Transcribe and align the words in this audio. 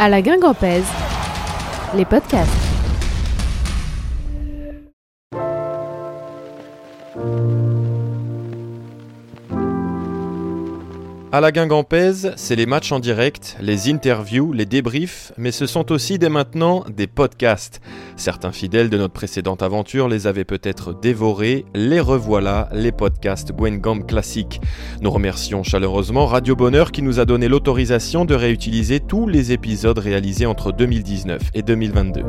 À 0.00 0.08
la 0.08 0.22
Guingampèse, 0.22 0.86
les 1.96 2.04
podcasts. 2.04 2.67
À 11.30 11.42
la 11.42 11.52
Guingampèse, 11.52 12.32
c'est 12.36 12.56
les 12.56 12.64
matchs 12.64 12.90
en 12.90 13.00
direct, 13.00 13.58
les 13.60 13.90
interviews, 13.90 14.54
les 14.54 14.64
débriefs, 14.64 15.30
mais 15.36 15.50
ce 15.50 15.66
sont 15.66 15.92
aussi 15.92 16.18
dès 16.18 16.30
maintenant 16.30 16.86
des 16.88 17.06
podcasts. 17.06 17.82
Certains 18.16 18.50
fidèles 18.50 18.88
de 18.88 18.96
notre 18.96 19.12
précédente 19.12 19.62
aventure 19.62 20.08
les 20.08 20.26
avaient 20.26 20.46
peut-être 20.46 20.98
dévorés, 20.98 21.66
les 21.74 22.00
revoilà, 22.00 22.70
les 22.72 22.92
podcasts 22.92 23.52
Gwengam 23.52 24.06
classiques. 24.06 24.62
Nous 25.02 25.10
remercions 25.10 25.62
chaleureusement 25.62 26.24
Radio 26.24 26.56
Bonheur 26.56 26.92
qui 26.92 27.02
nous 27.02 27.20
a 27.20 27.26
donné 27.26 27.48
l'autorisation 27.48 28.24
de 28.24 28.34
réutiliser 28.34 28.98
tous 28.98 29.28
les 29.28 29.52
épisodes 29.52 29.98
réalisés 29.98 30.46
entre 30.46 30.72
2019 30.72 31.42
et 31.52 31.60
2022. 31.60 32.22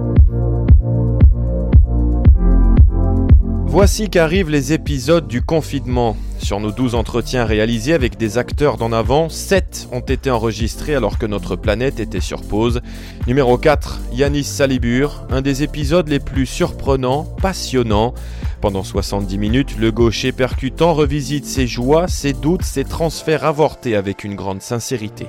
Voici 3.71 4.09
qu'arrivent 4.09 4.49
les 4.49 4.73
épisodes 4.73 5.27
du 5.27 5.43
confinement. 5.43 6.17
Sur 6.39 6.59
nos 6.59 6.71
12 6.71 6.95
entretiens 6.95 7.45
réalisés 7.45 7.93
avec 7.93 8.17
des 8.17 8.39
acteurs 8.39 8.77
d'en 8.77 8.91
avant, 8.91 9.29
7 9.29 9.89
ont 9.91 9.99
été 9.99 10.31
enregistrés 10.31 10.95
alors 10.95 11.19
que 11.19 11.27
notre 11.27 11.55
planète 11.55 11.99
était 11.99 12.19
sur 12.19 12.41
pause. 12.41 12.81
Numéro 13.27 13.59
4, 13.59 13.99
Yanis 14.11 14.45
Salibur, 14.45 15.23
un 15.29 15.43
des 15.43 15.61
épisodes 15.61 16.07
les 16.07 16.19
plus 16.19 16.47
surprenants, 16.47 17.25
passionnants. 17.43 18.15
Pendant 18.59 18.83
70 18.83 19.37
minutes, 19.37 19.77
le 19.77 19.91
gaucher 19.91 20.31
percutant 20.31 20.95
revisite 20.95 21.45
ses 21.45 21.67
joies, 21.67 22.07
ses 22.07 22.33
doutes, 22.33 22.63
ses 22.63 22.85
transferts 22.85 23.45
avortés 23.45 23.95
avec 23.95 24.23
une 24.23 24.33
grande 24.33 24.63
sincérité. 24.63 25.27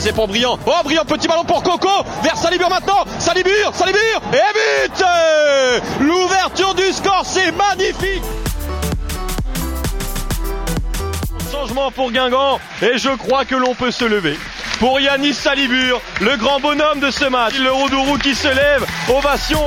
C'est 0.00 0.14
pour 0.14 0.28
Briand. 0.28 0.58
Oh, 0.64 0.72
Briand, 0.82 1.04
petit 1.04 1.28
ballon 1.28 1.44
pour 1.44 1.62
Coco. 1.62 1.88
Vers 2.22 2.34
Salibur 2.34 2.70
maintenant. 2.70 3.04
Salibur, 3.18 3.74
Salibur. 3.74 4.00
Et 4.32 4.88
but 4.88 5.04
L'ouverture 6.00 6.74
du 6.74 6.90
score, 6.90 7.22
c'est 7.26 7.52
magnifique. 7.52 8.22
Changement 11.52 11.90
pour 11.90 12.10
Guingamp. 12.10 12.58
Et 12.80 12.96
je 12.96 13.10
crois 13.10 13.44
que 13.44 13.54
l'on 13.54 13.74
peut 13.74 13.90
se 13.90 14.06
lever. 14.06 14.38
Pour 14.78 14.98
Yanis 15.00 15.34
Salibur, 15.34 16.00
le 16.22 16.36
grand 16.38 16.60
bonhomme 16.60 17.00
de 17.00 17.10
ce 17.10 17.26
match. 17.26 17.58
Le 17.58 17.70
Roudourou 17.70 18.16
qui 18.16 18.34
se 18.34 18.48
lève. 18.48 18.86
Ovation. 19.14 19.66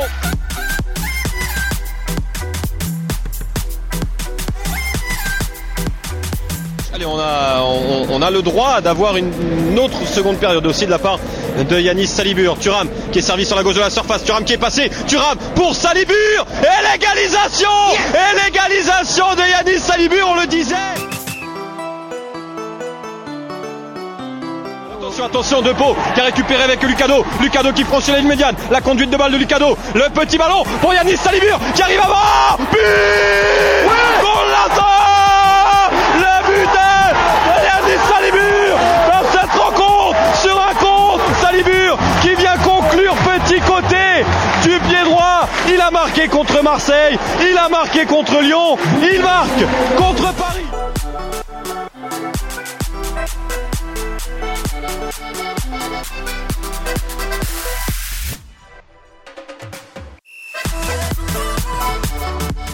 Allez, 6.96 7.08
on 7.08 7.18
a, 7.18 7.64
on, 8.12 8.22
a 8.22 8.30
le 8.30 8.44
droit 8.44 8.80
d'avoir 8.80 9.18
une, 9.18 9.80
autre 9.80 10.06
seconde 10.06 10.38
période 10.38 10.64
aussi 10.68 10.86
de 10.86 10.92
la 10.92 11.00
part 11.00 11.18
de 11.58 11.80
Yanis 11.80 12.06
Salibur. 12.06 12.56
Turam 12.60 12.88
qui 13.12 13.18
est 13.18 13.24
servi 13.24 13.48
sur 13.48 13.56
la 13.56 13.64
gauche 13.64 13.74
de 13.74 13.80
la 13.80 13.90
surface. 13.90 14.24
Turam 14.24 14.44
qui 14.44 14.54
est 14.54 14.60
passé. 14.60 14.92
Turam 15.08 15.36
pour 15.56 15.74
Salibur. 15.74 16.14
Et 16.62 16.92
l'égalisation 16.92 17.70
Et 18.14 18.46
l'égalisation 18.46 19.26
de 19.34 19.42
Yanis 19.42 19.80
Salibur, 19.80 20.28
on 20.30 20.40
le 20.40 20.46
disait 20.46 20.76
Attention, 25.00 25.26
attention, 25.26 25.62
De 25.64 25.72
Pau 25.74 25.96
qui 26.14 26.22
a 26.22 26.26
récupéré 26.26 26.62
avec 26.62 26.84
Lucado. 26.84 27.26
Lucado 27.42 27.74
qui 27.74 27.86
franchit 27.86 28.12
la 28.12 28.20
ligne 28.20 28.28
médiane. 28.28 28.56
La 28.70 28.82
conduite 28.82 29.10
de 29.10 29.18
balle 29.18 29.32
de 29.32 29.38
Lucado. 29.38 29.76
Le 29.96 30.10
petit 30.10 30.38
ballon 30.38 30.64
pour 30.80 30.94
Yanis 30.94 31.18
Salibur 31.18 31.60
qui 31.74 31.82
arrive 31.82 32.02
avant. 32.02 32.64
But 32.72 33.84
Pour 43.73 43.81
Il 45.67 45.81
a 45.81 45.89
marqué 45.89 46.28
contre 46.28 46.61
Marseille, 46.61 47.17
il 47.41 47.57
a 47.57 47.69
marqué 47.69 48.06
contre 48.06 48.39
Lyon, 48.39 48.78
il 49.01 49.19
marque 49.19 49.66
contre 49.97 50.31
Paris. 50.35 50.66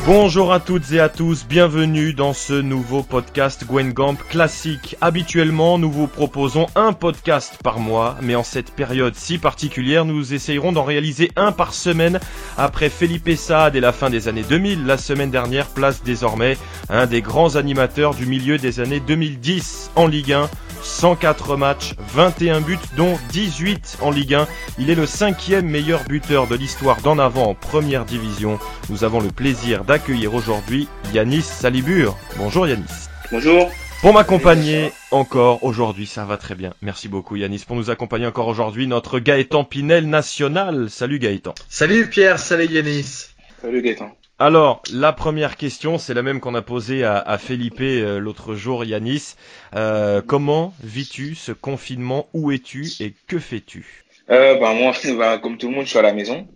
Bonjour 0.05 0.53
à 0.53 0.59
toutes 0.59 0.91
et 0.93 0.99
à 0.99 1.09
tous, 1.09 1.45
bienvenue 1.45 2.13
dans 2.13 2.33
ce 2.33 2.53
nouveau 2.53 3.03
podcast 3.03 3.65
Gwen 3.67 3.91
Gamp 3.91 4.15
classique. 4.29 4.95
Habituellement, 5.01 5.77
nous 5.77 5.91
vous 5.91 6.07
proposons 6.07 6.67
un 6.75 6.93
podcast 6.93 7.59
par 7.63 7.79
mois, 7.79 8.15
mais 8.21 8.33
en 8.33 8.43
cette 8.43 8.71
période 8.71 9.13
si 9.15 9.37
particulière, 9.37 10.05
nous 10.05 10.33
essayerons 10.33 10.71
d'en 10.71 10.83
réaliser 10.83 11.29
un 11.35 11.51
par 11.51 11.73
semaine. 11.73 12.19
Après 12.57 12.89
Felipe 12.89 13.29
Saad 13.35 13.75
et 13.75 13.81
la 13.81 13.91
fin 13.91 14.09
des 14.09 14.27
années 14.27 14.45
2000, 14.47 14.85
la 14.85 14.97
semaine 14.97 15.31
dernière 15.31 15.67
place 15.67 16.01
désormais 16.01 16.57
un 16.89 17.05
des 17.05 17.21
grands 17.21 17.55
animateurs 17.55 18.15
du 18.15 18.25
milieu 18.25 18.57
des 18.57 18.79
années 18.79 19.01
2010 19.01 19.91
en 19.95 20.07
Ligue 20.07 20.33
1 20.33 20.49
104 20.81 21.57
matchs, 21.57 21.93
21 22.13 22.61
buts 22.61 22.79
dont 22.95 23.17
18 23.31 23.97
en 24.01 24.11
Ligue 24.11 24.33
1. 24.33 24.47
Il 24.77 24.89
est 24.89 24.95
le 24.95 25.05
cinquième 25.05 25.67
meilleur 25.67 26.03
buteur 26.05 26.47
de 26.47 26.55
l'histoire 26.55 27.01
d'en 27.01 27.19
avant 27.19 27.49
en 27.49 27.53
première 27.53 28.05
division. 28.05 28.59
Nous 28.89 29.03
avons 29.03 29.19
le 29.19 29.29
plaisir 29.29 29.83
d'accueillir 29.83 29.98
aujourd'hui 30.07 30.87
Yanis 31.13 31.41
Salibur. 31.43 32.17
Bonjour 32.37 32.67
Yanis. 32.67 32.83
Bonjour. 33.31 33.69
Pour 34.01 34.13
m'accompagner 34.13 34.91
encore 35.11 35.63
aujourd'hui, 35.63 36.05
ça 36.05 36.23
va 36.25 36.37
très 36.37 36.55
bien. 36.55 36.73
Merci 36.81 37.09
beaucoup 37.09 37.35
Yanis 37.35 37.63
pour 37.67 37.75
nous 37.75 37.89
accompagner 37.89 38.25
encore 38.25 38.47
aujourd'hui, 38.47 38.87
notre 38.87 39.19
Gaëtan 39.19 39.65
Pinel 39.65 40.07
national. 40.07 40.89
Salut 40.89 41.19
Gaëtan. 41.19 41.53
Salut 41.67 42.09
Pierre, 42.09 42.39
salut 42.39 42.67
Yanis. 42.71 43.27
Salut 43.61 43.81
Gaëtan. 43.81 44.15
Alors, 44.39 44.81
la 44.93 45.11
première 45.11 45.57
question, 45.57 45.97
c'est 45.97 46.13
la 46.13 46.21
même 46.21 46.39
qu'on 46.39 46.55
a 46.55 46.61
posée 46.61 47.03
à, 47.03 47.17
à 47.17 47.37
Felipe 47.37 47.81
euh, 47.81 48.19
l'autre 48.19 48.55
jour, 48.55 48.85
Yanis. 48.85 49.35
Euh, 49.75 50.21
comment 50.25 50.73
vis-tu 50.81 51.35
ce 51.35 51.51
confinement? 51.51 52.29
Où 52.33 52.51
es-tu 52.51 52.87
et 53.01 53.13
que 53.27 53.37
fais-tu? 53.37 54.05
Euh, 54.29 54.57
bah, 54.59 54.73
Moi, 54.73 54.93
bah, 55.17 55.37
comme 55.39 55.57
tout 55.57 55.67
le 55.67 55.75
monde, 55.75 55.85
je 55.85 55.89
suis 55.89 55.99
à 55.99 56.03
la 56.03 56.13
maison. 56.13 56.47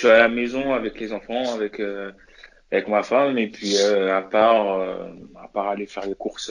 Je 0.00 0.06
suis 0.06 0.14
à 0.14 0.18
la 0.18 0.28
maison 0.28 0.72
avec 0.72 0.98
les 0.98 1.12
enfants, 1.12 1.52
avec, 1.52 1.78
euh, 1.78 2.10
avec 2.72 2.88
ma 2.88 3.02
femme, 3.02 3.36
et 3.36 3.48
puis 3.48 3.76
euh, 3.76 4.16
à, 4.16 4.22
part, 4.22 4.80
à 5.36 5.46
part 5.52 5.68
aller 5.68 5.84
faire 5.84 6.06
les 6.06 6.14
courses 6.14 6.50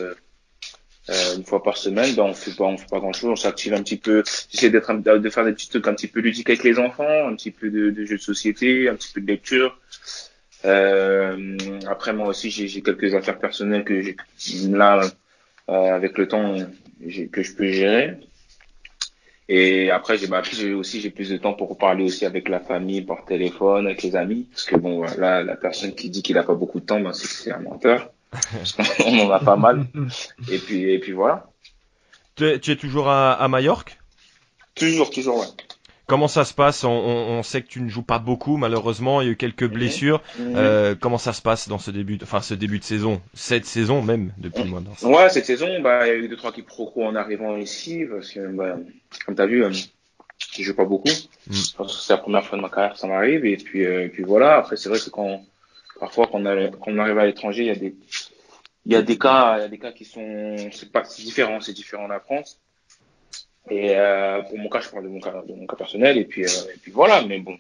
une 1.36 1.44
fois 1.44 1.64
par 1.64 1.76
semaine, 1.76 2.14
bah, 2.14 2.26
on 2.26 2.36
fait 2.36 2.56
pas, 2.56 2.66
on 2.66 2.78
fait 2.78 2.88
pas 2.88 3.00
grand-chose. 3.00 3.32
On 3.32 3.36
s'active 3.36 3.74
un 3.74 3.82
petit 3.82 3.98
peu. 3.98 4.22
J'essaie 4.52 4.70
d'être 4.70 4.94
de 4.94 5.30
faire 5.32 5.46
des 5.46 5.54
petits 5.54 5.68
trucs 5.68 5.88
un 5.88 5.96
petit 5.96 6.08
peu 6.08 6.20
ludiques 6.20 6.48
avec 6.48 6.64
les 6.64 6.78
enfants, 6.78 7.28
un 7.28 7.36
petit 7.36 7.50
peu 7.50 7.72
de, 7.72 7.90
de 7.90 8.06
jeux 8.06 8.18
de 8.18 8.22
société, 8.22 8.88
un 8.88 8.94
petit 8.94 9.12
peu 9.12 9.22
de 9.22 9.26
lecture. 9.26 9.80
Euh, 10.66 11.58
après, 11.88 12.14
moi 12.14 12.28
aussi, 12.28 12.52
j'ai 12.52 12.82
quelques 12.84 13.16
affaires 13.16 13.40
personnelles 13.40 13.84
que 13.84 14.14
là, 14.68 15.02
euh, 15.70 15.72
avec 15.72 16.20
le 16.20 16.28
temps, 16.28 16.56
que 17.32 17.42
je 17.42 17.56
peux 17.56 17.72
gérer. 17.72 18.18
Et 19.52 19.90
après, 19.90 20.20
j'ai 20.20 20.28
bah, 20.28 20.44
aussi 20.78 21.02
j'ai 21.02 21.10
plus 21.10 21.32
de 21.32 21.38
temps 21.38 21.54
pour 21.54 21.76
parler 21.76 22.04
aussi 22.04 22.24
avec 22.24 22.48
la 22.50 22.60
famille 22.60 23.02
par 23.02 23.26
téléphone, 23.26 23.88
avec 23.88 24.04
les 24.04 24.16
amis. 24.16 24.48
Parce 24.52 24.66
que 24.66 24.76
bon, 24.76 25.04
là, 25.18 25.44
la 25.44 25.56
personne 25.56 25.96
qui 25.96 26.12
dit 26.12 26.22
qu'il 26.22 26.38
a 26.38 26.44
pas 26.44 26.54
beaucoup 26.54 26.80
de 26.80 26.86
temps, 26.86 27.00
ben, 27.00 27.14
c'est 27.14 27.28
c'est 27.28 27.52
un 27.52 27.60
menteur. 27.60 28.12
on 29.06 29.20
en 29.22 29.32
a 29.32 29.40
pas 29.40 29.56
mal. 29.56 29.88
Et 30.52 30.60
puis, 30.60 30.84
et 30.84 31.00
puis 31.00 31.14
voilà. 31.14 31.50
Tu 32.36 32.48
es, 32.48 32.60
tu 32.60 32.72
es 32.72 32.76
toujours 32.76 33.10
à, 33.10 33.34
à 33.34 33.48
Majorque? 33.48 33.98
Toujours, 34.76 35.10
toujours, 35.10 35.40
ouais. 35.40 35.48
Comment 36.10 36.28
ça 36.28 36.44
se 36.44 36.56
passe? 36.56 36.84
On, 36.84 36.90
on, 36.90 37.44
sait 37.44 37.62
que 37.62 37.68
tu 37.68 37.82
ne 37.82 37.88
joues 37.88 38.02
pas 38.02 38.18
beaucoup, 38.18 38.58
malheureusement. 38.58 39.22
Il 39.22 39.26
y 39.26 39.30
a 39.30 39.34
eu 39.34 39.36
quelques 39.36 39.68
blessures. 39.68 40.24
Euh, 40.40 40.96
comment 41.00 41.20
ça 41.20 41.34
se 41.34 41.42
passe 41.44 41.70
dans 41.70 41.78
ce 41.78 41.92
début, 41.92 42.18
de, 42.18 42.24
enfin 42.24 42.42
ce 42.42 42.56
début 42.56 42.80
de 42.80 42.84
saison, 42.84 43.22
cette 43.36 43.66
saison 43.66 44.02
même 44.02 44.34
depuis 44.40 44.64
le 44.64 44.70
mois 44.70 44.82
de 44.82 45.06
Ouais, 45.06 45.30
cette 45.30 45.46
saison, 45.46 45.80
bah 45.82 46.08
il 46.08 46.10
y 46.10 46.12
a 46.12 46.16
eu 46.16 46.28
deux 46.28 46.36
trois 46.36 46.52
qui 46.52 46.64
pro 46.64 46.92
en 46.96 47.16
arrivant 47.16 47.56
ici 47.58 48.06
parce 48.10 48.32
que 48.32 48.40
bah, 48.48 48.78
comme 49.24 49.36
t'as 49.36 49.46
vu, 49.46 49.64
euh, 49.64 49.72
je 49.72 50.64
joue 50.64 50.76
pas 50.76 50.86
beaucoup. 50.86 51.10
Mm. 51.48 51.54
C'est 51.54 52.14
la 52.14 52.18
première 52.18 52.44
fois 52.44 52.58
de 52.58 52.64
ma 52.64 52.70
carrière 52.70 52.94
que 52.94 53.00
ça 53.00 53.08
m'arrive 53.08 53.46
et 53.46 53.58
puis 53.58 53.86
euh, 53.86 54.10
puis 54.12 54.24
voilà. 54.24 54.58
Après 54.58 54.78
c'est 54.78 54.90
vrai 54.90 54.98
que 54.98 55.12
quand 55.12 55.44
parfois 56.00 56.28
quand 56.32 56.44
on, 56.44 56.72
quand 56.72 56.92
on 56.92 56.98
arrive 56.98 57.20
à 57.20 57.28
l'étranger, 57.28 57.64
il 57.64 57.68
y 57.68 57.72
a 57.72 57.76
des 57.76 57.96
il 58.88 58.94
y 58.94 58.96
a 58.96 59.04
des 59.04 59.20
cas, 59.20 59.58
il 59.58 59.62
y 59.62 59.66
a 59.66 59.68
des 59.68 59.78
cas 59.78 59.92
qui 59.92 60.06
sont 60.06 60.56
c'est 60.72 60.92
pas 60.92 61.04
c'est 61.04 61.22
différent, 61.22 61.62
c'est 61.62 61.74
différent 61.74 62.06
en 62.06 62.08
la 62.08 62.20
France. 62.20 62.60
Et 63.70 63.96
euh, 63.96 64.42
pour 64.42 64.58
mon 64.58 64.70
cas, 64.70 64.82
je 64.82 64.90
parle 64.90 65.04
de 65.04 65.10
mon 65.10 65.20
cas, 65.20 65.44
de 65.48 65.54
mon 65.54 65.68
cas 65.68 65.76
personnel. 65.76 66.18
Et 66.18 66.26
puis, 66.26 66.44
euh, 66.44 66.74
et 66.74 66.78
puis 66.82 66.92
voilà. 66.92 67.22
Mais 67.22 67.40
bon, 67.40 67.58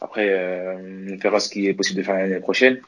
après, 0.00 0.28
euh, 0.30 0.74
on 1.12 1.16
verra 1.16 1.40
ce 1.40 1.48
qui 1.48 1.66
est 1.66 1.74
possible 1.74 1.98
de 1.98 2.04
faire 2.04 2.16
l'année 2.16 2.40
prochaine. 2.40 2.80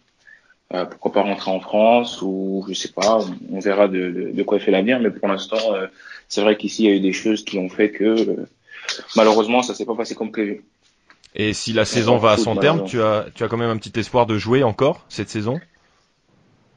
Euh, 0.74 0.86
pourquoi 0.86 1.12
pas 1.12 1.22
rentrer 1.22 1.50
en 1.50 1.60
France 1.60 2.22
ou 2.22 2.64
je 2.68 2.74
sais 2.74 2.92
pas. 2.92 3.20
On 3.50 3.60
verra 3.60 3.88
de, 3.88 4.10
de, 4.10 4.30
de 4.32 4.42
quoi 4.42 4.58
fait 4.58 4.70
l'avenir. 4.70 5.00
Mais 5.00 5.10
pour 5.10 5.28
l'instant, 5.28 5.74
euh, 5.74 5.86
c'est 6.28 6.40
vrai 6.40 6.56
qu'ici, 6.56 6.84
il 6.84 6.90
y 6.90 6.92
a 6.92 6.96
eu 6.96 7.00
des 7.00 7.12
choses 7.12 7.44
qui 7.44 7.58
ont 7.58 7.68
fait 7.68 7.90
que 7.90 8.46
malheureusement, 9.16 9.62
ça 9.62 9.74
s'est 9.74 9.84
pas 9.84 9.94
passé 9.94 10.14
comme 10.14 10.32
prévu. 10.32 10.64
Et 11.34 11.52
si 11.54 11.72
la 11.72 11.84
saison 11.84 12.18
va 12.18 12.32
à 12.32 12.36
son 12.36 12.56
terme, 12.56 12.84
tu 12.84 13.00
as, 13.02 13.26
tu 13.34 13.42
as 13.42 13.48
quand 13.48 13.56
même 13.56 13.70
un 13.70 13.78
petit 13.78 13.98
espoir 13.98 14.26
de 14.26 14.36
jouer 14.36 14.62
encore 14.62 15.04
cette 15.08 15.30
saison? 15.30 15.60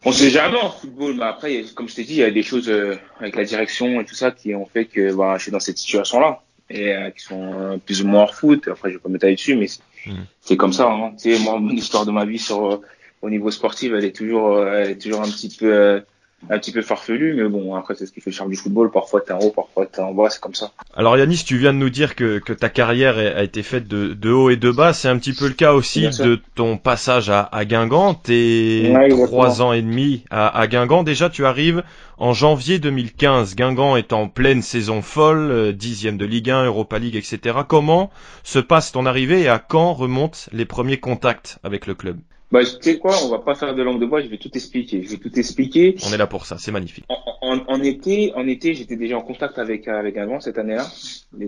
On 0.06 0.12
sait 0.12 0.30
jamais 0.30 0.60
en 0.60 0.69
football, 0.69 1.16
mais 1.16 1.24
après, 1.24 1.66
comme 1.74 1.90
je 1.90 1.96
t'ai 1.96 2.04
dit, 2.04 2.13
il 2.13 2.19
y 2.19 2.24
a 2.24 2.30
des 2.30 2.44
choses 2.44 2.69
euh, 2.69 2.96
avec 3.19 3.36
la 3.36 3.44
direction 3.44 4.00
et 4.00 4.06
tout 4.06 4.13
ça 4.13 4.30
qui 4.30 4.54
ont 4.54 4.68
fait 4.68 4.86
que 4.86 5.12
bah, 5.12 5.36
je 5.38 5.44
suis 5.44 5.52
dans 5.52 5.60
cette 5.60 5.80
situation-là 5.80 6.44
et 6.69 6.94
euh, 6.94 7.10
qui 7.10 7.24
sont 7.24 7.54
euh, 7.54 7.78
plus 7.78 8.04
ou 8.04 8.07
moins 8.07 8.22
hors 8.22 8.36
foot. 8.36 8.68
Après, 8.68 8.90
je 8.90 8.96
vais 8.96 9.02
pas 9.02 9.10
m'étaler 9.10 9.34
dessus, 9.34 9.56
mais 9.56 9.68
c'est 9.68 10.54
mm. 10.54 10.57
comme 10.57 10.74
ça. 10.74 10.92
Hein. 10.92 11.13
Tu 11.19 11.36
sais, 11.36 11.44
moi, 11.44 11.60
mon 11.60 11.72
histoire 11.72 12.06
de 12.06 12.12
ma 12.12 12.24
vie 12.24 12.38
sur 12.38 12.81
au 13.24 13.30
niveau 13.31 13.50
sportif, 13.50 13.92
elle 13.98 14.06
est 14.06 14.16
toujours, 14.16 14.63
elle 14.63 14.92
est 14.92 15.02
toujours 15.02 15.24
un 15.24 15.30
petit 15.30 15.50
peu 15.50 16.04
un 16.50 16.59
petit 16.59 16.71
peu 16.71 16.81
farfelu, 16.81 17.36
mais 17.36 17.50
bon, 17.50 17.75
après, 17.75 17.95
c'est 17.95 18.06
ce 18.06 18.12
qui 18.12 18.21
fait 18.21 18.30
le 18.30 18.36
charme 18.36 18.50
du 18.50 18.56
football. 18.56 18.92
Parfois, 18.92 19.21
t'es 19.21 19.33
en 19.33 19.39
haut, 19.39 19.51
parfois, 19.51 19.86
t'es 19.86 20.01
en 20.01 20.13
bas, 20.13 20.30
c'est 20.30 20.42
comme 20.42 20.53
ça. 20.53 20.71
Alors, 20.95 21.18
Yanis, 21.18 21.44
tu 21.45 21.57
viens 21.57 21.74
de 21.74 21.77
nous 21.77 21.89
dire 21.89 22.15
que, 22.15 22.39
que 22.39 22.53
ta 22.53 22.69
carrière 22.69 23.18
a 23.18 23.44
été 23.44 23.63
faite 23.63 23.88
de, 23.88 24.13
de 24.13 24.31
haut 24.31 24.50
et 24.50 24.56
de 24.56 24.71
bas. 24.71 24.94
C'est 24.94 25.07
un 25.07 25.18
petit 25.18 25.33
peu 25.33 25.47
le 25.47 25.53
cas 25.53 25.74
aussi 25.74 26.09
de 26.09 26.39
ton 26.56 26.77
passage 26.77 27.30
à, 27.30 27.42
à 27.42 27.65
Guingamp. 27.65 28.15
T'es 28.15 28.94
trois 29.25 29.62
ans 29.62 29.74
et 29.74 29.81
demi 29.81 30.24
à, 30.30 30.47
à 30.47 30.68
Guingamp. 30.68 31.03
Déjà, 31.03 31.30
tu 31.30 31.45
arrives 31.45 31.83
en 32.18 32.33
janvier 32.33 32.80
2015. 32.80 33.56
Guingamp 33.56 33.95
est 33.97 34.13
en 34.13 34.27
pleine 34.27 34.62
saison 34.62 35.01
folle, 35.01 35.51
euh, 35.51 35.71
dixième 35.71 36.18
de 36.18 36.25
Ligue 36.25 36.50
1, 36.50 36.65
Europa 36.65 37.00
League, 37.00 37.15
etc. 37.15 37.59
Comment 37.68 38.12
se 38.44 38.59
passe 38.59 38.92
ton 38.92 39.06
arrivée 39.06 39.42
et 39.42 39.50
à 39.50 39.59
quand 39.59 39.94
remontent 39.94 40.39
les 40.51 40.65
premiers 40.65 41.00
contacts 41.00 41.59
avec 41.63 41.88
le 41.88 41.95
club? 41.95 42.19
Bah, 42.51 42.63
tu 42.63 42.77
sais 42.81 43.00
quoi, 43.00 43.15
on 43.24 43.30
va 43.30 43.39
pas 43.39 43.56
faire 43.56 43.74
de 43.74 43.81
langue 43.81 44.00
de 44.00 44.06
bois, 44.06 44.21
je 44.21 44.27
vais 44.27 44.38
tout 44.38 44.51
expliquer. 44.56 45.03
Je 45.03 45.09
vais 45.09 45.18
tout 45.18 45.38
expliquer. 45.38 45.95
On 46.07 46.13
est 46.13 46.18
là 46.18 46.27
pour 46.27 46.45
ça, 46.45 46.57
c'est 46.57 46.71
magnifique. 46.71 47.06
En, 47.09 47.59
en, 47.68 47.81
été, 47.81 48.33
en 48.36 48.47
été, 48.47 48.74
j'étais 48.74 48.95
déjà 48.95 49.18
en 49.18 49.21
contact 49.21 49.57
avec 49.59 49.88
avec 49.88 50.18
un 50.18 50.25
grand 50.25 50.39
cette 50.39 50.57
année-là, 50.57 50.88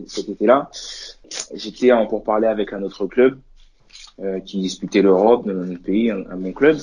cet 0.07 0.29
été-là. 0.29 0.69
J'étais 1.53 1.91
en 1.91 2.07
pour 2.07 2.23
parler 2.23 2.47
avec 2.47 2.73
un 2.73 2.81
autre 2.83 3.05
club 3.05 3.39
euh, 4.19 4.39
qui 4.39 4.59
disputait 4.59 5.01
l'Europe 5.01 5.45
dans 5.45 5.53
notre 5.53 5.81
pays, 5.81 6.09
un, 6.11 6.23
mon 6.35 6.51
club. 6.51 6.77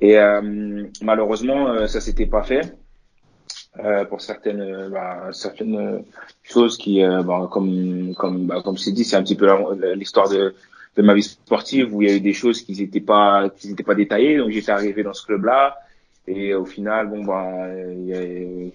Et 0.00 0.16
euh, 0.18 0.86
malheureusement, 1.02 1.68
euh, 1.68 1.86
ça 1.86 2.00
s'était 2.00 2.26
pas 2.26 2.42
fait. 2.42 2.76
Euh, 3.84 4.04
pour 4.04 4.20
certaines 4.20 4.88
bah, 4.88 5.28
certaines 5.30 6.04
choses 6.42 6.76
qui 6.76 7.02
bah, 7.02 7.48
comme 7.52 8.14
comme 8.16 8.46
bah, 8.46 8.62
comme 8.64 8.76
c'est 8.76 8.90
dit 8.90 9.04
c'est 9.04 9.14
un 9.14 9.22
petit 9.22 9.36
peu 9.36 9.46
l'histoire 9.94 10.28
de 10.28 10.54
de 10.96 11.02
ma 11.02 11.14
vie 11.14 11.22
sportive 11.22 11.94
où 11.94 12.02
il 12.02 12.08
y 12.08 12.12
a 12.12 12.16
eu 12.16 12.20
des 12.20 12.32
choses 12.32 12.62
qui 12.62 12.72
n'étaient 12.72 13.00
pas 13.00 13.50
qui 13.50 13.68
n'étaient 13.68 13.82
pas 13.82 13.94
détaillées. 13.94 14.38
Donc 14.38 14.50
j'étais 14.50 14.72
arrivé 14.72 15.02
dans 15.02 15.14
ce 15.14 15.24
club 15.24 15.44
là 15.44 15.78
et 16.26 16.54
au 16.54 16.64
final 16.64 17.08
bon 17.08 17.24
bah 17.24 17.68
il 17.92 18.06
y 18.06 18.14
a, 18.14 18.22
il 18.22 18.74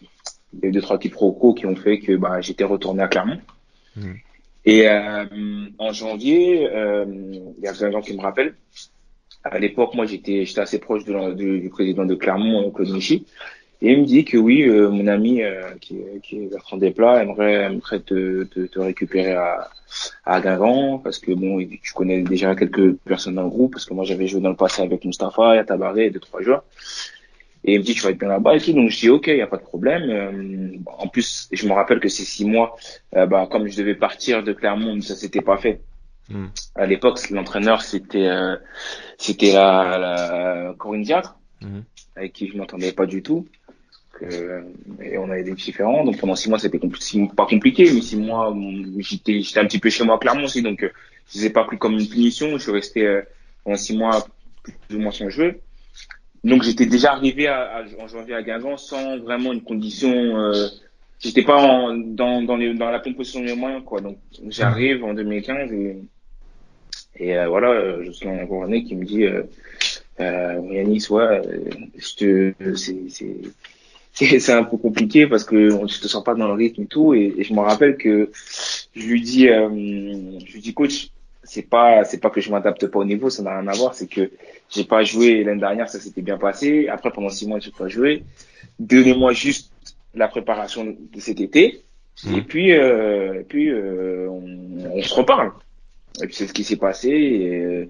y 0.62 0.66
a 0.66 0.68
eu 0.68 0.72
deux 0.72 0.82
trois 0.82 0.98
quiproquos 0.98 1.54
qui 1.54 1.66
ont 1.66 1.76
fait 1.76 2.00
que 2.00 2.16
bah 2.16 2.42
j'étais 2.42 2.64
retourné 2.64 3.04
à 3.04 3.08
Clermont. 3.08 3.42
Mmh. 3.98 4.12
et 4.66 4.90
euh, 4.90 5.26
en 5.78 5.94
janvier 5.94 6.70
euh, 6.70 7.06
il 7.08 7.64
y 7.64 7.68
a 7.68 7.72
un 7.72 7.92
gens 7.92 8.02
qui 8.02 8.14
me 8.14 8.22
rappelle 8.22 8.56
à 9.46 9.58
l'époque 9.58 9.94
moi 9.94 10.06
j'étais 10.06 10.44
j'étais 10.44 10.60
assez 10.60 10.80
proche 10.80 11.06
de, 11.06 11.34
du 11.34 11.70
président 11.70 12.06
de 12.06 12.16
Clermont 12.16 12.70
Claude 12.72 12.90
Michi 12.90 13.26
et 13.82 13.92
il 13.92 14.02
me 14.02 14.06
dit 14.06 14.24
que 14.24 14.38
oui, 14.38 14.64
euh, 14.64 14.90
mon 14.90 15.08
ami 15.08 15.44
euh, 15.44 15.72
qui, 15.82 15.98
qui 16.24 16.38
est 16.38 16.48
Bertrand 16.48 16.78
Desplat 16.78 17.22
aimerait, 17.22 17.66
aimerait 17.66 18.00
te, 18.00 18.46
te, 18.46 18.62
te 18.62 18.80
récupérer 18.80 19.34
à, 19.34 19.70
à 20.26 20.40
Guingamp 20.40 21.00
parce 21.00 21.20
que 21.20 21.34
bon, 21.34 21.60
tu 21.82 21.94
connais 21.94 22.22
déjà 22.22 22.56
quelques 22.56 22.96
personnes 23.00 23.36
dans 23.36 23.44
le 23.44 23.50
groupe 23.50 23.74
parce 23.74 23.86
que 23.86 23.94
moi 23.94 24.06
j'avais 24.06 24.28
joué 24.28 24.40
dans 24.40 24.50
le 24.50 24.56
passé 24.56 24.82
avec 24.82 25.04
Mustafa, 25.04 25.62
Tabaré 25.66 26.06
et 26.06 26.10
deux 26.10 26.20
trois 26.20 26.42
joueurs. 26.42 26.64
Et 27.66 27.74
il 27.74 27.80
me 27.80 27.84
dit 27.84 27.96
tu 27.96 28.02
vas 28.02 28.12
être 28.12 28.20
bien 28.20 28.30
là-bas 28.30 28.56
et 28.56 28.62
tout, 28.62 28.72
donc 28.72 28.90
je 28.92 28.98
dis 28.98 29.10
ok, 29.10 29.28
il 29.28 29.38
y 29.38 29.42
a 29.42 29.48
pas 29.48 29.58
de 29.58 29.64
problème. 29.64 30.10
Euh, 30.10 30.78
en 30.98 31.08
plus, 31.08 31.50
je 31.52 31.68
me 31.68 31.74
rappelle 31.74 32.00
que 32.00 32.10
ces 32.10 32.24
six 32.24 32.46
mois, 32.46 32.78
bah 33.12 33.48
comme 33.52 33.68
je 33.68 33.76
devais 33.76 33.96
partir 33.96 34.44
de 34.44 34.54
Clermont, 34.54 35.02
ça 35.02 35.16
s'était 35.16 35.42
pas 35.42 35.58
fait. 35.58 35.82
Hmm. 36.30 36.48
À 36.76 36.86
l'époque, 36.86 37.20
l'entraîneur 37.30 37.82
c'était 37.82 38.30
c'était 39.18 39.54
la, 39.54 39.98
la 39.98 40.74
Corinne 40.78 41.02
Diatre, 41.02 41.38
hmm. 41.62 41.82
avec 42.16 42.34
qui 42.34 42.48
je 42.48 42.58
m'entendais 42.58 42.92
pas 42.92 43.06
du 43.06 43.22
tout 43.22 43.46
et 44.22 45.18
on 45.18 45.30
avait 45.30 45.44
des 45.44 45.54
différents. 45.54 46.04
Donc 46.04 46.20
pendant 46.20 46.36
six 46.36 46.50
mois, 46.50 46.60
c'était 46.60 46.80
pas 46.80 47.46
compliqué, 47.46 47.92
mais 47.94 48.02
six 48.02 48.18
mois, 48.18 48.56
j'étais, 49.00 49.42
j'étais 49.42 49.60
un 49.60 49.66
petit 49.66 49.80
peu 49.80 49.90
chez 49.90 50.04
moi 50.04 50.18
clairement 50.20 50.46
aussi, 50.46 50.62
donc 50.62 50.84
euh, 50.84 50.90
je 51.32 51.40
les 51.40 51.46
ai 51.48 51.50
pas 51.50 51.64
pris 51.64 51.78
comme 51.78 51.94
une 51.94 52.08
punition. 52.08 52.58
Je 52.58 52.64
suis 52.64 52.72
resté 52.72 53.06
euh, 53.06 53.22
pendant 53.64 53.78
six 53.78 53.98
mois 53.98 54.26
plus 54.64 54.98
ou 54.98 55.00
moins 55.00 55.12
sans 55.12 55.30
jouer. 55.30 55.62
Donc 56.44 56.64
j'étais 56.64 56.86
déjà 56.86 57.14
arrivé 57.14 57.48
à, 57.48 57.84
en 58.00 58.08
janvier 58.08 58.36
à 58.36 58.44
Guingamp 58.44 58.78
sans 58.78 59.18
vraiment 59.18 59.52
une 59.52 59.64
condition. 59.64 60.12
Euh, 60.12 60.68
j'étais 61.20 61.44
pas 61.44 61.58
en, 61.58 61.96
dans 61.96 62.42
dans, 62.44 62.58
la 62.58 63.00
pleine 63.00 63.16
position 63.16 63.42
de 63.42 63.46
mes 63.46 63.56
moyens 63.56 63.84
quoi. 63.84 64.02
Donc 64.02 64.18
j'arrive 64.48 65.04
en 65.04 65.14
2015 65.14 65.72
et 67.18 67.38
euh, 67.38 67.48
voilà, 67.48 68.04
je 68.04 68.12
suis 68.12 68.28
un 68.28 68.46
année 68.64 68.84
qui 68.84 68.96
me 68.96 69.06
dit 69.06 69.24
euh, 69.24 69.44
euh, 70.20 70.60
ouais, 70.60 71.42
je 71.98 72.16
te, 72.16 72.76
c'est, 72.76 73.42
c'est 74.16 74.54
un 74.54 74.64
peu 74.64 74.78
compliqué 74.78 75.28
parce 75.28 75.44
que 75.44 75.74
on, 75.74 75.86
te 75.88 76.08
sens 76.08 76.24
pas 76.24 76.36
dans 76.36 76.48
le 76.48 76.54
rythme 76.54 76.84
et 76.84 76.88
tout. 76.88 77.14
Et, 77.14 77.36
je 77.40 77.54
me 77.54 77.60
rappelle 77.60 77.98
que 77.98 78.32
je 78.96 79.08
lui 79.08 79.22
dis, 79.22 79.50
euh, 79.50 79.70
je 79.70 80.54
lui 80.54 80.62
dis 80.62 80.74
coach, 80.74 81.10
c'est 81.44 81.70
pas 81.70 82.04
c'est 82.06 82.20
pas 82.20 82.30
que 82.30 82.42
je 82.42 82.50
m'adapte 82.50 82.88
pas 82.88 83.00
au 83.00 83.06
niveau, 83.06 83.30
ça 83.30 83.44
n'a 83.44 83.60
rien 83.60 83.68
à 83.68 83.74
voir. 83.74 83.94
C'est 83.94 84.08
que 84.08 84.32
j'ai 84.70 84.86
pas 84.86 85.04
joué 85.04 85.44
l'année 85.44 85.60
dernière, 85.60 85.90
ça 85.90 86.00
s'était 86.00 86.22
bien 86.22 86.38
passé. 86.38 86.88
Après 86.88 87.12
pendant 87.12 87.30
six 87.30 87.48
mois, 87.48 87.60
j'ai 87.60 87.72
pas 87.72 87.88
joué. 87.88 88.24
Donnez-moi 88.80 89.34
juste 89.34 89.72
la 90.14 90.28
préparation 90.28 90.86
de 90.86 91.20
cet 91.20 91.42
été. 91.42 91.84
Mmh. 92.24 92.36
Et 92.36 92.42
puis 92.42 92.72
euh, 92.72 93.42
et 93.42 93.44
puis 93.44 93.70
euh, 93.70 94.30
on, 94.30 94.98
on, 94.98 95.02
se 95.02 95.14
reparle. 95.14 95.52
Et 96.24 96.28
puis 96.28 96.36
c'est 96.36 96.48
ce 96.48 96.54
qui 96.54 96.64
s'est 96.64 96.78
passé. 96.78 97.10
Et, 97.10 97.90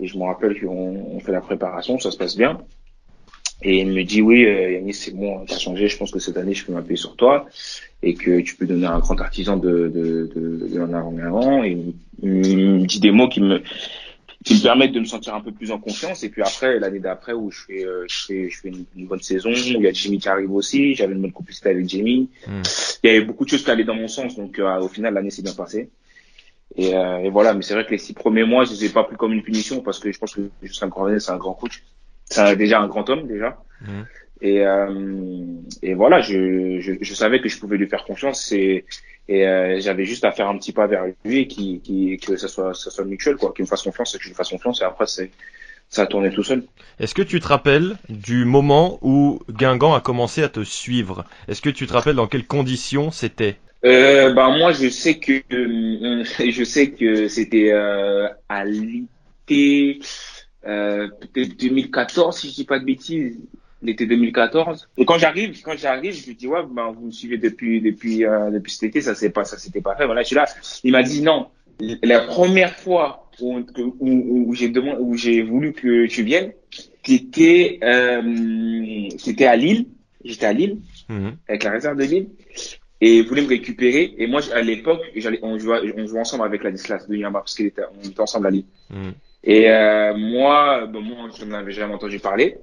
et 0.00 0.06
je 0.06 0.18
me 0.18 0.24
rappelle 0.24 0.58
qu'on 0.58 0.68
on 1.14 1.20
fait 1.20 1.32
la 1.32 1.42
préparation, 1.42 1.98
ça 1.98 2.10
se 2.10 2.16
passe 2.16 2.36
bien. 2.36 2.58
Et 3.62 3.78
il 3.78 3.88
me 3.88 4.02
dit 4.02 4.20
oui, 4.20 4.44
euh, 4.44 4.72
Yannis, 4.72 4.94
c'est 4.94 5.14
bon, 5.14 5.44
t'as 5.46 5.58
changé. 5.58 5.88
Je 5.88 5.96
pense 5.96 6.10
que 6.10 6.18
cette 6.18 6.36
année, 6.36 6.54
je 6.54 6.64
peux 6.64 6.72
m'appuyer 6.72 6.96
sur 6.96 7.16
toi 7.16 7.46
et 8.02 8.14
que 8.14 8.40
tu 8.40 8.54
peux 8.54 8.66
donner 8.66 8.86
un 8.86 8.98
grand 8.98 9.18
artisan 9.20 9.56
de 9.56 9.88
de 9.88 10.30
de, 10.34 10.68
de 10.68 10.80
en 10.80 10.92
avant. 11.18 11.64
Et 11.64 11.78
il, 12.22 12.58
me 12.58 12.86
dit 12.86 13.00
des 13.00 13.10
mots 13.10 13.28
qui 13.28 13.40
me 13.40 13.62
qui 14.44 14.54
me 14.54 14.62
permettent 14.62 14.92
de 14.92 15.00
me 15.00 15.06
sentir 15.06 15.34
un 15.34 15.40
peu 15.40 15.52
plus 15.52 15.70
en 15.70 15.78
confiance. 15.78 16.22
Et 16.22 16.28
puis 16.28 16.42
après, 16.42 16.78
l'année 16.78 16.98
d'après 16.98 17.32
où 17.32 17.50
je 17.50 17.60
fais 17.66 17.84
euh, 17.84 18.04
je 18.08 18.26
fais 18.26 18.50
je 18.50 18.60
fais 18.60 18.68
une, 18.68 19.06
bonne 19.06 19.22
saison, 19.22 19.50
il 19.50 19.80
y 19.80 19.86
a 19.86 19.92
Jimmy 19.92 20.18
qui 20.18 20.28
arrive 20.28 20.52
aussi. 20.52 20.94
J'avais 20.94 21.14
une 21.14 21.22
bonne 21.22 21.32
complicité 21.32 21.70
avec 21.70 21.88
Jimmy. 21.88 22.28
Hmm. 22.46 22.62
Il 23.02 23.06
y 23.06 23.16
avait 23.16 23.24
beaucoup 23.24 23.46
de 23.46 23.50
choses 23.50 23.64
qui 23.64 23.70
allaient 23.70 23.84
dans 23.84 23.96
mon 23.96 24.08
sens. 24.08 24.36
Donc 24.36 24.58
euh, 24.58 24.80
au 24.80 24.88
final, 24.88 25.14
l'année 25.14 25.30
s'est 25.30 25.42
bien 25.42 25.54
passée. 25.54 25.88
Et, 26.76 26.94
euh, 26.94 27.18
et, 27.20 27.30
voilà, 27.30 27.54
mais 27.54 27.62
c'est 27.62 27.72
vrai 27.72 27.86
que 27.86 27.92
les 27.92 27.98
six 27.98 28.12
premiers 28.12 28.44
mois, 28.44 28.64
je 28.64 28.72
les 28.72 28.84
ai 28.84 28.88
pas 28.90 29.04
pris 29.04 29.16
comme 29.16 29.32
une 29.32 29.42
punition 29.42 29.80
parce 29.80 29.98
que 29.98 30.12
je 30.12 30.18
pense 30.18 30.34
que 30.34 30.42
Justin 30.62 30.90
Cornet, 30.90 31.20
c'est 31.20 31.30
un 31.30 31.38
grand 31.38 31.54
coach 31.54 31.82
c'est 32.26 32.56
déjà 32.56 32.80
un 32.80 32.88
grand 32.88 33.08
homme 33.10 33.26
déjà. 33.26 33.58
Mmh. 33.80 34.02
Et, 34.42 34.66
euh, 34.66 35.44
et 35.82 35.94
voilà, 35.94 36.20
je, 36.20 36.78
je, 36.80 36.92
je, 37.00 37.14
savais 37.14 37.40
que 37.40 37.48
je 37.48 37.58
pouvais 37.58 37.78
lui 37.78 37.88
faire 37.88 38.04
confiance 38.04 38.52
et, 38.52 38.84
et 39.28 39.46
euh, 39.46 39.80
j'avais 39.80 40.04
juste 40.04 40.24
à 40.24 40.32
faire 40.32 40.48
un 40.48 40.58
petit 40.58 40.72
pas 40.72 40.86
vers 40.86 41.04
lui 41.24 41.38
et 41.40 41.46
qui, 41.46 41.80
qui, 41.80 42.18
que 42.18 42.36
ça 42.36 42.48
soit, 42.48 42.74
ça 42.74 42.90
soit 42.90 43.04
mutuel, 43.04 43.36
quoi, 43.36 43.52
qu'il 43.54 43.64
me 43.64 43.68
fasse 43.68 43.82
confiance 43.82 44.14
et 44.14 44.18
que 44.18 44.24
je 44.24 44.28
lui 44.28 44.34
fasse 44.34 44.50
confiance 44.50 44.82
et 44.82 44.84
après 44.84 45.06
c'est, 45.06 45.30
ça 45.88 46.02
a 46.02 46.06
tourné 46.06 46.30
tout 46.30 46.42
seul. 46.42 46.64
Est-ce 47.00 47.14
que 47.14 47.22
tu 47.22 47.40
te 47.40 47.48
rappelles 47.48 47.96
du 48.08 48.44
moment 48.44 48.98
où 49.00 49.40
Guingamp 49.50 49.94
a 49.94 50.00
commencé 50.00 50.42
à 50.42 50.48
te 50.48 50.62
suivre? 50.64 51.24
Est-ce 51.48 51.62
que 51.62 51.70
tu 51.70 51.86
te 51.86 51.92
rappelles 51.92 52.16
dans 52.16 52.26
quelles 52.26 52.46
conditions 52.46 53.10
c'était? 53.10 53.56
Euh, 53.84 54.32
bah 54.32 54.48
moi 54.48 54.72
je 54.72 54.88
sais 54.88 55.18
que 55.18 55.42
euh, 55.52 56.24
je 56.50 56.64
sais 56.64 56.90
que 56.90 57.28
c'était 57.28 57.70
euh, 57.72 58.28
à 58.48 58.64
l'été 58.64 60.00
euh, 60.66 61.08
peut-être 61.32 61.58
2014 61.58 62.38
si 62.38 62.50
je 62.50 62.54
dis 62.54 62.64
pas 62.64 62.78
de 62.78 62.84
bêtises 62.84 63.38
l'été 63.82 64.06
2014 64.06 64.88
et 64.96 65.04
quand 65.04 65.18
j'arrive 65.18 65.60
quand 65.62 65.76
j'arrive 65.76 66.12
je 66.12 66.26
lui 66.26 66.34
dis 66.34 66.46
ouais 66.46 66.60
ben 66.70 66.92
vous 66.92 67.06
me 67.06 67.10
suivez 67.10 67.38
depuis 67.38 67.80
depuis 67.80 68.24
euh, 68.24 68.50
depuis 68.50 68.72
cet 68.72 68.84
été 68.84 69.00
ça 69.00 69.14
c'est 69.14 69.30
pas 69.30 69.44
ça 69.44 69.58
c'était 69.58 69.80
pas 69.80 69.94
fait. 69.96 70.06
Voilà 70.06 70.22
je 70.22 70.28
suis 70.28 70.36
là. 70.36 70.46
Il 70.82 70.92
m'a 70.92 71.02
dit 71.02 71.22
non 71.22 71.48
la 72.02 72.20
première 72.20 72.74
fois 72.74 73.28
où, 73.40 73.60
où, 73.78 74.44
où 74.48 74.54
j'ai 74.54 74.70
demandé 74.70 74.96
où 74.98 75.14
j'ai 75.14 75.42
voulu 75.42 75.72
que 75.74 76.06
tu 76.06 76.22
viennes 76.22 76.52
c'était 77.06 77.78
euh, 77.82 79.08
c'était 79.18 79.46
à 79.46 79.56
Lille. 79.56 79.86
J'étais 80.24 80.46
à 80.46 80.52
Lille 80.52 80.78
mhm. 81.08 81.36
avec 81.48 81.62
la 81.62 81.70
réserve 81.70 81.96
de 81.96 82.04
Lille. 82.04 82.28
Et 83.00 83.18
il 83.18 83.26
voulait 83.28 83.42
me 83.42 83.48
récupérer. 83.48 84.14
Et 84.18 84.26
moi 84.26 84.40
à 84.52 84.62
l'époque 84.62 85.02
j'allais 85.14 85.38
on 85.42 85.58
jouait 85.58 85.92
on 85.96 86.06
jouait 86.06 86.20
ensemble 86.20 86.44
avec 86.44 86.64
la 86.64 86.72
Dislas 86.72 87.06
de 87.06 87.14
Yamba 87.14 87.40
parce 87.40 87.54
qu'on 87.54 87.64
était, 87.64 87.82
on 87.96 88.08
était 88.08 88.20
ensemble 88.20 88.48
à 88.48 88.50
Lille. 88.50 88.64
Mhm. 88.90 89.12
Et 89.46 89.70
euh, 89.70 90.12
moi, 90.16 90.86
bon, 90.86 91.00
moi, 91.00 91.28
je 91.38 91.44
n'en 91.44 91.58
avais 91.58 91.70
jamais 91.70 91.94
entendu 91.94 92.18
parler. 92.18 92.58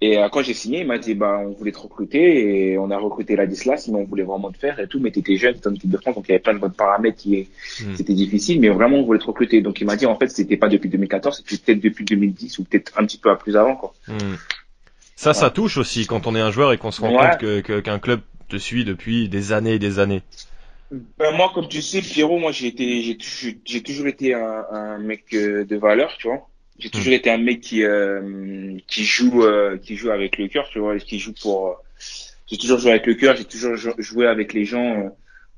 Et 0.00 0.16
euh, 0.16 0.28
quand 0.30 0.42
j'ai 0.42 0.54
signé, 0.54 0.80
il 0.80 0.86
m'a 0.86 0.96
dit, 0.96 1.14
bah, 1.14 1.40
on 1.44 1.50
voulait 1.50 1.72
te 1.72 1.78
recruter 1.78 2.70
et 2.70 2.78
on 2.78 2.90
a 2.92 2.96
recruté 2.96 3.34
Ladislas, 3.34 3.88
mais 3.88 3.98
on 3.98 4.04
voulait 4.04 4.22
vraiment 4.22 4.52
te 4.52 4.56
faire 4.56 4.78
et 4.78 4.86
tout, 4.86 5.00
mais 5.00 5.10
t'étais 5.10 5.36
jeune, 5.36 5.54
t'étais 5.54 5.66
en 5.66 5.74
équipe 5.74 5.90
de 5.90 5.96
France, 5.98 6.14
donc 6.14 6.26
il 6.28 6.30
y 6.30 6.34
avait 6.34 6.42
plein 6.42 6.54
de 6.54 6.60
bonnes 6.60 6.72
paramètres 6.72 7.18
qui, 7.18 7.48
hmm. 7.80 7.96
c'était 7.96 8.14
difficile, 8.14 8.60
mais 8.60 8.68
vraiment, 8.68 8.98
on 8.98 9.02
voulait 9.02 9.18
te 9.18 9.26
recruter. 9.26 9.60
Donc 9.60 9.80
il 9.80 9.86
m'a 9.86 9.96
dit, 9.96 10.06
en 10.06 10.16
fait, 10.16 10.28
c'était 10.28 10.56
pas 10.56 10.68
depuis 10.68 10.88
2014, 10.88 11.42
c'était 11.44 11.62
peut-être 11.62 11.82
depuis 11.82 12.04
2010 12.04 12.60
ou 12.60 12.64
peut-être 12.64 12.92
un 12.96 13.04
petit 13.04 13.18
peu 13.18 13.30
à 13.30 13.36
plus 13.36 13.56
avant, 13.56 13.74
quoi. 13.74 13.92
Hmm. 14.06 14.36
Ça, 15.16 15.34
ça 15.34 15.50
touche 15.50 15.76
aussi 15.76 16.06
quand 16.06 16.26
on 16.26 16.34
est 16.34 16.40
un 16.40 16.50
joueur 16.50 16.72
et 16.72 16.78
qu'on 16.78 16.92
se 16.92 17.02
rend 17.02 17.14
compte 17.14 17.38
que, 17.38 17.80
qu'un 17.80 17.98
club 17.98 18.20
te 18.48 18.56
suit 18.56 18.86
depuis 18.86 19.28
des 19.28 19.52
années 19.52 19.74
et 19.74 19.78
des 19.78 19.98
années. 19.98 20.22
Ben, 20.90 21.36
moi, 21.36 21.50
comme 21.54 21.68
tu 21.68 21.82
sais, 21.82 22.00
Pierrot, 22.02 22.38
moi, 22.38 22.50
j'ai 22.50 22.66
été, 22.66 23.02
j'ai, 23.02 23.16
j'ai 23.64 23.82
toujours 23.82 24.08
été 24.08 24.34
un, 24.34 24.64
un 24.70 24.98
mec 24.98 25.32
euh, 25.34 25.64
de 25.64 25.76
valeur, 25.76 26.16
tu 26.18 26.26
vois. 26.28 26.48
J'ai 26.80 26.90
Hmm. 26.92 26.98
toujours 26.98 27.12
été 27.12 27.30
un 27.30 27.38
mec 27.38 27.60
qui, 27.60 27.84
euh, 27.84 28.76
qui 28.88 29.04
joue, 29.04 29.44
euh, 29.44 29.78
qui 29.78 29.96
joue 29.96 30.10
avec 30.10 30.36
le 30.38 30.48
cœur, 30.48 30.68
tu 30.68 30.80
vois, 30.80 30.96
et 30.96 31.00
qui 31.00 31.18
joue 31.20 31.32
pour. 31.40 31.68
euh, 31.68 31.74
J'ai 32.48 32.58
toujours 32.58 32.78
joué 32.80 32.90
avec 32.90 33.06
le 33.06 33.14
cœur, 33.14 33.36
j'ai 33.36 33.44
toujours 33.44 33.76
jou- 33.76 33.94
joué 33.98 34.26
avec 34.26 34.52
les 34.52 34.64
gens 34.64 35.10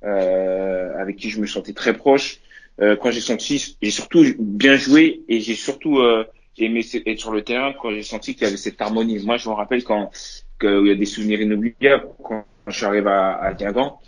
euh, 0.05 0.93
avec 0.99 1.17
qui 1.17 1.31
je 1.31 1.41
me 1.41 1.47
sentais 1.47 1.73
très 1.73 1.95
proche. 1.97 2.41
Euh, 2.81 2.97
quand 2.97 3.11
j'ai 3.11 3.21
senti, 3.21 3.77
j'ai 3.81 3.91
surtout 3.91 4.25
bien 4.39 4.77
joué 4.77 5.23
et 5.29 5.41
j'ai 5.41 5.55
surtout 5.55 5.99
euh, 6.01 6.25
aimé 6.59 6.83
être 7.07 7.19
sur 7.21 7.33
le 7.33 7.43
terrain 7.43 7.73
quand 7.81 7.91
j'ai 7.91 8.03
senti 8.03 8.35
qu'il 8.35 8.45
y 8.45 8.47
avait 8.49 8.57
cette 8.59 8.81
harmonie. 8.83 9.19
Moi, 9.25 9.37
je 9.39 9.49
me 9.49 9.55
rappelle 9.55 9.85
quand 9.85 10.11
qu'il 10.61 10.87
y 10.87 10.91
a 10.91 10.95
des 10.95 11.07
souvenirs 11.07 11.41
inoubliables 11.41 12.09
quand 12.23 12.45
je 12.67 12.73
suis 12.77 12.85
arrivé 12.87 13.09
à, 13.11 13.35
à 13.35 13.55
Guingamp 13.55 14.01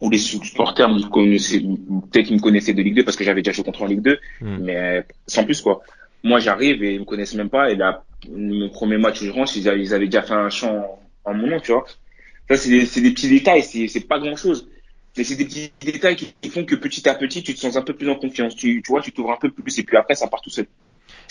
où 0.00 0.10
les 0.10 0.18
supporters 0.18 0.88
me 0.88 1.02
connaissaient, 1.08 1.60
peut-être 1.60 2.26
qu'ils 2.26 2.36
me 2.36 2.40
connaissaient 2.40 2.74
de 2.74 2.82
Ligue 2.82 2.96
2 2.96 3.04
parce 3.04 3.16
que 3.16 3.24
j'avais 3.24 3.42
déjà 3.42 3.52
joué 3.52 3.64
contre 3.64 3.82
en 3.82 3.86
Ligue 3.86 4.02
2, 4.02 4.18
Hmm. 4.40 4.58
mais 4.60 5.04
sans 5.26 5.44
plus 5.44 5.60
quoi. 5.60 5.82
Moi, 6.22 6.40
j'arrive 6.40 6.82
et 6.82 6.94
ils 6.94 7.00
me 7.00 7.04
connaissent 7.04 7.34
même 7.34 7.50
pas 7.50 7.70
et 7.70 7.76
là, 7.76 8.04
mon 8.30 8.68
premier 8.70 8.98
match 8.98 9.20
où 9.22 9.26
je 9.26 9.30
rentre, 9.30 9.56
ils 9.56 9.68
avaient, 9.68 9.80
ils 9.80 9.94
avaient 9.94 10.06
déjà 10.06 10.22
fait 10.22 10.34
un 10.34 10.50
chant 10.50 11.00
en 11.24 11.34
mon 11.34 11.46
nom, 11.46 11.60
tu 11.60 11.72
vois. 11.72 11.84
Ça, 12.48 12.56
c'est 12.56 12.70
des, 12.70 13.10
petits 13.10 13.28
détails, 13.28 13.62
c'est, 13.62 14.06
pas 14.06 14.18
grand 14.18 14.36
chose. 14.36 14.68
Mais 15.16 15.24
c'est 15.24 15.36
des 15.36 15.44
petits 15.44 15.72
détails 15.80 16.16
qui, 16.16 16.34
qui 16.40 16.50
font 16.50 16.64
que 16.64 16.74
petit 16.74 17.08
à 17.08 17.14
petit, 17.14 17.42
tu 17.42 17.54
te 17.54 17.60
sens 17.60 17.76
un 17.76 17.82
peu 17.82 17.94
plus 17.94 18.10
en 18.10 18.16
confiance. 18.16 18.54
Tu, 18.56 18.82
tu 18.84 18.92
vois, 18.92 19.00
tu 19.00 19.12
t'ouvres 19.12 19.32
un 19.32 19.38
peu 19.40 19.50
plus 19.50 19.78
et 19.78 19.82
puis 19.82 19.96
après, 19.96 20.14
ça 20.14 20.26
part 20.26 20.42
tout 20.42 20.50
seul. 20.50 20.66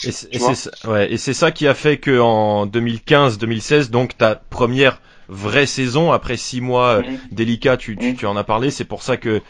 Et 0.05 0.11
c'est 0.11 0.55
ça, 0.55 0.91
ouais, 0.91 1.11
et 1.11 1.17
c'est 1.17 1.33
ça 1.33 1.51
qui 1.51 1.67
a 1.67 1.73
fait 1.73 1.97
que 1.97 2.19
en 2.19 2.65
2015-2016, 2.67 3.89
donc 3.89 4.17
ta 4.17 4.35
première 4.35 5.01
vraie 5.29 5.65
saison 5.65 6.11
après 6.11 6.37
six 6.37 6.61
mois 6.61 6.97
euh, 6.97 7.01
Mhm. 7.03 7.17
délicats, 7.31 7.77
tu, 7.77 7.97
tu, 7.97 8.15
tu 8.15 8.25
en 8.25 8.35
as 8.37 8.43
parlé, 8.43 8.71
c'est 8.71 8.85
pour 8.85 9.03
ça 9.03 9.17
que 9.17 9.41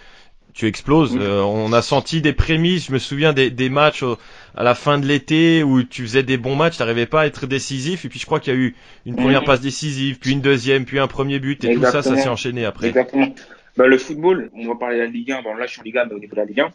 tu 0.53 0.67
exploses. 0.67 1.15
Euh, 1.17 1.41
on 1.41 1.73
a 1.73 1.81
senti 1.81 2.21
des 2.21 2.31
prémices. 2.33 2.87
Je 2.87 2.91
me 2.93 2.99
souviens 2.99 3.33
des, 3.33 3.49
des 3.49 3.69
matchs 3.69 4.03
au- 4.03 4.17
à 4.55 4.61
la 4.63 4.75
fin 4.75 4.99
de 4.99 5.05
l'été 5.07 5.63
où 5.63 5.81
tu 5.81 6.03
faisais 6.03 6.21
des 6.21 6.37
bons 6.37 6.55
matchs, 6.55 6.77
t'arrivais 6.77 7.07
pas 7.07 7.21
à 7.21 7.25
être 7.25 7.47
décisif. 7.47 8.05
Et 8.05 8.09
puis 8.09 8.19
je 8.19 8.25
crois 8.27 8.39
qu'il 8.39 8.53
y 8.53 8.55
a 8.55 8.59
eu 8.59 8.75
une 9.07 9.15
première 9.15 9.43
passe 9.45 9.61
décisive, 9.61 10.19
puis 10.19 10.31
une 10.31 10.41
deuxième, 10.41 10.85
puis 10.85 10.99
un 10.99 11.07
premier 11.07 11.39
but, 11.39 11.63
et 11.63 11.73
tout 11.73 11.81
ça, 11.81 12.03
ça 12.03 12.15
s'est 12.17 12.29
enchaîné 12.29 12.65
après. 12.65 12.87
Exactement. 12.89 13.33
Ben, 13.77 13.87
le 13.87 13.97
football, 13.97 14.51
on 14.53 14.67
va 14.67 14.75
parler 14.75 14.97
de 14.97 15.01
la 15.01 15.07
Ligue 15.07 15.31
1. 15.31 15.41
Bon, 15.41 15.55
là, 15.55 15.65
je 15.65 15.71
suis 15.71 15.81
en 15.81 15.83
Ligue 15.85 15.97
1, 15.97 16.05
mais 16.05 16.13
au 16.13 16.19
niveau 16.19 16.35
de 16.35 16.39
la 16.39 16.45
Ligue 16.45 16.59
1, 16.59 16.71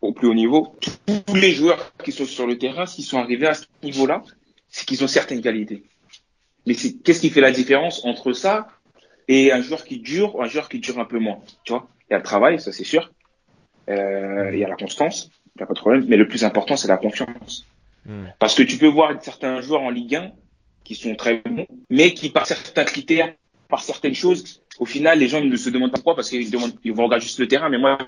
au 0.00 0.12
plus 0.14 0.28
haut 0.28 0.34
niveau, 0.34 0.74
tous 1.26 1.34
les 1.34 1.52
joueurs 1.52 1.92
qui 2.02 2.12
sont 2.12 2.24
sur 2.24 2.46
le 2.46 2.56
terrain, 2.56 2.86
s'ils 2.86 3.04
sont 3.04 3.18
arrivés 3.18 3.48
à 3.48 3.52
ce 3.52 3.64
niveau-là, 3.82 4.22
c'est 4.70 4.86
qu'ils 4.86 5.04
ont 5.04 5.08
certaines 5.08 5.42
qualités. 5.42 5.82
Mais 6.66 6.74
c'est, 6.74 6.94
qu'est-ce 7.02 7.20
qui 7.20 7.30
fait 7.30 7.40
la 7.40 7.50
différence 7.52 8.04
entre 8.04 8.32
ça 8.32 8.68
et 9.28 9.52
un 9.52 9.62
joueur 9.62 9.84
qui 9.84 9.98
dure 9.98 10.34
ou 10.36 10.42
un 10.42 10.48
joueur 10.48 10.68
qui 10.68 10.78
dure 10.78 10.98
un 10.98 11.04
peu 11.04 11.18
moins? 11.18 11.40
Tu 11.64 11.72
vois? 11.72 11.88
Il 12.08 12.12
y 12.12 12.14
a 12.14 12.18
le 12.18 12.24
travail, 12.24 12.60
ça 12.60 12.72
c'est 12.72 12.84
sûr. 12.84 13.10
Euh, 13.88 14.50
il 14.52 14.58
y 14.58 14.64
a 14.64 14.68
la 14.68 14.76
constance, 14.76 15.30
il 15.56 15.58
n'y 15.58 15.62
a 15.64 15.66
pas 15.66 15.74
de 15.74 15.80
problème. 15.80 16.04
Mais 16.08 16.16
le 16.16 16.28
plus 16.28 16.44
important, 16.44 16.76
c'est 16.76 16.88
la 16.88 16.96
confiance. 16.96 17.66
Hmm. 18.06 18.26
Parce 18.38 18.54
que 18.54 18.62
tu 18.62 18.78
peux 18.78 18.86
voir 18.86 19.12
certains 19.22 19.60
joueurs 19.60 19.82
en 19.82 19.90
Ligue 19.90 20.16
1 20.16 20.32
qui 20.84 20.94
sont 20.94 21.14
très 21.14 21.42
bons, 21.44 21.66
mais 21.90 22.14
qui 22.14 22.30
par 22.30 22.46
certains 22.46 22.84
critères, 22.84 23.34
par 23.68 23.82
certaines 23.82 24.14
choses, 24.14 24.62
au 24.78 24.86
final, 24.86 25.18
les 25.18 25.28
gens 25.28 25.42
ne 25.44 25.56
se 25.56 25.70
demandent 25.70 25.90
pas 25.92 25.98
pourquoi 25.98 26.16
parce 26.16 26.30
qu'ils 26.30 26.50
demandent, 26.50 26.74
ils 26.84 26.92
vont 26.92 27.04
regarder 27.04 27.24
juste 27.24 27.38
le 27.38 27.46
terrain. 27.46 27.68
Mais 27.68 27.78
moi, 27.78 27.98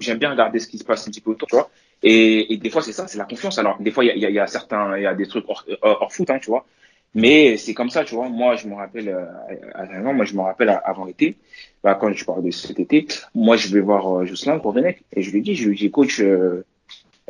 j'aime- 0.00 0.18
bien 0.18 0.30
regarder 0.30 0.58
ce 0.58 0.66
qui 0.66 0.78
se 0.78 0.84
passe 0.84 1.06
un 1.06 1.10
petit 1.10 1.20
peu 1.20 1.30
autour, 1.30 1.48
tu 1.48 1.54
vois. 1.56 1.70
Et, 2.02 2.52
et 2.52 2.56
des 2.56 2.68
fois, 2.70 2.82
c'est 2.82 2.92
ça, 2.92 3.06
c'est 3.06 3.18
la 3.18 3.24
confiance. 3.24 3.58
Alors, 3.58 3.78
des 3.80 3.90
fois, 3.92 4.04
il 4.04 4.08
y 4.08 4.10
a, 4.10 4.14
il 4.16 4.20
y 4.22 4.26
a- 4.26 4.30
il 4.30 4.34
y 4.34 4.38
a 4.40 4.46
certains, 4.48 4.96
il 4.96 5.04
y 5.04 5.06
a 5.06 5.14
des 5.14 5.26
trucs 5.26 5.44
hors, 5.48 5.64
hors, 5.82 6.02
hors 6.02 6.12
foot, 6.12 6.28
hein, 6.30 6.38
tu 6.40 6.48
vois. 6.50 6.66
Mais 7.14 7.56
c'est 7.58 7.74
comme 7.74 7.90
ça, 7.90 8.04
tu 8.04 8.14
vois. 8.14 8.28
Moi, 8.28 8.56
je 8.56 8.66
me 8.66 8.74
rappelle, 8.74 9.08
euh, 9.08 10.12
moi, 10.12 10.24
je 10.24 10.34
me 10.34 10.40
rappelle 10.40 10.80
avant 10.84 11.04
l'été, 11.04 11.36
bah, 11.82 11.94
quand 11.94 12.12
je 12.12 12.24
parle 12.24 12.42
de 12.42 12.50
cet 12.50 12.80
été, 12.80 13.06
moi, 13.34 13.56
je 13.56 13.68
vais 13.68 13.80
voir 13.80 14.20
euh, 14.20 14.24
Jocelyn 14.24 14.58
pour 14.58 14.72
Venec 14.72 15.02
et 15.14 15.22
je 15.22 15.30
lui 15.30 15.42
dis, 15.42 15.54
je 15.54 15.68
lui 15.68 15.76
dis, 15.76 15.90
coach, 15.90 16.20
euh, 16.20 16.64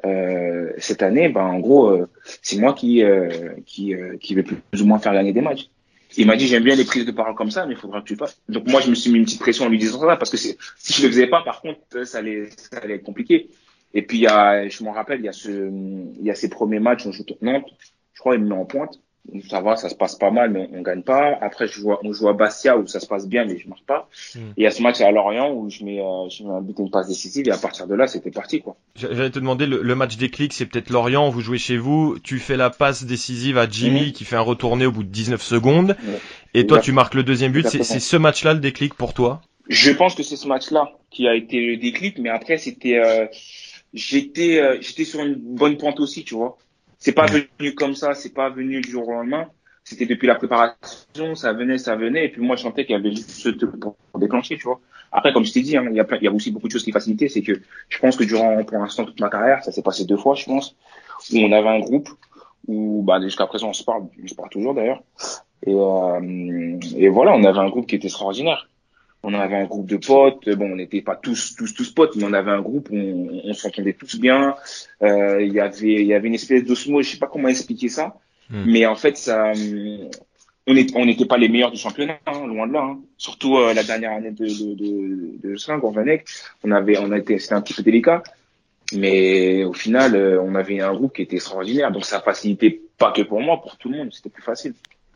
euh, 0.05 0.73
cette 0.79 1.03
année, 1.03 1.29
ben, 1.29 1.45
en 1.45 1.59
gros, 1.59 1.89
euh, 1.91 2.09
c'est 2.43 2.59
moi 2.59 2.75
qui, 2.75 3.03
euh, 3.03 3.55
qui, 3.67 3.95
euh, 3.95 4.17
qui 4.19 4.35
vais 4.35 4.43
plus 4.43 4.83
ou 4.83 4.87
moins 4.87 4.99
faire 4.99 5.15
gagner 5.15 5.33
des 5.33 5.41
matchs. 5.41 5.69
Il 6.17 6.27
m'a 6.27 6.37
dit, 6.37 6.47
j'aime 6.47 6.65
bien 6.65 6.77
les 6.77 6.85
prises 6.85 7.07
de 7.07 7.13
parole 7.13 7.35
comme 7.35 7.51
ça, 7.51 7.65
mais 7.67 7.73
il 7.73 7.79
faudra 7.79 8.03
que 8.03 8.07
tu 8.07 8.17
fasses. 8.17 8.41
Donc, 8.49 8.69
moi, 8.69 8.81
je 8.83 8.91
me 8.91 8.95
suis 8.95 9.11
mis 9.11 9.19
une 9.19 9.25
petite 9.25 9.41
pression 9.41 9.65
en 9.65 9.69
lui 9.69 9.79
disant 9.79 10.01
ça, 10.01 10.17
parce 10.17 10.31
que 10.31 10.37
si 10.37 10.57
je 10.79 11.03
le 11.03 11.09
faisais 11.09 11.27
pas, 11.27 11.43
par 11.43 11.63
contre, 11.63 11.81
ça 12.05 12.19
allait, 12.19 12.51
ça 12.57 12.79
allait 12.83 12.97
être 12.97 13.03
compliqué. 13.03 13.49
Et 13.95 14.03
puis, 14.03 14.19
il 14.19 14.23
y 14.23 14.27
a, 14.27 14.69
je 14.69 14.85
m'en 14.85 14.93
rappelle, 14.93 15.21
il 15.21 15.25
y 15.25 15.29
a 15.29 15.33
ce, 15.33 15.51
il 15.51 16.25
y 16.25 16.31
a 16.31 16.35
ces 16.35 16.51
premiers 16.51 16.81
matchs, 16.81 17.07
on 17.07 17.13
joue 17.13 17.25
Nantes. 17.41 17.71
Je 18.13 18.21
crois, 18.21 18.35
il 18.35 18.43
me 18.43 18.49
met 18.49 18.55
en 18.55 18.67
pointe. 18.67 19.01
Ça 19.49 19.61
va, 19.61 19.77
ça 19.77 19.89
se 19.89 19.95
passe 19.95 20.17
pas 20.17 20.33
mal, 20.33 20.51
mais 20.51 20.69
on, 20.73 20.79
on 20.79 20.83
gagne 20.83 21.03
pas. 21.03 21.39
Après, 21.41 21.69
je 21.69 21.81
à- 21.89 21.99
on 22.03 22.13
joue 22.13 22.29
à 22.29 22.33
Bastia 22.33 22.77
où 22.77 22.87
ça 22.89 22.99
se 22.99 23.07
passe 23.07 23.29
bien, 23.29 23.45
mais 23.45 23.57
je 23.57 23.69
marche 23.69 23.85
pas. 23.87 24.09
Mm. 24.35 24.39
Et 24.39 24.43
il 24.57 24.63
y 24.65 24.67
a 24.67 24.73
ce 24.73 24.83
match 24.83 25.01
à 25.01 25.11
Lorient 25.13 25.53
où 25.55 25.71
je 25.71 25.85
mets, 25.85 26.01
euh, 26.01 26.29
je 26.29 26.43
mets 26.43 26.51
un 26.51 26.61
but 26.61 26.79
et 26.79 26.83
une 26.83 26.91
passe 26.91 27.07
décisive, 27.07 27.47
et 27.47 27.53
à 27.53 27.57
partir 27.57 27.87
de 27.87 27.95
là, 27.95 28.09
c'était 28.09 28.33
parti, 28.33 28.61
quoi. 28.61 28.77
J'allais 28.97 29.31
te 29.31 29.39
demander, 29.39 29.67
le, 29.67 29.81
le 29.81 29.95
match 29.95 30.17
déclic, 30.17 30.53
c'est 30.53 30.67
peut-être 30.67 30.91
Lorient, 30.91 31.31
vous 31.31 31.41
jouez 31.41 31.59
chez 31.59 31.77
vous, 31.77 32.19
tu 32.19 32.41
fais 32.41 32.57
la 32.57 32.69
passe 32.71 33.05
décisive 33.05 33.59
à 33.59 33.69
Jimmy 33.69 34.07
Mhm. 34.07 34.13
qui 34.13 34.25
fait 34.25 34.37
un 34.37 34.41
retourné 34.41 34.87
au 34.87 34.93
bout 34.93 35.05
de 35.05 35.09
19 35.09 35.41
secondes, 35.41 35.97
et 36.55 36.67
toi 36.67 36.81
tu 36.81 36.91
marques 36.91 37.15
le 37.15 37.23
deuxième 37.23 37.53
but, 37.53 37.67
c'est 37.69 38.01
ce 38.01 38.17
match-là 38.17 38.55
le 38.55 38.61
déclic 38.61 38.95
pour 38.95 39.15
toi? 39.15 39.41
Je 39.69 39.93
pense 39.93 40.17
que 40.17 40.25
c'est 40.25 40.37
ce 40.37 40.49
match-là 40.49 40.91
qui 41.11 41.29
a 41.29 41.35
été 41.37 41.61
le 41.65 41.77
déclic, 41.77 42.19
mais 42.19 42.29
après 42.29 42.59
c'était, 42.59 42.99
euh, 42.99 43.27
j'étais, 43.95 44.61
euh, 44.61 44.79
j'étais 44.81 45.05
sur 45.05 45.21
une 45.21 45.35
bonne 45.37 45.77
pente 45.77 46.01
aussi, 46.01 46.25
tu 46.25 46.35
vois. 46.35 46.59
C'est 47.05 47.11
pas 47.11 47.27
venu 47.27 47.75
comme 47.75 47.95
ça, 47.95 48.15
c'est 48.15 48.33
pas 48.33 48.49
venu 48.49 48.81
du 48.81 48.89
jour 48.89 49.09
au 49.09 49.11
lendemain. 49.11 49.49
C'était 49.83 50.07
depuis 50.07 50.29
la 50.29 50.37
préparation, 50.37 51.35
ça 51.35 51.53
venait, 51.53 51.77
ça 51.77 51.97
venait, 51.97 52.27
et 52.27 52.29
puis 52.29 52.41
moi 52.41 52.55
je 52.55 52.63
sentais 52.63 52.85
qu'il 52.87 52.95
y 52.95 52.99
avait 52.99 53.11
juste 53.11 53.31
ce 53.31 53.49
truc 53.49 53.81
pour, 53.81 53.97
pour 53.97 54.21
déclencher, 54.21 54.57
tu 54.57 54.63
vois. 54.63 54.81
Après, 55.11 55.33
comme 55.33 55.45
je 55.45 55.53
t'ai 55.53 55.63
dit, 55.63 55.77
hein, 55.77 55.85
il 55.91 55.97
y 55.97 56.01
a 56.01 56.05
plein, 56.05 56.19
il 56.19 56.25
y 56.25 56.29
a 56.29 56.33
aussi 56.33 56.53
beaucoup 56.53 56.69
de 56.69 56.73
choses 56.73 56.85
qui 56.85 56.93
facilitaient, 56.93 57.29
c'est 57.29 57.43
que 57.43 57.61
je 57.89 57.99
pense 57.99 58.17
que 58.17 58.23
durant, 58.23 58.63
pour 58.63 58.79
l'instant, 58.79 59.05
toute 59.05 59.21
ma 59.21 59.29
carrière, 59.29 59.65
ça 59.65 59.73
s'est 59.73 59.83
passé 59.83 60.05
deux 60.05 60.17
fois, 60.17 60.37
je 60.37 60.45
pense, 60.45 60.77
où 61.33 61.39
on 61.39 61.51
avait 61.51 61.69
un 61.69 61.81
groupe 61.81 62.09
où, 62.69 63.03
bah, 63.03 63.21
jusqu'à 63.21 63.49
présent, 63.49 63.71
on 63.71 63.73
se 63.73 63.83
parle, 63.83 64.05
on 64.23 64.29
se 64.29 64.35
parle 64.37 64.51
toujours 64.51 64.73
d'ailleurs. 64.73 65.03
Et, 65.67 65.75
euh, 65.75 66.79
et 66.97 67.09
voilà, 67.09 67.33
on 67.33 67.43
avait 67.43 67.59
un 67.59 67.69
groupe 67.69 67.89
qui 67.89 67.97
était 67.97 68.07
extraordinaire 68.07 68.69
on 69.23 69.35
avait 69.35 69.57
un 69.57 69.65
groupe 69.67 69.87
de 69.87 69.97
potes. 69.97 70.49
Bon, 70.51 70.73
on 70.73 70.77
n'était 70.77 71.03
pas 71.03 71.17
tous 71.17 71.55
tous 71.57 71.73
tous 71.75 71.91
potes, 71.93 72.17
mais 72.17 72.25
on 72.25 72.33
avait 72.33 72.51
un 72.51 72.61
groupe 72.61 72.89
où 72.91 72.97
on, 72.97 73.41
on 73.45 73.55
s'entendait 73.55 73.93
tous 73.95 74.19
bien. 74.19 74.55
Euh, 75.03 75.41
Il 75.43 75.53
y 75.53 75.61
avait 75.61 75.95
il 76.03 76.07
y 76.07 76.15
avait 76.15 76.29
une 76.29 76.35
espèce 76.35 76.65
d'osmose. 76.65 77.07
Je 77.07 77.13
sais 77.13 77.19
pas 77.19 77.29
comment 77.29 77.49
expliquer 77.49 77.89
ça, 77.89 78.15
Hmm. 78.51 78.65
mais 78.67 78.85
en 78.87 78.97
fait, 78.97 79.17
ça, 79.17 79.53
hum, 79.53 80.11
on 80.67 81.05
n'était 81.07 81.25
pas 81.27 81.39
les 81.39 81.49
meilleurs 81.49 81.71
du 81.71 81.79
championnat, 81.79 82.19
hein, 82.27 82.47
loin 82.47 82.67
de 82.67 82.73
là. 82.73 82.81
hein. 82.83 83.01
Surtout 83.17 83.57
euh, 83.57 83.73
la 83.73 83.83
dernière 83.85 84.13
année 84.13 84.31
de 84.33 84.45
de 84.47 84.75
de, 84.75 85.55
de 85.55 85.79
Gourvenec, 85.81 86.27
on 86.65 86.71
avait 86.73 86.99
on 86.99 87.11
a 87.13 87.19
été 87.19 87.39
c'était 87.39 87.55
un 87.55 87.63
petit 87.63 87.75
peu 87.75 87.83
délicat. 87.83 88.23
Mais 88.95 89.65
au 89.65 89.73
final, 89.73 90.15
euh, 90.15 90.43
on 90.43 90.55
avait 90.55 90.81
un 90.81 90.93
groupe 90.93 91.15
qui 91.15 91.23
était 91.23 91.37
extraordinaire. 91.37 91.91
Donc 91.93 92.05
ça 92.05 92.21
facilitait 92.21 92.83
pas 92.99 93.11
que 93.13 93.23
pour 93.23 93.41
moi, 93.41 93.61
pour 93.63 93.77
tout 93.79 93.89
le 93.89 93.97
monde. 93.99 94.13
C'était 94.13 94.29
plus 94.29 94.43
facile. 94.43 94.75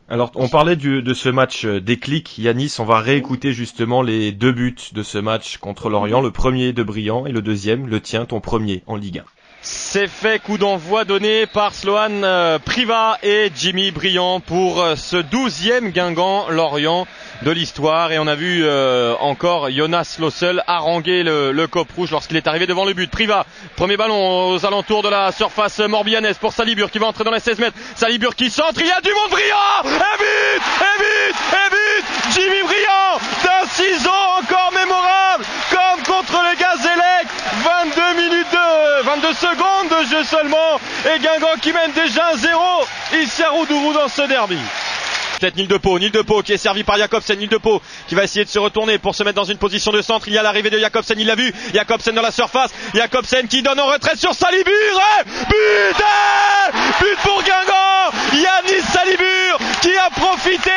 Alors, 0.09 0.31
on 0.35 0.47
parlait 0.47 0.77
de 0.77 1.13
ce 1.13 1.27
match 1.27 1.65
euh, 1.65 1.81
déclic, 1.81 2.37
Yanis, 2.37 2.75
on 2.79 2.85
va 2.85 3.01
réécouter 3.01 3.51
justement 3.51 4.01
les 4.01 4.31
deux 4.31 4.53
buts 4.53 4.77
de 4.93 5.03
ce 5.03 5.17
match 5.17 5.57
contre 5.57 5.89
Lorient, 5.89 6.21
le 6.21 6.31
premier 6.31 6.71
de 6.71 6.81
Briand 6.81 7.25
et 7.25 7.33
le 7.33 7.41
deuxième, 7.41 7.87
le 7.87 7.99
tien, 7.99 8.23
ton 8.23 8.39
premier 8.39 8.83
en 8.87 8.95
Ligue 8.95 9.19
1. 9.19 9.23
C'est 9.61 10.07
fait, 10.07 10.41
coup 10.41 10.57
d'envoi 10.57 11.03
donné 11.03 11.45
par 11.45 11.73
Sloan 11.73 12.23
euh, 12.23 12.57
Priva 12.57 13.17
et 13.21 13.51
Jimmy 13.53 13.91
Briand 13.91 14.39
pour 14.39 14.81
euh, 14.81 14.95
ce 14.95 15.17
douzième 15.17 15.89
Guingamp 15.89 16.47
Lorient 16.51 17.05
de 17.43 17.51
l'histoire 17.51 18.11
et 18.11 18.19
on 18.19 18.27
a 18.27 18.35
vu 18.35 18.63
euh, 18.65 19.15
encore 19.19 19.69
Jonas 19.69 20.17
Lossel 20.19 20.63
haranguer 20.67 21.23
le, 21.23 21.51
le 21.51 21.67
cop 21.67 21.87
rouge 21.95 22.11
lorsqu'il 22.11 22.37
est 22.37 22.47
arrivé 22.47 22.65
devant 22.67 22.85
le 22.85 22.93
but. 22.93 23.09
Priva, 23.09 23.45
premier 23.75 23.97
ballon 23.97 24.49
aux 24.49 24.65
alentours 24.65 25.03
de 25.03 25.09
la 25.09 25.31
surface 25.31 25.79
morbihannaise 25.79 26.37
pour 26.37 26.53
Salibur 26.53 26.89
qui 26.91 26.99
va 26.99 27.07
entrer 27.07 27.23
dans 27.23 27.31
les 27.31 27.39
16 27.39 27.59
mètres. 27.59 27.77
Salibur 27.95 28.35
qui 28.35 28.49
centre, 28.49 28.79
il 28.79 28.87
y 28.87 28.91
a 28.91 29.01
du 29.01 29.09
monde 29.13 29.29
Briand 29.29 29.83
Et 29.85 30.17
but 30.17 30.61
Et 30.81 30.99
but 30.99 31.35
Et 31.53 31.69
but 31.69 32.05
Jimmy 32.33 32.61
Briand 32.63 33.19
d'un 33.43 33.67
ciseau 33.69 34.09
encore 34.39 34.71
mémorable 34.73 35.45
comme 35.69 36.03
contre 36.15 36.41
le 36.41 36.57
Gazélec 36.57 37.27
22 37.63 38.21
minutes 38.21 38.51
de 38.51 39.03
22 39.03 39.33
secondes 39.33 39.89
de 40.01 40.07
jeu 40.09 40.23
seulement 40.23 40.79
et 41.05 41.19
Guingamp 41.19 41.59
qui 41.61 41.71
mène 41.73 41.91
déjà 41.91 42.33
1-0 42.33 43.21
ici 43.21 43.43
à 43.43 43.49
Roudourou 43.51 43.93
dans 43.93 44.07
ce 44.07 44.23
derby. 44.27 44.57
Peut-être 45.39 45.55
Nil 45.55 45.67
de 45.67 45.77
Pau, 45.77 45.99
Nil 45.99 46.11
de 46.11 46.21
Pau 46.21 46.41
qui 46.41 46.53
est 46.53 46.57
servi 46.57 46.83
par 46.83 46.97
Jacobsen, 46.97 47.37
Nil 47.37 47.49
de 47.49 47.57
Pau 47.57 47.81
qui 48.07 48.15
va 48.15 48.23
essayer 48.23 48.43
de 48.43 48.49
se 48.49 48.57
retourner 48.57 48.97
pour 48.97 49.13
se 49.13 49.23
mettre 49.23 49.35
dans 49.35 49.43
une 49.43 49.57
position 49.57 49.91
de 49.91 50.01
centre. 50.01 50.27
Il 50.27 50.33
y 50.33 50.37
a 50.37 50.43
l'arrivée 50.43 50.69
de 50.69 50.79
Jacobsen, 50.79 51.19
il 51.19 51.27
l'a 51.27 51.35
vu. 51.35 51.53
Jacobsen 51.73 52.15
dans 52.15 52.21
la 52.21 52.31
surface, 52.31 52.71
Jacobsen 52.95 53.47
qui 53.47 53.61
donne 53.61 53.79
en 53.79 53.85
retrait 53.85 54.15
sur 54.15 54.33
Salibur. 54.33 54.73
Et 55.21 55.23
but 55.23 55.99
et 55.99 57.03
But 57.03 57.17
pour 57.23 57.43
Guingamp 57.43 57.87
Yanis 58.33 58.83
Salibur 58.91 59.57
qui 59.81 59.95
a 59.95 60.09
profité 60.09 60.71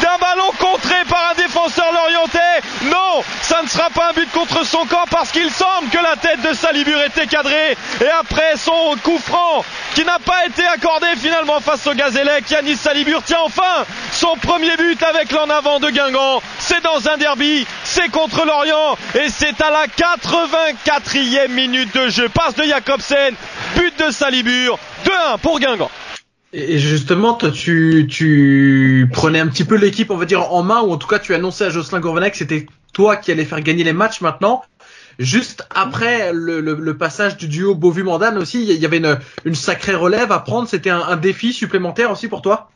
d'un 0.00 0.16
ballon 0.18 0.50
contré 0.58 0.96
par 1.08 1.32
un 1.32 1.34
défenseur 1.34 1.92
lorientais. 1.92 2.38
Non, 2.84 3.22
ça 3.42 3.62
ne 3.62 3.68
sera 3.68 3.90
pas 3.90 4.10
un 4.10 4.12
but 4.12 4.30
contre 4.30 4.64
son 4.64 4.84
camp 4.86 5.04
parce 5.10 5.30
qu'il 5.30 5.50
semble 5.50 5.88
que 5.90 5.98
la 5.98 6.16
tête 6.16 6.40
de 6.42 6.54
Salibur 6.54 7.02
était 7.02 7.26
cadrée. 7.26 7.76
Et 8.00 8.08
après 8.20 8.56
son 8.56 8.96
coup 9.02 9.18
franc 9.18 9.64
qui 9.94 10.04
n'a 10.04 10.18
pas 10.18 10.46
été 10.46 10.64
accordé 10.64 11.06
finalement 11.16 11.60
face 11.60 11.86
au 11.86 11.94
Gazélec, 11.94 12.50
Yanis 12.50 12.76
Salibur 12.76 13.22
tient 13.22 13.40
enfin 13.44 13.84
son 14.12 14.36
premier 14.36 14.76
but 14.76 15.02
avec 15.02 15.32
l'en 15.32 15.48
avant 15.50 15.80
de 15.80 15.90
Guingamp. 15.90 16.42
C'est 16.58 16.82
dans 16.82 17.08
un 17.08 17.16
derby, 17.16 17.66
c'est 17.84 18.10
contre 18.10 18.44
l'Orient 18.46 18.96
et 19.14 19.28
c'est 19.28 19.60
à 19.60 19.70
la 19.70 19.86
84e 19.86 21.50
minute 21.50 21.94
de 21.94 22.08
jeu. 22.08 22.28
Passe 22.28 22.54
de 22.54 22.64
Jacobsen, 22.64 23.34
but 23.76 23.98
de 23.98 24.10
Salibur, 24.10 24.78
2-1 25.04 25.38
pour 25.40 25.58
Guingamp. 25.60 25.90
Et 26.52 26.78
justement, 26.78 27.34
toi, 27.34 27.50
tu, 27.50 28.06
tu 28.08 29.10
prenais 29.12 29.40
un 29.40 29.48
petit 29.48 29.64
peu 29.64 29.74
l'équipe, 29.74 30.12
on 30.12 30.16
va 30.16 30.24
dire, 30.24 30.52
en 30.52 30.62
main, 30.62 30.82
ou 30.82 30.92
en 30.92 30.96
tout 30.98 31.08
cas, 31.08 31.18
tu 31.18 31.34
annonçais 31.34 31.64
à 31.64 31.70
Jocelyn 31.70 31.98
Gourvenec 31.98 32.32
que 32.32 32.38
c'était 32.38 32.66
toi 32.92 33.16
qui 33.16 33.32
allais 33.32 33.44
faire 33.44 33.60
gagner 33.60 33.82
les 33.82 33.92
matchs 33.92 34.20
maintenant. 34.20 34.62
Juste 35.18 35.66
après 35.74 36.32
le, 36.32 36.60
le, 36.60 36.96
passage 36.96 37.36
du 37.36 37.46
duo 37.46 37.74
Beauvu-Mandane 37.74 38.38
aussi, 38.38 38.64
il 38.64 38.80
y 38.80 38.86
avait 38.86 39.02
une, 39.44 39.54
sacrée 39.54 39.94
relève 39.94 40.32
à 40.32 40.40
prendre. 40.40 40.68
C'était 40.68 40.90
un, 40.90 41.16
défi 41.16 41.52
supplémentaire 41.52 42.10
aussi 42.10 42.28
pour 42.28 42.42
toi? 42.42 42.70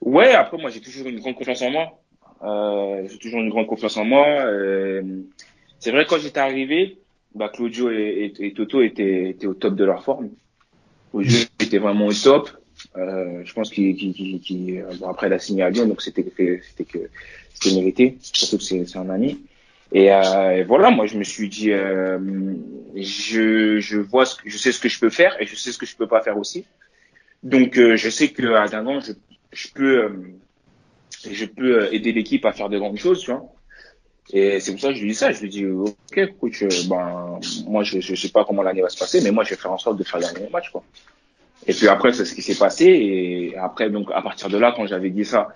Ouais, 0.00 0.32
après, 0.32 0.58
moi, 0.58 0.70
j'ai 0.70 0.80
toujours 0.80 1.08
une 1.08 1.20
grande 1.20 1.34
confiance 1.34 1.62
en 1.62 1.70
moi. 1.70 2.00
Euh, 2.42 3.06
j'ai 3.10 3.18
toujours 3.18 3.40
une 3.40 3.50
grande 3.50 3.66
confiance 3.66 3.96
en 3.96 4.04
moi. 4.04 4.26
Euh, 4.26 5.02
c'est 5.80 5.90
vrai, 5.90 6.06
quand 6.08 6.18
j'étais 6.18 6.40
arrivé, 6.40 6.98
bah, 7.34 7.48
Claudio 7.48 7.90
et, 7.90 8.32
et, 8.38 8.46
et 8.46 8.52
Toto 8.52 8.80
étaient, 8.82 9.30
étaient 9.30 9.46
au 9.46 9.54
top 9.54 9.74
de 9.74 9.84
leur 9.84 10.04
forme 10.04 10.30
au 11.12 11.22
jeu 11.22 11.46
était 11.60 11.78
vraiment 11.78 12.06
au 12.06 12.12
top. 12.12 12.50
Euh, 12.96 13.42
je 13.44 13.52
pense 13.52 13.70
qu'il, 13.70 13.96
qu'il, 13.96 14.40
qu'il, 14.40 14.84
bon, 15.00 15.08
après 15.08 15.26
il 15.26 15.32
a 15.32 15.38
signé 15.38 15.62
à 15.62 15.70
Lyon, 15.70 15.86
donc 15.86 16.00
c'était 16.00 16.24
c'était 16.62 16.84
que 16.84 17.10
c'était 17.52 17.74
mérité, 17.74 18.18
surtout 18.20 18.58
que 18.58 18.62
c'est, 18.62 18.86
c'est 18.86 18.98
un 18.98 19.10
ami. 19.10 19.40
Et, 19.90 20.12
euh, 20.12 20.50
et, 20.58 20.64
voilà, 20.64 20.90
moi 20.90 21.06
je 21.06 21.18
me 21.18 21.24
suis 21.24 21.48
dit, 21.48 21.72
euh, 21.72 22.18
je, 22.94 23.80
je 23.80 23.98
vois, 23.98 24.26
ce 24.26 24.36
que, 24.36 24.48
je 24.48 24.56
sais 24.56 24.70
ce 24.70 24.78
que 24.78 24.88
je 24.88 25.00
peux 25.00 25.10
faire 25.10 25.40
et 25.40 25.46
je 25.46 25.56
sais 25.56 25.72
ce 25.72 25.78
que 25.78 25.86
je 25.86 25.96
peux 25.96 26.06
pas 26.06 26.22
faire 26.22 26.38
aussi. 26.38 26.64
Donc 27.42 27.78
euh, 27.78 27.96
je 27.96 28.08
sais 28.10 28.28
que 28.28 28.54
à 28.54 28.66
Guingamp, 28.68 29.00
je, 29.00 29.12
je 29.52 29.68
peux, 29.74 30.04
euh, 30.04 30.10
je 31.30 31.44
peux 31.44 31.92
aider 31.92 32.12
l'équipe 32.12 32.44
à 32.44 32.52
faire 32.52 32.68
de 32.68 32.78
grandes 32.78 32.98
choses, 32.98 33.20
tu 33.20 33.30
vois. 33.30 33.44
Et 34.30 34.60
c'est 34.60 34.72
pour 34.72 34.80
ça 34.80 34.88
que 34.88 34.94
je 34.94 35.02
lui 35.02 35.10
dis 35.10 35.14
ça. 35.14 35.32
Je 35.32 35.40
lui 35.40 35.48
dis, 35.48 35.64
ok, 35.66 36.38
coach, 36.38 36.62
ben, 36.88 37.40
moi, 37.66 37.82
je, 37.82 38.00
je 38.00 38.14
sais 38.14 38.28
pas 38.28 38.44
comment 38.44 38.62
l'année 38.62 38.82
va 38.82 38.88
se 38.88 38.98
passer, 38.98 39.20
mais 39.22 39.30
moi, 39.30 39.44
je 39.44 39.50
vais 39.50 39.56
faire 39.56 39.72
en 39.72 39.78
sorte 39.78 39.96
de 39.96 40.04
faire 40.04 40.20
gagner 40.20 40.46
le 40.46 40.50
match, 40.50 40.70
quoi. 40.70 40.84
Et 41.66 41.72
puis 41.72 41.88
après, 41.88 42.12
c'est 42.12 42.24
ce 42.24 42.34
qui 42.34 42.42
s'est 42.42 42.54
passé. 42.54 42.86
Et 42.86 43.56
après, 43.56 43.90
donc, 43.90 44.10
à 44.12 44.22
partir 44.22 44.48
de 44.48 44.58
là, 44.58 44.72
quand 44.76 44.86
j'avais 44.86 45.10
dit 45.10 45.24
ça, 45.24 45.48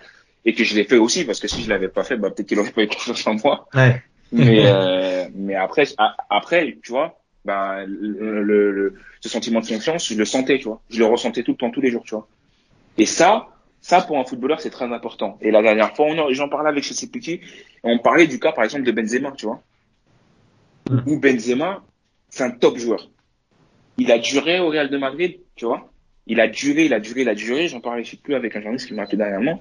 et 0.45 0.55
que 0.55 0.65
je 0.65 0.75
l'ai 0.75 0.85
fait 0.85 0.97
aussi, 0.97 1.25
parce 1.25 1.39
que 1.39 1.49
si 1.49 1.63
je 1.63 1.69
l'avais 1.69 1.89
pas 1.89 2.03
fait, 2.03 2.17
bah, 2.17 2.31
peut-être 2.31 2.49
qu'il 2.49 2.59
aurait 2.59 2.73
pas 2.73 2.83
eu 2.83 2.89
confiance 2.89 3.27
en 3.27 3.35
moi. 3.35 3.69
Ouais. 3.75 4.03
Mais, 4.33 4.67
euh, 4.67 5.27
mais 5.35 5.55
après, 5.55 5.85
après, 6.31 6.79
tu 6.83 6.93
vois, 6.93 7.19
ben, 7.45 7.85
le, 7.87 8.43
le, 8.43 8.73
le, 8.73 8.95
ce 9.21 9.29
sentiment 9.29 9.61
de 9.61 9.67
confiance, 9.67 10.09
je 10.09 10.15
le 10.15 10.25
sentais, 10.25 10.59
tu 10.59 10.65
vois. 10.65 10.81
Je 10.91 10.99
le 10.99 11.07
ressentais 11.07 11.43
tout 11.43 11.53
le 11.53 11.57
temps, 11.59 11.71
tous 11.71 11.81
les 11.81 11.91
jours, 11.91 12.03
tu 12.05 12.15
vois. 12.15 12.27
Et 12.99 13.07
ça, 13.07 13.49
ça, 13.83 14.01
pour 14.01 14.17
un 14.17 14.25
footballeur, 14.25 14.61
c'est 14.61 14.71
très 14.71 14.85
important. 14.85 15.39
Et 15.41 15.51
la 15.51 15.61
dernière 15.61 15.95
fois, 15.95 16.07
j'en 16.31 16.49
parlais 16.49 16.69
avec 16.69 16.85
chez 16.85 16.95
Petit, 17.09 17.41
on 17.83 17.99
parlait 17.99 18.29
du 18.29 18.39
cas, 18.39 18.53
par 18.53 18.63
exemple, 18.63 18.85
de 18.85 18.93
Benzema, 18.93 19.33
tu 19.33 19.47
vois. 19.47 19.61
Mmh. 20.89 21.01
Où 21.07 21.19
Benzema, 21.19 21.83
c'est 22.29 22.45
un 22.45 22.53
top 22.53 22.79
joueur. 22.79 23.11
Il 23.99 24.13
a 24.13 24.19
duré 24.19 24.61
au 24.61 24.69
Real 24.69 24.89
de 24.89 24.97
Madrid, 24.97 25.41
tu 25.57 25.67
vois. 25.67 25.93
Il 26.29 26.39
a 26.39 26.47
duré, 26.47 26.85
il 26.85 26.95
a 26.95 27.01
duré, 27.01 27.23
il 27.23 27.29
a 27.29 27.35
duré. 27.35 27.67
J'en 27.67 27.81
parlais, 27.81 28.05
je 28.05 28.13
sais 28.13 28.17
plus, 28.17 28.37
avec 28.37 28.55
un 28.55 28.61
journaliste 28.61 28.87
qui 28.87 28.95
m'a 28.95 29.03
appelé 29.03 29.19
dernièrement. 29.19 29.61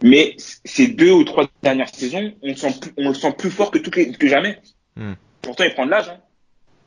Mais 0.00 0.36
ces 0.38 0.86
deux 0.86 1.10
ou 1.10 1.24
trois 1.24 1.48
dernières 1.60 1.92
saisons, 1.92 2.34
on 2.40 2.48
le 2.48 2.54
sent 2.54 2.78
plus, 2.80 2.92
on 2.96 3.08
le 3.08 3.14
sent 3.14 3.32
plus 3.36 3.50
fort 3.50 3.72
que, 3.72 3.78
toutes 3.78 3.96
les, 3.96 4.12
que 4.12 4.28
jamais. 4.28 4.60
Mmh. 4.94 5.14
Pourtant, 5.42 5.64
il 5.64 5.74
prend 5.74 5.86
de 5.86 5.90
l'âge, 5.90 6.08
hein. 6.08 6.20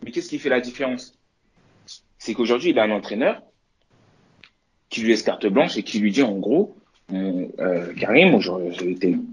Mais 0.02 0.12
qu'est-ce 0.12 0.30
qui 0.30 0.40
fait 0.40 0.50
la 0.50 0.62
différence? 0.62 1.20
C'est 2.18 2.34
qu'aujourd'hui, 2.34 2.70
il 2.70 2.80
a 2.80 2.84
un 2.84 2.92
entraîneur 2.92 3.42
qui 4.90 5.02
lui 5.02 5.10
laisse 5.10 5.24
carte 5.24 5.46
blanche 5.48 5.78
et 5.78 5.84
qui 5.84 6.00
lui 6.00 6.12
dit 6.12 6.24
en 6.24 6.38
gros, 6.38 6.76
euh, 7.14 7.94
Karim, 8.00 8.40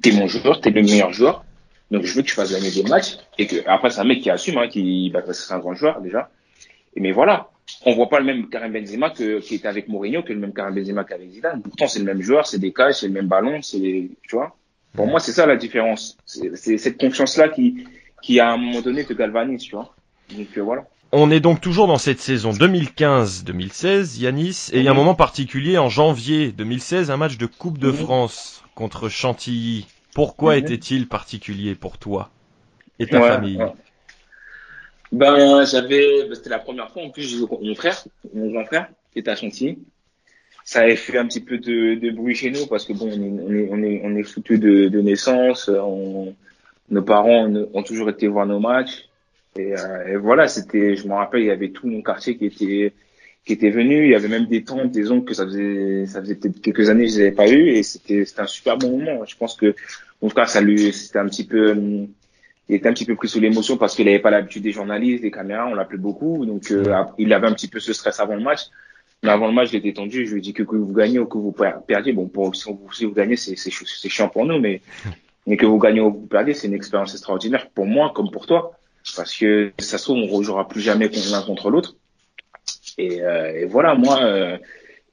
t'es 0.03 0.13
mon 0.13 0.27
joueur, 0.27 0.61
t'es 0.61 0.71
le 0.71 0.83
meilleur 0.83 1.13
joueur, 1.13 1.45
donc 1.91 2.05
je 2.05 2.15
veux 2.15 2.23
que 2.23 2.29
tu 2.29 2.35
fasses 2.35 2.53
gagner 2.53 2.71
des 2.71 2.89
matchs 2.89 3.19
et 3.39 3.47
que 3.47 3.57
après 3.67 3.91
c'est 3.91 4.01
un 4.01 4.05
mec 4.05 4.21
qui 4.21 4.31
assume, 4.31 4.59
hein, 4.59 4.69
qui 4.69 5.11
bah, 5.11 5.23
c'est 5.33 5.53
un 5.53 5.59
grand 5.59 5.75
joueur 5.75 6.01
déjà. 6.01 6.31
Et 6.97 7.01
mais 7.01 7.13
voilà, 7.13 7.51
on 7.85 7.95
voit 7.95 8.09
pas 8.09 8.21
le 8.21 8.27
même 8.27 8.49
Karim 8.49 8.73
Benzema 8.73 9.11
que 9.11 9.41
qui 9.41 9.57
était 9.57 9.69
avec 9.69 9.89
Mourinho 9.89 10.23
que 10.23 10.33
le 10.33 10.39
même 10.39 10.53
Karim 10.53 10.75
Benzema 10.75 11.05
qu'avec 11.05 11.31
Zidane. 11.31 11.63
Pourtant 11.63 11.89
c'est 11.89 11.99
le 11.99 12.05
même 12.05 12.23
joueur, 12.23 12.47
c'est 12.47 12.59
des 12.59 12.73
cages, 12.73 13.01
c'est 13.01 13.09
le 13.09 13.13
même 13.13 13.29
ballon, 13.29 13.61
c'est 13.63 14.11
tu 14.23 14.37
vois. 14.37 14.57
Pour 14.95 15.07
moi 15.07 15.21
c'est 15.21 15.33
ça 15.33 15.47
la 15.47 15.57
différence. 15.57 16.17
C'est 16.25 16.79
cette 16.79 16.99
confiance 16.99 17.37
là 17.37 17.49
qui 17.49 17.85
qui 18.23 18.41
à 18.41 18.51
un 18.51 18.57
moment 18.57 18.81
donné 18.81 19.05
te 19.05 19.13
galvanise, 19.13 19.63
tu 19.63 19.73
vois. 19.73 19.95
Donc 20.31 20.47
euh, 20.57 20.63
voilà. 20.63 20.87
On 21.13 21.31
est 21.31 21.41
donc 21.41 21.61
toujours 21.61 21.87
dans 21.87 21.99
cette 21.99 22.19
saison 22.19 22.51
2015-2016, 22.51 24.21
Yanis, 24.21 24.71
et 24.73 24.79
il 24.79 24.85
y 24.85 24.89
a 24.89 24.91
un 24.91 24.95
moment 24.95 25.15
particulier 25.15 25.79
en 25.79 25.89
janvier 25.89 26.51
2016, 26.51 27.11
un 27.11 27.17
match 27.17 27.39
de 27.39 27.47
Coupe 27.47 27.79
de 27.79 27.93
France 27.93 28.65
contre 28.75 29.09
Chantilly. 29.09 29.87
Pourquoi 30.15 30.57
était-il 30.57 31.07
particulier 31.09 31.75
pour 31.75 31.99
toi 31.99 32.31
et 32.99 33.07
ta 33.07 33.21
ouais, 33.21 33.29
famille? 33.29 33.57
Ouais. 33.59 33.73
Ben, 35.13 35.65
j'avais, 35.65 36.29
c'était 36.35 36.51
la 36.51 36.59
première 36.59 36.91
fois 36.91 37.05
en 37.05 37.11
plus, 37.11 37.23
je 37.23 37.37
jouais 37.37 37.47
contre 37.47 37.65
mon 37.65 37.75
frère, 37.77 38.05
mon 38.35 38.51
grand 38.51 38.65
frère, 38.65 38.89
qui 39.13 39.21
était 39.21 39.31
à 39.31 39.37
Chantilly. 39.37 39.79
Ça 40.65 40.81
avait 40.81 40.97
fait 40.97 41.19
un 41.19 41.27
petit 41.27 41.43
peu 41.43 41.59
de, 41.59 41.95
de 41.95 42.11
bruit 42.11 42.35
chez 42.35 42.51
nous 42.51 42.67
parce 42.67 42.87
que 42.87 42.93
bon, 42.93 43.07
on 43.07 43.53
est, 43.53 43.69
on 43.71 43.83
est, 43.83 44.01
on 44.03 44.17
est, 44.17 44.23
foutu 44.23 44.59
de, 44.59 44.89
de 44.89 45.01
naissance. 45.01 45.69
On, 45.69 46.35
nos 46.91 47.03
parents 47.03 47.47
ont, 47.47 47.69
ont 47.73 47.83
toujours 47.83 48.09
été 48.09 48.27
voir 48.27 48.47
nos 48.47 48.59
matchs. 48.59 49.09
Et, 49.57 49.75
euh, 49.75 50.07
et, 50.09 50.17
voilà, 50.17 50.49
c'était, 50.49 50.97
je 50.97 51.07
me 51.07 51.15
rappelle, 51.15 51.41
il 51.41 51.47
y 51.47 51.51
avait 51.51 51.71
tout 51.71 51.87
mon 51.87 52.03
quartier 52.03 52.37
qui 52.37 52.47
était 52.47 52.93
qui 53.45 53.53
était 53.53 53.71
venu. 53.71 54.05
Il 54.05 54.11
y 54.11 54.15
avait 54.15 54.29
même 54.29 54.47
des 54.47 54.65
tantes, 54.65 54.91
des 54.91 55.11
oncles 55.11 55.27
que 55.27 55.35
ça 55.35 55.45
faisait 55.45 56.07
ça 56.07 56.21
faisait 56.21 56.35
peut-être 56.37 56.61
quelques 56.61 56.89
années 56.89 57.05
que 57.05 57.13
je 57.13 57.17
les 57.17 57.23
avais 57.23 57.33
pas 57.33 57.49
eu 57.49 57.69
et 57.69 57.83
c'était 57.83 58.25
c'était 58.25 58.41
un 58.41 58.47
super 58.47 58.79
bon 58.79 58.99
moment. 58.99 59.25
Je 59.27 59.37
pense 59.37 59.55
que 59.55 59.75
en 60.23 60.29
tout 60.29 60.35
cas 60.35 60.47
ça 60.47 60.61
lui 60.61 60.93
c'était 60.93 61.19
un 61.19 61.27
petit 61.27 61.45
peu 61.45 61.77
il 62.69 62.77
était 62.77 62.89
un 62.89 62.95
petit 62.95 63.05
peu 63.05 63.15
pris 63.15 63.29
sous 63.29 63.41
l'émotion 63.41 63.77
parce 63.77 63.95
qu'il 63.95 64.07
n'avait 64.07 64.19
pas 64.19 64.31
l'habitude 64.31 64.63
des 64.63 64.73
journalistes, 64.73 65.23
des 65.23 65.31
caméras, 65.31 65.67
on 65.69 65.75
l'appelait 65.75 65.99
beaucoup, 65.99 66.47
donc 66.47 66.71
euh, 66.71 67.05
il 67.19 67.33
avait 67.35 67.47
un 67.47 67.53
petit 67.53 67.69
peu 67.69 67.79
ce 67.79 67.93
stress 67.93 68.21
avant 68.21 68.35
le 68.35 68.43
match. 68.43 68.61
Mais 69.23 69.31
avant 69.31 69.47
le 69.47 69.55
match, 69.55 69.71
il 69.73 69.77
était 69.77 69.93
tendu. 69.95 70.27
Je 70.27 70.33
lui 70.33 70.39
ai 70.39 70.43
dit 70.43 70.53
que, 70.53 70.63
que 70.63 70.77
vous 70.77 70.93
gagnez 70.93 71.19
ou 71.19 71.27
que 71.27 71.39
vous 71.39 71.55
perdiez. 71.87 72.13
Bon, 72.13 72.27
pour, 72.29 72.55
si, 72.55 72.71
vous, 72.71 72.93
si 72.93 73.07
vous 73.07 73.13
gagnez, 73.13 73.37
c'est 73.37 73.57
c'est 73.57 73.71
chiant 74.09 74.29
pour 74.29 74.45
nous, 74.45 74.59
mais 74.59 74.83
mais 75.47 75.57
que 75.57 75.67
vous 75.67 75.79
gagnez 75.79 76.01
ou 76.01 76.13
que 76.13 76.19
vous 76.19 76.27
perdiez, 76.27 76.55
c'est 76.55 76.69
une 76.69 76.75
expérience 76.75 77.13
extraordinaire 77.13 77.69
pour 77.71 77.87
moi 77.87 78.13
comme 78.15 78.31
pour 78.31 78.47
toi 78.47 78.79
parce 79.17 79.37
que 79.37 79.73
ça 79.79 79.99
se 79.99 80.05
trouve 80.05 80.19
on 80.19 80.27
rejouera 80.27 80.69
plus 80.69 80.81
jamais 80.81 81.11
l'un 81.31 81.43
contre 81.43 81.71
l'autre. 81.71 81.97
Et, 82.97 83.23
euh, 83.23 83.61
et, 83.61 83.65
voilà, 83.67 83.95
moi, 83.95 84.23
euh, 84.25 84.57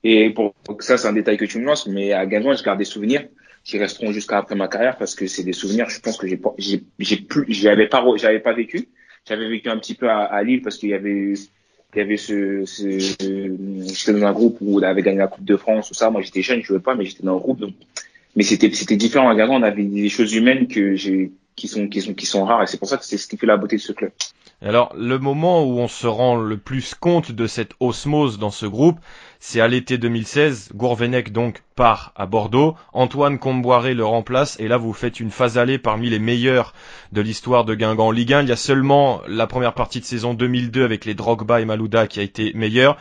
et 0.03 0.29
pour 0.29 0.53
ça 0.79 0.97
c'est 0.97 1.07
un 1.07 1.13
détail 1.13 1.37
que 1.37 1.45
tu 1.45 1.59
me 1.59 1.65
lances, 1.65 1.87
mais 1.87 2.13
à 2.13 2.25
Guingamp 2.25 2.55
je 2.55 2.63
garde 2.63 2.79
des 2.79 2.85
souvenirs 2.85 3.27
qui 3.63 3.77
resteront 3.77 4.11
jusqu'à 4.11 4.37
après 4.37 4.55
ma 4.55 4.67
carrière 4.67 4.97
parce 4.97 5.13
que 5.15 5.27
c'est 5.27 5.43
des 5.43 5.53
souvenirs, 5.53 5.89
je 5.89 5.99
pense 5.99 6.17
que 6.17 6.27
j'ai 6.27 6.39
j'ai 6.57 6.83
j'ai 6.99 7.17
plus, 7.17 7.45
j'avais 7.49 7.87
pas 7.87 8.03
j'avais 8.15 8.39
pas 8.39 8.53
vécu, 8.53 8.89
j'avais 9.27 9.49
vécu 9.49 9.69
un 9.69 9.77
petit 9.77 9.95
peu 9.95 10.09
à, 10.09 10.19
à 10.19 10.41
Lille 10.43 10.61
parce 10.61 10.77
qu'il 10.77 10.89
y 10.89 10.93
avait 10.93 11.33
il 11.93 11.97
y 11.97 12.01
avait 12.01 12.17
ce, 12.17 12.63
ce 12.65 12.89
j'étais 12.89 14.13
dans 14.13 14.25
un 14.25 14.31
groupe 14.31 14.57
où 14.61 14.79
on 14.79 14.81
avait 14.81 15.01
gagné 15.01 15.17
la 15.17 15.27
Coupe 15.27 15.45
de 15.45 15.57
France 15.57 15.89
tout 15.89 15.93
ça, 15.93 16.09
moi 16.09 16.21
j'étais 16.21 16.41
jeune, 16.41 16.61
je 16.61 16.67
jouais 16.67 16.79
pas, 16.79 16.95
mais 16.95 17.05
j'étais 17.05 17.23
dans 17.23 17.35
un 17.35 17.39
groupe 17.39 17.59
donc. 17.59 17.73
Mais 18.35 18.43
c'était 18.43 18.71
c'était 18.71 18.95
différent 18.95 19.29
à 19.29 19.35
Guingamp, 19.35 19.55
on 19.55 19.63
avait 19.63 19.83
des 19.83 20.09
choses 20.09 20.33
humaines 20.33 20.67
que 20.67 20.95
j'ai 20.95 21.31
qui 21.67 22.25
sont 22.25 22.45
rares 22.45 22.63
et 22.63 22.67
c'est 22.67 22.77
pour 22.77 22.87
ça 22.87 22.97
que 22.97 23.05
c'est 23.05 23.17
ce 23.17 23.27
qui 23.27 23.37
fait 23.37 23.47
la 23.47 23.57
beauté 23.57 23.77
de 23.77 23.81
ce 23.81 23.91
club. 23.91 24.11
Alors 24.63 24.93
le 24.95 25.17
moment 25.17 25.63
où 25.63 25.79
on 25.79 25.87
se 25.87 26.05
rend 26.05 26.35
le 26.35 26.55
plus 26.55 26.93
compte 26.93 27.31
de 27.31 27.47
cette 27.47 27.71
osmose 27.79 28.37
dans 28.37 28.51
ce 28.51 28.67
groupe, 28.67 28.99
c'est 29.39 29.59
à 29.59 29.67
l'été 29.67 29.97
2016. 29.97 30.69
Gourvenec 30.75 31.31
donc 31.31 31.63
part 31.75 32.13
à 32.15 32.27
Bordeaux, 32.27 32.75
Antoine 32.93 33.39
Comboiré 33.39 33.95
le 33.95 34.05
remplace 34.05 34.59
et 34.59 34.67
là 34.67 34.77
vous 34.77 34.93
faites 34.93 35.19
une 35.19 35.31
phase 35.31 35.57
allée 35.57 35.79
parmi 35.79 36.11
les 36.11 36.19
meilleurs 36.19 36.73
de 37.11 37.21
l'histoire 37.21 37.65
de 37.65 37.73
Guingamp 37.73 38.11
Ligue 38.11 38.33
1. 38.33 38.43
Il 38.43 38.49
y 38.49 38.51
a 38.51 38.55
seulement 38.55 39.21
la 39.27 39.47
première 39.47 39.73
partie 39.73 39.99
de 39.99 40.05
saison 40.05 40.35
2002 40.35 40.83
avec 40.83 41.05
les 41.05 41.15
Drogba 41.15 41.59
et 41.59 41.65
Malouda 41.65 42.05
qui 42.05 42.19
a 42.19 42.23
été 42.23 42.51
meilleure. 42.53 42.97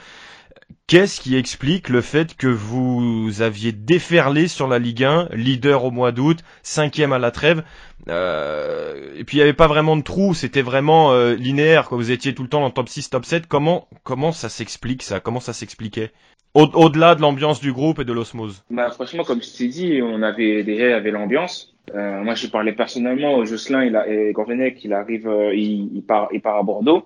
Qu'est-ce 0.87 1.21
qui 1.21 1.37
explique 1.37 1.89
le 1.89 2.01
fait 2.01 2.37
que 2.37 2.47
vous 2.47 3.43
aviez 3.43 3.73
déferlé 3.73 4.49
sur 4.49 4.67
la 4.67 4.79
Ligue 4.79 5.05
1, 5.05 5.29
leader 5.33 5.85
au 5.85 5.91
mois 5.91 6.13
d'août, 6.13 6.39
cinquième 6.63 7.13
à 7.13 7.19
la 7.19 7.31
trêve, 7.31 7.63
euh, 8.09 9.15
et 9.17 9.25
puis 9.25 9.37
il 9.37 9.41
n'y 9.41 9.45
avait 9.45 9.53
pas 9.53 9.69
vraiment 9.69 9.97
de 9.97 10.03
trou, 10.03 10.35
c'était 10.35 10.63
vraiment 10.63 11.13
euh, 11.13 11.35
linéaire, 11.35 11.89
quoi. 11.89 11.99
Vous 11.99 12.11
étiez 12.11 12.35
tout 12.35 12.43
le 12.43 12.49
temps 12.49 12.61
dans 12.61 12.71
top 12.71 12.89
6, 12.89 13.11
top 13.11 13.25
7. 13.25 13.47
Comment 13.47 13.89
comment 14.03 14.33
ça 14.33 14.49
s'explique 14.49 15.03
ça? 15.03 15.21
Comment 15.21 15.41
ça 15.41 15.53
s'expliquait? 15.53 16.11
Au-delà 16.55 17.15
de 17.15 17.21
l'ambiance 17.21 17.61
du 17.61 17.73
groupe 17.73 18.01
et 18.01 18.05
de 18.05 18.13
l'osmose. 18.13 18.65
Bah 18.71 18.91
franchement, 18.91 19.23
comme 19.23 19.41
je 19.41 19.57
t'ai 19.57 19.69
dit, 19.69 20.01
on 20.03 20.21
avait 20.23 20.65
déjà 20.65 20.97
avait 20.97 21.13
l'ambiance. 21.13 21.77
Euh, 21.95 22.23
moi, 22.23 22.35
j'ai 22.35 22.49
parlé 22.49 22.73
personnellement. 22.73 23.45
Jocelyn 23.45 23.85
il 23.85 23.97
a, 23.97 24.09
et 24.09 24.33
Gorvenec, 24.33 24.85
il 24.85 24.93
arrive, 24.93 25.29
euh, 25.29 25.55
il, 25.55 26.03
part, 26.03 26.29
il 26.33 26.41
part 26.41 26.57
à 26.57 26.63
Bordeaux. 26.63 27.05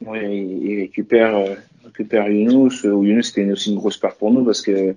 Il, 0.00 0.62
il 0.62 0.80
récupère 0.80 1.36
euh, 1.36 1.54
récupère 1.84 2.28
Younous. 2.28 2.84
Ou 2.84 3.04
Younous, 3.04 3.22
c'était 3.22 3.50
aussi 3.50 3.70
une 3.70 3.78
grosse 3.78 3.96
part 3.96 4.16
pour 4.16 4.30
nous 4.32 4.44
parce 4.44 4.62
que 4.62 4.94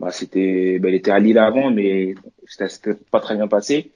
bah, 0.00 0.10
c'était, 0.10 0.78
bah, 0.78 0.88
il 0.88 0.96
était 0.96 1.10
à 1.10 1.18
Lille 1.18 1.38
avant, 1.38 1.70
mais 1.70 2.14
c'était 2.46 2.94
pas 3.10 3.20
très 3.20 3.36
bien 3.36 3.48
passé. 3.48 3.92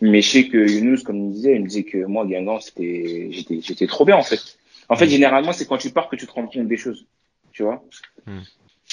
Mais 0.00 0.20
je 0.20 0.30
sais 0.30 0.48
que 0.48 0.58
Younous, 0.58 1.02
comme 1.02 1.16
il 1.16 1.32
disait, 1.32 1.56
il 1.56 1.62
me 1.62 1.68
disait 1.68 1.84
que 1.84 2.04
moi, 2.04 2.24
Guingamp, 2.26 2.60
c'était, 2.60 3.28
j'étais, 3.30 3.60
j'étais 3.60 3.86
trop 3.86 4.04
bien, 4.04 4.16
en 4.16 4.22
fait. 4.22 4.40
En 4.88 4.96
fait, 4.96 5.08
généralement, 5.08 5.52
c'est 5.52 5.66
quand 5.66 5.78
tu 5.78 5.90
pars 5.90 6.08
que 6.08 6.16
tu 6.16 6.26
te 6.26 6.32
rends 6.32 6.46
compte 6.46 6.68
des 6.68 6.76
choses. 6.76 7.06
Tu 7.52 7.62
vois? 7.62 7.82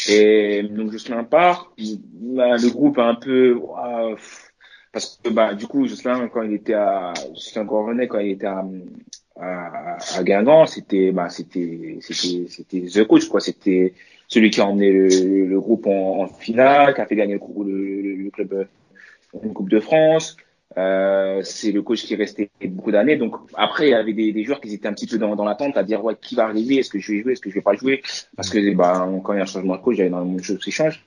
Et 0.09 0.63
donc, 0.63 0.91
Jocelyn 0.91 1.23
part. 1.23 1.73
Bah, 1.77 2.57
le 2.57 2.69
groupe 2.69 2.97
a 2.97 3.05
un 3.05 3.15
peu, 3.15 3.59
parce 4.91 5.19
que, 5.23 5.29
bah, 5.29 5.53
du 5.53 5.67
coup, 5.67 5.87
Jocelyn, 5.87 6.27
quand 6.29 6.41
il 6.41 6.53
était 6.53 6.73
à, 6.73 7.13
Jocelyn 7.33 7.65
Corvenet, 7.65 8.07
quand 8.07 8.19
il 8.19 8.31
était 8.31 8.47
à, 8.47 8.65
à, 9.39 9.97
à 10.17 10.23
Guingamp, 10.23 10.65
c'était, 10.65 11.11
bah, 11.11 11.29
c'était, 11.29 11.97
c'était, 12.01 12.45
c'était 12.49 12.81
The 12.81 13.05
Coach, 13.05 13.27
quoi. 13.27 13.39
C'était 13.39 13.93
celui 14.27 14.49
qui 14.49 14.61
a 14.61 14.65
emmené 14.65 14.91
le, 14.91 15.45
le 15.45 15.59
groupe 15.59 15.87
en, 15.87 16.21
en, 16.21 16.27
finale, 16.27 16.93
qui 16.93 17.01
a 17.01 17.05
fait 17.05 17.15
gagner 17.15 17.35
le, 17.35 17.63
le, 17.63 18.15
le 18.15 18.29
club, 18.31 18.53
euh, 18.53 18.65
une 19.43 19.53
Coupe 19.53 19.69
de 19.69 19.79
France. 19.79 20.37
Euh, 20.77 21.41
c'est 21.43 21.71
le 21.71 21.81
coach 21.81 22.03
qui 22.03 22.13
est 22.15 22.17
resté 22.17 22.49
beaucoup 22.67 22.91
d'années. 22.91 23.15
Donc 23.15 23.35
après, 23.53 23.87
il 23.87 23.91
y 23.91 23.93
avait 23.93 24.13
des, 24.13 24.33
des, 24.33 24.43
joueurs 24.43 24.59
qui 24.59 24.73
étaient 24.73 24.87
un 24.87 24.93
petit 24.93 25.07
peu 25.07 25.17
dans, 25.17 25.35
dans 25.35 25.45
l'attente 25.45 25.77
à 25.77 25.83
dire 25.83 26.03
ouais, 26.03 26.15
qui 26.19 26.35
va 26.35 26.45
arriver, 26.45 26.77
est-ce 26.77 26.89
que 26.89 26.99
je 26.99 27.13
vais 27.13 27.21
jouer, 27.21 27.33
est-ce 27.33 27.41
que 27.41 27.49
je 27.49 27.55
vais 27.55 27.61
pas 27.61 27.75
jouer, 27.75 28.01
parce 28.35 28.49
que 28.49 28.73
bah, 28.73 29.07
quand 29.23 29.33
il 29.33 29.37
y 29.37 29.39
a 29.39 29.43
un 29.43 29.45
changement 29.45 29.77
de 29.77 29.81
coach, 29.81 29.95
il 29.95 29.99
y 29.99 30.03
a 30.03 30.07
énormément 30.07 30.35
de 30.37 30.43
choses 30.43 30.59
qui 30.59 30.71
changent. 30.71 31.05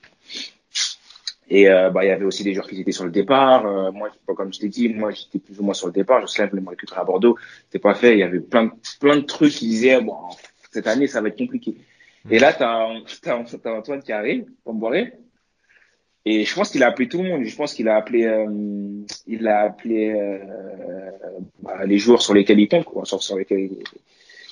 Et 1.49 1.67
euh, 1.67 1.89
bah, 1.89 2.05
il 2.05 2.09
y 2.09 2.11
avait 2.11 2.25
aussi 2.25 2.43
des 2.43 2.53
joueurs 2.53 2.67
qui 2.67 2.79
étaient 2.79 2.91
sur 2.91 3.05
le 3.05 3.11
départ. 3.11 3.65
Euh, 3.65 3.91
moi, 3.91 4.09
comme 4.27 4.53
je 4.53 4.59
t'ai 4.59 4.69
dit, 4.69 4.89
moi 4.89 5.11
j'étais 5.11 5.39
plus 5.39 5.59
ou 5.59 5.63
moins 5.63 5.73
sur 5.73 5.87
le 5.87 5.93
départ. 5.93 6.25
Je 6.25 6.43
voulais 6.47 6.61
me 6.61 6.69
récupérer 6.69 7.01
à 7.01 7.03
Bordeaux, 7.03 7.37
c'était 7.65 7.79
pas 7.79 7.95
fait. 7.95 8.13
Il 8.13 8.19
y 8.19 8.23
avait 8.23 8.39
plein, 8.39 8.71
plein 8.99 9.17
de 9.17 9.25
trucs 9.25 9.53
qui 9.53 9.67
disaient 9.67 9.99
bon, 10.01 10.15
cette 10.71 10.87
année 10.87 11.07
ça 11.07 11.21
va 11.21 11.29
être 11.29 11.37
compliqué. 11.37 11.75
Et 12.29 12.37
là, 12.37 12.53
t'as 12.53 12.87
as, 12.87 13.69
Antoine 13.71 14.03
qui 14.03 14.11
arrive, 14.11 14.45
Pomboré, 14.63 15.13
et 16.25 16.43
je 16.43 16.53
pense 16.53 16.69
qu'il 16.69 16.83
a 16.83 16.87
appelé 16.87 17.07
tout 17.07 17.23
le 17.23 17.29
monde. 17.29 17.43
Je 17.43 17.55
pense 17.55 17.73
qu'il 17.73 17.87
a 17.87 17.95
appelé, 17.95 18.25
euh, 18.25 18.45
il 19.25 19.47
a 19.47 19.61
appelé 19.61 20.11
euh, 20.11 20.37
bah, 21.63 21.85
les 21.85 21.97
joueurs 21.97 22.21
sur 22.21 22.33
lesquels 22.33 22.59
il 22.59 22.67
compte, 22.67 22.85
quoi, 22.85 23.05
sur, 23.05 23.23
sur 23.23 23.37
lesquels 23.37 23.61
il, 23.61 23.83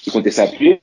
il 0.06 0.12
comptait 0.12 0.32
s'appuyer. 0.32 0.82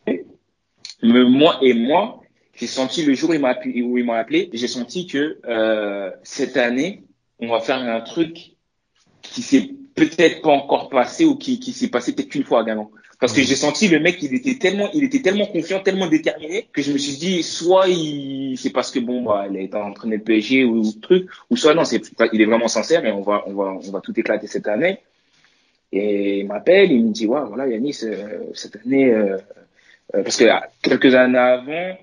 Mais 1.02 1.24
moi 1.24 1.58
et 1.62 1.74
moi, 1.74 2.20
j'ai 2.56 2.66
senti 2.66 3.04
le 3.04 3.14
jour 3.14 3.30
où 3.30 3.34
il 3.34 3.40
m'a 3.40 3.50
appelé, 3.50 4.50
où 4.52 4.56
j'ai 4.56 4.68
senti 4.68 5.06
que 5.06 5.38
euh, 5.46 6.10
cette 6.22 6.56
année, 6.56 7.02
on 7.40 7.48
va 7.48 7.60
faire 7.60 7.78
un 7.78 8.00
truc 8.00 8.52
qui 9.22 9.42
s'est 9.42 9.70
peut-être 9.94 10.42
pas 10.42 10.50
encore 10.50 10.88
passé 10.88 11.24
ou 11.24 11.36
qui, 11.36 11.58
qui 11.58 11.72
s'est 11.72 11.88
passé 11.88 12.14
peut-être 12.14 12.28
qu'une 12.28 12.44
fois 12.44 12.60
à 12.60 12.64
Guingamp. 12.64 12.90
Parce 13.20 13.32
que 13.32 13.42
j'ai 13.42 13.56
senti 13.56 13.88
le 13.88 14.00
mec, 14.00 14.22
il 14.22 14.34
était 14.34 14.56
tellement, 14.56 14.90
il 14.92 15.04
était 15.04 15.22
tellement 15.22 15.46
confiant, 15.46 15.80
tellement 15.80 16.08
déterminé 16.08 16.68
que 16.72 16.82
je 16.82 16.92
me 16.92 16.98
suis 16.98 17.16
dit, 17.16 17.42
soit 17.42 17.88
il, 17.88 18.56
c'est 18.58 18.70
parce 18.70 18.90
que 18.90 18.98
bon, 18.98 19.22
bah, 19.22 19.46
il 19.48 19.56
est 19.56 19.74
entraîné 19.74 20.16
le 20.16 20.22
PSG 20.22 20.64
ou, 20.64 20.80
ou 20.80 20.92
truc, 21.00 21.28
ou 21.48 21.56
soit 21.56 21.74
non, 21.74 21.84
c'est, 21.84 22.02
il 22.32 22.42
est 22.42 22.44
vraiment 22.44 22.68
sincère 22.68 23.04
et 23.06 23.12
on 23.12 23.22
va, 23.22 23.44
on 23.46 23.54
va, 23.54 23.78
on 23.82 23.90
va 23.90 24.00
tout 24.00 24.12
éclater 24.18 24.46
cette 24.46 24.68
année. 24.68 24.98
Et 25.92 26.40
il 26.40 26.46
m'appelle, 26.46 26.90
il 26.90 27.04
me 27.04 27.12
dit, 27.12 27.26
ouais, 27.26 27.40
voilà, 27.46 27.68
Yanis, 27.68 28.00
euh, 28.02 28.50
cette 28.52 28.76
année, 28.84 29.12
euh, 29.12 29.38
euh, 30.14 30.22
parce 30.22 30.36
que 30.36 30.44
quelques 30.82 31.14
années 31.14 31.38
avant, 31.38 31.96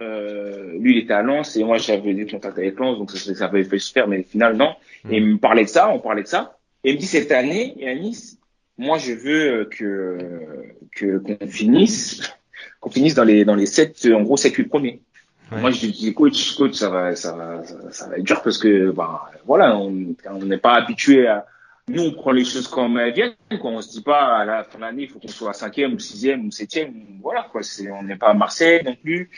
euh, 0.00 0.78
lui, 0.78 0.96
il 0.96 1.04
était 1.04 1.14
à 1.14 1.22
Lens 1.22 1.56
et 1.56 1.64
moi, 1.64 1.78
j'avais 1.78 2.14
des 2.14 2.26
contacts 2.26 2.58
avec 2.58 2.78
Lens, 2.78 2.98
donc 2.98 3.10
ça, 3.10 3.34
ça 3.34 3.44
avait 3.46 3.64
fait 3.64 3.78
se 3.78 3.92
faire, 3.92 4.08
mais 4.08 4.20
au 4.20 4.24
final, 4.24 4.56
non. 4.56 4.74
Et 5.10 5.16
il 5.16 5.26
me 5.26 5.38
parlait 5.38 5.64
de 5.64 5.68
ça, 5.68 5.88
on 5.88 5.98
parlait 6.00 6.22
de 6.22 6.28
ça. 6.28 6.58
Et 6.84 6.90
il 6.90 6.96
me 6.96 7.00
dit, 7.00 7.06
cette 7.06 7.32
année, 7.32 7.74
Yanis, 7.78 8.38
moi, 8.78 8.98
je 8.98 9.12
veux 9.12 9.68
que 9.70 10.18
que 10.94 11.18
qu'on 11.18 11.46
finisse 11.46 12.22
qu'on 12.80 12.90
finisse 12.90 13.14
dans 13.14 13.24
les 13.24 13.44
dans 13.44 13.54
les 13.54 13.66
sept 13.66 14.06
en 14.12 14.22
gros 14.22 14.36
sept 14.36 14.54
huit 14.54 14.64
premiers. 14.64 15.00
Ouais. 15.50 15.60
Moi, 15.60 15.70
je 15.70 15.86
dis 15.86 16.12
coach, 16.12 16.56
coach, 16.56 16.74
ça 16.74 16.90
va 16.90 17.14
ça 17.16 17.34
va 17.34 17.62
ça, 17.90 18.08
va 18.08 18.18
être 18.18 18.24
dur 18.24 18.42
parce 18.42 18.58
que 18.58 18.90
bah 18.90 19.30
voilà, 19.46 19.76
on 19.76 20.14
on 20.26 20.44
n'est 20.44 20.58
pas 20.58 20.74
habitué 20.74 21.26
à 21.26 21.46
nous 21.88 22.02
on 22.02 22.12
prend 22.12 22.32
les 22.32 22.44
choses 22.44 22.68
comme 22.68 22.98
elles 22.98 23.14
viennent 23.14 23.34
quoi. 23.60 23.70
On 23.70 23.80
se 23.80 23.90
dit 23.92 24.02
pas 24.02 24.38
à 24.38 24.44
la 24.44 24.64
fin 24.64 24.78
de 24.78 24.82
l'année 24.82 25.04
il 25.04 25.08
faut 25.08 25.20
qu'on 25.20 25.28
soit 25.28 25.52
cinquième 25.54 25.94
ou 25.94 25.98
sixième 25.98 26.46
ou 26.46 26.50
septième. 26.50 26.92
Voilà 27.22 27.48
quoi. 27.50 27.62
C'est 27.62 27.90
on 27.90 28.02
n'est 28.02 28.16
pas 28.16 28.28
à 28.28 28.34
Marseille 28.34 28.82
non 28.84 28.96
plus. 28.96 29.30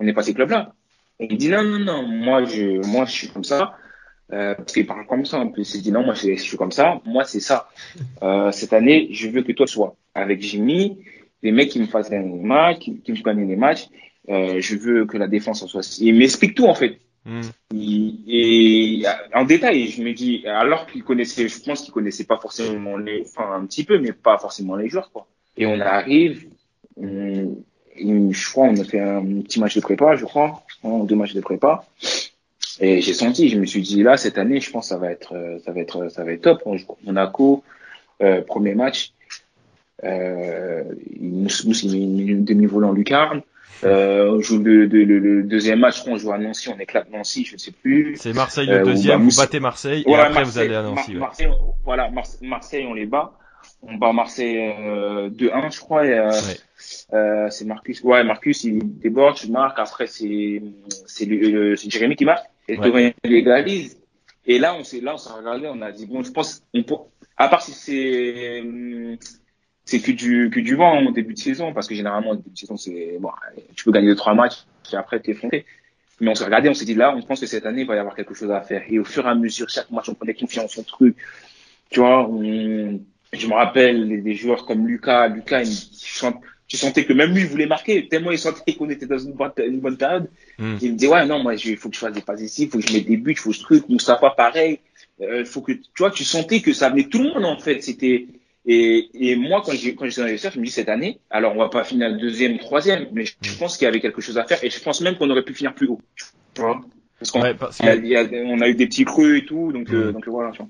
On 0.00 0.04
n'est 0.04 0.12
pas 0.12 0.22
ces 0.22 0.34
clubs 0.34 0.50
là. 0.50 0.74
Et 1.20 1.28
il 1.30 1.38
dit 1.38 1.48
non 1.48 1.62
non 1.62 1.78
non 1.78 2.02
moi 2.02 2.44
je 2.44 2.84
moi 2.86 3.04
je 3.04 3.12
suis 3.12 3.28
comme 3.28 3.44
ça. 3.44 3.76
Euh, 4.32 4.54
parce 4.54 4.72
qu'il 4.72 4.86
parle 4.86 5.06
comme 5.06 5.26
ça 5.26 5.38
en 5.38 5.48
plus. 5.48 5.74
Il 5.74 5.82
dit 5.82 5.92
non, 5.92 6.02
moi 6.02 6.14
je, 6.14 6.34
je 6.34 6.40
suis 6.40 6.56
comme 6.56 6.72
ça, 6.72 7.00
moi 7.04 7.24
c'est 7.24 7.40
ça. 7.40 7.68
Euh, 8.22 8.50
cette 8.52 8.72
année, 8.72 9.08
je 9.10 9.28
veux 9.28 9.42
que 9.42 9.52
toi 9.52 9.66
sois 9.66 9.96
avec 10.14 10.40
Jimmy, 10.40 10.98
les 11.42 11.52
mecs 11.52 11.68
qui 11.68 11.78
me 11.78 11.86
fassent 11.86 12.10
gagner 12.10 12.36
les 12.36 12.42
matchs, 12.42 12.78
qui, 12.78 13.00
qui 13.00 13.12
me 13.12 13.22
gagnent 13.22 13.46
les 13.46 13.56
matchs. 13.56 13.88
Euh, 14.30 14.60
je 14.60 14.76
veux 14.76 15.04
que 15.04 15.18
la 15.18 15.28
défense 15.28 15.62
en 15.62 15.66
soit. 15.66 15.82
Il 16.00 16.14
m'explique 16.14 16.54
tout 16.54 16.66
en 16.66 16.74
fait. 16.74 16.98
Mm. 17.26 17.40
Il, 17.72 18.24
et 18.26 19.04
en 19.34 19.44
détail, 19.44 19.88
je 19.88 20.02
me 20.02 20.12
dis, 20.14 20.46
alors 20.46 20.86
qu'il 20.86 21.04
connaissait, 21.04 21.46
je 21.48 21.60
pense 21.60 21.82
qu'il 21.82 21.92
connaissait 21.92 22.24
pas 22.24 22.38
forcément 22.38 22.96
les, 22.96 23.24
enfin 23.26 23.52
un 23.54 23.66
petit 23.66 23.84
peu, 23.84 23.98
mais 23.98 24.12
pas 24.12 24.38
forcément 24.38 24.76
les 24.76 24.88
joueurs 24.88 25.10
quoi. 25.12 25.26
Et 25.56 25.66
on 25.66 25.78
arrive, 25.80 26.48
on, 26.96 27.62
je 27.96 28.50
crois, 28.50 28.66
on 28.66 28.76
a 28.76 28.84
fait 28.84 29.00
un 29.00 29.22
petit 29.42 29.60
match 29.60 29.74
de 29.74 29.80
prépa, 29.80 30.16
je 30.16 30.24
crois, 30.24 30.62
deux 30.82 31.16
matchs 31.16 31.34
de 31.34 31.40
prépa. 31.40 31.84
Et 32.80 33.00
j'ai 33.00 33.14
senti, 33.14 33.48
je 33.48 33.58
me 33.58 33.66
suis 33.66 33.82
dit 33.82 34.02
là 34.02 34.16
cette 34.16 34.36
année, 34.36 34.60
je 34.60 34.70
pense 34.70 34.86
que 34.86 34.94
ça 34.94 34.98
va 34.98 35.10
être, 35.10 35.34
ça 35.64 35.72
va 35.72 35.80
être, 35.80 36.08
ça 36.08 36.24
va 36.24 36.32
être 36.32 36.42
top. 36.42 36.62
On 36.66 36.76
joue 36.76 36.96
Monaco, 37.04 37.62
euh, 38.22 38.42
premier 38.42 38.74
match, 38.74 39.12
euh, 40.02 40.82
il 41.20 41.48
une 41.84 42.44
demi-volant 42.44 42.92
lucarne. 42.92 43.42
Euh, 43.82 44.30
on 44.30 44.40
joue 44.40 44.62
le, 44.62 44.86
le, 44.86 45.04
le, 45.04 45.42
deuxième 45.42 45.80
match, 45.80 46.02
on 46.06 46.16
joue 46.16 46.32
à 46.32 46.38
Nancy, 46.38 46.68
on 46.70 46.78
éclate 46.78 47.10
Nancy, 47.10 47.44
je 47.44 47.54
ne 47.54 47.58
sais 47.58 47.72
plus. 47.72 48.16
C'est 48.16 48.32
Marseille 48.32 48.66
le 48.66 48.82
deuxième, 48.82 49.18
bah, 49.18 49.24
vous 49.28 49.36
battez 49.36 49.60
Marseille 49.60 50.02
et 50.02 50.04
voilà, 50.08 50.24
après 50.26 50.42
Marseille, 50.42 50.68
vous 50.68 50.74
allez 50.74 50.74
à 50.74 50.82
Nancy. 50.82 51.12
Mar 51.12 51.20
Marseille, 51.20 51.46
ouais. 51.48 51.54
voilà, 51.84 52.10
Marseille, 52.42 52.86
on 52.88 52.94
les 52.94 53.04
bat. 53.04 53.32
On 53.86 53.96
bat 53.96 54.12
Marseille 54.12 54.58
euh, 54.58 55.30
2-1, 55.30 55.74
je 55.74 55.80
crois. 55.80 56.06
Et, 56.06 56.12
euh, 56.12 56.30
ouais. 56.30 56.56
euh, 57.14 57.48
c'est 57.50 57.64
Marcus. 57.64 58.02
Ouais, 58.02 58.24
Marcus, 58.24 58.64
il 58.64 58.98
déborde, 58.98 59.38
je 59.38 59.50
marque. 59.50 59.78
Après, 59.78 60.06
c'est 60.06 60.62
c'est 61.06 61.90
Jérémy 61.90 62.16
qui 62.16 62.24
marque. 62.24 62.46
Et 62.68 62.78
ouais. 62.78 63.14
il 63.24 63.34
égalise. 63.34 63.98
Et 64.46 64.58
là, 64.58 64.74
on 64.74 64.84
s'est 64.84 65.00
là, 65.00 65.14
on 65.14 65.18
s'est 65.18 65.32
regardé, 65.32 65.68
on 65.72 65.80
a 65.82 65.90
dit 65.92 66.06
bon, 66.06 66.22
je 66.22 66.30
pense, 66.30 66.62
on 66.74 66.82
peut, 66.82 66.94
à 67.36 67.48
part 67.48 67.62
si 67.62 67.72
c'est 67.72 68.62
c'est 69.86 70.00
que 70.00 70.12
du 70.12 70.50
que 70.50 70.60
du 70.60 70.76
vent 70.76 71.02
au 71.02 71.12
début 71.12 71.34
de 71.34 71.38
saison, 71.38 71.72
parce 71.72 71.88
que 71.88 71.94
généralement 71.94 72.30
au 72.30 72.36
début 72.36 72.50
de 72.50 72.58
saison, 72.58 72.76
c'est 72.76 73.16
bon, 73.20 73.30
tu 73.74 73.84
peux 73.84 73.92
gagner 73.92 74.08
deux 74.08 74.16
trois 74.16 74.34
matchs, 74.34 74.64
et 74.92 74.96
après 74.96 75.20
t'es 75.20 75.32
effondré. 75.32 75.64
Mais 76.20 76.30
on 76.30 76.34
s'est 76.34 76.44
regardé, 76.44 76.68
on 76.68 76.74
s'est 76.74 76.84
dit 76.84 76.94
là, 76.94 77.14
on 77.16 77.22
pense 77.22 77.40
que 77.40 77.46
cette 77.46 77.66
année 77.66 77.82
il 77.82 77.86
va 77.86 77.96
y 77.96 77.98
avoir 77.98 78.14
quelque 78.14 78.34
chose 78.34 78.50
à 78.50 78.60
faire. 78.60 78.82
Et 78.88 78.98
au 78.98 79.04
fur 79.04 79.26
et 79.26 79.30
à 79.30 79.34
mesure, 79.34 79.68
chaque 79.68 79.90
match, 79.90 80.08
on 80.08 80.14
prenait 80.14 80.34
confiance 80.34 80.78
en 80.78 80.82
truc. 80.82 81.16
Tu 81.90 82.00
vois, 82.00 82.28
on, 82.28 83.00
je 83.38 83.46
me 83.46 83.54
rappelle 83.54 84.22
des 84.22 84.34
joueurs 84.34 84.66
comme 84.66 84.86
Lucas. 84.86 85.28
Lucas, 85.28 85.62
il 85.62 85.76
tu 86.66 86.76
sentais 86.78 87.04
que 87.04 87.12
même 87.12 87.32
lui 87.34 87.42
il 87.42 87.46
voulait 87.46 87.66
marquer 87.66 88.08
tellement 88.08 88.30
il 88.30 88.38
sentait 88.38 88.72
qu'on 88.78 88.88
était 88.88 89.06
dans 89.06 89.18
une 89.18 89.32
bonne, 89.32 89.52
une 89.58 89.80
bonne 89.80 89.96
période. 89.96 90.28
Mm. 90.58 90.76
Il 90.80 90.92
me 90.92 90.96
dit 90.96 91.06
ouais 91.06 91.26
non 91.26 91.42
moi 91.42 91.54
il 91.54 91.76
faut 91.76 91.88
que 91.88 91.94
je 91.94 92.00
fasse 92.00 92.12
des 92.12 92.22
passes 92.22 92.40
ici, 92.40 92.64
il 92.64 92.70
faut 92.70 92.78
que 92.78 92.86
je 92.86 92.92
mette 92.92 93.06
des 93.06 93.16
buts, 93.16 93.32
il 93.32 93.38
faut 93.38 93.52
je 93.52 93.60
truc. 93.60 93.88
Moustapha 93.88 94.30
pareil. 94.30 94.80
Euh, 95.20 95.44
faut 95.44 95.60
que 95.60 95.72
tu 95.72 95.82
vois 95.98 96.10
tu 96.10 96.24
sentais 96.24 96.60
que 96.60 96.72
ça 96.72 96.90
venait 96.90 97.04
tout 97.04 97.22
le 97.22 97.32
monde 97.32 97.44
en 97.44 97.58
fait. 97.58 97.82
C'était 97.82 98.26
et, 98.66 99.10
et 99.14 99.36
moi 99.36 99.62
quand 99.64 99.72
j'ai 99.72 99.94
quand 99.94 100.06
j'étais 100.06 100.22
dans 100.22 100.26
les 100.26 100.38
je 100.38 100.58
me 100.58 100.64
dis 100.64 100.70
cette 100.70 100.88
année 100.88 101.18
alors 101.28 101.54
on 101.54 101.58
va 101.58 101.68
pas 101.68 101.84
finir 101.84 102.16
deuxième, 102.16 102.58
troisième, 102.58 103.08
mais 103.12 103.26
je, 103.26 103.34
je 103.42 103.56
pense 103.58 103.76
qu'il 103.76 103.84
y 103.84 103.88
avait 103.88 104.00
quelque 104.00 104.22
chose 104.22 104.38
à 104.38 104.44
faire 104.44 104.62
et 104.64 104.70
je 104.70 104.80
pense 104.80 105.02
même 105.02 105.16
qu'on 105.16 105.28
aurait 105.28 105.44
pu 105.44 105.52
finir 105.52 105.74
plus 105.74 105.86
haut. 105.86 106.00
Tu 106.54 106.62
vois 106.62 106.80
parce 107.18 107.30
qu'on 107.30 107.42
ouais, 107.42 107.54
parce 107.54 107.80
a, 107.80 107.92
a, 107.92 108.24
on 108.46 108.60
a 108.60 108.68
eu 108.68 108.74
des 108.74 108.86
petits 108.86 109.04
creux 109.04 109.36
et 109.36 109.44
tout 109.44 109.70
donc 109.70 109.90
mm. 109.90 109.94
euh, 109.94 110.12
donc 110.12 110.26
voilà. 110.28 110.50
Tu 110.52 110.58
vois. 110.58 110.68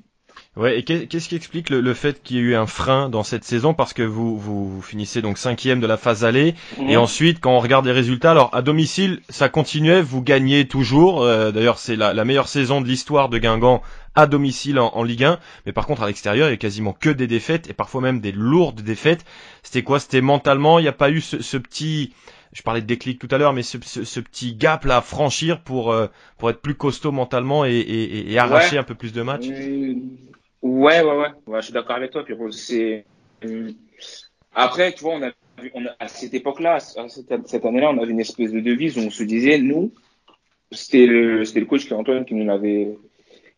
Ouais, 0.56 0.78
et 0.78 0.84
qu'est-ce 0.84 1.28
qui 1.28 1.34
explique 1.34 1.68
le, 1.68 1.80
le 1.80 1.94
fait 1.94 2.22
qu'il 2.22 2.36
y 2.36 2.38
ait 2.38 2.42
eu 2.42 2.54
un 2.54 2.66
frein 2.66 3.08
dans 3.08 3.24
cette 3.24 3.42
saison? 3.42 3.74
Parce 3.74 3.92
que 3.92 4.04
vous, 4.04 4.38
vous, 4.38 4.70
vous 4.70 4.82
finissez 4.82 5.20
donc 5.20 5.36
cinquième 5.36 5.80
de 5.80 5.86
la 5.88 5.96
phase 5.96 6.24
allée, 6.24 6.54
mmh. 6.78 6.90
et 6.90 6.96
ensuite, 6.96 7.40
quand 7.40 7.56
on 7.56 7.58
regarde 7.58 7.86
les 7.86 7.92
résultats, 7.92 8.30
alors 8.30 8.50
à 8.54 8.62
domicile, 8.62 9.20
ça 9.28 9.48
continuait, 9.48 10.00
vous 10.00 10.22
gagnez 10.22 10.68
toujours. 10.68 11.24
Euh, 11.24 11.50
D'ailleurs, 11.50 11.78
c'est 11.78 11.96
la, 11.96 12.14
la, 12.14 12.24
meilleure 12.24 12.46
saison 12.46 12.80
de 12.80 12.86
l'histoire 12.86 13.28
de 13.28 13.38
Guingamp 13.38 13.82
à 14.14 14.28
domicile 14.28 14.78
en, 14.78 14.92
en, 14.94 15.02
Ligue 15.02 15.24
1. 15.24 15.40
Mais 15.66 15.72
par 15.72 15.86
contre, 15.86 16.04
à 16.04 16.06
l'extérieur, 16.06 16.46
il 16.46 16.52
y 16.52 16.54
a 16.54 16.56
quasiment 16.56 16.92
que 16.92 17.10
des 17.10 17.26
défaites, 17.26 17.68
et 17.68 17.72
parfois 17.72 18.00
même 18.00 18.20
des 18.20 18.30
lourdes 18.30 18.80
défaites. 18.80 19.24
C'était 19.64 19.82
quoi? 19.82 19.98
C'était 19.98 20.20
mentalement, 20.20 20.78
il 20.78 20.82
n'y 20.82 20.88
a 20.88 20.92
pas 20.92 21.10
eu 21.10 21.20
ce, 21.20 21.42
ce 21.42 21.56
petit 21.56 22.12
je 22.52 22.62
parlais 22.62 22.80
de 22.80 22.86
déclic 22.86 23.18
tout 23.18 23.26
à 23.32 23.38
l'heure, 23.38 23.52
mais 23.52 23.64
ce, 23.64 23.78
ce, 23.82 24.04
ce, 24.04 24.20
petit 24.20 24.54
gap 24.54 24.84
là 24.84 24.98
à 24.98 25.00
franchir 25.00 25.60
pour 25.62 25.90
euh, 25.90 26.06
pour 26.38 26.50
être 26.50 26.60
plus 26.60 26.76
costaud 26.76 27.10
mentalement 27.10 27.64
et, 27.64 27.72
et, 27.72 28.32
et 28.32 28.38
arracher 28.38 28.76
ouais. 28.76 28.78
un 28.78 28.84
peu 28.84 28.94
plus 28.94 29.12
de 29.12 29.22
matchs? 29.22 29.48
Ouais, 30.64 31.02
ouais, 31.02 31.16
ouais, 31.16 31.28
ouais, 31.46 31.60
je 31.60 31.66
suis 31.66 31.74
d'accord 31.74 31.96
avec 31.96 32.10
toi, 32.10 32.24
Pierrot. 32.24 32.50
C'est 32.50 33.04
après, 34.54 34.92
tu 34.92 35.02
vois, 35.02 35.14
on 35.14 35.22
a, 35.22 35.30
on 35.74 35.84
a 35.84 35.90
à 35.98 36.08
cette 36.08 36.32
époque-là, 36.32 36.80
cette, 36.80 37.64
année-là, 37.66 37.90
on 37.90 37.98
avait 37.98 38.12
une 38.12 38.20
espèce 38.20 38.50
de 38.50 38.60
devise 38.60 38.96
où 38.96 39.02
on 39.02 39.10
se 39.10 39.24
disait, 39.24 39.58
nous, 39.58 39.92
c'était 40.72 41.04
le, 41.04 41.44
c'était 41.44 41.60
le 41.60 41.66
coach 41.66 41.92
Antoine 41.92 42.24
qui 42.24 42.34
nous 42.34 42.46
l'avait, 42.46 42.96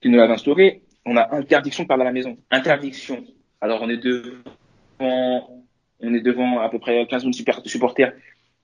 qui 0.00 0.08
nous 0.08 0.16
l'avait 0.16 0.32
instauré. 0.32 0.82
On 1.04 1.16
a 1.16 1.32
interdiction 1.32 1.84
de 1.84 1.88
parler 1.88 2.02
à 2.02 2.06
la 2.06 2.12
maison. 2.12 2.36
Interdiction. 2.50 3.24
Alors 3.60 3.82
on 3.82 3.88
est 3.88 3.98
devant, 3.98 5.64
on 6.00 6.12
est 6.12 6.20
devant 6.20 6.58
à 6.58 6.68
peu 6.68 6.80
près 6.80 7.06
15 7.06 7.22
000 7.22 7.32
supporters 7.64 8.14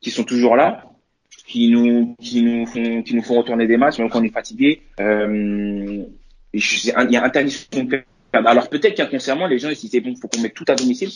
qui 0.01 0.11
sont 0.11 0.25
toujours 0.25 0.57
là, 0.57 0.91
qui 1.47 1.71
nous, 1.71 2.17
qui 2.21 2.43
nous 2.43 2.67
font, 2.67 3.03
qui 3.03 3.15
nous 3.15 3.23
font 3.23 3.37
retourner 3.37 3.69
des 3.69 3.77
matchs, 3.77 4.01
même 4.01 4.11
quand 4.11 4.21
on 4.21 4.25
est 4.25 4.33
fatigué. 4.33 4.83
Euh, 4.99 6.05
il 6.53 7.11
y 7.11 7.17
a 7.17 7.25
interdiction 7.25 7.85
de 7.85 8.03
Alors 8.33 8.69
peut-être 8.69 8.97
qu'inconsciemment, 8.97 9.47
les 9.47 9.59
gens 9.59 9.69
ils 9.71 9.77
se 9.77 9.83
disaient 9.83 10.01
bon, 10.01 10.15
faut 10.17 10.29
qu'on 10.29 10.41
mette 10.41 10.55
tout 10.55 10.65
à 10.69 10.75
domicile. 10.75 11.11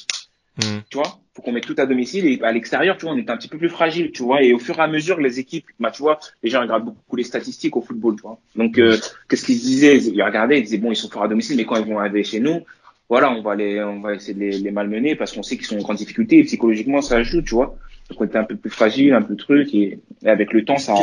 Hmm. 0.58 0.80
Tu 0.88 0.96
vois, 0.96 1.18
faut 1.34 1.42
qu'on 1.42 1.52
mette 1.52 1.66
tout 1.66 1.74
à 1.76 1.84
domicile 1.84 2.26
et 2.26 2.40
à 2.42 2.50
l'extérieur, 2.50 2.96
tu 2.96 3.04
vois, 3.04 3.14
on 3.14 3.18
est 3.18 3.28
un 3.28 3.36
petit 3.36 3.48
peu 3.48 3.58
plus 3.58 3.68
fragile, 3.68 4.10
tu 4.10 4.22
vois. 4.22 4.42
Et 4.42 4.54
au 4.54 4.58
fur 4.58 4.78
et 4.78 4.82
à 4.82 4.86
mesure, 4.86 5.20
les 5.20 5.38
équipes, 5.38 5.66
bah, 5.78 5.90
tu 5.90 6.00
vois, 6.00 6.18
les 6.42 6.48
gens 6.48 6.62
regardent 6.62 6.86
beaucoup 6.86 7.16
les 7.16 7.24
statistiques 7.24 7.76
au 7.76 7.82
football, 7.82 8.16
tu 8.16 8.22
vois. 8.22 8.38
Donc, 8.54 8.78
euh, 8.78 8.96
qu'est-ce 9.28 9.44
qu'ils 9.44 9.58
se 9.58 9.64
disaient? 9.66 9.98
Ils 9.98 10.22
regardaient, 10.22 10.58
ils 10.58 10.62
disaient 10.64 10.78
bon, 10.78 10.92
ils 10.92 10.96
sont 10.96 11.10
forts 11.10 11.24
à 11.24 11.28
domicile, 11.28 11.56
mais 11.58 11.66
quand 11.66 11.76
ils 11.76 11.84
vont 11.84 11.98
arriver 11.98 12.24
chez 12.24 12.40
nous, 12.40 12.62
voilà, 13.10 13.30
on 13.30 13.42
va 13.42 13.54
les, 13.54 13.82
on 13.84 14.00
va 14.00 14.14
essayer 14.14 14.32
de 14.32 14.40
les, 14.40 14.58
les 14.58 14.70
malmener 14.70 15.14
parce 15.14 15.32
qu'on 15.32 15.42
sait 15.42 15.56
qu'ils 15.58 15.66
sont 15.66 15.78
en 15.78 15.82
grande 15.82 15.98
difficulté 15.98 16.38
et 16.38 16.44
psychologiquement 16.44 17.02
ça 17.02 17.22
joue, 17.22 17.42
tu 17.42 17.54
vois. 17.54 17.76
Donc 18.08 18.20
on 18.20 18.24
était 18.24 18.38
un 18.38 18.44
peu 18.44 18.56
plus 18.56 18.70
fragile, 18.70 19.12
un 19.12 19.22
peu 19.22 19.36
truc 19.36 19.74
et, 19.74 20.00
et 20.24 20.28
avec 20.28 20.52
le 20.52 20.64
temps 20.64 20.78
ça, 20.78 20.94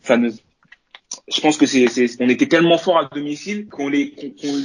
ça 0.00 0.16
ne, 0.16 0.30
je 0.30 1.40
pense 1.40 1.56
que 1.56 1.66
c'est, 1.66 1.88
c'est, 1.88 2.06
on 2.20 2.28
était 2.28 2.46
tellement 2.46 2.78
fort 2.78 2.98
à 2.98 3.10
domicile 3.12 3.66
qu'on 3.66 3.88
les, 3.88 4.12
qu'on, 4.12 4.30
qu'on- 4.30 4.62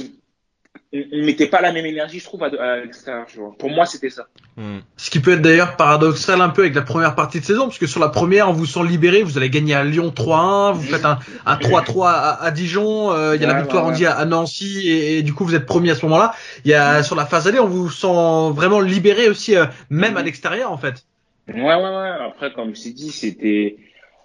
on, 1.12 1.18
on 1.18 1.24
mettait 1.24 1.46
pas 1.46 1.60
la 1.60 1.72
même 1.72 1.86
énergie, 1.86 2.18
je 2.18 2.24
trouve, 2.24 2.42
à, 2.44 2.46
à 2.46 2.76
l'extérieur. 2.76 3.26
Pour 3.58 3.70
moi, 3.70 3.86
c'était 3.86 4.10
ça. 4.10 4.26
Hmm. 4.56 4.78
Ce 4.96 5.10
qui 5.10 5.20
peut 5.20 5.32
être 5.32 5.42
d'ailleurs 5.42 5.76
paradoxal 5.76 6.40
un 6.40 6.48
peu 6.48 6.62
avec 6.62 6.74
la 6.74 6.82
première 6.82 7.14
partie 7.14 7.40
de 7.40 7.44
saison, 7.44 7.64
parce 7.64 7.78
que 7.78 7.86
sur 7.86 8.00
la 8.00 8.08
première, 8.08 8.48
on 8.48 8.52
vous 8.52 8.66
sent 8.66 8.84
libéré, 8.84 9.22
vous 9.22 9.36
allez 9.36 9.50
gagner 9.50 9.74
à 9.74 9.84
Lyon 9.84 10.12
3-1, 10.14 10.72
vous 10.74 10.82
faites 10.82 11.04
un, 11.04 11.18
un 11.44 11.56
3-3 11.56 12.06
à, 12.08 12.42
à 12.42 12.50
Dijon, 12.50 13.12
euh, 13.12 13.36
il 13.36 13.42
y 13.42 13.44
a 13.44 13.48
la 13.48 13.60
victoire 13.60 13.84
ouais, 13.84 13.90
on 13.90 13.92
ouais. 13.92 13.98
dit 13.98 14.06
à, 14.06 14.24
Nancy, 14.24 14.88
et, 14.88 15.18
et 15.18 15.22
du 15.22 15.34
coup 15.34 15.44
vous 15.44 15.54
êtes 15.54 15.66
premier 15.66 15.90
à 15.90 15.94
ce 15.94 16.06
moment-là. 16.06 16.34
Il 16.64 16.70
y 16.70 16.74
a 16.74 17.02
sur 17.02 17.16
la 17.16 17.26
phase 17.26 17.46
allée, 17.46 17.60
on 17.60 17.66
vous 17.66 17.90
sent 17.90 18.52
vraiment 18.54 18.80
libéré 18.80 19.28
aussi, 19.28 19.56
euh, 19.56 19.66
même 19.90 20.16
à 20.16 20.22
l'extérieur 20.22 20.72
en 20.72 20.78
fait. 20.78 21.04
Ouais, 21.48 21.62
ouais, 21.62 21.76
ouais. 21.76 22.12
Après, 22.26 22.52
comme 22.52 22.74
je 22.74 22.82
t'ai 22.82 22.90
dit, 22.90 23.10
c'était, 23.10 23.76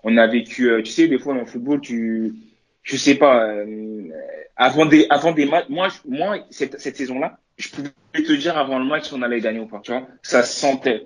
on 0.03 0.17
a 0.17 0.27
vécu, 0.27 0.71
euh, 0.71 0.81
tu 0.81 0.91
sais, 0.91 1.07
des 1.07 1.19
fois 1.19 1.33
dans 1.33 1.41
le 1.41 1.45
football, 1.45 1.81
tu, 1.81 2.33
je 2.83 2.97
sais 2.97 3.15
pas, 3.15 3.45
euh, 3.47 4.09
avant 4.55 4.85
des, 4.85 5.05
avant 5.09 5.31
des 5.31 5.45
matchs, 5.45 5.65
moi, 5.69 5.89
moi, 6.07 6.39
cette, 6.49 6.79
cette 6.79 6.97
saison-là, 6.97 7.39
je 7.57 7.69
pouvais 7.69 7.91
te 8.13 8.31
dire 8.33 8.57
avant 8.57 8.79
le 8.79 8.85
match 8.85 9.07
si 9.07 9.13
on 9.13 9.21
allait 9.21 9.39
gagner 9.39 9.59
ou 9.59 9.67
pas, 9.67 9.81
tu 9.83 9.91
vois. 9.91 10.07
Ça 10.23 10.43
se 10.43 10.59
sentait. 10.59 11.05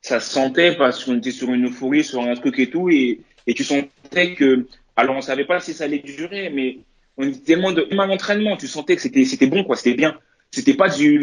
Ça 0.00 0.20
se 0.20 0.30
sentait 0.30 0.76
parce 0.76 1.04
qu'on 1.04 1.18
était 1.18 1.30
sur 1.30 1.52
une 1.52 1.66
euphorie, 1.66 2.04
sur 2.04 2.22
un 2.22 2.34
truc 2.34 2.58
et 2.58 2.70
tout, 2.70 2.88
et, 2.88 3.20
et 3.46 3.54
tu 3.54 3.64
sentais 3.64 4.34
que, 4.34 4.66
alors 4.96 5.16
on 5.16 5.20
savait 5.20 5.44
pas 5.44 5.60
si 5.60 5.74
ça 5.74 5.84
allait 5.84 5.98
durer, 5.98 6.50
mais 6.50 6.78
on 7.16 7.26
était 7.26 7.40
tellement 7.40 7.72
de, 7.72 7.86
même 7.90 8.00
à 8.00 8.06
l'entraînement, 8.06 8.56
tu 8.56 8.68
sentais 8.68 8.96
que 8.96 9.02
c'était, 9.02 9.24
c'était 9.24 9.46
bon, 9.46 9.64
quoi, 9.64 9.76
c'était 9.76 9.94
bien. 9.94 10.18
C'était 10.50 10.74
pas 10.74 10.88
du, 10.88 11.20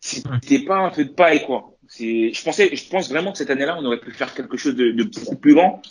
c'était 0.00 0.64
pas 0.64 0.78
un 0.78 0.90
feu 0.90 1.04
de 1.04 1.10
paille, 1.10 1.44
quoi. 1.44 1.76
C'est, 1.88 2.32
je 2.32 2.42
pensais, 2.42 2.74
je 2.74 2.88
pense 2.88 3.08
vraiment 3.08 3.30
que 3.32 3.38
cette 3.38 3.50
année-là, 3.50 3.76
on 3.78 3.84
aurait 3.84 4.00
pu 4.00 4.10
faire 4.10 4.34
quelque 4.34 4.56
chose 4.56 4.74
de, 4.74 4.90
de 4.90 5.04
beaucoup 5.04 5.36
plus 5.36 5.54
grand. 5.54 5.82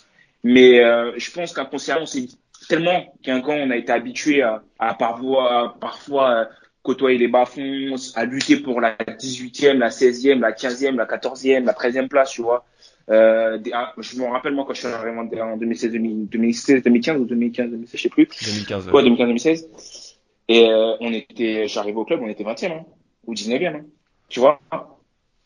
Mais 0.42 0.80
euh, 0.80 1.12
je 1.16 1.30
pense 1.30 1.52
qu'inconsciemment, 1.52 2.02
on 2.02 2.06
s'est 2.06 2.20
dit 2.20 2.38
tellement 2.68 3.14
qu'un 3.22 3.40
camp, 3.40 3.54
on 3.54 3.70
a 3.70 3.76
été 3.76 3.92
habitué 3.92 4.42
à, 4.42 4.62
à 4.78 4.94
parfois, 4.94 5.76
parfois 5.80 6.30
euh, 6.30 6.44
côtoyer 6.82 7.18
les 7.18 7.28
bas-fonds, 7.28 7.96
à 8.14 8.24
lutter 8.24 8.56
pour 8.58 8.80
la 8.80 8.94
18e, 8.96 9.78
la 9.78 9.88
16e, 9.88 10.38
la 10.38 10.52
15e, 10.52 10.94
la 10.96 11.06
14e, 11.06 11.64
la 11.64 11.72
13e 11.72 12.08
place, 12.08 12.30
tu 12.30 12.42
vois. 12.42 12.64
Euh, 13.08 13.58
ah, 13.72 13.92
je 13.98 14.18
me 14.18 14.24
rappelle, 14.26 14.52
moi, 14.54 14.64
quand 14.66 14.74
je 14.74 14.80
suis 14.80 14.88
arrivé 14.88 15.16
en 15.16 15.52
en 15.52 15.56
2016, 15.56 15.92
2000 15.92 16.28
2016, 16.28 16.82
2015 16.82 17.20
ou 17.20 17.24
2015, 17.24 17.70
2016, 17.70 17.96
je 17.96 18.02
sais 18.02 18.08
plus. 18.08 18.28
2015. 18.44 18.88
Ouais, 18.88 19.02
2015-2016. 19.02 20.16
Et 20.48 20.68
euh, 20.70 20.94
on 21.00 21.12
était, 21.12 21.66
j'arrive 21.68 21.96
au 21.98 22.04
club, 22.04 22.20
on 22.22 22.28
était 22.28 22.44
20e, 22.44 22.70
hein, 22.72 22.84
ou 23.26 23.34
19e, 23.34 23.66
hein, 23.76 23.80
tu 24.28 24.40
vois. 24.40 24.60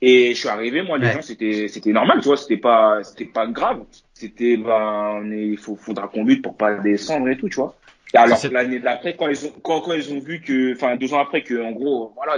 Et 0.02 0.34
je 0.34 0.38
suis 0.38 0.48
arrivé, 0.48 0.82
moi, 0.82 0.98
les 0.98 1.06
Ouais. 1.06 1.12
gens, 1.14 1.22
c'était, 1.22 1.68
c'était 1.68 1.92
normal, 1.92 2.20
tu 2.20 2.28
vois, 2.28 2.36
c'était 2.36 2.56
pas, 2.58 3.02
c'était 3.02 3.26
pas 3.26 3.46
grave. 3.46 3.84
C'était, 4.20 4.58
ben, 4.58 5.22
il 5.32 5.56
faut, 5.56 5.76
faudra 5.76 6.06
qu'on 6.06 6.24
lutte 6.24 6.42
pour 6.42 6.54
pas 6.54 6.74
descendre 6.74 7.26
et 7.30 7.38
tout, 7.38 7.48
tu 7.48 7.56
vois. 7.56 7.74
Et 8.12 8.18
alors, 8.18 8.38
l'année 8.52 8.78
d'après, 8.78 9.16
quand 9.16 9.28
ils 9.28 9.46
ont, 9.46 9.52
quand, 9.62 9.80
quand 9.80 9.94
ils 9.94 10.12
ont 10.12 10.20
vu 10.20 10.42
que, 10.42 10.74
enfin, 10.74 10.96
deux 10.96 11.14
ans 11.14 11.20
après 11.20 11.42
que, 11.42 11.54
en 11.62 11.72
gros, 11.72 12.12
voilà, 12.14 12.36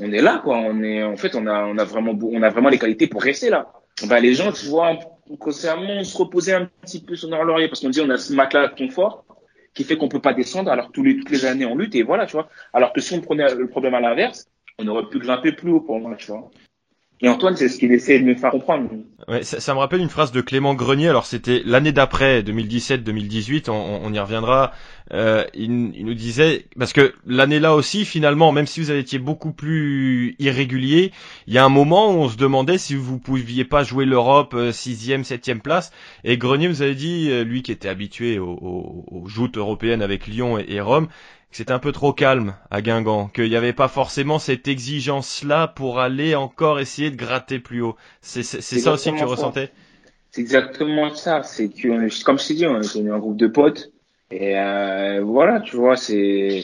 on 0.00 0.10
est 0.10 0.20
là, 0.20 0.40
quoi, 0.42 0.56
on 0.56 0.82
est, 0.82 1.04
en 1.04 1.16
fait, 1.16 1.36
on 1.36 1.46
a, 1.46 1.66
on 1.66 1.78
a 1.78 1.84
vraiment, 1.84 2.18
on 2.20 2.42
a 2.42 2.48
vraiment 2.48 2.68
les 2.68 2.80
qualités 2.80 3.06
pour 3.06 3.22
rester 3.22 3.48
là. 3.48 3.72
Ben, 4.08 4.18
les 4.18 4.34
gens, 4.34 4.50
tu 4.50 4.66
vois, 4.66 4.98
consciemment, 5.38 5.98
on 6.00 6.02
se 6.02 6.18
reposait 6.18 6.54
un 6.54 6.68
petit 6.82 7.00
peu 7.00 7.14
sur 7.14 7.30
leur 7.30 7.44
laurier 7.44 7.68
parce 7.68 7.80
qu'on 7.80 7.90
dit, 7.90 8.00
on 8.00 8.10
a 8.10 8.16
ce 8.16 8.32
matelas 8.32 8.66
de 8.66 8.74
confort 8.74 9.24
qui 9.72 9.84
fait 9.84 9.96
qu'on 9.96 10.08
peut 10.08 10.20
pas 10.20 10.34
descendre 10.34 10.72
alors 10.72 10.88
que 10.88 10.92
tous 10.92 11.04
les, 11.04 11.16
toutes 11.16 11.30
les 11.30 11.44
années 11.44 11.64
on 11.64 11.76
lutte 11.76 11.94
et 11.94 12.02
voilà, 12.02 12.26
tu 12.26 12.32
vois. 12.32 12.48
Alors 12.72 12.92
que 12.92 13.00
si 13.00 13.14
on 13.14 13.20
prenait 13.20 13.54
le 13.54 13.68
problème 13.68 13.94
à 13.94 14.00
l'inverse, 14.00 14.48
on 14.80 14.88
aurait 14.88 15.08
pu 15.08 15.20
grimper 15.20 15.52
plus 15.52 15.70
haut 15.70 15.80
pour 15.80 16.00
moi, 16.00 16.16
tu 16.16 16.32
vois. 16.32 16.50
Et 17.22 17.28
Antoine, 17.28 17.54
c'est 17.54 17.68
ce 17.68 17.78
qu'il 17.78 17.92
essaie 17.92 18.18
de 18.18 18.24
me 18.24 18.34
faire 18.34 18.50
comprendre. 18.50 18.88
Ouais, 19.28 19.42
ça, 19.42 19.60
ça 19.60 19.74
me 19.74 19.78
rappelle 19.78 20.00
une 20.00 20.08
phrase 20.08 20.32
de 20.32 20.40
Clément 20.40 20.74
Grenier. 20.74 21.08
Alors 21.08 21.26
c'était 21.26 21.62
l'année 21.66 21.92
d'après, 21.92 22.42
2017-2018. 22.42 23.68
On, 23.68 24.00
on- 24.04 24.12
y 24.14 24.18
reviendra. 24.18 24.72
Euh, 25.12 25.44
il, 25.54 25.92
il 25.94 26.06
nous 26.06 26.14
disait 26.14 26.64
parce 26.78 26.94
que 26.94 27.12
l'année 27.26 27.60
là 27.60 27.74
aussi, 27.74 28.06
finalement, 28.06 28.52
même 28.52 28.66
si 28.66 28.80
vous 28.80 28.90
été 28.90 29.18
beaucoup 29.18 29.52
plus 29.52 30.34
irrégulier, 30.38 31.12
il 31.46 31.52
y 31.52 31.58
a 31.58 31.64
un 31.64 31.68
moment 31.68 32.10
où 32.10 32.20
on 32.20 32.28
se 32.30 32.36
demandait 32.38 32.78
si 32.78 32.94
vous 32.94 33.18
pouviez 33.18 33.64
pas 33.66 33.82
jouer 33.84 34.06
l'Europe 34.06 34.54
euh, 34.54 34.72
sixième, 34.72 35.22
septième 35.24 35.60
place. 35.60 35.92
Et 36.24 36.38
Grenier 36.38 36.68
vous 36.68 36.80
avait 36.80 36.94
dit, 36.94 37.28
euh, 37.30 37.44
lui 37.44 37.62
qui 37.62 37.72
était 37.72 37.88
habitué 37.88 38.38
aux, 38.38 38.48
aux, 38.48 39.04
aux 39.10 39.28
joutes 39.28 39.58
européennes 39.58 40.00
avec 40.02 40.26
Lyon 40.26 40.58
et 40.58 40.80
Rome, 40.80 41.08
que 41.50 41.56
c'était 41.56 41.72
un 41.72 41.78
peu 41.78 41.92
trop 41.92 42.12
calme 42.12 42.54
à 42.70 42.80
Guingamp, 42.80 43.28
qu'il 43.28 43.48
n'y 43.48 43.56
avait 43.56 43.72
pas 43.72 43.88
forcément 43.88 44.38
cette 44.38 44.68
exigence-là 44.68 45.68
pour 45.68 45.98
aller 45.98 46.34
encore 46.34 46.80
essayer 46.80 47.10
de 47.10 47.16
gratter 47.16 47.58
plus 47.58 47.82
haut. 47.82 47.96
C'est 48.20 48.42
ça 48.42 48.92
aussi 48.92 49.10
que 49.10 49.16
tu 49.16 49.20
ça. 49.20 49.26
ressentais? 49.26 49.70
C'est 50.30 50.40
exactement 50.40 51.12
ça. 51.14 51.42
C'est 51.42 51.68
que, 51.68 52.24
comme 52.24 52.38
je 52.38 52.48
t'ai 52.48 52.54
dit, 52.54 52.66
on 52.66 52.80
est 52.80 53.10
un 53.10 53.18
groupe 53.18 53.36
de 53.36 53.48
potes. 53.48 53.90
Et 54.30 54.56
euh, 54.58 55.22
voilà, 55.24 55.60
tu 55.60 55.76
vois, 55.76 55.96
c'est. 55.96 56.62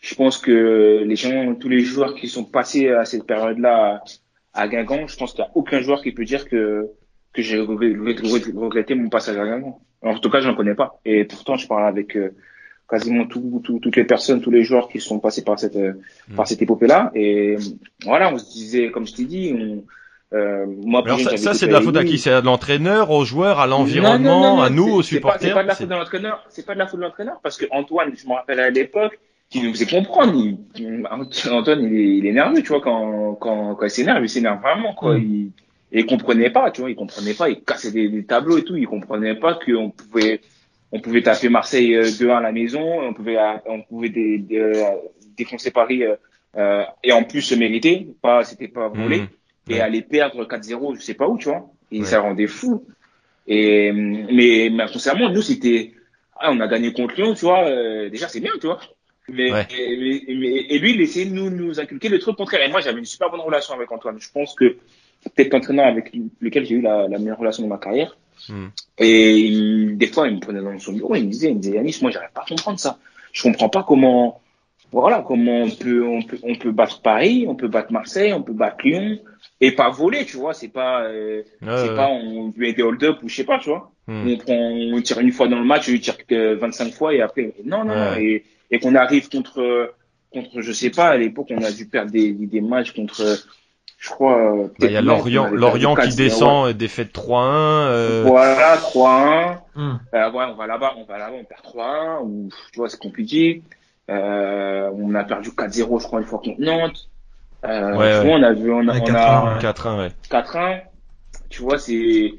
Je 0.00 0.14
pense 0.14 0.38
que 0.38 1.02
les 1.04 1.16
gens, 1.16 1.54
tous 1.56 1.68
les 1.68 1.80
joueurs 1.80 2.14
qui 2.14 2.28
sont 2.28 2.44
passés 2.44 2.88
à 2.88 3.04
cette 3.04 3.26
période-là 3.26 4.02
à, 4.54 4.68
Guingamp, 4.68 5.08
je 5.08 5.16
pense 5.16 5.32
qu'il 5.32 5.42
n'y 5.42 5.48
a 5.48 5.52
aucun 5.54 5.80
joueur 5.80 6.02
qui 6.02 6.12
peut 6.12 6.24
dire 6.24 6.48
que 6.48 6.88
que 7.32 7.42
j'ai 7.42 7.60
regretté 7.60 8.94
mon 8.94 9.08
passage 9.08 9.36
à 9.36 9.44
Guingamp. 9.44 9.80
En 10.02 10.18
tout 10.18 10.30
cas, 10.30 10.40
je 10.40 10.48
n'en 10.48 10.54
connais 10.54 10.74
pas. 10.74 11.00
Et 11.04 11.24
pourtant, 11.24 11.56
je 11.56 11.66
parle 11.66 11.86
avec 11.86 12.16
euh, 12.16 12.34
quasiment 12.90 13.24
tout, 13.26 13.60
tout- 13.64 13.78
toutes 13.80 13.96
les 13.96 14.04
personnes, 14.04 14.40
tous 14.40 14.50
les 14.50 14.64
joueurs 14.64 14.88
qui 14.88 15.00
sont 15.00 15.18
passés 15.20 15.44
par 15.44 15.58
cette 15.58 15.76
euh, 15.76 15.92
Mm. 16.28 16.34
par 16.36 16.46
cette 16.48 16.60
épopée-là. 16.62 17.10
Et 17.14 17.56
voilà, 18.04 18.32
on 18.32 18.38
se 18.38 18.50
disait, 18.52 18.90
comme 18.90 19.06
je 19.06 19.14
t'ai 19.14 19.24
dit, 19.24 19.54
on, 19.56 19.84
euh, 20.36 20.66
moi, 20.84 21.02
Alors 21.04 21.18
ça, 21.20 21.54
c'est 21.54 21.66
de 21.66 21.72
la 21.72 21.80
faute 21.80 21.96
à 21.96 22.04
qui 22.04 22.18
C'est 22.18 22.30
à 22.32 22.40
l'entraîneur, 22.40 23.10
aux 23.10 23.24
joueurs, 23.24 23.58
à 23.60 23.66
l'environnement, 23.66 24.62
à 24.62 24.70
nous, 24.70 24.88
aux 24.88 25.02
supporters 25.02 25.40
C'est 25.48 25.54
pas 25.54 25.62
de 25.62 25.68
la 25.68 25.74
faute 25.74 25.88
de 25.88 25.94
l'entraîneur. 25.94 26.44
C'est 26.50 26.66
pas 26.66 26.74
de 26.74 26.78
la 26.78 26.86
faute 26.86 27.00
de 27.00 27.04
l'entraîneur 27.04 27.40
parce 27.42 27.56
que 27.56 27.66
Antoine, 27.70 28.12
je 28.16 28.26
me 28.28 28.34
rappelle 28.34 28.60
à 28.60 28.70
l'époque, 28.70 29.18
qui 29.48 29.60
nous 29.62 29.72
faisait 29.72 29.86
comprendre. 29.86 30.32
Il, 30.78 31.08
Antoine, 31.50 31.82
il 31.82 31.94
est, 31.98 32.16
il 32.18 32.26
est 32.26 32.32
nerveux, 32.32 32.62
tu 32.62 32.68
vois, 32.68 32.80
quand, 32.80 33.34
quand, 33.34 33.74
quand 33.74 33.84
il 33.86 33.90
s'énerve, 33.90 34.22
il 34.22 34.28
s'énerve 34.28 34.60
vraiment, 34.60 34.94
quoi. 34.94 35.16
Mm. 35.18 35.22
Il, 35.22 35.50
il 35.92 36.06
comprenait 36.06 36.50
pas, 36.50 36.70
tu 36.70 36.82
vois, 36.82 36.90
il 36.90 36.94
comprenait 36.94 37.34
pas, 37.34 37.48
il 37.48 37.60
cassait 37.64 37.90
des, 37.90 38.08
des 38.08 38.22
tableaux 38.24 38.58
et 38.58 38.62
tout, 38.62 38.76
il 38.76 38.86
comprenait 38.86 39.34
pas 39.34 39.54
qu'on 39.54 39.90
pouvait, 39.90 40.40
on 40.92 41.00
pouvait 41.00 41.22
taper 41.22 41.48
Marseille 41.48 41.94
euh, 41.94 42.02
2-1 42.04 42.36
à 42.38 42.40
la 42.40 42.52
maison, 42.52 42.82
on 43.02 43.12
pouvait, 43.14 43.38
euh, 43.38 43.54
on 43.66 43.82
pouvait 43.82 44.08
dé- 44.08 44.38
dé- 44.38 44.58
euh, 44.58 44.74
défoncer 45.36 45.70
Paris, 45.70 46.04
euh, 46.04 46.16
euh, 46.56 46.82
et 47.04 47.12
en 47.12 47.22
plus 47.24 47.42
se 47.42 47.54
mériter, 47.54 48.08
pas, 48.20 48.42
c'était 48.44 48.68
pas 48.68 48.88
volé 48.88 49.20
Mhm. 49.20 49.28
et 49.68 49.74
Ouais. 49.74 49.80
aller 49.80 50.02
perdre 50.02 50.44
4-0, 50.46 50.94
je 50.96 51.00
sais 51.00 51.14
pas 51.14 51.28
où, 51.28 51.38
tu 51.38 51.48
vois. 51.48 51.70
Et 51.92 52.00
Ouais. 52.00 52.04
ça 52.04 52.20
rendait 52.20 52.46
fou. 52.48 52.84
Et 53.46 53.92
mais, 53.92 54.68
mais 54.72 54.86
sincèrement, 54.88 55.28
nous 55.30 55.42
c'était, 55.42 55.92
ah, 56.38 56.50
on 56.52 56.60
a 56.60 56.68
gagné 56.68 56.92
contre 56.92 57.14
Lyon, 57.16 57.34
tu 57.34 57.44
vois. 57.44 57.66
euh, 57.68 58.08
déjà 58.10 58.28
c'est 58.28 58.40
bien, 58.40 58.52
tu 58.60 58.66
vois. 58.66 58.80
Mais, 59.28 59.52
Ouais. 59.52 59.66
mais, 59.70 60.16
et 60.26 60.78
lui, 60.80 60.90
il 60.94 61.00
essayait 61.00 61.26
de 61.26 61.34
nous 61.34 61.50
nous 61.50 61.78
inculquer 61.78 62.08
le 62.08 62.18
truc 62.18 62.36
contraire. 62.36 62.62
Et 62.66 62.68
moi, 62.70 62.80
j'avais 62.80 62.98
une 62.98 63.04
super 63.04 63.30
bonne 63.30 63.40
relation 63.40 63.74
avec 63.74 63.90
Antoine. 63.92 64.16
Je 64.18 64.28
pense 64.32 64.54
que 64.54 64.76
peut-être 65.36 65.52
l'entraîneur 65.52 65.86
avec 65.86 66.12
lequel 66.40 66.64
j'ai 66.66 66.74
eu 66.76 66.80
la, 66.80 67.06
la 67.06 67.18
meilleure 67.18 67.38
relation 67.38 67.62
de 67.62 67.68
ma 67.68 67.78
carrière. 67.78 68.16
Mhm. 68.48 68.70
Et 68.98 69.36
il- 69.38 69.98
des 69.98 70.06
fois, 70.06 70.28
il 70.28 70.36
me 70.36 70.40
prenait 70.40 70.62
dans 70.62 70.78
son 70.78 70.92
bureau, 70.92 71.14
il 71.14 71.26
me 71.26 71.30
disait, 71.30 71.48
il 71.50 71.56
me 71.56 71.60
disait, 71.60 71.76
Yanis, 71.76 71.98
moi, 72.02 72.10
j'arrive 72.10 72.30
pas 72.32 72.42
à 72.42 72.46
comprendre 72.48 72.78
ça. 72.78 72.98
Je 73.32 73.42
comprends 73.42 73.68
pas 73.68 73.84
comment, 73.86 74.40
voilà, 74.92 75.24
comment 75.26 75.62
on 75.62 75.70
peut, 75.70 76.04
on 76.04 76.22
peut, 76.22 76.38
on 76.42 76.54
peut 76.56 76.72
battre 76.72 77.00
Paris, 77.02 77.44
on 77.48 77.54
peut 77.54 77.68
battre 77.68 77.92
Marseille, 77.92 78.32
on 78.32 78.42
peut 78.42 78.52
battre 78.52 78.78
Lyon, 78.84 79.18
et 79.60 79.72
pas 79.72 79.90
voler, 79.90 80.24
tu 80.24 80.36
vois. 80.36 80.52
C'est 80.54 80.68
pas, 80.68 81.04
euh, 81.04 81.42
c'est 81.60 81.66
ouais. 81.90 81.94
pas, 81.94 82.08
on 82.08 82.52
met 82.56 82.72
des 82.72 82.82
hold-up 82.82 83.18
ou 83.22 83.28
je 83.28 83.36
sais 83.36 83.44
pas, 83.44 83.58
tu 83.58 83.68
vois. 83.68 83.92
Mhm. 84.08 84.28
On 84.32 84.36
prend, 84.38 84.54
on 84.56 85.00
tire 85.02 85.20
une 85.20 85.32
fois 85.32 85.46
dans 85.48 85.58
le 85.60 85.64
match, 85.64 85.86
il 85.88 86.00
tire 86.00 86.16
que 86.26 86.54
25 86.54 86.92
fois 86.92 87.14
et 87.14 87.20
après, 87.20 87.54
non, 87.64 87.84
non, 87.84 87.94
non. 87.94 88.10
Ouais. 88.12 88.24
Et, 88.24 88.44
et 88.72 88.78
qu'on 88.80 88.94
arrive 88.96 89.28
contre, 89.28 89.94
contre, 90.32 90.60
je 90.60 90.72
sais 90.72 90.90
pas, 90.90 91.08
à 91.08 91.16
l'époque, 91.16 91.48
on 91.50 91.62
a 91.62 91.70
dû 91.70 91.86
perdre 91.86 92.10
des, 92.10 92.32
des 92.32 92.60
matchs 92.60 92.92
contre, 92.92 93.22
je 94.00 94.08
crois, 94.08 94.38
euh, 94.38 94.64
Bah, 94.78 94.86
Il 94.86 94.92
y 94.92 94.96
a 94.96 95.02
Lorient, 95.02 95.48
Lorient 95.50 95.94
qui 95.94 96.08
4-0, 96.08 96.16
descend, 96.16 96.68
euh, 96.68 96.72
défaite 96.72 97.12
3-1. 97.12 97.86
euh, 97.88 98.24
Voilà, 98.26 98.76
3-1. 98.78 99.58
Hmm. 99.76 99.96
Euh, 100.14 100.30
ouais, 100.32 100.44
on 100.48 100.54
va 100.56 100.66
là-bas, 100.66 100.94
on 100.96 101.04
va 101.04 101.18
là-bas, 101.18 101.34
on 101.38 101.44
perd 101.44 101.62
3-1, 101.62 102.22
ou, 102.24 102.48
tu 102.72 102.78
vois, 102.78 102.88
c'est 102.88 102.98
compliqué. 103.00 103.62
Euh, 104.10 104.90
on 104.94 105.14
a 105.14 105.22
perdu 105.24 105.50
4-0, 105.50 106.00
je 106.00 106.06
crois, 106.06 106.20
une 106.20 106.26
fois 106.26 106.40
contre 106.42 106.60
Nantes. 106.60 107.08
Euh, 107.66 107.90
Ouais, 107.96 108.10
tu 108.12 108.18
ouais. 108.20 108.24
vois, 108.24 108.34
on 108.38 108.42
a 108.42 108.52
vu, 108.54 108.72
on 108.72 108.88
a, 108.88 108.94
Ouais, 108.94 109.00
on 109.02 109.04
4-1, 109.04 109.14
a 109.16 109.54
ouais. 109.54 109.60
4-1, 109.60 109.98
ouais. 109.98 110.10
4-1. 110.30 110.80
Tu 111.50 111.60
vois, 111.62 111.78
c'est, 111.78 112.32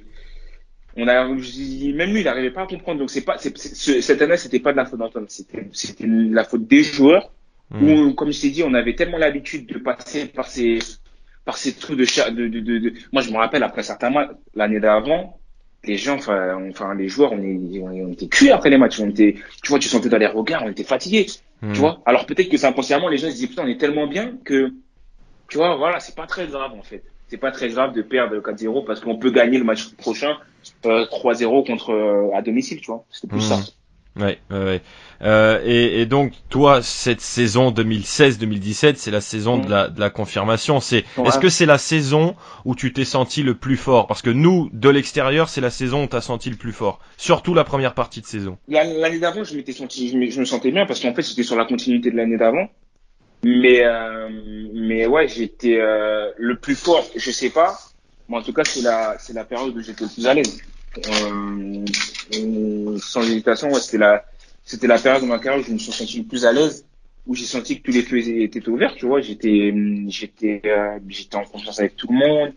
on 0.97 1.07
a, 1.07 1.25
même 1.27 1.37
lui, 1.37 2.21
il 2.21 2.23
n'arrivait 2.23 2.49
pas 2.51 2.63
à 2.63 2.67
comprendre. 2.67 2.99
Donc, 2.99 3.11
c'est 3.11 3.21
pas, 3.21 3.37
c'est, 3.37 3.55
c'est- 3.57 3.75
ce- 3.75 4.01
cette 4.01 4.21
année, 4.23 4.35
c'était 4.37 4.59
pas 4.59 4.71
de 4.71 4.77
la 4.77 4.85
faute 4.85 4.97
d'Antoine. 4.99 5.25
C'était, 5.29 5.69
c'était 5.73 6.05
la 6.07 6.43
faute 6.43 6.65
des 6.67 6.81
joueurs 6.83 7.29
Hmm. 7.73 7.89
Où, 7.89 8.13
comme 8.15 8.33
je 8.33 8.41
t'ai 8.41 8.49
dit, 8.49 8.63
on 8.63 8.73
avait 8.73 8.95
tellement 8.95 9.17
l'habitude 9.17 9.65
de 9.65 9.77
passer 9.77 10.25
par 10.25 10.45
ces, 10.47 10.79
par 11.45 11.57
ces 11.57 11.73
trucs 11.73 11.97
de, 11.97 12.05
cha- 12.05 12.29
de, 12.31 12.47
de, 12.47 12.59
de, 12.59 12.77
de- 12.79 12.93
Moi, 13.11 13.21
je 13.21 13.31
me 13.31 13.37
rappelle 13.37 13.63
après 13.63 13.83
certains 13.83 14.09
matchs, 14.09 14.29
l'année 14.55 14.79
d'avant, 14.79 15.39
les 15.83 15.97
gens, 15.97 16.15
enfin, 16.17 16.93
les 16.95 17.07
joueurs, 17.09 17.31
on, 17.33 17.39
est, 17.41 17.79
on, 17.81 17.91
est- 17.91 18.03
on 18.03 18.11
était 18.11 18.27
cuits 18.27 18.51
après 18.51 18.69
les 18.69 18.77
matchs. 18.77 18.99
On 18.99 19.09
était, 19.09 19.35
tu 19.63 19.69
vois, 19.69 19.79
tu 19.79 19.89
sentais 19.89 20.09
dans 20.09 20.17
les 20.19 20.27
regards, 20.27 20.63
on 20.63 20.69
était 20.69 20.83
fatigués. 20.83 21.25
Hmm. 21.61 21.73
Tu 21.73 21.79
vois. 21.79 22.01
Alors 22.05 22.25
peut-être 22.25 22.49
que 22.49 22.57
c'est 22.57 22.67
inconsciemment, 22.67 23.07
les 23.09 23.17
gens 23.17 23.29
se 23.29 23.35
disent 23.35 23.47
putain, 23.47 23.63
on 23.63 23.67
est 23.67 23.79
tellement 23.79 24.07
bien 24.07 24.33
que, 24.45 24.71
tu 25.49 25.57
vois, 25.57 25.75
voilà, 25.75 25.99
c'est 25.99 26.15
pas 26.15 26.27
très 26.27 26.47
grave 26.47 26.73
en 26.73 26.81
fait. 26.83 27.03
C'est 27.27 27.37
pas 27.37 27.51
très 27.51 27.69
grave 27.69 27.93
de 27.93 28.01
perdre 28.01 28.37
4-0 28.39 28.83
parce 28.85 28.99
qu'on 28.99 29.17
peut 29.17 29.31
gagner 29.31 29.57
le 29.57 29.63
match 29.63 29.93
prochain 29.95 30.37
euh, 30.85 31.05
3-0 31.05 31.65
contre 31.65 31.91
euh, 31.91 32.35
à 32.35 32.41
domicile, 32.41 32.81
tu 32.81 32.87
vois. 32.87 33.05
C'était 33.09 33.27
plus 33.27 33.37
Mhm. 33.37 33.41
ça. 33.43 33.59
Ouais, 34.19 34.39
ouais, 34.49 34.63
ouais. 34.65 34.81
Euh, 35.21 35.61
et, 35.63 36.01
et 36.01 36.05
donc 36.05 36.33
toi, 36.49 36.81
cette 36.81 37.21
saison 37.21 37.71
2016-2017, 37.71 38.95
c'est 38.97 39.09
la 39.11 39.21
saison 39.21 39.57
de, 39.57 39.63
Mhm. 39.65 39.69
la, 39.69 39.87
de 39.87 39.99
la 40.01 40.09
confirmation. 40.09 40.81
C'est, 40.81 41.05
Ouais. 41.17 41.29
est-ce 41.29 41.39
que 41.39 41.47
c'est 41.47 41.65
la 41.65 41.77
saison 41.77 42.35
où 42.65 42.75
tu 42.75 42.91
t'es 42.91 43.05
senti 43.05 43.41
le 43.41 43.55
plus 43.55 43.77
fort? 43.77 44.07
Parce 44.07 44.21
que 44.21 44.29
nous, 44.29 44.69
de 44.73 44.89
l'extérieur, 44.89 45.47
c'est 45.47 45.61
la 45.61 45.69
saison 45.69 46.03
où 46.03 46.07
t'as 46.07 46.19
senti 46.19 46.49
le 46.49 46.57
plus 46.57 46.73
fort. 46.73 46.99
Surtout 47.17 47.53
la 47.53 47.63
première 47.63 47.93
partie 47.93 48.19
de 48.19 48.25
saison. 48.25 48.57
L'année 48.67 49.19
d'avant, 49.19 49.45
je 49.45 49.55
m'étais 49.55 49.71
senti, 49.71 50.09
je 50.09 50.17
me, 50.17 50.29
je 50.29 50.39
me 50.41 50.45
sentais 50.45 50.71
bien 50.71 50.85
parce 50.85 50.99
qu'en 50.99 51.13
fait, 51.13 51.21
j'étais 51.21 51.43
sur 51.43 51.55
la 51.55 51.65
continuité 51.65 52.11
de 52.11 52.17
l'année 52.17 52.37
d'avant. 52.37 52.67
Mais, 53.43 53.83
euh, 53.83 54.29
mais 54.73 55.07
ouais, 55.07 55.27
j'étais 55.27 55.79
euh, 55.79 56.31
le 56.37 56.57
plus 56.59 56.75
fort. 56.75 57.05
Je 57.15 57.31
sais 57.31 57.49
pas. 57.49 57.77
Mais 58.27 58.37
en 58.37 58.43
tout 58.43 58.53
cas, 58.53 58.63
c'est 58.65 58.81
la, 58.81 59.17
c'est 59.19 59.33
la 59.33 59.45
période 59.45 59.75
où 59.75 59.81
j'étais 59.81 60.03
le 60.03 60.09
plus 60.13 60.27
à 60.27 60.33
l'aise. 60.33 60.61
Euh, 60.97 61.85
euh, 62.37 62.97
sans 62.97 63.21
hésitation, 63.21 63.71
ouais, 63.71 63.79
c'était 63.79 63.97
la, 63.97 64.25
c'était 64.63 64.87
la 64.87 64.99
période 64.99 65.23
de 65.23 65.27
ma 65.27 65.39
carrière 65.39 65.61
où 65.61 65.67
je 65.67 65.71
me 65.71 65.77
suis 65.77 65.91
senti 65.91 66.19
le 66.19 66.25
plus 66.25 66.45
à 66.45 66.51
l'aise, 66.51 66.85
où 67.27 67.35
j'ai 67.35 67.45
senti 67.45 67.79
que 67.79 67.83
tous 67.83 67.91
les 67.91 68.01
feux 68.01 68.17
étaient 68.17 68.67
ouverts. 68.67 68.93
Tu 68.95 69.05
vois, 69.05 69.21
j'étais, 69.21 69.73
j'étais, 70.07 70.61
euh, 70.65 70.99
j'étais 71.07 71.35
en 71.35 71.45
confiance 71.45 71.79
avec 71.79 71.95
tout 71.95 72.07
le 72.11 72.17
monde. 72.17 72.53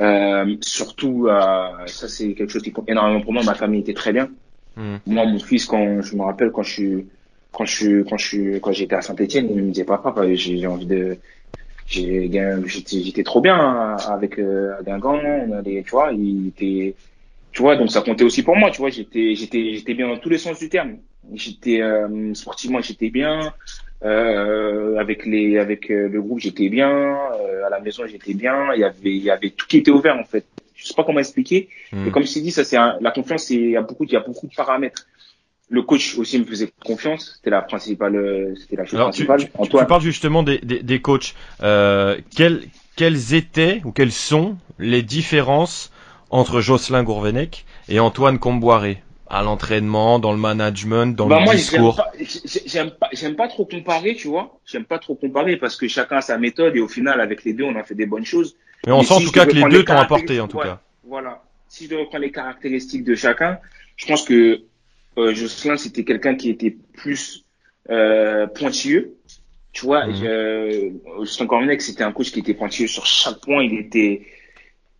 Euh, 0.00 0.56
surtout, 0.60 1.28
euh, 1.28 1.86
ça 1.86 2.08
c'est 2.08 2.32
quelque 2.34 2.50
chose 2.50 2.62
qui 2.62 2.72
compte 2.72 2.88
énormément 2.88 3.20
pour 3.20 3.32
moi. 3.32 3.42
Ma 3.42 3.54
famille 3.54 3.80
était 3.80 3.94
très 3.94 4.12
bien. 4.12 4.30
Hmm. 4.76 4.96
Moi, 5.06 5.26
mon 5.26 5.38
fils, 5.38 5.66
quand 5.66 6.00
je 6.00 6.16
me 6.16 6.22
rappelle 6.22 6.50
quand 6.50 6.62
je 6.62 6.72
suis, 6.72 7.06
quand 7.52 7.66
je 7.66 8.02
quand 8.02 8.16
je 8.16 8.58
quand 8.58 8.72
j'étais 8.72 8.94
à 8.94 9.02
Saint-Étienne, 9.02 9.48
il 9.50 9.62
me 9.62 9.70
disait 9.70 9.84
papa, 9.84 10.14
j'ai 10.34 10.66
envie 10.66 10.86
de, 10.86 11.18
j'ai, 11.86 12.30
j'étais, 12.66 13.00
j'étais 13.02 13.22
trop 13.22 13.40
bien 13.40 13.96
avec 13.96 14.38
euh, 14.38 14.78
à 14.78 14.82
Guingamp, 14.82 15.20
on 15.48 15.52
allait, 15.52 15.82
tu 15.82 15.90
vois, 15.90 16.12
il 16.12 16.48
était, 16.48 16.94
tu 17.52 17.62
vois, 17.62 17.76
donc 17.76 17.90
ça 17.90 18.00
comptait 18.00 18.24
aussi 18.24 18.42
pour 18.42 18.56
moi, 18.56 18.70
tu 18.70 18.78
vois, 18.78 18.90
j'étais, 18.90 19.34
j'étais, 19.34 19.74
j'étais 19.74 19.94
bien 19.94 20.08
dans 20.08 20.16
tous 20.18 20.28
les 20.30 20.38
sens 20.38 20.58
du 20.58 20.68
terme. 20.68 20.96
J'étais 21.34 21.80
euh, 21.82 22.34
sportivement, 22.34 22.80
j'étais 22.80 23.10
bien. 23.10 23.52
Euh, 24.04 24.96
avec 24.98 25.24
les, 25.26 25.58
avec 25.58 25.90
euh, 25.90 26.08
le 26.08 26.20
groupe, 26.20 26.40
j'étais 26.40 26.68
bien. 26.68 26.90
Euh, 26.90 27.64
à 27.66 27.70
la 27.70 27.78
maison, 27.80 28.02
j'étais 28.06 28.34
bien. 28.34 28.74
Il 28.74 28.80
y 28.80 28.84
avait, 28.84 28.96
il 29.04 29.22
y 29.22 29.30
avait 29.30 29.50
tout 29.50 29.66
qui 29.68 29.78
était 29.78 29.90
ouvert 29.92 30.16
en 30.16 30.24
fait. 30.24 30.44
Je 30.74 30.86
sais 30.86 30.94
pas 30.94 31.04
comment 31.04 31.20
expliquer. 31.20 31.68
Hmm. 31.92 32.08
Et 32.08 32.10
comme 32.10 32.24
je 32.24 32.32
t'ai 32.34 32.40
dit, 32.40 32.50
ça 32.50 32.64
c'est 32.64 32.76
la 32.76 33.10
confiance, 33.12 33.48
il 33.50 33.70
y 33.70 33.76
a 33.76 33.82
beaucoup, 33.82 34.04
il 34.04 34.12
y 34.12 34.16
a 34.16 34.20
beaucoup 34.20 34.48
de 34.48 34.54
paramètres. 34.54 35.06
Le 35.70 35.82
coach 35.82 36.18
aussi 36.18 36.38
me 36.40 36.44
faisait 36.44 36.70
confiance. 36.84 37.34
C'était 37.36 37.50
la 37.50 37.62
principale, 37.62 38.54
c'était 38.60 38.76
la 38.76 38.84
chose 38.84 38.96
Alors, 38.98 39.10
tu, 39.12 39.24
principale. 39.24 39.50
tu- 39.52 39.56
tu 39.56 39.62
Antoine. 39.62 39.86
parles 39.86 40.02
justement 40.02 40.42
des, 40.42 40.58
des, 40.58 40.82
des 40.82 41.00
coachs. 41.00 41.34
Euh, 41.62 42.18
quelles, 42.36 42.64
quelles 42.96 43.34
étaient 43.34 43.80
ou 43.84 43.92
quelles 43.92 44.12
sont 44.12 44.56
les 44.80 45.02
différences 45.02 45.92
entre 46.32 46.60
Jocelyn 46.60 47.04
Gourvenec 47.04 47.64
et 47.88 48.00
Antoine 48.00 48.38
Comboiré 48.40 49.02
à 49.28 49.42
l'entraînement, 49.42 50.18
dans 50.18 50.32
le 50.32 50.38
management, 50.38 51.14
dans 51.16 51.26
bah 51.26 51.38
le 51.38 51.44
moi, 51.44 51.54
discours 51.54 52.02
j'aime 52.66 52.90
pas, 52.90 53.08
j'aime 53.12 53.34
pas 53.36 53.48
trop 53.48 53.64
comparer, 53.64 54.14
tu 54.14 54.28
vois. 54.28 54.58
J'aime 54.66 54.84
pas 54.84 54.98
trop 54.98 55.14
comparer 55.14 55.56
parce 55.56 55.76
que 55.76 55.88
chacun 55.88 56.16
a 56.16 56.20
sa 56.20 56.36
méthode 56.36 56.76
et 56.76 56.80
au 56.80 56.88
final, 56.88 57.20
avec 57.20 57.44
les 57.44 57.54
deux, 57.54 57.64
on 57.64 57.76
a 57.76 57.82
fait 57.82 57.94
des 57.94 58.04
bonnes 58.06 58.26
choses. 58.26 58.56
Mais 58.86 58.92
on 58.92 58.98
Mais 58.98 59.04
sent 59.04 59.14
si 59.14 59.22
en 59.22 59.26
tout 59.26 59.32
cas 59.32 59.46
que 59.46 59.52
les 59.52 59.64
deux 59.70 59.84
t'ont 59.84 59.94
apporté 59.96 60.40
en 60.40 60.48
tout 60.48 60.58
ouais. 60.58 60.64
cas. 60.64 60.80
Voilà. 61.04 61.42
Si 61.68 61.84
je 61.84 61.90
devais 61.90 62.04
prendre 62.04 62.24
les 62.24 62.32
caractéristiques 62.32 63.04
de 63.04 63.14
chacun, 63.14 63.58
je 63.96 64.06
pense 64.06 64.24
que 64.24 64.62
euh, 65.18 65.34
Jocelyn, 65.34 65.76
c'était 65.76 66.04
quelqu'un 66.04 66.34
qui 66.34 66.50
était 66.50 66.76
plus 66.94 67.44
euh, 67.90 68.46
pointilleux. 68.46 69.14
Tu 69.72 69.86
vois, 69.86 70.06
Mhm. 70.06 70.14
euh, 70.24 70.90
Jocelyn 71.20 71.78
c'était 71.78 72.04
un 72.04 72.12
coach 72.12 72.32
qui 72.32 72.40
était 72.40 72.52
pointilleux 72.52 72.88
sur 72.88 73.06
chaque 73.06 73.40
point. 73.40 73.62
Il 73.62 73.78
était. 73.78 74.26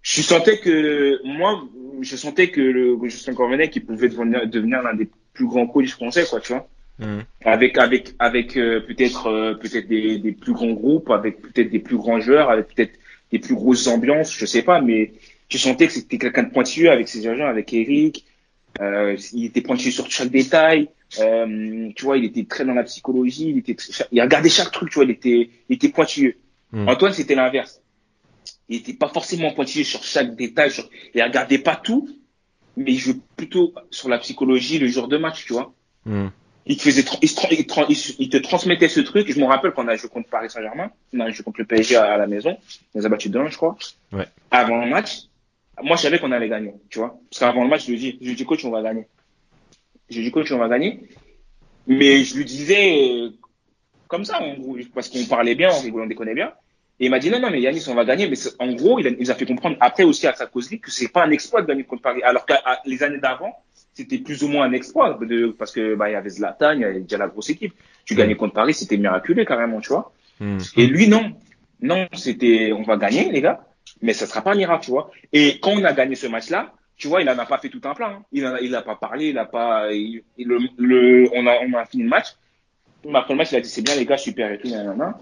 Je 0.02 0.20
sentais 0.22 0.58
que 0.58 1.20
moi, 1.24 1.62
je 2.00 2.16
sentais 2.16 2.48
que 2.50 2.60
le 2.60 2.98
Jocelyn 3.08 3.34
Cormenec, 3.34 3.74
il 3.76 3.84
pouvait 3.84 4.08
devenir, 4.08 4.46
devenir 4.48 4.82
l'un 4.82 4.94
des 4.94 5.08
plus 5.32 5.46
grands 5.46 5.66
coachs 5.66 5.88
français, 5.90 6.24
quoi, 6.28 6.40
tu 6.40 6.52
vois 6.52 6.68
Mhm. 6.98 7.24
avec 7.46 7.78
avec 7.78 8.14
avec 8.18 8.56
euh, 8.56 8.80
peut-être 8.80 9.26
euh, 9.26 9.54
peut-être 9.54 9.88
des, 9.88 10.18
des 10.18 10.32
plus 10.32 10.52
grands 10.52 10.72
groupes, 10.72 11.10
avec 11.10 11.40
peut-être 11.40 11.70
des 11.70 11.78
plus 11.78 11.96
grands 11.96 12.20
joueurs, 12.20 12.50
avec 12.50 12.68
peut-être 12.68 12.92
des 13.32 13.38
plus 13.38 13.54
grosses 13.54 13.86
ambiances, 13.86 14.32
je 14.36 14.44
sais 14.44 14.62
pas, 14.62 14.80
mais 14.82 15.12
je 15.48 15.56
sentais 15.56 15.86
que 15.86 15.92
c'était 15.94 16.18
quelqu'un 16.18 16.42
de 16.44 16.50
pointilleux 16.50 16.90
avec 16.90 17.08
ses 17.08 17.26
agents, 17.26 17.46
avec 17.46 17.72
Eric. 17.72 18.24
Euh, 18.80 19.16
il 19.32 19.46
était 19.46 19.62
pointilleux 19.62 19.90
sur 19.90 20.10
chaque 20.10 20.28
détail. 20.30 20.88
Euh, 21.20 21.90
tu 21.94 22.04
vois, 22.04 22.16
il 22.18 22.24
était 22.24 22.44
très 22.44 22.64
dans 22.64 22.72
la 22.74 22.84
psychologie. 22.84 23.50
Il 23.50 23.58
était, 23.58 23.74
très- 23.74 24.06
il 24.12 24.20
regardait 24.20 24.48
chaque 24.48 24.70
truc. 24.70 24.88
Tu 24.90 24.94
vois, 24.96 25.04
il 25.04 25.10
était, 25.10 25.50
il 25.68 25.74
était 25.76 25.88
pointilleux. 25.90 26.36
Mm. 26.72 26.88
Antoine, 26.88 27.12
c'était 27.12 27.34
l'inverse. 27.34 27.81
Il 28.72 28.78
était 28.78 28.94
pas 28.94 29.08
forcément 29.08 29.52
pointilleux 29.52 29.84
sur 29.84 30.02
chaque 30.02 30.34
détail. 30.34 30.70
Sur, 30.70 30.88
il 31.14 31.22
regardait 31.22 31.58
pas 31.58 31.76
tout, 31.76 32.08
mais 32.76 32.92
il 32.92 32.98
jouait 32.98 33.16
plutôt 33.36 33.74
sur 33.90 34.08
la 34.08 34.18
psychologie 34.18 34.78
le 34.78 34.86
jour 34.88 35.08
de 35.08 35.18
match. 35.18 35.44
Tu 35.44 35.52
vois 35.52 35.72
il 36.64 36.76
te 36.76 36.82
faisait, 36.82 37.02
tra- 37.02 37.18
il, 37.20 37.28
se 37.28 37.36
tra- 37.36 37.48
il 37.50 37.64
tra- 37.66 37.86
il 37.88 37.96
se- 37.96 38.12
il 38.18 38.28
te 38.28 38.36
transmettait 38.36 38.88
ce 38.88 39.00
truc. 39.00 39.30
Je 39.32 39.38
me 39.40 39.44
rappelle 39.46 39.72
quand 39.72 39.84
on 39.84 39.88
a 39.88 39.96
joué 39.96 40.08
contre 40.08 40.28
Paris 40.28 40.48
Saint-Germain, 40.48 40.90
on 41.12 41.20
a 41.20 41.28
joué 41.30 41.42
contre 41.44 41.60
le 41.60 41.66
PSG 41.66 41.96
à, 41.96 42.16
la 42.16 42.26
maison, 42.26 42.56
on 42.94 42.98
les 43.00 43.04
a 43.04 43.08
battus 43.08 43.30
2-1, 43.30 43.50
je 43.50 43.56
crois. 43.56 43.76
Ouais. 44.12 44.26
Avant 44.50 44.78
le 44.84 44.88
match, 44.88 45.22
moi, 45.82 45.96
je 45.96 46.02
savais 46.02 46.18
qu'on 46.18 46.30
allait 46.32 46.48
gagner, 46.48 46.72
tu 46.88 46.98
vois. 47.00 47.18
Parce 47.30 47.40
qu'avant 47.40 47.64
le 47.64 47.68
match, 47.68 47.86
je 47.86 47.90
lui 47.90 47.98
dis, 47.98 48.18
je 48.20 48.28
lui 48.28 48.36
dis, 48.36 48.44
coach, 48.44 48.64
on 48.64 48.70
va 48.70 48.80
gagner. 48.82 49.06
Je 50.08 50.16
lui 50.18 50.24
dis, 50.24 50.30
coach, 50.30 50.50
on 50.52 50.58
va 50.58 50.68
gagner. 50.68 51.00
Mais 51.86 52.22
je 52.24 52.36
lui 52.36 52.44
disais, 52.44 53.10
euh, 53.10 53.30
comme 54.08 54.24
ça, 54.24 54.40
en 54.40 54.54
gros, 54.54 54.76
parce 54.94 55.08
qu'on 55.08 55.24
parlait 55.24 55.54
bien, 55.56 55.70
on 55.72 55.80
rigolait, 55.80 56.04
on 56.04 56.08
déconnait 56.08 56.34
bien. 56.34 56.52
Et 57.00 57.06
il 57.06 57.10
m'a 57.10 57.18
dit, 57.18 57.30
non, 57.30 57.40
non, 57.40 57.50
mais 57.50 57.60
Yanis, 57.60 57.84
on 57.88 57.94
va 57.94 58.04
gagner. 58.04 58.28
Mais 58.28 58.36
en 58.58 58.72
gros, 58.74 58.98
il, 58.98 59.06
a, 59.06 59.10
il 59.10 59.18
nous 59.18 59.30
a 59.30 59.34
fait 59.34 59.46
comprendre 59.46 59.76
après 59.80 60.04
aussi 60.04 60.26
à 60.26 60.34
Sarkozy 60.34 60.78
que 60.80 60.90
c'est 60.90 61.08
pas 61.08 61.24
un 61.24 61.30
exploit 61.30 61.62
de 61.62 61.66
gagner 61.66 61.84
contre 61.84 62.02
Paris. 62.02 62.22
Alors 62.22 62.46
que 62.46 62.54
les 62.86 63.02
années 63.02 63.18
d'avant, 63.18 63.52
c'était 63.94 64.18
plus 64.18 64.42
ou 64.44 64.48
moins 64.48 64.66
un 64.66 64.72
exploit 64.72 65.18
de, 65.20 65.48
parce 65.48 65.72
que, 65.72 65.94
bah, 65.94 66.08
il 66.08 66.12
y 66.12 66.16
avait 66.16 66.30
Zlatan, 66.30 66.72
il 66.72 66.80
y 66.80 66.84
avait 66.84 67.00
déjà 67.00 67.18
la 67.18 67.28
grosse 67.28 67.50
équipe. 67.50 67.74
Tu 68.04 68.14
gagnais 68.14 68.36
contre 68.36 68.54
Paris, 68.54 68.74
c'était 68.74 68.96
miraculé 68.96 69.44
carrément, 69.44 69.80
tu 69.80 69.88
vois. 69.88 70.12
Mhm. 70.40 70.58
Et 70.76 70.86
lui, 70.86 71.08
non. 71.08 71.32
Non, 71.80 72.06
c'était, 72.12 72.72
on 72.72 72.82
va 72.82 72.96
gagner, 72.96 73.32
les 73.32 73.40
gars, 73.40 73.66
mais 74.02 74.12
ça 74.12 74.26
sera 74.26 74.40
pas 74.42 74.52
un 74.52 74.56
miracle, 74.56 74.84
tu 74.84 74.90
vois. 74.92 75.10
Et 75.32 75.58
quand 75.60 75.72
on 75.72 75.82
a 75.84 75.92
gagné 75.92 76.14
ce 76.14 76.28
match-là, 76.28 76.72
tu 76.96 77.08
vois, 77.08 77.20
il 77.22 77.28
en 77.28 77.36
a 77.38 77.46
pas 77.46 77.58
fait 77.58 77.68
tout 77.70 77.80
un 77.84 77.94
plein. 77.94 78.06
hein. 78.10 78.22
Il 78.30 78.46
en 78.46 78.54
a, 78.54 78.60
il 78.60 78.72
a 78.76 78.82
pas 78.82 78.94
parlé, 78.94 79.30
il 79.30 79.38
a 79.38 79.44
pas, 79.46 79.92
il- 79.92 80.22
il- 80.38 80.46
le, 80.46 80.58
le- 80.78 81.28
on 81.34 81.44
a, 81.48 81.54
on 81.66 81.72
a 81.76 81.84
fini 81.84 82.04
le 82.04 82.08
match. 82.08 82.28
Après 83.12 83.34
le 83.34 83.38
match, 83.38 83.50
il 83.50 83.56
a 83.56 83.60
dit, 83.60 83.68
c'est 83.68 83.82
bien, 83.82 83.96
les 83.96 84.06
gars, 84.06 84.16
super 84.16 84.52
et 84.52 84.58
tout, 84.58 84.68
nanana. 84.68 85.18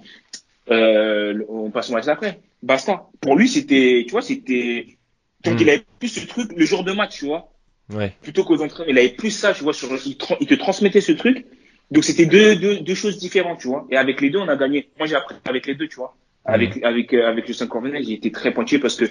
Euh, 0.70 1.42
on 1.48 1.70
passe 1.70 1.90
au 1.90 1.94
match 1.94 2.06
d'après. 2.06 2.40
Basta. 2.62 3.06
Pour 3.20 3.36
lui, 3.36 3.48
c'était, 3.48 4.02
tu 4.06 4.10
vois, 4.12 4.22
c'était, 4.22 4.98
donc 5.44 5.54
Mm. 5.54 5.62
il 5.62 5.70
avait 5.70 5.82
plus 5.98 6.08
ce 6.08 6.26
truc 6.26 6.52
le 6.56 6.64
jour 6.66 6.84
de 6.84 6.92
match, 6.92 7.18
tu 7.18 7.26
vois 7.26 7.52
Ouais. 7.92 8.12
plutôt 8.22 8.44
qu'aux 8.44 8.62
entraînements. 8.62 8.90
Il 8.90 8.98
avait 8.98 9.08
plus 9.08 9.30
ça, 9.30 9.52
tu 9.52 9.62
vois, 9.64 9.72
sur, 9.72 9.88
il, 10.06 10.14
tra- 10.14 10.36
il 10.40 10.46
te 10.46 10.54
transmettait 10.54 11.00
ce 11.00 11.12
truc. 11.12 11.46
Donc 11.90 12.04
c'était 12.04 12.26
deux, 12.26 12.54
deux, 12.54 12.80
deux 12.80 12.94
choses 12.94 13.18
différentes, 13.18 13.58
tu 13.60 13.66
vois. 13.68 13.86
Et 13.90 13.96
avec 13.96 14.20
les 14.20 14.30
deux, 14.30 14.38
on 14.38 14.46
a 14.48 14.56
gagné. 14.56 14.88
Moi, 14.98 15.08
j'ai 15.08 15.16
appris 15.16 15.34
avec 15.44 15.66
les 15.66 15.74
deux, 15.74 15.88
tu 15.88 15.96
vois. 15.96 16.14
Avec, 16.44 16.82
avec, 16.84 17.12
euh, 17.12 17.28
avec 17.28 17.48
le 17.48 17.54
5 17.54 17.66
Corvenel, 17.66 18.04
j'ai 18.04 18.12
été 18.14 18.30
très 18.30 18.52
pointilleux 18.52 18.80
parce 18.80 18.94
que 18.96 19.06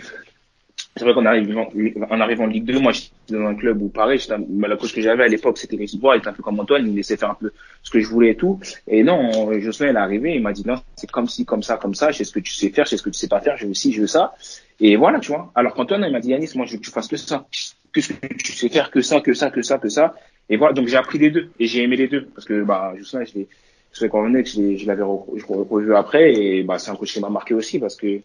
c'est 0.95 1.05
vrai 1.05 1.13
qu'on 1.13 1.25
arrive 1.25 1.57
en, 1.57 2.19
arrivant 2.19 2.43
en 2.43 2.47
Ligue 2.47 2.65
2, 2.65 2.79
moi, 2.79 2.91
j'étais 2.91 3.11
dans 3.29 3.47
un 3.47 3.55
club 3.55 3.81
où 3.81 3.87
pareil, 3.87 4.19
bah, 4.27 4.67
la 4.67 4.75
coach 4.75 4.93
que 4.93 5.01
j'avais 5.01 5.23
à 5.23 5.27
l'époque, 5.27 5.57
c'était 5.57 5.77
Régis 5.77 5.99
Bois, 5.99 6.15
il 6.15 6.19
était 6.19 6.27
un 6.27 6.33
peu 6.33 6.43
comme 6.43 6.59
Antoine, 6.59 6.85
il 6.85 6.91
me 6.91 6.97
laissait 6.97 7.15
faire 7.15 7.29
un 7.31 7.35
peu 7.35 7.51
ce 7.83 7.89
que 7.89 7.99
je 7.99 8.07
voulais 8.07 8.31
et 8.31 8.35
tout. 8.35 8.59
Et 8.87 9.03
non, 9.03 9.53
Jocelyn, 9.59 9.91
il 9.91 9.95
est 9.95 9.99
arrivé, 9.99 10.35
il 10.35 10.41
m'a 10.41 10.51
dit, 10.51 10.63
non, 10.67 10.81
c'est 10.95 11.09
comme 11.09 11.27
ci, 11.27 11.45
comme 11.45 11.63
ça, 11.63 11.77
comme 11.77 11.95
ça, 11.95 12.11
je 12.11 12.17
sais 12.17 12.23
ce 12.25 12.33
que 12.33 12.39
tu 12.39 12.53
sais 12.53 12.69
faire, 12.69 12.85
je 12.85 12.91
sais 12.91 12.97
ce 12.97 13.03
que 13.03 13.09
tu 13.09 13.17
sais 13.17 13.29
pas 13.29 13.39
faire, 13.39 13.55
je 13.55 13.65
veux 13.65 13.73
ci, 13.73 13.93
je 13.93 14.01
veux 14.01 14.07
ça. 14.07 14.33
Et 14.79 14.95
voilà, 14.95 15.19
tu 15.19 15.31
vois. 15.31 15.51
Alors 15.55 15.73
qu'Antoine, 15.73 16.03
il 16.05 16.11
m'a 16.11 16.19
dit, 16.19 16.29
Yanis, 16.29 16.51
moi, 16.55 16.65
je 16.65 16.73
veux 16.73 16.79
que 16.79 16.85
tu 16.85 16.91
fasses 16.91 17.07
que 17.07 17.17
ça. 17.17 17.45
Que 17.91 18.01
ce 18.01 18.13
que 18.13 18.27
tu 18.27 18.51
sais 18.51 18.69
faire, 18.69 18.91
que 18.91 19.01
ça, 19.01 19.19
que 19.19 19.33
ça, 19.33 19.49
que 19.49 19.61
ça, 19.61 19.77
que 19.77 19.89
ça. 19.89 20.13
Et 20.49 20.57
voilà, 20.57 20.73
donc 20.73 20.87
j'ai 20.87 20.97
appris 20.97 21.17
les 21.17 21.31
deux. 21.31 21.49
Et 21.59 21.67
j'ai 21.67 21.83
aimé 21.83 21.95
les 21.95 22.07
deux. 22.07 22.25
Parce 22.25 22.45
que, 22.45 22.63
bah, 22.63 22.93
Jocelyn, 22.97 23.25
je 23.25 23.33
l'ai, 23.35 23.47
je 23.93 24.05
l'ai 24.05 24.77
je 24.77 24.87
l'avais 24.87 25.03
revu 25.03 25.95
après. 25.95 26.33
Et, 26.33 26.63
bah, 26.63 26.77
c'est 26.79 26.91
un 26.91 26.95
coach 26.95 27.13
qui 27.13 27.19
m'a 27.19 27.29
marqué 27.29 27.53
aussi 27.53 27.79
parce 27.79 27.95
que, 27.95 28.21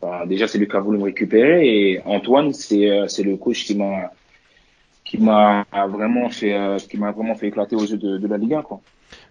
bah, 0.00 0.24
déjà, 0.26 0.48
c'est 0.48 0.58
lui 0.58 0.68
qui 0.68 0.76
a 0.76 0.80
voulu 0.80 0.98
me 0.98 1.04
récupérer. 1.04 1.66
Et 1.66 2.00
Antoine, 2.04 2.52
c'est, 2.52 2.90
euh, 2.90 3.08
c'est 3.08 3.22
le 3.22 3.36
coach 3.36 3.64
qui 3.64 3.76
m'a, 3.76 4.12
qui 5.04 5.18
m'a 5.18 5.66
vraiment 5.88 6.30
fait, 6.30 6.54
euh, 6.54 6.78
qui 6.78 6.96
m'a 6.96 7.12
vraiment 7.12 7.34
fait 7.34 7.48
éclater 7.48 7.76
aux 7.76 7.84
yeux 7.84 7.98
de, 7.98 8.16
de 8.18 8.26
la 8.26 8.38
Ligue 8.38 8.54
1, 8.54 8.62
quoi. 8.62 8.80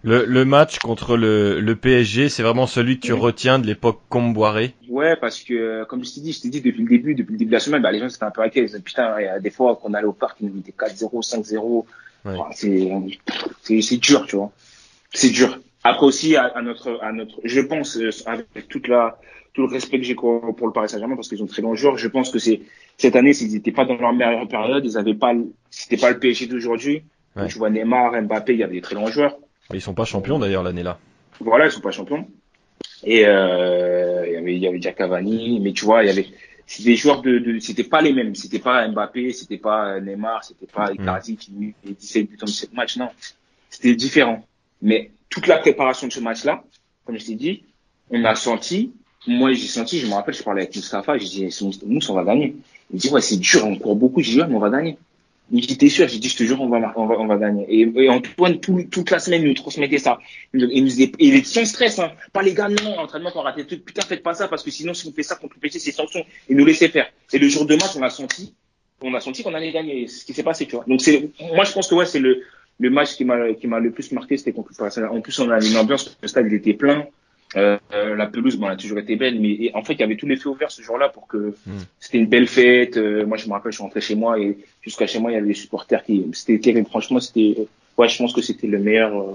Le, 0.02 0.24
le 0.26 0.44
match 0.44 0.78
contre 0.78 1.16
le, 1.16 1.60
le 1.60 1.76
PSG, 1.76 2.28
c'est 2.28 2.42
vraiment 2.42 2.66
celui 2.66 3.00
que 3.00 3.06
tu 3.06 3.12
retiens 3.14 3.58
de 3.58 3.66
l'époque 3.66 4.00
Comboiré? 4.08 4.74
Ouais, 4.88 5.16
parce 5.16 5.40
que, 5.40 5.54
euh, 5.54 5.84
comme 5.86 6.04
je 6.04 6.14
t'ai 6.14 6.20
dit, 6.20 6.32
je 6.32 6.42
t'ai 6.42 6.48
dit 6.48 6.60
depuis 6.60 6.82
le 6.82 6.88
début, 6.88 7.14
depuis 7.14 7.32
le 7.32 7.38
début 7.38 7.48
de 7.50 7.54
la 7.54 7.60
semaine, 7.60 7.82
bah, 7.82 7.90
les 7.90 7.98
gens 7.98 8.08
c'était 8.08 8.24
un 8.24 8.30
peu 8.30 8.42
inquiets. 8.42 8.60
Ils 8.60 8.66
disaient, 8.66 8.80
putain, 8.80 9.18
il 9.18 9.24
y 9.24 9.28
a 9.28 9.40
des 9.40 9.50
fois 9.50 9.76
qu'on 9.76 9.94
allait 9.94 10.06
au 10.06 10.12
parc, 10.12 10.38
ils 10.40 10.48
nous 10.48 10.54
mettaient 10.54 10.74
4-0, 10.78 11.26
5-0. 11.26 11.84
Ouais. 12.24 12.32
Enfin, 12.36 12.50
c'est, 12.52 13.96
dur, 13.96 14.26
tu 14.26 14.36
vois. 14.36 14.52
C'est 15.12 15.30
dur. 15.30 15.58
Après 15.82 16.04
aussi, 16.04 16.36
à, 16.36 16.44
à 16.44 16.60
notre, 16.60 16.98
à 17.02 17.12
notre, 17.12 17.40
je 17.44 17.60
pense, 17.60 17.98
avec 18.26 18.68
toute 18.68 18.86
la, 18.88 19.18
tout 19.52 19.62
le 19.66 19.68
respect 19.72 19.98
que 19.98 20.04
j'ai 20.04 20.14
pour, 20.14 20.54
pour 20.56 20.66
le 20.66 20.72
Paris 20.72 20.88
Saint-Germain, 20.88 21.16
parce 21.16 21.28
qu'ils 21.28 21.42
ont 21.42 21.46
très 21.46 21.62
bons 21.62 21.74
joueurs, 21.74 21.96
je 21.98 22.08
pense 22.08 22.30
que 22.30 22.38
c'est 22.38 22.60
cette 22.98 23.16
année, 23.16 23.32
s'ils 23.32 23.52
n'étaient 23.52 23.72
pas 23.72 23.84
dans 23.84 23.96
leur 23.96 24.12
meilleure 24.12 24.46
période, 24.48 24.84
ils 24.84 24.96
avaient 24.96 25.14
pas, 25.14 25.32
le- 25.32 25.52
c'était 25.70 25.96
pas 25.96 26.10
le 26.10 26.18
PSG 26.18 26.46
d'aujourd'hui. 26.46 27.02
Ouais. 27.36 27.48
Tu 27.48 27.58
vois 27.58 27.70
Neymar, 27.70 28.20
Mbappé, 28.22 28.52
il 28.54 28.58
y 28.58 28.62
avait 28.62 28.74
des 28.74 28.80
très 28.80 28.94
grands 28.94 29.08
joueurs. 29.08 29.36
Mais 29.70 29.78
Ils 29.78 29.80
sont 29.80 29.94
pas 29.94 30.04
champions 30.04 30.38
d'ailleurs 30.38 30.62
l'année 30.62 30.82
là. 30.82 30.98
Voilà, 31.40 31.66
ils 31.66 31.70
sont 31.72 31.80
pas 31.80 31.90
champions. 31.92 32.26
Et 33.04 33.24
euh, 33.26 34.24
il 34.26 34.32
y 34.32 34.36
avait, 34.36 34.54
il 34.56 34.60
y 34.62 34.66
avait 34.66 34.76
déjà 34.78 34.92
Cavani, 34.92 35.60
mais 35.60 35.72
tu 35.72 35.84
vois, 35.84 36.02
il 36.04 36.08
y 36.08 36.10
avait, 36.10 36.26
c'est 36.66 36.82
des 36.84 36.96
joueurs 36.96 37.22
de, 37.22 37.38
de 37.38 37.58
c'était 37.60 37.84
pas 37.84 38.02
les 38.02 38.12
mêmes. 38.12 38.34
C'était 38.34 38.58
pas 38.58 38.86
Mbappé, 38.88 39.32
c'était 39.32 39.56
pas 39.58 40.00
Neymar, 40.00 40.44
c'était 40.44 40.66
pas 40.66 40.92
Icardi 40.92 41.36
qui 41.36 41.52
met 41.52 41.74
17 41.84 42.28
buts 42.30 42.38
en 42.42 42.46
17 42.46 42.72
matchs. 42.74 42.96
Non, 42.98 43.08
c'était 43.70 43.94
différent. 43.94 44.44
Mais 44.82 45.10
toute 45.28 45.46
la 45.46 45.58
préparation 45.58 46.08
de 46.08 46.12
ce 46.12 46.20
match-là, 46.20 46.62
comme 47.04 47.18
je 47.18 47.24
t'ai 47.26 47.34
dit, 47.36 47.64
on 48.10 48.24
a 48.24 48.34
senti. 48.34 48.92
Moi, 49.26 49.52
j'ai 49.52 49.66
senti, 49.66 49.98
je 49.98 50.06
me 50.06 50.14
rappelle, 50.14 50.34
je 50.34 50.42
parlais 50.42 50.62
avec 50.62 50.74
Moustapha, 50.74 51.18
j'ai 51.18 51.26
dit, 51.26 51.58
nous, 51.86 52.00
on 52.08 52.14
va 52.14 52.24
gagner. 52.24 52.56
Il 52.92 52.98
dit, 52.98 53.10
ouais, 53.10 53.20
c'est 53.20 53.36
dur, 53.36 53.66
on 53.66 53.76
court 53.76 53.94
beaucoup. 53.96 54.22
J'ai 54.22 54.32
dit, 54.32 54.40
ouais, 54.40 54.46
mais 54.48 54.54
on 54.54 54.60
va 54.60 54.70
gagner. 54.70 54.96
Il 55.52 55.66
dit, 55.66 55.76
t'es 55.76 55.88
sûr? 55.88 56.08
J'ai 56.08 56.18
dit, 56.18 56.28
je 56.28 56.36
te 56.36 56.44
jure, 56.44 56.60
on 56.60 56.68
va, 56.68 56.92
on 56.96 57.06
va, 57.06 57.18
on 57.18 57.26
va 57.26 57.36
gagner. 57.36 57.66
Et, 57.68 57.80
et 58.04 58.08
Antoine, 58.08 58.60
tout, 58.60 58.84
toute 58.90 59.10
la 59.10 59.18
semaine, 59.18 59.42
il 59.42 59.48
nous 59.48 59.54
transmettait 59.54 59.98
ça. 59.98 60.20
Il 60.54 60.60
nous, 60.60 60.68
il 60.70 60.84
disait, 60.84 61.12
il 61.18 61.34
est 61.34 61.44
sans 61.44 61.64
stress, 61.64 61.98
hein. 61.98 62.12
Pas 62.32 62.42
les 62.42 62.54
gars, 62.54 62.68
non, 62.68 62.98
entraînement, 62.98 63.30
qu'on 63.30 63.42
raté 63.42 63.66
truc. 63.66 63.84
Putain, 63.84 64.02
faites 64.02 64.22
pas 64.22 64.32
ça, 64.34 64.48
parce 64.48 64.62
que 64.62 64.70
sinon, 64.70 64.94
si 64.94 65.06
on 65.08 65.12
fait 65.12 65.22
ça 65.22 65.34
contre 65.34 65.54
le 65.56 65.60
PC, 65.60 65.80
c'est 65.80 65.92
sanction. 65.92 66.24
Et 66.48 66.54
nous 66.54 66.64
laisser 66.64 66.88
faire. 66.88 67.06
Et 67.32 67.38
le 67.38 67.48
jour 67.48 67.66
de 67.66 67.74
match, 67.74 67.96
on 67.96 68.02
a 68.02 68.10
senti, 68.10 68.54
on 69.02 69.12
a 69.12 69.20
senti 69.20 69.42
qu'on 69.42 69.54
allait 69.54 69.72
gagner. 69.72 70.06
Ce 70.06 70.24
qui 70.24 70.32
s'est 70.32 70.44
passé, 70.44 70.66
tu 70.66 70.76
vois. 70.76 70.84
Donc 70.86 71.02
c'est, 71.02 71.30
moi, 71.54 71.64
je 71.64 71.72
pense 71.72 71.88
que 71.88 71.96
ouais, 71.96 72.06
c'est 72.06 72.20
le, 72.20 72.42
le 72.78 72.90
match 72.90 73.16
qui 73.16 73.24
m'a, 73.24 73.52
qui 73.54 73.66
m'a 73.66 73.80
le 73.80 73.90
plus 73.90 74.12
marqué, 74.12 74.36
c'était 74.36 74.52
contre 74.52 74.70
le. 74.78 75.10
En 75.10 75.20
plus, 75.20 75.38
on 75.40 75.50
a 75.50 75.60
une 75.62 75.76
ambiance, 75.76 76.16
le 76.22 76.28
stade, 76.28 76.46
il 76.48 76.54
était 76.54 76.74
plein. 76.74 77.06
Euh, 77.56 77.78
la 77.92 78.26
pelouse, 78.26 78.56
bon, 78.56 78.66
elle 78.66 78.74
a 78.74 78.76
toujours 78.76 78.98
été 78.98 79.16
belle, 79.16 79.40
mais 79.40 79.50
et 79.50 79.70
en 79.74 79.82
fait, 79.82 79.94
il 79.94 80.00
y 80.00 80.02
avait 80.04 80.16
tous 80.16 80.26
les 80.26 80.36
feux 80.36 80.50
ouverts 80.50 80.70
ce 80.70 80.82
jour-là 80.82 81.08
pour 81.08 81.26
que 81.26 81.54
c'était 81.98 82.18
une 82.18 82.26
belle 82.26 82.46
fête. 82.46 82.96
Euh, 82.96 83.26
moi, 83.26 83.36
je 83.36 83.48
me 83.48 83.52
rappelle, 83.52 83.72
je 83.72 83.76
suis 83.76 83.82
rentré 83.82 84.00
chez 84.00 84.14
moi 84.14 84.38
et 84.38 84.56
jusqu'à 84.82 85.06
chez 85.08 85.18
moi, 85.18 85.32
il 85.32 85.34
y 85.34 85.36
avait 85.36 85.48
des 85.48 85.54
supporters 85.54 86.04
qui, 86.04 86.24
c'était 86.32 86.58
terrible. 86.60 86.86
Franchement, 86.88 87.18
c'était, 87.18 87.56
ouais, 87.98 88.08
je 88.08 88.18
pense 88.18 88.32
que 88.32 88.40
c'était 88.42 88.68
le 88.68 88.78
meilleur, 88.78 89.20
euh, 89.20 89.34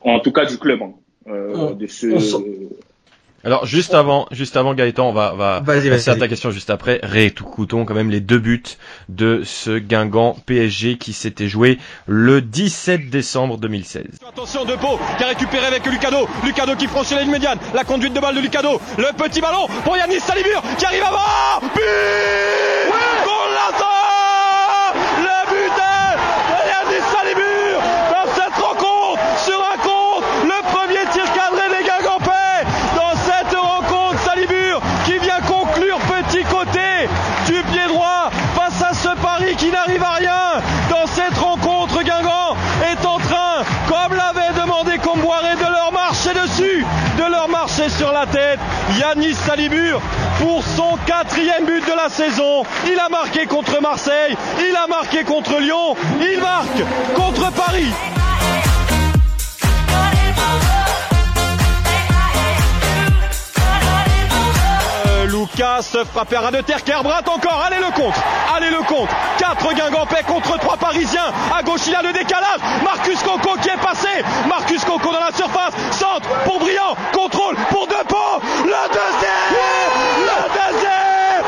en 0.00 0.20
tout 0.20 0.32
cas 0.32 0.44
du 0.44 0.58
club, 0.58 0.82
hein, 0.82 0.92
euh, 1.28 1.72
de 1.74 1.86
ce. 1.86 2.08
on 2.08 2.20
sent- 2.20 2.44
Alors 3.44 3.66
juste 3.66 3.92
avant, 3.94 4.26
juste 4.30 4.56
avant 4.56 4.72
Gaëtan, 4.74 5.08
on 5.08 5.12
va, 5.12 5.34
va 5.34 5.60
Vas-y, 5.60 5.90
passer 5.90 6.10
à 6.10 6.16
ta 6.16 6.28
question 6.28 6.50
juste 6.50 6.70
après. 6.70 6.98
Réécoutons 7.02 7.84
quand 7.84 7.94
même 7.94 8.10
les 8.10 8.20
deux 8.20 8.38
buts 8.38 8.62
de 9.08 9.42
ce 9.44 9.78
Guingamp 9.78 10.36
PSG 10.46 10.96
qui 10.96 11.12
s'était 11.12 11.48
joué 11.48 11.78
le 12.06 12.40
17 12.40 13.10
décembre 13.10 13.58
2016. 13.58 14.04
Attention 14.26 14.64
de 14.64 14.74
Pau 14.76 14.98
qui 15.18 15.24
a 15.24 15.28
récupéré 15.28 15.66
avec 15.66 15.84
Lucado. 15.86 16.26
Lucado 16.44 16.74
qui 16.76 16.86
franchit 16.86 17.14
la 17.14 17.22
ligne 17.22 17.32
médiane. 17.32 17.58
La 17.74 17.84
conduite 17.84 18.14
de 18.14 18.20
balle 18.20 18.34
de 18.36 18.40
Lucado. 18.40 18.80
Le 18.96 19.12
petit 19.16 19.40
ballon 19.40 19.66
pour 19.84 19.96
Yanis 19.96 20.20
Salibur 20.20 20.62
qui 20.78 20.86
arrive 20.86 21.02
avant. 21.02 21.60
But 21.60 21.80
Pour 23.24 23.46
l'instant 23.52 23.84
Le 25.18 25.50
but 25.50 25.74
de 25.76 26.68
Yanis 26.70 27.04
Salibur 27.12 27.80
dans 28.10 28.34
cette 28.34 28.54
rencontre 28.62 29.20
sur 29.44 29.58
un 29.60 29.76
compte. 29.82 30.24
Le 30.44 30.62
premier 30.72 31.04
tir 31.12 31.24
cadré 31.34 31.68
des 31.76 31.84
Guingampais 31.84 32.64
dans 32.96 33.14
cette 33.16 33.54
rencontre. 33.56 34.22
Salibur 34.24 34.80
qui 35.04 35.18
vient 35.18 35.40
conclure 35.46 35.98
petit 35.98 36.44
côté 36.44 37.08
du 37.46 37.62
pied 37.64 37.86
droit 37.88 38.30
face 38.54 38.82
à 38.82 38.94
ce 38.94 39.08
Paris 39.20 39.54
qui 39.56 39.70
n'arrive 39.70 40.02
à 40.02 40.14
rien 40.14 40.62
dans 40.90 41.06
cette 41.06 41.36
rencontre. 41.38 42.02
Guingamp 42.02 42.56
est 42.90 43.04
en 43.06 43.18
train, 43.18 43.62
comme 43.88 44.16
l'avait 44.16 44.58
demandé 44.60 44.98
Comboiré, 44.98 45.54
de 45.56 45.62
leur 45.62 45.92
marcher 45.92 46.30
dessus, 46.34 46.84
de 47.18 47.30
leur 47.30 47.48
marcher 47.48 47.88
sur 48.04 48.12
la 48.12 48.26
tête. 48.26 48.60
Yanis 48.98 49.34
Salibur 49.34 50.00
pour 50.38 50.62
son 50.62 50.98
quatrième 51.06 51.64
but 51.64 51.80
de 51.86 51.96
la 51.96 52.10
saison. 52.10 52.62
Il 52.86 52.98
a 52.98 53.08
marqué 53.08 53.46
contre 53.46 53.80
Marseille, 53.80 54.36
il 54.60 54.76
a 54.76 54.86
marqué 54.86 55.24
contre 55.24 55.58
Lyon, 55.58 55.96
il 56.20 56.38
marque 56.40 56.82
contre 57.16 57.50
Paris. 57.52 58.23
Lucas 65.34 65.96
frappé 66.12 66.36
à 66.36 66.42
ras 66.42 66.52
de 66.52 66.60
terre, 66.60 66.84
Kerbrat 66.84 67.22
encore, 67.26 67.60
allez 67.66 67.80
le 67.80 67.90
contre, 67.90 68.22
allez 68.56 68.70
le 68.70 68.78
contre, 68.82 69.12
4 69.38 69.74
Guingampais 69.74 70.22
contre 70.22 70.56
3 70.58 70.76
Parisiens, 70.76 71.32
à 71.52 71.60
gauche 71.60 71.80
il 71.88 71.94
a 71.94 72.02
le 72.02 72.12
décalage, 72.12 72.60
Marcus 72.84 73.20
Coco 73.20 73.56
qui 73.60 73.68
est 73.68 73.82
passé, 73.82 74.22
Marcus 74.48 74.84
Coco 74.84 75.12
dans 75.12 75.18
la 75.18 75.32
surface, 75.32 75.74
centre 75.90 76.28
pour 76.44 76.60
Briand, 76.60 76.94
contrôle 77.12 77.56
pour 77.70 77.88
Depot, 77.88 78.40
le 78.64 78.88
deuxième, 78.92 79.54
le 80.20 80.40
deuxième, 80.54 81.44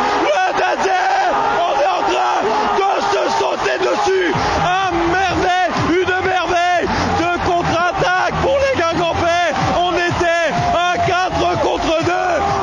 on 1.62 1.80
est 1.80 1.86
en 1.86 2.02
train 2.10 2.42
de 2.74 2.90
se 3.12 3.38
sauter 3.38 3.78
dessus, 3.78 4.34
un 4.64 4.90
merveille, 5.12 5.70
une 5.90 6.26
merveille 6.26 6.88
de 7.20 7.38
contre-attaque 7.48 8.34
pour 8.42 8.58
les 8.58 8.80
Guingampais, 8.80 9.54
on 9.78 9.92
était 9.92 10.50
à 10.74 10.98
4 10.98 11.60
contre 11.62 12.02
2, 12.02 12.12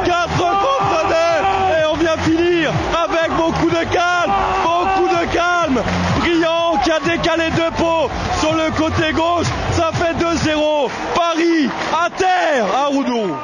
4 0.05 0.27
contre 0.37 1.07
2, 1.07 1.13
et 1.81 1.85
on 1.89 1.95
vient 1.95 2.17
finir 2.17 2.71
avec 3.03 3.31
beaucoup 3.35 3.69
de 3.69 3.83
calme, 3.91 4.33
beaucoup 4.63 5.07
de 5.07 5.25
calme. 5.33 5.81
Brillant 6.19 6.77
qui 6.83 6.91
a 6.91 6.99
décalé 6.99 7.49
deux 7.51 7.71
pots 7.77 8.09
sur 8.39 8.53
le 8.53 8.71
côté 8.71 9.11
gauche, 9.11 9.47
ça 9.71 9.91
fait 9.93 10.13
2-0. 10.13 10.89
Paris 11.15 11.69
à 11.93 12.09
terre 12.09 12.65
à 12.75 12.85
Roudon. 12.87 13.35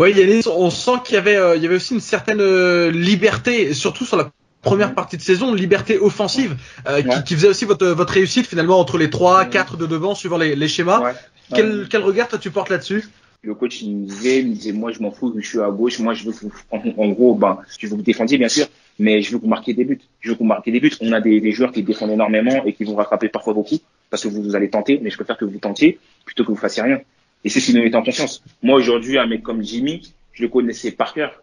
Oui, 0.00 0.12
Yanis, 0.12 0.44
on 0.48 0.70
sent 0.70 0.92
qu'il 1.04 1.14
y 1.14 1.18
avait, 1.18 1.36
euh, 1.36 1.56
il 1.56 1.62
y 1.62 1.66
avait 1.66 1.76
aussi 1.76 1.94
une 1.94 2.00
certaine 2.00 2.40
euh, 2.40 2.90
liberté, 2.90 3.74
surtout 3.74 4.04
sur 4.06 4.16
la 4.16 4.30
première 4.62 4.94
partie 4.94 5.16
de 5.16 5.22
saison, 5.22 5.50
une 5.54 5.60
liberté 5.60 5.98
offensive, 5.98 6.56
euh, 6.88 7.02
qui, 7.02 7.08
Ouais. 7.08 7.14
qui 7.26 7.34
faisait 7.34 7.48
aussi 7.48 7.64
votre, 7.66 7.86
votre 7.88 8.12
réussite 8.14 8.46
finalement 8.46 8.78
entre 8.80 8.96
les 8.98 9.10
3, 9.10 9.44
4 9.46 9.76
de 9.76 9.86
devant, 9.86 10.14
suivant 10.14 10.38
les, 10.38 10.56
les 10.56 10.68
schémas. 10.68 11.00
Ouais. 11.00 11.12
Quel, 11.54 11.86
quel 11.90 12.02
regard 12.02 12.28
toi 12.28 12.38
tu 12.38 12.50
portes 12.50 12.70
là-dessus? 12.70 13.08
Le 13.42 13.54
coach 13.54 13.80
il 13.82 13.96
me 13.96 14.06
disait, 14.06 14.40
il 14.40 14.48
me 14.50 14.54
disait 14.54 14.72
moi 14.72 14.92
je 14.92 15.00
m'en 15.00 15.10
fous, 15.10 15.34
je 15.38 15.46
suis 15.46 15.60
à 15.60 15.70
gauche, 15.70 15.98
moi 15.98 16.12
je 16.14 16.24
veux 16.24 16.32
que 16.32 16.40
vous, 16.42 16.52
en, 16.70 16.78
en 16.98 17.08
gros, 17.08 17.34
ben, 17.34 17.58
je 17.78 17.86
veux 17.86 17.90
que 17.92 17.96
vous 17.96 18.02
défendiez 18.02 18.36
bien 18.38 18.50
sûr, 18.50 18.66
mais 18.98 19.22
je 19.22 19.32
veux 19.32 19.38
que 19.38 19.42
vous 19.44 19.48
marquiez 19.48 19.72
des 19.72 19.84
buts. 19.84 19.98
Je 20.20 20.28
veux 20.28 20.34
que 20.34 20.40
vous 20.40 20.44
marquiez 20.44 20.72
des 20.72 20.80
buts. 20.80 20.92
On 21.00 21.10
a 21.12 21.20
des, 21.22 21.40
des 21.40 21.52
joueurs 21.52 21.72
qui 21.72 21.82
défendent 21.82 22.10
énormément 22.10 22.62
et 22.66 22.74
qui 22.74 22.84
vont 22.84 22.96
rattraper 22.96 23.28
parfois 23.30 23.54
beaucoup 23.54 23.78
parce 24.10 24.22
que 24.22 24.28
vous, 24.28 24.42
vous 24.42 24.56
allez 24.56 24.68
tenter, 24.68 25.00
mais 25.02 25.08
je 25.10 25.16
préfère 25.16 25.38
que 25.38 25.46
vous 25.46 25.58
tentiez 25.58 25.98
plutôt 26.26 26.44
que 26.44 26.48
vous 26.50 26.56
fassiez 26.56 26.82
rien. 26.82 26.98
Et 27.44 27.48
c'est 27.48 27.60
ce 27.60 27.66
qui 27.66 27.74
nous 27.74 27.82
met 27.82 27.94
en 27.94 28.02
confiance. 28.02 28.42
Moi 28.62 28.76
aujourd'hui, 28.76 29.18
un 29.18 29.26
mec 29.26 29.42
comme 29.42 29.62
Jimmy, 29.62 30.12
je 30.32 30.42
le 30.42 30.48
connaissais 30.48 30.92
par 30.92 31.14
cœur. 31.14 31.42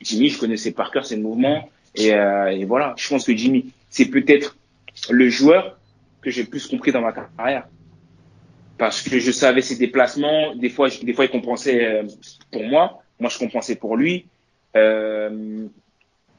Jimmy, 0.00 0.30
je 0.30 0.38
connaissais 0.38 0.72
par 0.72 0.90
cœur 0.90 1.06
ses 1.06 1.16
mouvements 1.16 1.68
et, 1.94 2.12
euh, 2.12 2.46
et 2.46 2.64
voilà. 2.64 2.94
Je 2.96 3.08
pense 3.08 3.24
que 3.24 3.36
Jimmy, 3.36 3.72
c'est 3.88 4.06
peut-être 4.06 4.56
le 5.10 5.28
joueur 5.28 5.78
que 6.20 6.30
j'ai 6.30 6.44
plus 6.44 6.66
compris 6.66 6.92
dans 6.92 7.00
ma 7.00 7.12
carrière 7.12 7.66
parce 8.78 9.02
que 9.02 9.20
je 9.20 9.30
savais 9.30 9.62
ses 9.62 9.76
déplacements. 9.76 10.56
Des 10.56 10.68
fois, 10.68 10.88
des 10.88 11.12
fois, 11.12 11.24
il 11.24 11.30
compensait 11.30 11.84
euh, 11.84 12.02
pour 12.50 12.64
moi. 12.64 13.02
Moi, 13.20 13.30
je 13.30 13.38
compensais 13.38 13.76
pour 13.76 13.96
lui. 13.96 14.26
Euh, 14.74 15.66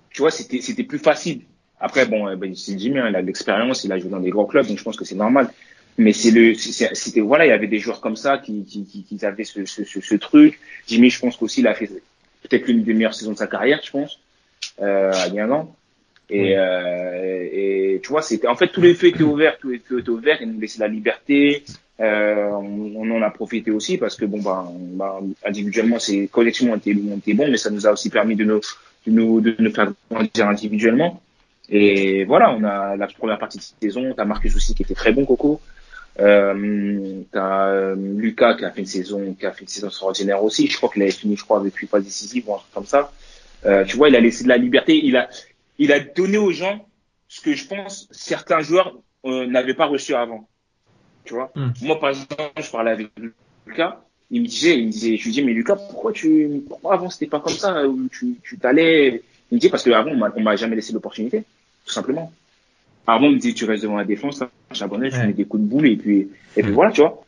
tu 0.09 0.21
vois, 0.21 0.31
c'était 0.31 0.59
c'était 0.59 0.83
plus 0.83 0.99
facile. 0.99 1.43
Après, 1.79 2.05
bon, 2.05 2.27
euh, 2.27 2.35
ben, 2.35 2.53
c'est 2.55 2.77
Jimmy, 2.77 2.99
hein, 2.99 3.07
il 3.09 3.15
a 3.15 3.21
de 3.21 3.27
l'expérience, 3.27 3.83
il 3.83 3.91
a 3.91 3.97
joué 3.97 4.09
dans 4.09 4.19
des 4.19 4.29
grands 4.29 4.45
clubs, 4.45 4.67
donc 4.67 4.77
je 4.77 4.83
pense 4.83 4.97
que 4.97 5.05
c'est 5.05 5.15
normal. 5.15 5.51
Mais 5.97 6.13
c'est 6.13 6.31
le, 6.31 6.53
c'est- 6.55 6.93
c'était 6.95 7.21
voilà, 7.21 7.45
il 7.45 7.49
y 7.49 7.51
avait 7.51 7.67
des 7.67 7.79
joueurs 7.79 8.01
comme 8.01 8.15
ça 8.15 8.37
qui 8.39 8.65
qui, 8.65 8.85
qui, 8.85 9.03
qui 9.03 9.25
avaient 9.25 9.43
ce, 9.43 9.65
ce, 9.65 9.83
ce, 9.83 10.01
ce 10.01 10.15
truc. 10.15 10.59
Jimmy, 10.87 11.09
je 11.09 11.19
pense 11.19 11.37
qu'aussi, 11.37 11.61
il 11.61 11.67
a 11.67 11.73
fait 11.75 11.87
peut-être 12.43 12.67
l'une 12.67 12.83
des 12.83 12.93
meilleures 12.93 13.13
saisons 13.13 13.33
de 13.33 13.37
sa 13.37 13.47
carrière, 13.47 13.79
je 13.83 13.91
pense, 13.91 14.19
euh, 14.81 15.11
à 15.13 15.29
Guingamp. 15.29 15.75
Et, 16.29 16.41
Oui. 16.41 16.53
euh, 16.55 17.49
et 17.51 17.99
tu 18.01 18.09
vois, 18.09 18.21
c'était 18.21 18.47
en 18.47 18.55
fait 18.55 18.69
tous 18.69 18.81
les 18.81 18.95
feux 18.95 19.07
étaient 19.07 19.23
ouverts, 19.23 19.57
tous 19.59 19.69
les 19.71 19.79
feux 19.79 19.99
étaient 19.99 20.09
ouverts, 20.09 20.37
ils 20.41 20.49
nous 20.51 20.59
laissaient 20.59 20.79
la 20.79 20.87
liberté. 20.87 21.63
Euh, 21.99 22.49
on, 22.49 22.93
on 22.95 23.11
en 23.11 23.21
a 23.21 23.29
profité 23.29 23.69
aussi 23.69 23.97
parce 23.99 24.15
que 24.15 24.25
bon 24.25 24.41
bah, 24.41 24.67
bah 24.95 25.19
individuellement 25.45 25.99
c'est 25.99 26.27
collectivement 26.31 26.73
on 26.73 26.77
était, 26.77 26.95
on 26.95 27.17
était 27.17 27.35
bon, 27.35 27.47
mais 27.51 27.57
ça 27.57 27.69
nous 27.69 27.85
a 27.85 27.91
aussi 27.91 28.09
permis 28.09 28.35
de 28.35 28.43
nous 28.45 28.61
de 29.05 29.11
nous 29.11 29.41
de 29.41 29.55
nous 29.59 29.71
faire 29.71 29.91
grandir 30.09 30.47
individuellement. 30.47 31.21
Et 31.69 32.25
voilà, 32.25 32.51
on 32.53 32.63
a 32.63 32.95
la 32.95 33.07
première 33.07 33.37
partie 33.39 33.59
de 33.59 33.63
saison, 33.81 34.13
t'as 34.15 34.25
Marcus 34.25 34.55
aussi 34.55 34.73
qui 34.75 34.83
était 34.83 34.95
très 34.95 35.11
bon, 35.13 35.25
Coco. 35.25 35.61
Euh, 36.19 37.23
t'as 37.31 37.67
euh, 37.69 37.95
Lucas 37.95 38.55
qui 38.55 38.65
a 38.65 38.71
fait 38.71 38.81
une 38.81 38.85
saison 38.85 39.33
qui 39.33 39.45
a 39.45 39.51
fait 39.51 39.61
une 39.61 39.67
saison 39.67 39.87
extraordinaire 39.87 40.43
aussi. 40.43 40.67
Je 40.67 40.77
crois 40.77 40.89
qu'il 40.89 41.01
avait 41.01 41.11
fini, 41.11 41.35
je 41.35 41.43
crois, 41.43 41.59
avec 41.59 41.81
une 41.81 41.87
phase 41.87 42.03
décisive 42.03 42.49
ou 42.49 42.53
un 42.53 42.57
truc 42.57 42.73
comme 42.73 42.85
ça. 42.85 43.11
Euh, 43.65 43.83
tu 43.85 43.97
vois, 43.97 44.09
il 44.09 44.15
a 44.15 44.19
laissé 44.19 44.43
de 44.43 44.49
la 44.49 44.57
liberté. 44.57 44.99
Il 45.03 45.17
a 45.17 45.29
il 45.79 45.91
a 45.91 45.99
donné 45.99 46.37
aux 46.37 46.51
gens 46.51 46.85
ce 47.27 47.41
que 47.41 47.53
je 47.53 47.65
pense 47.67 48.07
certains 48.11 48.61
joueurs 48.61 48.95
euh, 49.25 49.47
n'avaient 49.47 49.73
pas 49.73 49.87
reçu 49.87 50.13
avant. 50.13 50.47
Tu 51.25 51.33
vois? 51.33 51.51
Mm. 51.55 51.69
Moi, 51.81 51.99
par 51.99 52.09
exemple, 52.09 52.35
je 52.57 52.69
parlais 52.69 52.91
avec 52.91 53.09
Lucas. 53.65 54.03
Il 54.29 54.41
me 54.41 54.47
disait, 54.47 54.77
il 54.77 54.87
me 54.87 54.91
disait, 54.91 55.17
je 55.17 55.23
lui 55.23 55.31
disais, 55.31 55.43
mais 55.43 55.53
Lucas, 55.53 55.75
pourquoi 55.75 56.11
tu, 56.11 56.63
pourquoi 56.67 56.93
avant 56.93 57.09
c'était 57.09 57.27
pas 57.27 57.39
comme 57.39 57.53
ça, 57.53 57.87
où 57.87 58.07
tu, 58.09 58.35
tu 58.43 58.57
t'allais, 58.57 59.21
il 59.51 59.55
me 59.55 59.59
dit 59.59 59.69
parce 59.69 59.83
que 59.83 59.91
avant 59.91 60.11
on 60.11 60.41
m'a, 60.41 60.55
jamais 60.55 60.75
laissé 60.75 60.91
l'opportunité, 60.91 61.43
tout 61.85 61.93
simplement. 61.93 62.31
Avant 63.05 63.27
on 63.27 63.31
me 63.31 63.37
dit 63.37 63.53
tu 63.53 63.65
restes 63.65 63.83
devant 63.83 63.97
la 63.97 64.05
défense, 64.05 64.43
j'abonnais, 64.73 65.09
tu 65.09 65.17
Ouais. 65.17 65.27
mets 65.27 65.33
des 65.33 65.45
coups 65.45 65.63
de 65.63 65.67
boule 65.67 65.87
et 65.87 65.95
puis, 65.97 66.29
et 66.55 66.61
puis 66.63 66.71
Mm. 66.71 66.75
voilà, 66.75 66.91
tu 66.91 67.01
vois. 67.01 67.23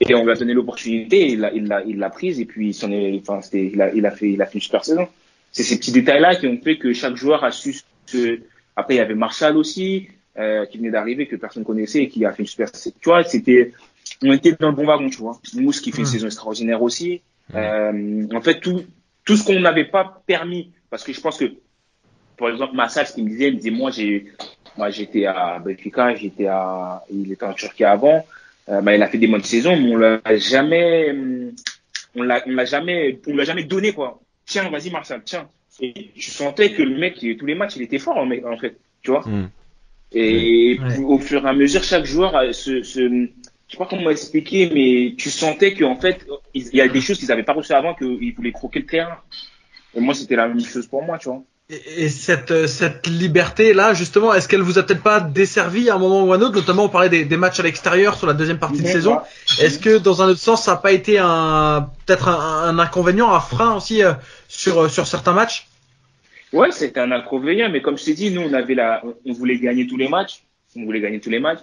Et 0.00 0.14
on 0.14 0.24
lui 0.24 0.32
a 0.32 0.34
donné 0.34 0.54
l'opportunité, 0.54 1.28
il 1.28 1.40
l'a, 1.40 1.52
il 1.52 1.66
l'a, 1.66 1.82
il 1.84 1.98
l'a 1.98 2.08
prise 2.10 2.40
et 2.40 2.46
puis 2.46 2.70
il 2.74 2.92
est, 2.94 3.20
enfin, 3.20 3.42
c'était, 3.42 3.66
il 3.72 3.80
a, 3.82 3.92
il 3.94 4.06
a 4.06 4.10
fait, 4.10 4.30
il 4.30 4.40
a 4.40 4.46
fait 4.46 4.54
une 4.54 4.60
super 4.62 4.84
saison. 4.84 5.06
C'est 5.52 5.62
ces 5.62 5.78
petits 5.78 5.92
détails-là 5.92 6.36
qui 6.36 6.46
ont 6.46 6.58
fait 6.62 6.78
que 6.78 6.92
chaque 6.92 7.16
joueur 7.16 7.44
a 7.44 7.50
su 7.50 7.76
se, 8.06 8.40
après 8.76 8.94
il 8.94 8.98
y 8.98 9.00
avait 9.00 9.14
Marshall 9.14 9.56
aussi, 9.58 10.08
euh, 10.38 10.64
qui 10.66 10.78
venait 10.78 10.90
d'arriver, 10.90 11.26
que 11.26 11.36
personne 11.36 11.64
connaissait 11.64 12.04
et 12.04 12.08
qui 12.08 12.24
a 12.24 12.32
fait 12.32 12.42
une 12.44 12.46
super, 12.48 12.70
tu 12.72 12.90
vois, 13.04 13.24
c'était, 13.24 13.72
on 14.22 14.32
était 14.32 14.54
dans 14.58 14.70
le 14.70 14.76
bon 14.76 14.86
wagon, 14.86 15.10
tu 15.10 15.18
vois. 15.18 15.38
Mousse 15.54 15.80
qui 15.80 15.90
fait 15.92 15.98
une 15.98 16.04
Mm. 16.04 16.06
saison 16.06 16.26
extraordinaire 16.26 16.82
aussi. 16.82 17.20
Euh, 17.54 18.26
en 18.32 18.40
fait, 18.40 18.60
tout, 18.60 18.84
tout 19.24 19.36
ce 19.36 19.44
qu'on 19.44 19.58
n'avait 19.60 19.84
pas 19.86 20.22
permis, 20.26 20.72
parce 20.88 21.04
que 21.04 21.12
je 21.12 21.20
pense 21.20 21.36
que, 21.36 21.52
par 22.38 22.48
exemple, 22.48 22.74
Massal, 22.74 23.06
ce 23.06 23.12
qu'il 23.14 23.24
me 23.24 23.28
disait, 23.30 23.48
il 23.48 23.54
me 23.54 23.58
disait, 23.58 23.70
moi, 23.70 23.90
j'ai, 23.90 24.26
moi, 24.76 24.90
j'étais 24.90 25.26
à 25.26 25.58
Benfica, 25.58 26.14
j'étais 26.14 26.46
à, 26.46 27.04
il 27.10 27.32
était 27.32 27.44
en 27.44 27.52
Turquie 27.54 27.84
avant, 27.84 28.26
euh, 28.68 28.80
bah, 28.80 28.94
il 28.94 29.02
a 29.02 29.08
fait 29.08 29.18
des 29.18 29.26
bonnes 29.26 29.42
saisons, 29.44 29.76
mais 29.76 29.92
on 29.92 29.96
l'a 29.96 30.20
jamais, 30.36 31.10
hum, 31.10 31.52
on 32.16 32.22
l'a, 32.22 32.42
on 32.46 32.52
l'a 32.52 32.64
jamais, 32.64 33.20
on 33.26 33.36
l'a 33.36 33.44
jamais 33.44 33.64
donné, 33.64 33.92
quoi. 33.92 34.20
Tiens, 34.46 34.68
vas-y, 34.70 34.90
Marcel, 34.90 35.22
tiens. 35.24 35.48
Et 35.80 36.10
je 36.16 36.30
sentais 36.30 36.72
que 36.72 36.82
le 36.82 36.98
mec, 36.98 37.14
tous 37.38 37.46
les 37.46 37.54
matchs, 37.54 37.76
il 37.76 37.82
était 37.82 37.98
fort, 37.98 38.16
en 38.18 38.30
en 38.30 38.56
fait, 38.58 38.76
tu 39.02 39.10
vois. 39.10 39.22
Mm. 39.26 39.50
Et 40.12 40.78
Ouais. 40.80 40.98
au 41.04 41.18
fur 41.18 41.44
et 41.46 41.48
à 41.48 41.52
mesure, 41.52 41.84
chaque 41.84 42.04
joueur 42.04 42.34
a 42.36 42.52
ce, 42.52 42.82
ce, 42.82 43.00
je 43.08 43.72
sais 43.72 43.78
pas 43.78 43.86
comment 43.86 44.10
expliquer, 44.10 44.70
mais 44.74 45.14
tu 45.16 45.30
sentais 45.30 45.74
qu'en 45.74 45.96
fait, 45.96 46.26
il 46.54 46.66
il 46.72 46.76
y 46.76 46.80
a 46.80 46.88
des 46.88 47.00
choses 47.00 47.18
qu'ils 47.18 47.28
n'avaient 47.28 47.44
pas 47.44 47.52
reçues 47.52 47.72
avant, 47.72 47.94
qu'ils 47.94 48.34
voulaient 48.34 48.52
croquer 48.52 48.80
le 48.80 48.86
terrain. 48.86 49.18
Et 49.94 50.00
moi, 50.00 50.14
c'était 50.14 50.36
la 50.36 50.48
même 50.48 50.60
chose 50.60 50.86
pour 50.88 51.02
moi, 51.04 51.18
tu 51.18 51.28
vois. 51.28 51.42
Et, 51.96 52.08
cette, 52.08 52.50
euh, 52.50 52.66
cette 52.66 53.06
liberté-là, 53.06 53.94
justement, 53.94 54.34
est-ce 54.34 54.48
qu'elle 54.48 54.60
vous 54.62 54.78
a 54.78 54.82
peut-être 54.82 55.02
pas 55.04 55.20
desservi 55.20 55.88
à 55.88 55.94
un 55.94 55.98
moment 55.98 56.24
ou 56.24 56.32
à 56.32 56.36
un 56.36 56.40
autre? 56.40 56.56
Notamment, 56.56 56.84
on 56.84 56.88
parlait 56.88 57.08
des, 57.08 57.24
des 57.24 57.36
matchs 57.36 57.60
à 57.60 57.62
l'extérieur 57.62 58.16
sur 58.16 58.26
la 58.26 58.32
deuxième 58.32 58.58
partie 58.58 58.82
de 58.82 58.88
saison. 58.88 59.20
Est-ce 59.60 59.78
que, 59.78 59.98
dans 59.98 60.20
un 60.22 60.28
autre 60.28 60.40
sens, 60.40 60.64
ça 60.64 60.72
n'a 60.72 60.76
pas 60.78 60.90
été 60.90 61.18
un 61.18 61.88
peut-être 62.06 62.28
un, 62.28 62.64
un 62.70 62.78
inconvénient, 62.80 63.32
un 63.32 63.40
frein 63.40 63.76
aussi 63.76 64.02
euh, 64.02 64.12
sur, 64.48 64.80
euh, 64.82 64.88
sur 64.88 65.06
certains 65.06 65.32
matchs? 65.32 65.68
Ouais, 66.52 66.72
c'était 66.72 66.98
un 67.00 67.12
inconvénient, 67.12 67.68
mais 67.70 67.80
comme 67.82 67.96
je 67.96 68.04
t'ai 68.04 68.14
dit, 68.14 68.32
nous, 68.32 68.40
on 68.42 68.52
avait 68.52 68.74
la, 68.74 69.00
on- 69.04 69.14
on 69.24 69.32
voulait 69.32 69.58
gagner 69.58 69.86
tous 69.86 69.96
les 69.96 70.08
matchs. 70.08 70.42
On 70.74 70.84
voulait 70.84 71.00
gagner 71.00 71.20
tous 71.20 71.30
les 71.30 71.38
matchs. 71.38 71.60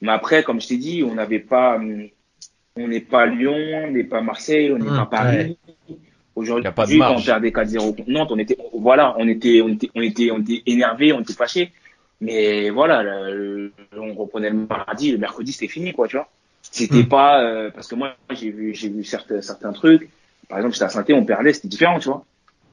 Mais 0.00 0.12
après, 0.12 0.44
comme 0.44 0.60
je 0.60 0.68
t'ai 0.68 0.76
dit, 0.76 1.02
on 1.02 1.14
n'avait 1.14 1.40
pas, 1.40 1.76
on 2.76 2.86
n'est 2.88 3.00
pas 3.00 3.26
Lyon, 3.26 3.56
on 3.56 3.90
n'est 3.90 4.04
pas 4.04 4.20
Marseille, 4.20 4.70
on 4.72 4.78
n'est 4.78 4.88
Hum, 4.88 4.96
pas 4.96 5.06
Paris. 5.06 5.58
Aujourd'hui, 6.40 6.64
Y 6.64 6.68
a 6.68 6.72
pas 6.72 6.86
de 6.86 6.98
quand 6.98 7.16
on 7.16 7.22
perdait 7.22 7.50
4-0 7.50 7.94
contre 7.96 8.10
Nantes, 8.10 8.32
on 8.32 8.38
était, 8.38 8.56
voilà, 8.72 9.14
on 9.18 9.28
était, 9.28 9.60
on 9.62 9.68
était, 9.68 9.90
on 9.94 10.00
était, 10.02 10.30
on 10.30 10.40
était 10.40 10.62
énervé, 10.66 11.12
on 11.12 11.20
était 11.20 11.32
fâché. 11.34 11.72
Mais 12.20 12.70
voilà, 12.70 13.02
le- 13.02 13.72
on 13.96 14.14
reprenait 14.14 14.50
le 14.50 14.66
mardi, 14.68 15.12
le 15.12 15.18
mercredi, 15.18 15.52
c'était 15.52 15.68
fini, 15.68 15.92
quoi, 15.92 16.08
tu 16.08 16.16
vois. 16.16 16.28
C'était 16.62 16.96
Hum. 16.96 17.08
pas, 17.08 17.42
euh, 17.42 17.70
parce 17.70 17.88
que 17.88 17.94
moi, 17.94 18.14
j'ai 18.30 18.50
vu, 18.50 18.74
j'ai 18.74 18.88
vu 18.88 19.04
certains, 19.04 19.40
certains 19.42 19.72
trucs. 19.72 20.08
Par 20.48 20.58
exemple, 20.58 20.74
j'étais 20.74 20.84
à 20.84 20.88
saint 20.88 21.04
on 21.10 21.24
perdait, 21.24 21.52
c'était 21.52 21.68
différent, 21.68 21.98
tu 21.98 22.08
vois. 22.08 22.24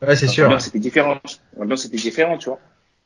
Ouais, 0.02 0.16
c'est 0.16 0.28
sûr. 0.28 0.62
C'était 0.62 0.80
différent. 0.80 1.18
L'ambiance 1.58 1.84
c'était 1.84 1.98
différent, 1.98 2.38
tu 2.38 2.50
vois. 2.50 2.60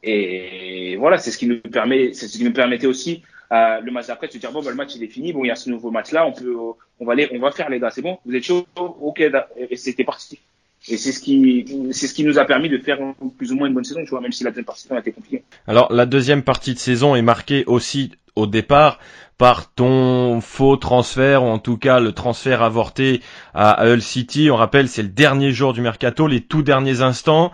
Et 0.04 0.96
voilà, 0.98 1.18
c'est 1.18 1.32
ce 1.32 1.38
qui 1.38 1.48
nous 1.48 1.60
permet, 1.60 2.14
c'est 2.14 2.28
ce 2.28 2.38
qui 2.38 2.44
nous 2.44 2.54
permettait 2.54 2.88
aussi 2.88 3.22
euh, 3.52 3.80
le 3.82 3.92
match 3.92 4.08
d'après 4.08 4.28
de 4.28 4.34
se 4.34 4.38
dire 4.40 4.52
bon 4.52 4.62
bah, 4.64 4.72
le 4.72 4.76
match 4.76 4.96
il 4.96 5.04
est 5.04 5.08
fini, 5.08 5.32
bon 5.32 5.44
il 5.44 5.50
y 5.50 5.52
a 5.52 5.56
ce 5.56 5.70
nouveau 5.70 5.92
match 5.92 6.12
là, 6.12 6.26
on 6.26 6.32
peut, 6.32 6.56
on 7.00 7.06
va 7.06 7.12
aller, 7.14 7.30
on 7.34 7.40
va 7.40 7.52
faire 7.52 7.70
les 7.70 7.80
gars, 7.80 7.92
c'est 7.92 8.02
bon, 8.02 8.18
vous 8.26 8.34
êtes 8.34 8.44
chaud, 8.44 8.66
ok, 8.78 9.22
et 9.70 9.76
c'était 9.76 10.04
parti. 10.04 10.40
Et 10.88 10.98
c'est 10.98 11.12
ce 11.12 11.20
qui, 11.20 11.66
c'est 11.92 12.08
ce 12.08 12.14
qui 12.14 12.24
nous 12.24 12.40
a 12.40 12.46
permis 12.46 12.68
de 12.70 12.78
faire 12.80 12.98
plus 13.38 13.52
ou 13.52 13.56
moins 13.56 13.68
une 13.68 13.74
bonne 13.74 13.84
saison, 13.84 14.04
tu 14.04 14.10
vois, 14.10 14.22
même 14.22 14.32
si 14.32 14.44
la 14.44 14.50
deuxième 14.50 14.66
partie 14.66 14.88
a 14.92 15.00
été 15.00 15.12
compliquée. 15.12 15.44
Alors 15.68 15.94
la 15.94 16.06
deuxième 16.06 16.42
partie 16.42 16.74
de 16.74 16.80
saison 16.80 17.16
est 17.16 17.22
marquée 17.22 17.64
aussi 17.68 18.12
au 18.36 18.48
départ 18.48 19.00
par 19.38 19.72
ton 19.74 20.42
faux 20.42 20.78
transfert 20.78 21.44
ou 21.44 21.48
en 21.48 21.60
tout 21.60 21.78
cas 21.78 22.00
le 22.00 22.14
transfert 22.14 22.64
avorté 22.64 23.22
à 23.54 23.86
Hull 23.88 24.02
City. 24.02 24.50
On 24.52 24.56
rappelle 24.56 24.88
c'est 24.88 25.04
le 25.04 25.10
dernier 25.10 25.52
jour 25.52 25.74
du 25.74 25.82
mercato, 25.82 26.28
les 26.28 26.42
tout 26.42 26.64
derniers 26.64 27.02
instants. 27.02 27.52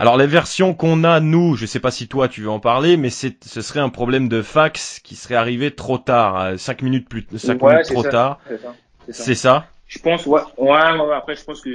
Alors 0.00 0.16
les 0.16 0.26
versions 0.26 0.74
qu'on 0.74 1.04
a 1.04 1.20
nous, 1.20 1.54
je 1.54 1.66
sais 1.66 1.80
pas 1.80 1.92
si 1.92 2.08
toi 2.08 2.26
tu 2.26 2.42
veux 2.42 2.50
en 2.50 2.58
parler, 2.58 2.96
mais 2.96 3.10
c'est 3.10 3.36
ce 3.44 3.62
serait 3.62 3.80
un 3.80 3.88
problème 3.88 4.28
de 4.28 4.42
fax 4.42 4.98
qui 4.98 5.14
serait 5.14 5.36
arrivé 5.36 5.70
trop 5.70 5.98
tard, 5.98 6.40
euh, 6.40 6.56
cinq 6.56 6.82
minutes 6.82 7.08
plus 7.08 7.24
cinq 7.36 7.62
Ouais, 7.62 7.74
minutes 7.74 7.86
trop 7.86 8.02
ça. 8.02 8.10
tard. 8.10 8.40
C'est 9.10 9.36
ça. 9.36 9.66
Je 9.86 9.98
pense, 10.00 10.26
ouais, 10.26 10.40
ouais, 10.58 11.14
après, 11.14 11.36
je 11.36 11.44
pense 11.44 11.60
que 11.60 11.74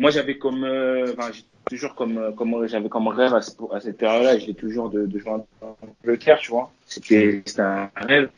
moi, 0.00 0.10
j'avais 0.10 0.38
comme, 0.38 0.64
euh, 0.64 1.12
enfin, 1.12 1.30
toujours 1.68 1.94
comme, 1.94 2.16
euh, 2.16 2.32
comme 2.32 2.66
j'avais 2.66 2.88
comme 2.88 3.08
rêve 3.08 3.34
à, 3.34 3.42
ce- 3.42 3.52
à 3.70 3.80
cette 3.80 3.98
période-là, 3.98 4.38
j'ai 4.38 4.54
toujours 4.54 4.88
de, 4.88 5.04
de 5.04 5.18
jouer 5.18 5.32
en 5.32 5.46
Angleterre, 6.02 6.38
tu 6.40 6.50
vois. 6.50 6.72
C'était, 6.86 7.42
c'était 7.44 7.60
un 7.60 7.90
rêve. 7.94 8.30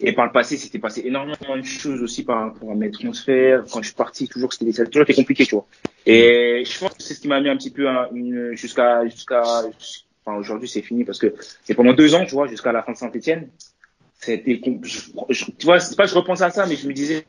Et 0.00 0.12
par 0.12 0.26
le 0.26 0.32
passé, 0.32 0.56
c'était 0.56 0.78
passé 0.78 1.02
énormément 1.04 1.56
de 1.56 1.62
choses 1.62 2.02
aussi 2.02 2.24
par 2.24 2.38
rapport 2.40 2.74
mes 2.74 2.90
transferts. 2.90 3.64
Quand 3.70 3.82
je 3.82 3.88
suis 3.88 3.94
parti, 3.94 4.26
toujours, 4.26 4.52
c'était, 4.52 4.72
ça 4.72 4.86
toujours 4.86 5.06
compliqué, 5.14 5.44
tu 5.44 5.54
vois. 5.54 5.66
Et 6.06 6.64
je 6.66 6.78
pense 6.78 6.94
que 6.94 7.02
c'est 7.02 7.14
ce 7.14 7.20
qui 7.20 7.28
m'a 7.28 7.40
mis 7.40 7.48
un 7.50 7.56
petit 7.56 7.70
peu 7.70 7.86
jusqu'à, 8.52 9.06
jusqu'à, 9.06 9.42
enfin, 10.24 10.38
aujourd'hui, 10.38 10.68
c'est 10.68 10.82
fini 10.82 11.04
parce 11.04 11.18
que 11.18 11.34
c'est 11.62 11.74
pendant 11.74 11.92
deux 11.92 12.14
ans, 12.14 12.24
tu 12.24 12.32
vois, 12.32 12.46
jusqu'à 12.46 12.72
la 12.72 12.82
fin 12.82 12.92
de 12.92 12.96
Saint-Etienne. 12.96 13.48
C'était, 14.18 14.60
tu 14.62 15.66
vois, 15.66 15.78
c'est 15.78 15.96
pas 15.96 16.06
je 16.06 16.14
repense 16.14 16.40
à 16.40 16.50
ça, 16.50 16.66
mais 16.66 16.76
je 16.76 16.88
me 16.88 16.92
disais, 16.94 17.26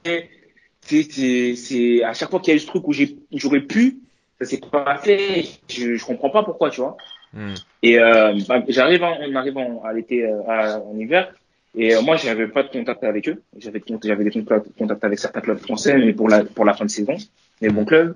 c'est, 0.88 1.04
c'est, 1.12 1.56
c'est 1.56 2.04
à 2.04 2.14
chaque 2.14 2.30
fois 2.30 2.40
qu'il 2.40 2.52
y 2.52 2.56
a 2.56 2.58
eu 2.58 2.60
ce 2.60 2.68
truc 2.68 2.88
où 2.88 2.94
j'aurais 2.94 3.62
pu, 3.62 4.00
ça 4.40 4.46
s'est 4.46 4.60
pas 4.60 4.98
fait. 4.98 5.46
Je, 5.70 5.96
je 5.96 6.06
comprends 6.06 6.30
pas 6.30 6.44
pourquoi, 6.44 6.70
tu 6.70 6.82
vois. 6.82 6.98
Hmm. 7.34 7.56
Et 7.84 8.00
euh, 8.00 8.40
bah, 8.48 8.64
j'arrive, 8.70 9.04
on 9.04 9.36
arrive 9.36 9.58
en, 9.58 9.84
à 9.84 9.92
l'été, 9.94 10.26
euh, 10.26 10.80
en 10.80 10.98
hiver, 10.98 11.34
et 11.76 11.94
euh, 11.94 12.02
moi 12.02 12.16
j'avais 12.16 12.48
pas 12.48 12.64
de 12.64 12.70
contact 12.70 13.04
avec 13.04 13.28
eux. 13.28 13.44
J'avais, 13.58 13.84
j'avais 14.02 14.24
des 14.24 14.32
contacts, 14.32 14.68
contacts 14.78 15.04
avec 15.04 15.20
certains 15.20 15.42
clubs 15.42 15.58
français, 15.58 15.98
mais 15.98 16.14
pour 16.14 16.30
la 16.30 16.46
pour 16.46 16.64
la 16.64 16.74
fin 16.74 16.86
de 16.86 16.90
saison, 16.90 17.18
les 17.62 17.70
bons 17.70 17.84
clubs. 17.84 18.16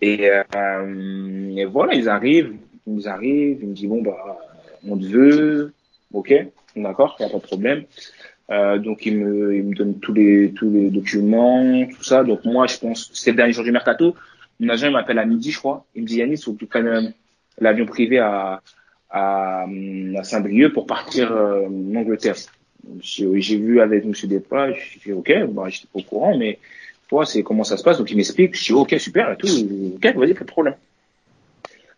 Et, 0.00 0.30
euh, 0.30 1.56
et 1.56 1.66
voilà, 1.66 1.94
ils 1.94 2.08
arrivent, 2.08 2.54
ils 2.86 3.06
arrivent, 3.06 3.58
ils 3.60 3.68
me 3.68 3.74
disent 3.74 3.88
bon 3.88 4.00
bah 4.00 4.38
on 4.88 4.96
te 4.96 5.04
veut, 5.04 5.74
ok, 6.14 6.32
d'accord, 6.74 7.16
y 7.20 7.24
a 7.24 7.28
pas 7.28 7.38
de 7.38 7.42
problème. 7.42 7.84
Euh, 8.50 8.78
donc 8.78 9.04
ils 9.04 9.16
me, 9.16 9.56
ils 9.56 9.62
me 9.62 9.74
donnent 9.74 9.98
tous 10.00 10.14
les 10.14 10.52
tous 10.54 10.70
les 10.70 10.90
documents, 10.90 11.86
tout 11.86 12.02
ça. 12.02 12.24
Donc 12.24 12.44
moi 12.44 12.66
je 12.66 12.78
pense, 12.78 13.10
c'était 13.12 13.32
le 13.32 13.36
dernier 13.36 13.52
jour 13.52 13.64
du 13.64 13.72
mercato. 13.72 14.14
Mon 14.60 14.68
agent 14.70 14.86
il 14.86 14.92
m'appelle 14.92 15.18
à 15.18 15.26
midi, 15.26 15.50
je 15.50 15.58
crois. 15.58 15.84
Il 15.94 16.02
me 16.02 16.06
dit 16.06 16.16
Yannis, 16.18 16.42
faut 16.42 16.52
que 16.54 16.58
tu 16.58 16.66
prennes 16.66 16.86
euh, 16.86 17.02
l'avion 17.60 17.86
privé 17.86 18.18
à 18.18 18.62
à, 19.10 19.64
à 19.64 20.24
Saint-Brieuc 20.24 20.72
pour 20.72 20.86
partir 20.86 21.32
euh, 21.32 21.66
en 21.66 21.94
Angleterre. 21.96 22.36
J'ai 23.00 23.56
vu 23.56 23.80
avec 23.80 24.04
Monsieur 24.04 24.28
Despas, 24.28 24.72
j'ai 24.72 25.00
dit 25.04 25.12
ok, 25.12 25.30
bah 25.50 25.64
j'étais 25.68 25.88
pas 25.92 25.98
au 25.98 26.02
courant, 26.02 26.36
mais 26.38 26.58
toi 27.08 27.26
c'est 27.26 27.42
comment 27.42 27.64
ça 27.64 27.76
se 27.76 27.82
passe? 27.82 27.98
Donc 27.98 28.10
il 28.10 28.16
m'explique, 28.16 28.56
je 28.56 28.64
dis 28.64 28.72
ok 28.72 28.94
super 28.98 29.32
et 29.32 29.36
tout, 29.36 29.48
ok 29.96 30.16
vas-y 30.16 30.34
pas 30.34 30.40
de 30.40 30.50
problème. 30.50 30.74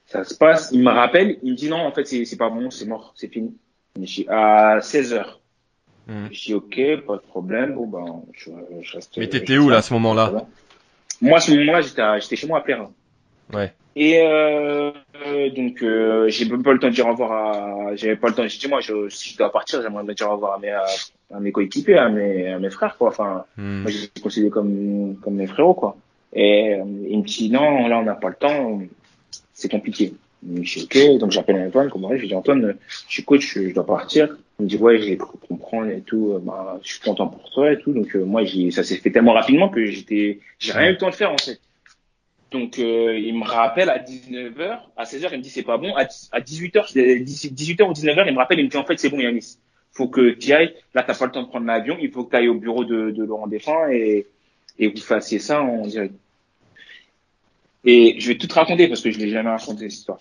Ça 0.07 0.25
se 0.25 0.35
passe, 0.35 0.71
il 0.73 0.83
me 0.83 0.91
rappelle, 0.91 1.39
il 1.43 1.53
me 1.53 1.57
dit 1.57 1.69
non 1.69 1.79
en 1.79 1.93
fait 1.93 2.07
c'est 2.07 2.25
c'est 2.25 2.37
pas 2.37 2.51
bon, 2.51 2.71
c'est 2.71 2.87
mort, 2.87 3.13
c'est 3.17 3.29
fini. 3.29 3.55
Je 3.97 4.03
dis 4.05 4.27
à 4.29 4.81
16 4.81 5.13
heures. 5.13 5.40
Hmm. 6.07 6.27
Je 6.33 6.41
dis 6.47 6.55
ok, 6.55 6.77
pas 7.07 7.17
de 7.17 7.23
problème. 7.23 7.75
Bon 7.75 7.87
ben, 7.87 8.23
je, 8.33 8.51
je 8.83 8.93
reste. 8.93 9.17
Mais 9.19 9.29
t'étais 9.29 9.59
où 9.59 9.69
là 9.69 9.79
à 9.79 9.83
ce 9.83 9.93
moment-là? 9.95 10.47
Moi 11.21 11.37
à 11.39 11.41
ce 11.41 11.53
moment-là, 11.53 11.81
j'étais 12.19 12.37
chez 12.37 12.47
moi 12.47 12.59
à 12.59 12.63
Plérin. 12.63 12.91
Ouais. 13.53 13.73
Et 13.97 14.21
euh, 14.23 14.93
donc 15.55 15.83
euh, 15.83 16.29
j'ai 16.29 16.49
même 16.49 16.63
pas 16.63 16.73
le 16.73 16.79
temps 16.79 16.89
de 16.89 16.93
dire 16.95 17.07
au 17.07 17.11
revoir 17.11 17.33
à. 17.33 17.97
J'avais 17.97 18.17
pas 18.17 18.29
le 18.29 18.35
temps. 18.35 18.47
J'ai 18.47 18.59
dit 18.59 18.69
moi, 18.69 18.81
je, 18.81 19.09
si 19.09 19.31
je 19.33 19.39
dois 19.39 19.51
partir, 19.53 19.83
j'aimerais 19.83 20.05
bien 20.05 20.15
dire 20.15 20.29
au 20.29 20.33
revoir 20.33 20.55
à 20.55 20.59
mes 20.59 20.71
à, 20.71 20.85
à 21.35 21.41
mes 21.41 21.53
coéquipiers, 21.53 21.99
à 21.99 22.09
mes 22.09 22.49
à 22.49 22.59
mes 22.59 22.71
frères 22.71 22.97
quoi. 22.97 23.09
Enfin, 23.09 23.45
Hmm. 23.57 23.83
moi 23.83 23.91
je 23.91 23.99
les 24.15 24.23
considère 24.23 24.51
comme 24.51 25.17
comme 25.23 25.35
mes 25.35 25.47
frérots 25.47 25.75
quoi. 25.75 25.97
Et 26.33 26.75
euh, 26.75 26.85
il 27.09 27.19
me 27.19 27.25
dit 27.25 27.51
non, 27.51 27.89
là 27.89 27.99
on 27.99 28.05
n'a 28.05 28.15
pas 28.15 28.29
le 28.29 28.37
temps, 28.37 28.81
c'est 29.53 29.69
compliqué. 29.71 30.15
Je 30.43 30.87
dis 30.87 31.13
ok, 31.13 31.19
donc 31.19 31.31
j'appelle 31.31 31.57
Antoine, 31.57 31.91
comment 31.91 32.17
je 32.17 32.27
dis 32.27 32.35
Antoine, 32.35 32.77
je 32.89 33.13
suis 33.13 33.25
coach, 33.25 33.59
je 33.59 33.75
dois 33.75 33.87
partir. 33.87 34.37
Il 34.59 34.65
me 34.65 34.69
dit 34.69 34.77
ouais, 34.77 35.01
j'ai 35.01 35.17
cru 35.17 35.37
comprendre 35.49 35.91
et 35.91 36.01
tout, 36.01 36.33
euh, 36.33 36.39
bah, 36.39 36.81
je 36.83 36.93
suis 36.93 37.01
content 37.01 37.29
pour 37.29 37.51
toi 37.51 37.73
et 37.73 37.79
tout. 37.79 37.93
Donc 37.93 38.15
euh, 38.17 38.25
moi 38.25 38.43
ça 38.71 38.83
s'est 38.83 38.97
fait 38.97 39.11
tellement 39.11 39.33
rapidement 39.33 39.69
que 39.69 39.85
j'étais, 39.85 40.41
j'ai 40.59 40.73
rien 40.73 40.89
eu 40.89 40.93
le 40.93 40.99
temps 40.99 41.11
de 41.11 41.15
faire 41.15 41.33
en 41.33 41.39
fait. 41.39 41.61
Donc 42.51 42.79
euh, 42.79 43.19
il 43.19 43.39
me 43.39 43.45
rappelle 43.45 43.91
à 43.91 43.99
19h, 43.99 44.79
à 44.97 45.05
16h, 45.05 45.29
il 45.33 45.39
me 45.39 45.43
dit 45.43 45.51
c'est 45.51 45.63
pas 45.63 45.77
bon. 45.77 45.95
À, 45.95 46.03
à 46.33 46.41
18h, 46.41 46.95
18h 46.95 47.83
ou 47.83 47.93
19h, 47.93 48.25
il 48.27 48.33
me 48.33 48.39
rappelle, 48.39 48.59
il 48.59 48.65
me 48.65 48.71
dit 48.71 48.77
en 48.77 48.85
fait 48.85 48.99
c'est 48.99 49.11
bon 49.11 49.21
Yanis, 49.21 49.59
faut 49.93 50.09
que 50.09 50.31
tu 50.31 50.53
ailles. 50.53 50.75
Là 50.95 51.03
t'as 51.03 51.15
pas 51.15 51.27
le 51.27 51.33
temps 51.33 51.43
de 51.43 51.49
prendre 51.49 51.67
l'avion, 51.67 51.97
il 52.01 52.11
faut 52.11 52.25
que 52.25 52.31
tu 52.31 52.37
ailles 52.37 52.49
au 52.49 52.55
bureau 52.55 52.85
de, 52.85 53.11
de 53.11 53.25
Laurent 53.25 53.47
Défunt 53.47 53.91
et 53.91 54.27
et 54.79 54.89
vous 54.89 54.97
fassiez 54.97 55.39
ça 55.39 55.63
en 55.63 55.87
direct. 55.87 56.15
Et 57.85 58.17
je 58.21 58.29
vais 58.29 58.37
tout 58.39 58.47
te 58.47 58.55
raconter 58.55 58.89
parce 58.89 59.01
que 59.01 59.11
je 59.11 59.19
l'ai 59.19 59.31
jamais 59.31 59.51
raconté 59.51 59.89
cette 59.89 59.99
histoire. 60.01 60.19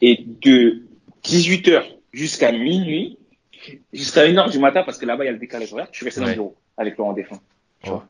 Et 0.00 0.24
de 0.42 0.82
18h 1.24 1.82
jusqu'à 2.12 2.52
minuit, 2.52 3.18
jusqu'à 3.92 4.26
1h 4.26 4.50
du 4.50 4.58
matin, 4.58 4.82
parce 4.84 4.98
que 4.98 5.06
là-bas 5.06 5.24
il 5.24 5.26
y 5.26 5.30
a 5.30 5.32
le 5.32 5.38
décalage 5.38 5.72
horaire, 5.72 5.88
je 5.92 5.96
suis 5.96 6.04
resté 6.04 6.20
dans 6.20 6.26
Ouais. 6.26 6.32
le 6.32 6.36
bureau 6.36 6.54
avec 6.76 6.96
Laurent 6.96 7.12
Défunt. 7.12 7.40
Vois. 7.84 8.06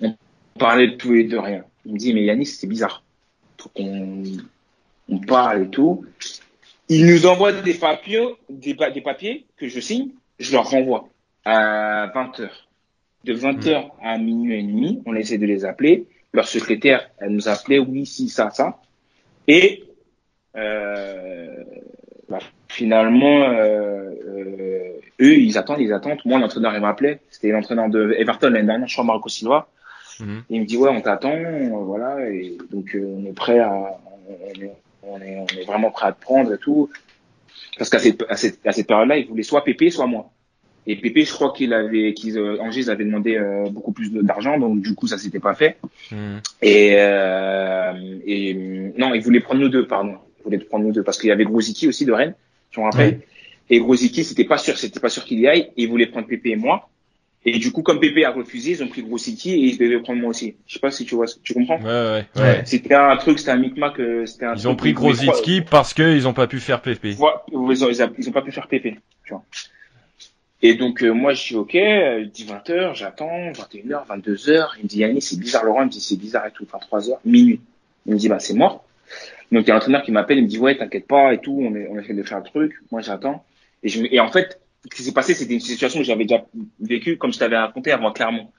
On 0.00 0.14
parlait 0.58 0.88
de 0.88 0.94
tout 0.96 1.14
et 1.14 1.24
de 1.24 1.36
rien. 1.36 1.64
Il 1.86 1.92
me 1.94 1.98
dit 1.98 2.12
mais 2.14 2.24
Yanis 2.24 2.46
c'est 2.46 2.66
bizarre. 2.66 3.02
Faut 3.58 3.68
qu'on 3.70 4.22
on 5.08 5.18
parle 5.18 5.64
et 5.64 5.68
tout. 5.68 6.04
Il 6.90 7.06
nous 7.06 7.26
envoie 7.26 7.52
des 7.52 7.74
papiers, 7.74 8.26
des, 8.48 8.74
pa- 8.74 8.90
des 8.90 9.00
papiers 9.02 9.46
que 9.56 9.68
je 9.68 9.80
signe, 9.80 10.10
je 10.38 10.52
leur 10.52 10.68
renvoie 10.68 11.08
à 11.44 12.08
20h. 12.14 12.48
De 13.24 13.34
20h 13.34 13.90
à 14.02 14.16
minuit 14.18 14.58
et 14.58 14.62
demi, 14.62 15.02
on 15.06 15.14
essaie 15.14 15.38
de 15.38 15.44
les 15.46 15.64
appeler. 15.64 16.06
Leur 16.32 16.46
secrétaire, 16.46 17.10
elle 17.18 17.30
nous 17.30 17.48
appelait, 17.48 17.78
oui, 17.78 18.06
si, 18.06 18.28
ça, 18.28 18.50
ça. 18.50 18.80
Et 19.46 19.84
euh, 20.56 21.64
bah, 22.28 22.38
finalement, 22.68 23.44
euh, 23.44 24.10
euh, 24.26 25.00
eux, 25.20 25.36
ils 25.38 25.56
attendent, 25.56 25.80
ils 25.80 25.92
attendent. 25.92 26.18
Moi, 26.24 26.38
l'entraîneur, 26.38 26.74
il 26.74 26.80
m'appelait. 26.80 27.20
C'était 27.30 27.50
l'entraîneur 27.50 27.88
de 27.88 28.14
Everton 28.18 28.50
l'année 28.50 28.66
dernière, 28.66 28.88
je 28.88 28.94
crois, 28.94 29.04
Marco 29.04 29.28
Silva. 29.28 29.68
Mhm. 30.20 30.42
Il 30.50 30.60
me 30.60 30.66
dit, 30.66 30.76
ouais, 30.76 30.90
on 30.90 31.00
t'attend, 31.00 31.34
voilà. 31.84 32.28
Et 32.28 32.58
donc, 32.70 32.94
euh, 32.94 33.16
on 33.18 33.24
est 33.24 33.32
prêt 33.32 33.60
à, 33.60 33.72
on 34.28 34.60
est, 34.60 34.72
on 35.02 35.20
est, 35.20 35.36
on 35.38 35.46
est 35.46 35.64
vraiment 35.64 35.90
prêt 35.90 36.08
à 36.08 36.12
te 36.12 36.20
prendre 36.20 36.52
et 36.52 36.58
tout. 36.58 36.90
Parce 37.78 37.90
qu'à 37.90 37.98
cette, 37.98 38.24
à 38.28 38.36
cette, 38.36 38.66
à 38.66 38.72
cette 38.72 38.86
période-là, 38.86 39.16
ils 39.16 39.28
voulaient 39.28 39.42
soit 39.42 39.64
Pépé, 39.64 39.90
soit 39.90 40.06
moi. 40.06 40.30
Et 40.90 40.96
Pépé, 40.96 41.24
je 41.24 41.32
crois 41.32 41.52
qu'il 41.52 41.74
avait, 41.74 42.14
qu'ils, 42.14 42.38
euh, 42.38 42.56
Angers 42.60 42.88
avait 42.88 43.04
demandé 43.04 43.36
euh, 43.36 43.68
beaucoup 43.70 43.92
plus 43.92 44.10
d'argent, 44.10 44.58
donc 44.58 44.80
du 44.80 44.94
coup, 44.94 45.06
ça 45.06 45.18
s'était 45.18 45.38
pas 45.38 45.54
fait. 45.54 45.76
Mhm. 46.10 46.40
Et, 46.62 46.94
euh, 46.96 47.92
et 48.26 48.54
non, 48.96 49.12
ils 49.14 49.20
voulaient 49.22 49.40
prendre 49.40 49.60
nous 49.60 49.68
deux, 49.68 49.86
pardon. 49.86 50.14
Ils 50.40 50.44
voulaient 50.44 50.58
prendre 50.58 50.84
nous 50.86 50.92
deux 50.92 51.02
parce 51.02 51.18
qu'il 51.18 51.28
y 51.28 51.32
avait 51.32 51.44
Grosicki 51.44 51.88
aussi 51.88 52.04
de 52.06 52.12
Rennes, 52.12 52.34
je 52.70 52.80
me 52.80 52.84
rappelle. 52.86 53.20
Et 53.70 53.80
Grosicki, 53.80 54.24
c'était 54.24 54.44
pas 54.44 54.56
sûr, 54.56 54.78
c'était 54.78 54.98
pas 55.00 55.10
sûr 55.10 55.24
qu'il 55.26 55.38
y 55.40 55.46
aille. 55.46 55.68
Et 55.76 55.82
ils 55.82 55.88
voulaient 55.90 56.06
prendre 56.06 56.26
Pépé 56.26 56.50
et 56.52 56.56
moi. 56.56 56.88
Et 57.44 57.58
du 57.58 57.70
coup, 57.70 57.82
comme 57.82 58.00
Pépé 58.00 58.24
a 58.24 58.30
refusé, 58.32 58.70
ils 58.72 58.82
ont 58.82 58.88
pris 58.88 59.02
Grosicki 59.02 59.52
et 59.52 59.58
ils 59.58 59.78
devaient 59.78 60.00
prendre 60.00 60.20
moi 60.20 60.30
aussi. 60.30 60.56
Je 60.66 60.74
sais 60.74 60.80
pas 60.80 60.90
si 60.90 61.04
tu 61.04 61.14
vois, 61.14 61.26
tu 61.42 61.52
comprends 61.54 61.78
Ouais, 61.78 61.84
ouais, 61.84 62.24
ouais. 62.36 62.42
Ouais. 62.42 62.62
C'était 62.64 62.94
un 62.94 63.14
truc, 63.18 63.38
c'était 63.38 63.52
un 63.52 63.56
micmac. 63.58 63.98
euh, 64.00 64.24
C'était 64.26 64.46
un 64.46 64.54
Ils 64.54 64.60
truc 64.62 64.72
ont 64.72 64.76
pris 64.76 64.92
Grosicki 64.94 65.60
parce 65.60 65.92
qu'ils 65.94 66.26
ont 66.26 66.32
pas 66.32 66.46
pu 66.46 66.58
faire 66.60 66.80
Pépé. 66.80 67.14
trois- 67.14 67.44
Ils 67.52 67.56
ont, 67.58 67.70
ils 67.70 67.84
ont, 68.02 68.10
ils 68.18 68.28
ont 68.28 68.32
pas 68.32 68.42
pu 68.42 68.52
faire 68.52 68.66
Pépé, 68.68 68.96
tu 69.24 69.32
vois. 69.34 69.44
Et 70.60 70.74
donc, 70.74 71.02
euh, 71.04 71.12
moi, 71.12 71.34
je 71.34 71.40
suis 71.40 71.54
OK, 71.54 71.74
euh, 71.76 72.20
il 72.20 72.30
dit 72.30 72.44
20h, 72.44 72.94
j'attends, 72.94 73.52
21h, 73.52 74.06
22h. 74.08 74.66
Il 74.78 74.82
me 74.84 74.88
dit, 74.88 74.98
Yannis, 74.98 75.22
c'est 75.22 75.38
bizarre, 75.38 75.64
Laurent, 75.64 75.82
il 75.82 75.86
me 75.86 75.90
dit, 75.90 76.00
c'est 76.00 76.16
bizarre 76.16 76.46
et 76.46 76.50
tout, 76.50 76.64
23h, 76.64 77.18
minuit. 77.24 77.60
Il 78.06 78.14
me 78.14 78.18
dit, 78.18 78.28
bah, 78.28 78.40
c'est 78.40 78.54
mort. 78.54 78.84
Donc, 79.52 79.64
il 79.64 79.68
y 79.68 79.70
a 79.70 79.74
un 79.74 79.78
entraîneur 79.78 80.02
qui 80.02 80.10
m'appelle, 80.10 80.38
il 80.38 80.44
me 80.44 80.48
dit, 80.48 80.58
ouais, 80.58 80.76
t'inquiète 80.76 81.06
pas 81.06 81.32
et 81.32 81.38
tout, 81.38 81.56
on, 81.62 81.74
est, 81.76 81.86
on 81.88 81.98
essaie 81.98 82.12
de 82.12 82.22
faire 82.24 82.38
le 82.38 82.44
truc. 82.44 82.74
Moi, 82.90 83.02
j'attends. 83.02 83.44
Et, 83.84 83.88
je, 83.88 84.02
et 84.10 84.18
en 84.18 84.30
fait, 84.32 84.60
ce 84.90 84.96
qui 84.96 85.02
s'est 85.04 85.12
passé, 85.12 85.34
c'était 85.34 85.54
une 85.54 85.60
situation 85.60 86.00
que 86.00 86.04
j'avais 86.04 86.24
déjà 86.24 86.44
vécue, 86.80 87.18
comme 87.18 87.32
je 87.32 87.38
t'avais 87.38 87.56
raconté 87.56 87.92
avant 87.92 88.12
Clermont. 88.12 88.50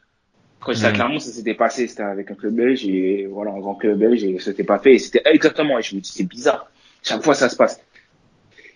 Quand 0.61 0.73
j'étais 0.73 0.87
à 0.87 0.89
Mhm. 0.89 0.95
Clermont, 0.95 1.19
ça 1.19 1.31
s'était 1.31 1.53
passé, 1.53 1.87
c'était 1.87 2.03
avec 2.03 2.31
un 2.31 2.35
club 2.35 2.53
belge, 2.55 2.85
et 2.85 3.25
voilà, 3.27 3.51
en 3.51 3.61
tant 3.61 3.75
que 3.75 3.93
belge, 3.93 4.23
et 4.23 4.39
c'était 4.39 4.63
pas 4.63 4.79
fait, 4.79 4.95
et 4.95 4.99
c'était 4.99 5.21
exactement, 5.25 5.77
et 5.79 5.81
je 5.81 5.95
me 5.95 6.01
dis, 6.01 6.11
c'est 6.13 6.23
bizarre. 6.27 6.71
Chaque 7.03 7.23
fois, 7.23 7.33
ça 7.33 7.49
se 7.49 7.55
passe. 7.57 7.81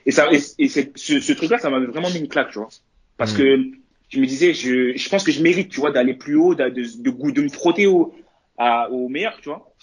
Et 0.06 0.12
ça, 0.12 0.28
et, 0.32 0.40
et 0.60 0.68
ce, 0.68 0.82
ce 0.96 1.34
truc-là, 1.34 1.58
ça 1.60 1.70
m'avait 1.70 1.86
vraiment 1.88 2.10
mis 2.10 2.20
une 2.20 2.28
claque, 2.28 2.52
tu 2.52 2.60
vois. 2.60 2.70
Parce 3.18 3.34
Mhm. 3.34 3.38
que 3.38 3.78
je 4.10 4.20
me 4.20 4.26
disais, 4.26 4.54
je, 4.54 4.96
je 4.96 5.10
pense 5.10 5.24
que 5.24 5.32
je 5.32 5.42
mérite, 5.42 5.70
tu 5.70 5.80
vois, 5.80 5.92
d'aller 5.92 6.14
plus 6.14 6.36
haut, 6.36 6.56
de, 6.56 7.42
me 7.42 7.50
frotter 7.50 7.88
au, 7.88 8.14
à, 8.58 8.90
au 8.92 9.10
meilleur, 9.10 9.38
tu 9.42 9.50
vois. 9.50 9.74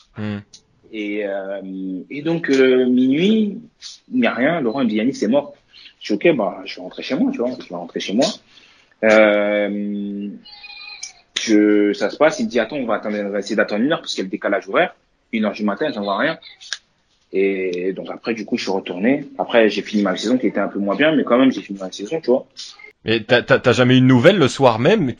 Et, 0.92 1.24
euh, 1.24 1.60
et 2.10 2.22
donc, 2.22 2.50
euh, 2.50 2.86
minuit, 2.86 3.58
il 4.12 4.20
n'y 4.20 4.26
a 4.26 4.34
rien. 4.34 4.60
Laurent 4.60 4.80
il 4.80 4.84
me 4.84 4.90
dit, 4.90 4.96
Yannick, 4.96 5.16
c'est 5.16 5.28
mort. 5.28 5.54
Je 6.00 6.14
dis, 6.14 6.28
ok, 6.28 6.36
bah, 6.36 6.62
je 6.64 6.76
vais 6.76 6.82
rentrer 6.82 7.02
chez 7.02 7.14
moi, 7.14 7.30
tu 7.32 7.38
vois. 7.38 7.50
Je 7.60 7.68
vais 7.68 7.74
rentrer 7.76 8.00
chez 8.00 8.14
moi. 8.14 8.26
Euh, 9.04 10.28
je, 11.40 11.92
ça 11.92 12.10
se 12.10 12.16
passe. 12.16 12.40
Il 12.40 12.46
me 12.46 12.50
dit, 12.50 12.58
attends, 12.58 12.76
on 12.76 12.86
va, 12.86 12.94
attendre, 12.96 13.18
on 13.18 13.30
va 13.30 13.38
essayer 13.38 13.56
d'attendre 13.56 13.84
une 13.84 13.92
heure 13.92 14.00
parce 14.00 14.14
qu'il 14.14 14.18
y 14.18 14.22
a 14.22 14.24
le 14.24 14.30
décalage 14.30 14.68
horaire. 14.68 14.94
Une 15.32 15.44
heure 15.44 15.52
du 15.52 15.64
matin, 15.64 15.90
j'en 15.92 16.02
vois 16.02 16.18
rien. 16.18 16.38
Et 17.32 17.92
donc 17.92 18.08
après, 18.10 18.34
du 18.34 18.44
coup, 18.44 18.56
je 18.56 18.62
suis 18.64 18.72
retourné. 18.72 19.28
Après, 19.38 19.68
j'ai 19.70 19.82
fini 19.82 20.02
ma 20.02 20.16
saison 20.16 20.36
qui 20.36 20.48
était 20.48 20.58
un 20.58 20.66
peu 20.66 20.80
moins 20.80 20.96
bien, 20.96 21.14
mais 21.14 21.22
quand 21.22 21.38
même, 21.38 21.52
j'ai 21.52 21.62
fini 21.62 21.78
ma 21.78 21.92
saison, 21.92 22.20
tu 22.20 22.26
vois. 22.30 22.46
Et 23.04 23.24
t'as, 23.24 23.72
jamais 23.72 23.96
eu 23.96 24.00
de 24.00 24.06
nouvelles 24.06 24.36
le 24.38 24.48
soir 24.48 24.78
même? 24.78 25.14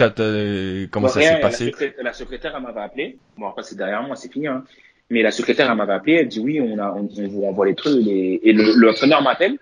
Comment 0.91 1.07
Bon, 1.07 1.13
ça 1.13 1.21
s'est 1.23 1.41
passé 1.41 1.65
la, 1.67 1.71
secré- 1.71 1.95
la 2.03 2.13
secrétaire, 2.13 2.53
elle 2.57 2.63
m'avait 2.63 2.81
appelé. 2.81 3.19
Bon, 3.39 3.49
après, 3.49 3.63
c'est 3.63 3.77
derrière 3.77 4.03
moi, 4.03 4.17
c'est 4.17 4.31
fini. 4.31 4.47
Hein. 4.49 4.65
Mais 5.09 5.23
la 5.23 5.31
secrétaire, 5.31 5.71
elle 5.71 5.77
m'avait 5.77 5.95
appelé. 5.95 6.15
Elle 6.17 6.29
dit 6.29 6.41
oui, 6.41 6.61
on, 6.61 6.79
a, 6.79 6.91
on, 6.93 7.09
on 7.17 7.29
vous 7.29 7.41
renvoie 7.43 7.67
les 7.67 7.75
trucs. 7.75 8.05
les- 8.05 8.41
Et 8.43 8.53
le, 8.53 8.75
l'entraîneur 8.77 9.23
m'appelle. 9.23 9.59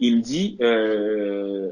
Il 0.00 0.18
me 0.18 0.22
dit, 0.22 0.58
euh, 0.60 1.70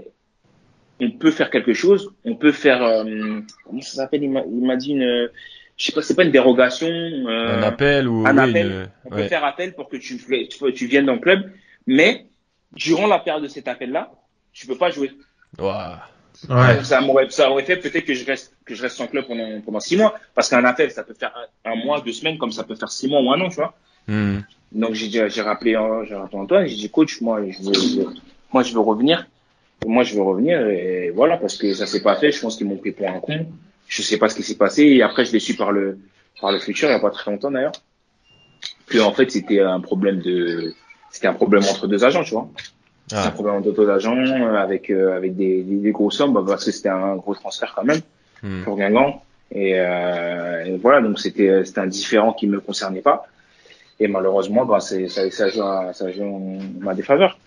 on 1.01 1.11
peut 1.13 1.31
faire 1.31 1.51
quelque 1.51 1.75
chose. 1.75 2.13
On 2.25 2.35
peut 2.35 2.53
faire, 2.53 2.83
euh, 2.83 3.41
comment 3.65 3.81
ça 3.83 3.97
s'appelle? 3.97 4.23
Il 4.23 4.31
m'a, 4.31 4.43
il 4.47 4.65
m'a 4.67 4.77
dit 4.77 4.93
une, 4.93 5.31
je 5.77 5.85
sais 5.85 5.93
pas, 5.93 6.01
c'est 6.03 6.15
pas 6.17 6.25
une 6.25 6.33
dérogation. 6.33 6.89
euh, 6.89 7.59
Un 7.59 7.63
appel 7.63 8.09
ou 8.09 8.27
un 8.27 8.37
oui, 8.37 8.51
appel. 8.51 8.67
une- 8.67 8.89
On 9.05 9.11
peut 9.11 9.17
ouais. 9.17 9.29
faire 9.29 9.45
appel 9.45 9.75
pour 9.75 9.89
que 9.91 9.97
tu, 9.99 10.17
tu, 10.17 10.73
tu 10.73 10.87
viennes 10.87 11.07
dans 11.07 11.15
le 11.15 11.21
club. 11.21 11.51
Mais 11.87 12.27
durant 12.73 13.07
la 13.07 13.19
période 13.19 13.43
de 13.43 13.49
cet 13.49 13.69
appel-là, 13.69 14.11
tu 14.53 14.67
peux 14.67 14.77
pas 14.79 14.91
jouer. 14.91 15.11
Ouah. 15.59 16.01
Ouais. 16.49 16.85
Ça 16.85 17.01
m'aurait, 17.01 17.29
ça 17.31 17.51
aurait 17.51 17.65
fait 17.65 17.77
peut-être 17.79 18.05
que 18.05 18.15
je 18.15 18.25
reste, 18.25 18.53
que 18.65 18.75
je 18.75 18.83
reste 18.83 18.97
sans 18.97 19.09
club 19.09 19.27
pendant, 19.27 19.61
pendant 19.61 19.81
six 19.81 19.97
mois. 19.97 20.15
Parce 20.35 20.49
qu'un 20.49 20.65
appel, 20.65 20.91
ça 20.93 21.03
peut 21.03 21.15
faire 21.15 21.33
un, 21.65 21.73
un 21.73 21.75
mois, 21.77 22.01
deux 22.01 22.13
semaines, 22.13 22.39
comme 22.39 22.53
ça 22.53 22.63
peut 22.65 22.77
faire 22.77 22.91
six 22.91 23.09
mois 23.09 23.21
ou 23.21 23.31
un 23.33 23.41
an, 23.41 23.49
tu 23.49 23.57
vois. 23.57 23.75
Mhm. 24.07 24.45
Donc, 24.73 24.95
j'ai, 24.95 25.29
j'ai 25.31 25.43
rappelé, 25.43 25.75
euh, 25.75 26.05
j'ai 26.05 26.15
rappelé 26.15 26.39
Antoine, 26.39 26.67
j'ai 26.67 26.77
dit, 26.77 26.91
coach, 26.91 27.21
moi, 27.21 27.41
je 27.49 27.59
veux, 27.63 27.73
je- 27.75 28.09
moi, 28.53 28.63
je 28.63 28.73
veux 28.73 28.81
revenir. 28.81 29.27
Et 29.85 29.89
moi, 29.89 30.03
je 30.05 30.15
veux 30.15 30.23
revenir 30.23 30.67
et 30.69 31.11
voilà, 31.11 31.37
parce 31.39 31.57
que 31.57 31.73
ça 31.73 31.87
s'est 31.87 32.03
pas 32.03 32.17
fait. 32.17 32.31
Je 32.33 32.41
pense 32.41 32.57
qu'ils 32.57 32.67
m'ont 32.67 32.77
pris 32.77 32.93
pour 32.93 33.09
un 33.09 33.21
con. 33.21 33.47
Je 33.89 34.03
sais 34.03 34.19
pas 34.19 34.29
ce 34.29 34.35
qui 34.35 34.43
s'est 34.43 34.57
passé. 34.57 34.83
Et 34.85 35.03
après, 35.03 35.25
je 35.25 35.33
l'ai 35.33 35.41
su 35.41 35.55
par 35.55 35.73
le, 35.73 35.99
par 36.41 36.53
le 36.53 36.59
futur, 36.59 36.89
il 36.89 36.93
y 36.93 36.95
a 36.95 37.01
pas 37.01 37.11
très 37.11 37.31
longtemps 37.31 37.51
d'ailleurs. 37.51 37.73
Que, 38.87 38.99
en 38.99 39.13
fait, 39.13 39.31
c'était 39.31 39.61
un 39.61 39.81
problème 39.81 40.21
de, 40.21 40.75
c'était 41.11 41.27
un 41.29 41.33
problème 41.35 41.63
entre 41.63 41.87
deux 41.87 42.05
agents, 42.05 42.25
tu 42.25 42.33
vois. 42.33 42.49
C'est 43.09 43.17
un 43.17 43.23
Ah. 43.27 43.31
problème 43.31 43.57
entre 43.57 43.71
deux 43.73 43.89
agents 43.91 44.17
euh, 44.17 44.55
avec, 44.57 44.91
euh, 44.91 45.17
avec 45.17 45.35
des, 45.37 45.63
des, 45.63 45.77
des 45.77 45.91
grosses 45.93 46.17
sommes, 46.19 46.33
bah, 46.35 46.43
parce 46.47 46.65
que 46.65 46.71
c'était 46.71 46.89
un 46.91 47.17
gros 47.17 47.35
transfert 47.35 47.73
quand 47.75 47.85
même 47.85 48.01
Mhm. 48.43 48.65
pour 48.65 48.77
Guingamp. 48.77 49.23
Et, 49.51 49.73
euh, 49.77 50.65
et 50.67 50.77
voilà, 50.77 51.01
donc 51.01 51.19
c'était 51.19 51.65
c'était 51.65 51.81
un 51.81 51.87
différent 51.87 52.33
qui 52.35 52.47
me 52.47 52.61
concernait 52.61 53.01
pas. 53.01 53.27
Et 53.99 54.07
malheureusement, 54.09 54.65
bah, 54.67 54.79
c'est 54.81 55.09
ça, 55.09 55.29
ça 55.31 55.49
joue 55.49 55.63
à, 55.63 55.93
ça 55.95 56.11
joue 56.13 56.23
en 56.25 56.59
ma 56.81 56.95
défaveur. 56.95 57.39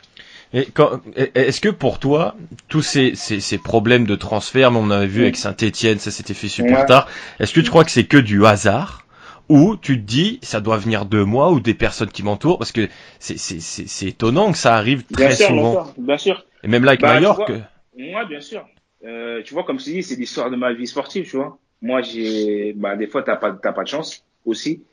Et 0.54 0.66
quand, 0.66 1.00
est-ce 1.16 1.62
que 1.62 1.70
pour 1.70 2.00
toi, 2.00 2.36
tous 2.68 2.82
ces, 2.82 3.16
ces, 3.16 3.40
ces 3.40 3.58
problèmes 3.58 4.06
de 4.06 4.16
transfert, 4.16 4.70
mais 4.72 4.80
on 4.82 4.90
avait 4.90 5.06
vu 5.08 5.22
avec 5.22 5.38
Saint-Etienne, 5.38 6.00
ça 6.00 6.12
s'était 6.12 6.34
fait 6.34 6.50
super 6.50 6.80
Ouais. 6.82 6.86
tard, 6.86 7.08
est-ce 7.40 7.54
que 7.54 7.62
tu 7.62 7.70
crois 7.70 7.86
que 7.86 7.92
c'est 7.92 8.04
que 8.04 8.18
du 8.18 8.46
hasard? 8.46 9.06
Ou 9.52 9.76
tu 9.76 9.98
te 9.98 10.06
dis 10.06 10.40
ça 10.42 10.62
doit 10.62 10.78
venir 10.78 11.06
de 11.06 11.22
moi 11.24 11.52
ou 11.52 11.60
des 11.60 11.74
personnes 11.74 12.10
qui 12.10 12.24
m'entourent 12.24 12.58
parce 12.58 12.72
que 12.72 12.88
c'est 13.20 14.08
étonnant 14.08 14.52
que 14.52 14.58
ça 14.58 14.76
arrive 14.76 15.04
Bien 15.10 15.28
très 15.28 15.36
sûr, 15.36 15.48
souvent 15.48 15.74
bien 15.74 15.84
sûr, 15.84 15.94
bien 15.98 16.18
sûr. 16.18 16.46
et 16.64 16.68
même 16.68 16.84
là 16.86 16.92
avec 16.92 17.02
Bah, 17.02 17.14
Mallorca 17.16 17.54
Moi, 17.98 18.26
bien 18.26 18.40
sûr. 18.40 18.66
Euh, 19.06 19.42
tu 19.44 19.54
vois, 19.54 19.64
comme 19.64 19.80
je 19.80 19.86
dis, 19.86 20.04
c'est 20.04 20.16
l'histoire 20.16 20.50
de 20.50 20.56
ma 20.56 20.74
vie 20.74 20.88
sportive, 20.88 21.28
tu 21.30 21.36
vois. 21.36 21.58
Moi, 21.82 22.02
j'ai, 22.02 22.74
bah, 22.74 22.96
des 22.96 23.08
fois, 23.08 23.24
t'as 23.24 23.36
pas, 23.36 23.52
t'as 23.52 23.74
pas 23.74 23.84
de 23.84 23.88
chance 23.90 24.24
aussi. 24.46 24.84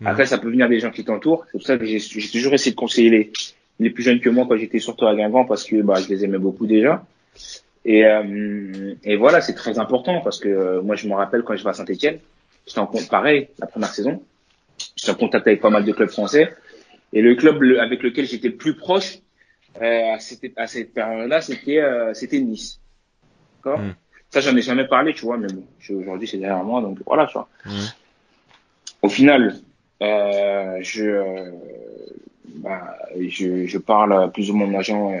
Mhm. 0.00 0.06
Après, 0.08 0.26
ça 0.26 0.38
peut 0.38 0.50
venir 0.50 0.68
des 0.68 0.80
gens 0.80 0.90
qui 0.90 1.04
t'entourent. 1.04 1.44
C'est 1.46 1.58
pour 1.58 1.66
ça 1.66 1.76
que 1.78 1.84
j'ai 1.84 1.98
j'ai 1.98 2.28
toujours 2.30 2.54
essayé 2.54 2.72
de 2.72 2.76
conseiller 2.76 3.10
les, 3.10 3.32
les 3.78 3.90
plus 3.90 4.02
jeunes 4.02 4.20
que 4.20 4.30
moi 4.30 4.46
quand 4.48 4.56
j'étais 4.56 4.78
surtout 4.80 5.06
à 5.06 5.14
Guingamp 5.14 5.44
parce 5.44 5.64
que 5.64 5.82
bah, 5.82 5.94
je 6.02 6.08
les 6.08 6.24
aimais 6.24 6.38
beaucoup 6.38 6.66
déjà. 6.66 7.04
Et, 7.84 8.04
euh, 8.04 8.94
et 9.04 9.16
voilà, 9.16 9.40
c'est 9.40 9.54
très 9.54 9.78
important 9.78 10.20
parce 10.22 10.38
que 10.40 10.48
euh, 10.48 10.82
moi, 10.82 10.96
je 10.96 11.06
me 11.06 11.14
rappelle 11.14 11.42
quand 11.42 11.54
je 11.56 11.62
vais 11.62 11.70
à 11.70 11.74
Saint-Etienne, 11.74 12.18
j'étais 12.68 12.78
en 12.80 12.86
compte 12.86 13.08
pareil 13.08 13.48
la 13.58 13.66
première 13.66 13.92
saison. 13.92 14.22
J'étais 14.96 15.10
en 15.10 15.14
contact 15.16 15.46
avec 15.46 15.60
pas 15.60 15.70
mal 15.70 15.84
de 15.84 15.92
clubs 15.92 16.10
français. 16.10 16.54
Et 17.12 17.22
le 17.22 17.34
club 17.34 17.62
le- 17.62 17.80
avec 17.80 18.02
lequel 18.02 18.26
j'étais 18.26 18.48
le 18.48 18.56
plus 18.56 18.74
proche 18.76 19.18
euh, 19.80 20.12
à 20.14 20.18
cette, 20.20 20.52
à 20.56 20.66
cette 20.66 20.92
période-là, 20.92 21.40
c'était 21.40 21.78
euh, 21.80 22.12
c'était 22.14 22.40
Nice. 22.40 22.80
D'accord 23.64 23.80
Mm. 23.80 23.94
Ça, 24.30 24.40
j'en 24.42 24.54
ai 24.56 24.60
jamais 24.60 24.86
parlé, 24.86 25.14
tu 25.14 25.22
vois, 25.22 25.38
mais 25.38 25.46
bon, 25.46 25.64
aujourd'hui, 25.98 26.28
c'est 26.28 26.36
derrière 26.36 26.62
moi, 26.62 26.82
donc 26.82 26.98
voilà, 27.06 27.26
tu 27.26 27.32
vois. 27.32 27.48
Mhm. 27.64 27.72
Au 29.00 29.08
final, 29.08 29.56
euh, 30.02 30.76
je, 30.82 31.50
bah, 32.56 32.94
je, 33.18 33.64
je 33.64 33.78
parle 33.78 34.12
à 34.24 34.28
plus 34.28 34.50
ou 34.50 34.54
moins 34.54 34.66
mon 34.66 34.78
agent 34.78 35.14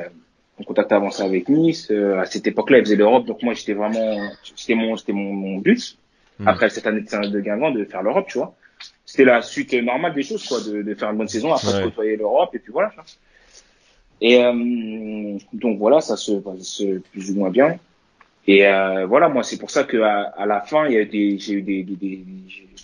en 0.60 0.62
contact 0.62 0.92
avancé 0.92 1.22
avec 1.22 1.48
Nice. 1.48 1.90
À 1.90 2.26
cette 2.26 2.46
époque-là, 2.46 2.78
il 2.80 2.84
faisait 2.84 2.96
l'Europe, 2.96 3.24
donc 3.24 3.42
moi, 3.42 3.54
j'étais 3.54 3.72
vraiment, 3.72 4.30
c'était 4.54 4.74
mon, 4.74 4.94
c'était 4.98 5.12
mon, 5.14 5.32
mon 5.32 5.56
but. 5.58 5.96
Mhm. 6.38 6.48
Après 6.48 6.70
cette 6.70 6.86
année 6.86 7.00
de, 7.00 7.40
Guingamp, 7.40 7.72
de 7.72 7.84
faire 7.84 8.02
l'Europe, 8.02 8.26
tu 8.28 8.38
vois. 8.38 8.54
C'était 9.04 9.24
la 9.24 9.42
suite 9.42 9.72
normale 9.74 10.14
des 10.14 10.22
choses, 10.22 10.46
quoi, 10.46 10.60
de, 10.60 10.82
de 10.82 10.94
faire 10.94 11.10
une 11.10 11.16
bonne 11.18 11.28
saison, 11.28 11.52
après 11.52 11.72
Ouais. 11.74 11.80
de 11.80 11.84
côtoyer 11.86 12.16
l'Europe, 12.16 12.54
et 12.54 12.58
puis 12.58 12.72
voilà. 12.72 12.92
Et 14.20 14.42
euh, 14.44 15.38
donc 15.52 15.78
voilà, 15.78 16.00
ça 16.00 16.16
se 16.16 16.32
passe 16.32 16.82
plus 17.12 17.30
ou 17.30 17.34
moins 17.36 17.50
bien. 17.50 17.78
Et 18.46 18.66
euh, 18.66 19.06
voilà, 19.06 19.28
moi, 19.28 19.42
c'est 19.42 19.58
pour 19.58 19.70
ça 19.70 19.84
que 19.84 19.98
à, 19.98 20.22
à 20.36 20.46
la 20.46 20.60
fin, 20.60 20.86
il 20.86 20.92
y 20.94 20.96
a 20.96 21.00
eu 21.02 21.06
des, 21.06 21.38
j'ai 21.38 21.54
eu 21.54 21.62
des, 21.62 21.82
des, 21.82 21.96
des- 21.96 22.24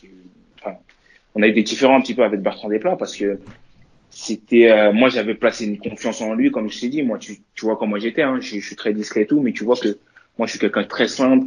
eu- 0.05 0.09
enfin, 0.61 0.77
on 1.35 1.43
a 1.43 1.49
eu 1.49 1.53
des 1.53 1.63
différends 1.63 1.97
un 1.97 2.01
petit 2.01 2.15
peu 2.15 2.23
avec 2.23 2.41
Bertrand 2.41 2.69
Desplat 2.69 2.97
parce 2.97 3.17
que 3.17 3.41
c'était, 4.11 4.71
euh, 4.71 4.93
moi, 4.93 5.09
j'avais 5.09 5.35
placé 5.35 5.65
une 5.67 5.79
confiance 5.79 6.21
en 6.21 6.35
lui, 6.35 6.51
comme 6.51 6.71
je 6.71 6.81
t'ai 6.81 6.89
dit. 6.89 7.03
Moi, 7.03 7.19
tu, 7.19 7.39
tu 7.55 7.65
vois 7.65 7.77
comment 7.77 7.99
j'étais, 7.99 8.23
hein, 8.23 8.39
je, 8.41 8.59
je 8.59 8.67
suis 8.67 8.77
très 8.77 8.93
discret 8.93 9.23
et 9.23 9.27
tout, 9.27 9.41
mais 9.41 9.53
tu 9.53 9.65
vois 9.65 9.77
que 9.77 9.99
moi, 10.39 10.47
je 10.47 10.53
suis 10.53 10.61
quelqu'un 10.61 10.83
de 10.83 10.89
très 10.89 11.09
simple, 11.09 11.47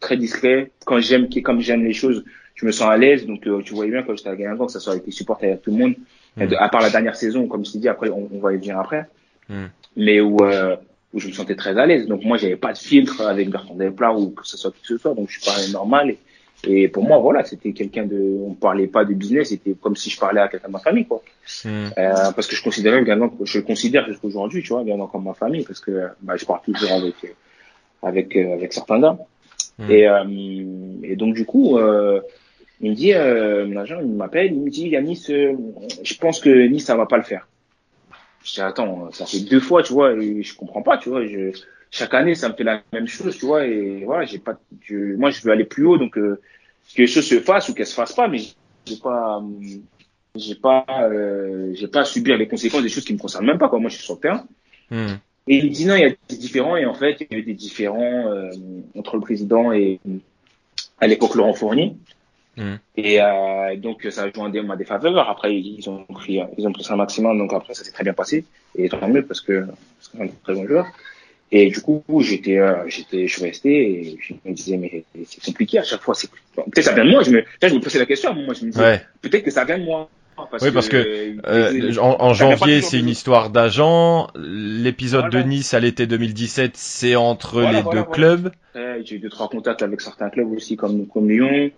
très 0.00 0.16
discret. 0.16 0.70
Quand 0.84 1.00
j'aime, 1.00 1.28
comme 1.42 1.60
j'aime 1.60 1.84
les 1.84 1.92
choses, 1.92 2.24
je 2.54 2.66
me 2.66 2.72
sens 2.72 2.88
à 2.88 2.96
l'aise. 2.96 3.26
Donc, 3.26 3.46
euh, 3.46 3.62
tu 3.62 3.74
voyais 3.74 3.90
bien 3.90 4.02
quand 4.02 4.16
j'étais 4.16 4.30
à 4.30 4.36
Guingamp, 4.36 4.66
que 4.66 4.72
ça 4.72 4.80
soit 4.80 4.92
avec 4.92 5.06
les 5.06 5.12
supporters, 5.12 5.50
avec 5.50 5.62
tout 5.62 5.70
le 5.70 5.78
monde, 5.78 5.94
de- 6.36 6.56
à 6.56 6.68
part 6.68 6.80
la 6.82 6.90
dernière 6.90 7.16
saison, 7.16 7.46
comme 7.46 7.64
je 7.64 7.72
t'ai 7.72 7.78
dit, 7.78 7.88
après, 7.88 8.08
on, 8.10 8.28
on 8.32 8.38
va 8.38 8.52
y 8.52 8.56
venir 8.56 8.78
après 8.78 9.06
Mhm. 9.48 9.68
mais 9.96 10.20
où, 10.20 10.38
euh, 10.42 10.74
où 11.12 11.20
je 11.20 11.28
me 11.28 11.32
sentais 11.32 11.54
très 11.54 11.76
à 11.78 11.84
l'aise. 11.86 12.06
Donc 12.06 12.24
moi, 12.24 12.38
j'avais 12.38 12.56
pas 12.56 12.72
de 12.72 12.78
filtre 12.78 13.20
avec 13.20 13.50
Bertrand 13.50 13.74
Delplat 13.74 14.14
ou 14.14 14.30
que 14.30 14.46
ce 14.46 14.56
soit 14.56 14.72
qui 14.72 14.80
que 14.80 14.86
ce 14.88 14.96
soit. 14.98 15.14
Donc 15.14 15.28
je 15.30 15.38
parlais 15.44 15.68
normal. 15.70 16.14
Et, 16.66 16.82
et 16.84 16.88
pour 16.88 17.04
moi, 17.04 17.18
voilà, 17.18 17.44
c'était 17.44 17.72
quelqu'un 17.72 18.06
de, 18.06 18.16
on 18.42 18.54
parlait 18.54 18.86
pas 18.86 19.04
de 19.04 19.12
business, 19.12 19.50
c'était 19.50 19.74
comme 19.74 19.96
si 19.96 20.08
je 20.08 20.18
parlais 20.18 20.40
à 20.40 20.48
quelqu'un 20.48 20.68
de 20.68 20.72
ma 20.72 20.78
famille, 20.78 21.04
quoi. 21.04 21.22
Hmm. 21.64 21.88
Euh, 21.98 22.32
parce 22.34 22.46
que 22.46 22.56
je 22.56 22.62
considérais 22.62 23.02
également, 23.02 23.30
je 23.42 23.58
le 23.58 23.64
considère 23.64 24.06
jusqu'à 24.06 24.26
aujourd'hui, 24.26 24.62
tu 24.62 24.70
vois, 24.72 24.80
également 24.82 25.06
comme 25.06 25.24
ma 25.24 25.34
famille, 25.34 25.64
parce 25.64 25.80
que 25.80 26.08
bah, 26.22 26.36
je 26.38 26.46
parle 26.46 26.62
toujours 26.64 26.92
avec 26.92 27.16
avec 28.02 28.34
avec 28.36 28.72
certains 28.72 28.98
gars. 29.00 29.18
Hmm. 29.78 29.90
Et 29.90 30.08
euh, 30.08 30.24
et 31.02 31.16
donc 31.16 31.34
du 31.34 31.44
coup, 31.44 31.78
euh, 31.78 32.20
il 32.80 32.90
me 32.90 32.96
dit, 32.96 33.12
euh, 33.14 33.66
mon 33.66 33.80
agent, 33.80 34.00
il 34.00 34.08
m'appelle, 34.08 34.52
il 34.52 34.60
me 34.60 34.70
dit, 34.70 34.88
Yanis, 34.88 35.26
euh, 35.30 35.54
je 36.02 36.14
pense 36.14 36.40
que 36.40 36.66
Nice 36.68 36.84
ça 36.86 36.96
va 36.96 37.06
pas 37.06 37.16
le 37.16 37.22
faire. 37.22 37.48
Je 38.44 38.52
dis 38.54 38.60
attends, 38.60 39.10
ça 39.12 39.26
fait 39.26 39.40
deux 39.40 39.60
fois, 39.60 39.82
tu 39.82 39.92
vois, 39.92 40.12
et 40.12 40.42
je 40.42 40.54
comprends 40.56 40.82
pas, 40.82 40.98
tu 40.98 41.08
vois, 41.08 41.24
je 41.26 41.52
chaque 41.90 42.12
année 42.14 42.34
ça 42.34 42.48
me 42.48 42.54
fait 42.54 42.64
la 42.64 42.82
même 42.92 43.06
chose, 43.06 43.36
tu 43.38 43.46
vois, 43.46 43.66
et 43.66 44.04
voilà, 44.04 44.24
j'ai 44.26 44.38
pas, 44.38 44.58
je- 44.82 45.14
moi 45.16 45.30
je 45.30 45.40
veux 45.42 45.52
aller 45.52 45.64
plus 45.64 45.86
haut, 45.86 45.96
donc 45.96 46.18
euh, 46.18 46.40
que 46.94 47.02
les 47.02 47.06
choses 47.06 47.26
se 47.26 47.40
fassent 47.40 47.68
ou 47.68 47.74
qu'elles 47.74 47.86
se 47.86 47.94
fassent 47.94 48.14
pas, 48.14 48.28
mais 48.28 48.40
j'ai 48.86 48.96
pas, 48.96 49.38
euh, 49.40 49.78
j'ai 50.34 50.56
pas, 50.56 50.84
euh, 50.90 51.72
j'ai 51.74 51.88
pas 51.88 52.00
à 52.00 52.04
subir 52.04 52.36
les 52.36 52.48
conséquences 52.48 52.82
des 52.82 52.88
choses 52.88 53.04
qui 53.04 53.14
me 53.14 53.18
concernent 53.18 53.46
même 53.46 53.58
pas, 53.58 53.68
quoi. 53.68 53.78
Moi 53.78 53.88
je 53.90 53.96
suis 53.96 54.04
sur 54.04 54.14
le 54.16 54.20
terrain. 54.20 54.44
Hmm. 54.90 55.14
Et 55.46 55.56
il 55.58 55.64
me 55.66 55.70
dit 55.70 55.84
non, 55.84 55.94
il 55.94 56.02
y 56.02 56.04
a 56.04 56.10
des 56.28 56.36
différends, 56.36 56.76
et 56.76 56.86
en 56.86 56.94
fait 56.94 57.18
il 57.20 57.26
y 57.30 57.34
a 57.34 57.38
eu 57.38 57.42
des 57.42 57.54
différends 57.54 58.28
euh, 58.28 58.50
entre 58.96 59.16
le 59.16 59.20
président 59.20 59.72
et 59.72 60.00
à 61.00 61.06
l'époque 61.06 61.34
Laurent 61.34 61.52
Fournier. 61.52 61.94
Hmm. 62.56 62.76
Et 62.96 63.20
euh, 63.20 63.76
donc 63.76 64.06
ça 64.10 64.22
a 64.22 64.30
joué 64.30 64.60
en 64.60 64.64
ma 64.64 64.76
défaveur. 64.76 65.28
Après 65.28 65.54
ils 65.54 65.88
ont 65.90 66.04
pris, 66.04 66.40
ils 66.56 66.66
ont 66.66 66.72
pris 66.72 66.84
ça 66.84 66.94
un 66.94 66.96
maximum, 66.96 67.36
donc 67.36 67.52
après 67.52 67.74
ça 67.74 67.84
s'est 67.84 67.92
très 67.92 68.04
bien 68.04 68.14
passé 68.14 68.44
et 68.76 68.88
tant 68.88 69.06
mieux 69.08 69.24
parce 69.24 69.40
que 69.40 69.66
parce 69.66 70.08
que 70.08 70.18
c'est 70.18 70.22
un 70.22 70.28
très 70.42 70.54
bon 70.54 70.66
joueur. 70.66 70.86
Et 71.52 71.68
du 71.68 71.80
coup 71.80 72.02
j'étais, 72.20 72.58
euh, 72.58 72.88
j'étais, 72.88 73.26
je 73.26 73.34
suis 73.34 73.44
resté 73.44 73.70
et 73.70 74.18
je 74.20 74.34
me 74.44 74.54
disais 74.54 74.76
mais 74.78 75.04
c'est 75.26 75.44
compliqué 75.44 75.78
à 75.78 75.82
chaque 75.82 76.00
fois. 76.00 76.14
C'est 76.14 76.30
peut-être 76.54 76.84
ça 76.84 76.94
vient 76.94 77.04
de 77.04 77.10
moi. 77.10 77.22
Je 77.22 77.30
me, 77.30 77.38
là, 77.38 77.68
je 77.68 77.74
me 77.74 77.80
posais 77.80 77.98
la 77.98 78.06
question. 78.06 78.34
Moi 78.34 78.54
je 78.54 78.64
me 78.64 78.70
disais 78.70 78.82
Ouais. 78.82 79.02
peut-être 79.20 79.44
que 79.44 79.50
ça 79.50 79.64
vient 79.64 79.78
de 79.78 79.84
moi. 79.84 80.08
Oui, 80.60 80.70
parce 80.72 80.88
que, 80.88 80.96
euh, 80.96 81.34
Euh, 81.46 81.98
en, 81.98 82.16
en 82.20 82.34
janvier, 82.34 82.80
c'est 82.82 82.98
une 82.98 83.08
histoire 83.08 83.50
d'agent. 83.50 84.28
L'épisode 84.36 85.26
Voilà. 85.30 85.42
de 85.42 85.48
Nice 85.48 85.74
à 85.74 85.80
l'été 85.80 86.06
2017, 86.06 86.76
c'est 86.76 87.16
entre 87.16 87.60
Voilà, 87.62 87.72
les 87.78 87.82
voilà, 87.82 88.02
deux 88.02 88.10
clubs. 88.10 88.52
Après, 88.74 89.04
J'ai 89.04 89.16
eu 89.16 89.18
deux 89.20 89.28
trois 89.30 89.48
contacts 89.48 89.82
avec 89.82 90.00
certains 90.00 90.30
clubs 90.30 90.50
aussi 90.52 90.76
comme 90.76 91.06
comme 91.06 91.28
Lyon, 91.28 91.70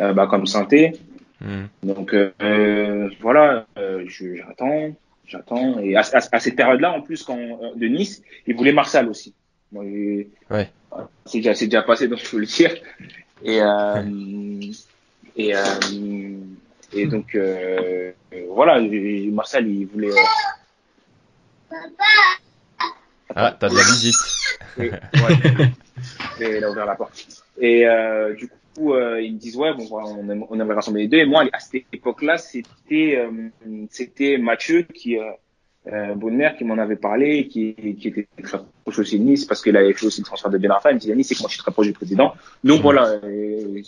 euh, 0.00 0.12
bah, 0.12 0.26
comme 0.26 0.46
Sainté. 0.46 0.92
Hmm. 1.40 1.66
Donc 1.82 2.14
euh, 2.14 3.08
voilà, 3.20 3.66
euh, 3.78 4.04
j'attends, 4.08 4.90
j'attends. 5.26 5.78
Et 5.80 5.94
à, 5.96 6.00
à- 6.00 6.28
à 6.36 6.40
cette 6.40 6.56
période-là, 6.56 6.92
en 6.92 7.02
plus, 7.02 7.22
quand 7.22 7.38
euh, 7.38 7.74
de 7.76 7.86
Nice, 7.86 8.22
ils 8.46 8.56
voulaient 8.56 8.72
Martial 8.72 9.08
aussi. 9.08 9.34
Bon, 9.70 9.82
et- 9.82 10.28
Ouais. 10.50 10.68
C'est 11.26 11.38
déjà, 11.38 11.52
déjà 11.52 11.82
passé, 11.82 12.08
donc 12.08 12.18
je 12.24 12.30
peux 12.30 12.38
le 12.38 12.46
dire. 12.46 12.74
Et 13.44 13.60
euh, 13.60 14.02
et 15.36 15.54
euh, 15.54 15.60
et 16.92 17.06
donc 17.06 17.34
euh, 17.34 18.12
euh, 18.32 18.46
voilà, 18.50 18.80
Martial, 19.30 19.66
il 19.68 19.86
voulait. 19.86 20.10
euh, 20.10 21.74
Ah, 23.34 23.56
t'as 23.58 23.68
de 23.68 23.76
la 23.76 23.82
visite. 23.82 24.16
et, 24.78 24.90
ouais. 24.90 25.70
et 26.40 26.56
il 26.56 26.64
a 26.64 26.70
ouvert 26.70 26.86
la 26.86 26.94
porte. 26.94 27.26
Et 27.58 27.86
euh, 27.86 28.34
du 28.34 28.48
coup, 28.48 28.94
euh, 28.94 29.20
ils 29.20 29.34
me 29.34 29.38
disent 29.38 29.56
ouais, 29.56 29.74
bon, 29.74 29.86
on, 29.90 30.28
aime- 30.30 30.46
on 30.48 30.58
aimerait 30.58 30.76
rassembler 30.76 31.02
les 31.02 31.08
deux. 31.08 31.18
Et 31.18 31.26
moi, 31.26 31.44
à 31.52 31.60
cette 31.60 31.84
époque-là, 31.92 32.38
c'était 32.38 33.16
euh, 33.16 33.50
c'était 33.90 34.38
Mathieu 34.38 34.82
qui 34.82 35.18
euh, 35.92 36.14
Bonner 36.14 36.50
qui 36.56 36.64
m'en 36.64 36.78
avait 36.78 36.96
parlé, 36.96 37.48
qui, 37.48 37.74
qui 37.74 38.08
était 38.08 38.26
très 38.42 38.58
proche 38.84 38.98
aussi 38.98 39.18
de 39.18 39.24
Nice 39.24 39.44
parce 39.44 39.62
qu'il 39.62 39.76
avait 39.76 39.92
fait 39.92 40.06
aussi 40.06 40.20
le 40.20 40.26
transfert 40.26 40.50
de 40.50 40.58
Ben 40.58 40.70
Arfa. 40.70 40.90
Il 40.90 40.94
me 40.94 41.00
dit 41.00 41.12
Nice, 41.12 41.28
c'est 41.28 41.34
que 41.34 41.40
moi 41.40 41.48
je 41.48 41.54
suis 41.54 41.62
très 41.62 41.72
proche 41.72 41.86
du 41.86 41.92
président. 41.92 42.34
Donc 42.64 42.82
voilà, 42.82 43.18
euh, 43.24 43.82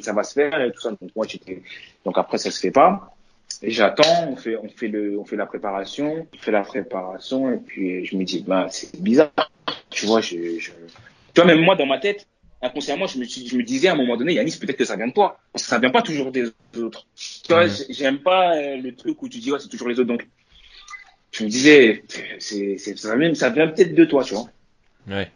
ça 0.00 0.12
va 0.12 0.22
se 0.22 0.34
faire 0.34 0.60
et 0.60 0.72
tout 0.72 0.80
ça. 0.80 0.90
Donc 0.90 1.10
moi 1.14 1.26
j'étais 1.28 1.62
donc 2.04 2.16
après 2.18 2.38
ça 2.38 2.50
se 2.50 2.58
fait 2.58 2.70
pas. 2.70 3.14
Et 3.62 3.70
j'attends, 3.70 4.28
on 4.30 4.36
fait, 4.36 4.56
on 4.56 4.68
fait 4.68 4.88
le, 4.88 5.18
on 5.18 5.24
fait 5.24 5.36
la 5.36 5.44
préparation, 5.44 6.26
on 6.32 6.38
fait 6.38 6.52
la 6.52 6.62
préparation, 6.62 7.52
et 7.52 7.56
puis 7.58 8.06
je 8.06 8.16
me 8.16 8.24
dis, 8.24 8.42
ben, 8.46 8.68
c'est 8.70 8.98
bizarre. 9.02 9.32
Tu 9.90 10.06
vois, 10.06 10.20
je, 10.20 10.36
je, 10.58 10.70
tu 10.70 11.36
vois, 11.36 11.44
même 11.44 11.60
moi, 11.60 11.74
dans 11.74 11.84
ma 11.84 11.98
tête, 11.98 12.26
inconsciemment, 12.62 13.06
je 13.06 13.18
me, 13.18 13.24
je 13.24 13.56
me 13.56 13.62
disais 13.62 13.88
à 13.88 13.92
un 13.92 13.96
moment 13.96 14.16
donné, 14.16 14.34
Yanis, 14.34 14.56
peut-être 14.58 14.76
que 14.78 14.84
ça 14.84 14.96
vient 14.96 15.08
de 15.08 15.12
toi. 15.12 15.38
Parce 15.52 15.64
que 15.64 15.68
ça 15.68 15.78
vient 15.78 15.90
pas 15.90 16.00
toujours 16.00 16.30
des 16.30 16.52
autres. 16.78 17.06
Tu 17.16 17.52
vois, 17.52 17.66
j'ai- 17.66 17.92
j'aime 17.92 18.18
pas 18.20 18.56
euh, 18.56 18.76
le 18.76 18.94
truc 18.94 19.20
où 19.20 19.28
tu 19.28 19.38
dis, 19.38 19.50
ouais, 19.52 19.58
c'est 19.58 19.68
toujours 19.68 19.88
les 19.88 19.98
autres. 19.98 20.08
Donc, 20.08 20.26
je 21.32 21.44
me 21.44 21.48
disais, 21.48 22.02
c'est, 22.38 22.76
c'est, 22.78 22.96
ça 22.98 23.16
vient, 23.16 23.34
ça 23.34 23.50
vient 23.50 23.68
peut-être 23.68 23.94
de 23.94 24.04
toi, 24.04 24.24
tu 24.24 24.34
vois. 24.34 24.48
Ouais. 25.08 25.30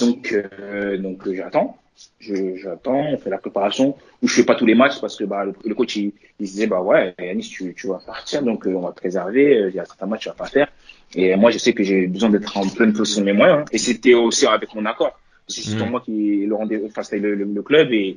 Donc, 0.00 0.32
euh, 0.32 0.96
donc 0.98 1.26
euh, 1.26 1.34
j'attends. 1.34 1.78
Je, 2.20 2.54
j'attends, 2.56 3.00
on 3.12 3.18
fait 3.18 3.30
la 3.30 3.38
préparation, 3.38 3.96
où 4.22 4.28
je 4.28 4.34
fais 4.34 4.44
pas 4.44 4.54
tous 4.54 4.66
les 4.66 4.76
matchs 4.76 5.00
parce 5.00 5.16
que 5.16 5.24
bah, 5.24 5.44
le, 5.44 5.52
le 5.64 5.74
coach 5.74 5.96
il, 5.96 6.12
il 6.38 6.46
se 6.46 6.52
disait 6.52 6.68
bah 6.68 6.80
ouais 6.80 7.12
Yanis 7.18 7.48
tu, 7.48 7.74
tu 7.74 7.88
vas 7.88 7.98
partir 7.98 8.40
donc 8.44 8.68
euh, 8.68 8.74
on 8.74 8.80
va 8.82 8.92
te 8.92 9.00
réserver, 9.02 9.56
euh, 9.56 9.68
il 9.70 9.74
y 9.74 9.80
a 9.80 9.84
certains 9.84 10.06
matchs 10.06 10.22
tu 10.22 10.28
vas 10.28 10.34
pas 10.36 10.46
faire. 10.46 10.68
Et 11.16 11.34
moi 11.34 11.50
je 11.50 11.58
sais 11.58 11.72
que 11.72 11.82
j'ai 11.82 12.06
besoin 12.06 12.30
d'être 12.30 12.56
en 12.56 12.68
pleine 12.68 12.92
possession 12.92 13.22
de 13.22 13.26
mes 13.26 13.32
moyens 13.32 13.62
hein. 13.62 13.64
et 13.72 13.78
c'était 13.78 14.14
aussi 14.14 14.46
avec 14.46 14.72
mon 14.76 14.86
accord. 14.86 15.18
C'est 15.48 15.62
surtout 15.62 15.86
Mhm. 15.86 15.90
moi 15.90 16.00
qui 16.04 16.46
le 16.46 16.54
rendais, 16.54 16.80
enfin 16.86 17.02
c'était 17.02 17.18
le, 17.18 17.34
le, 17.34 17.44
le 17.46 17.62
club 17.62 17.90
et, 17.92 18.16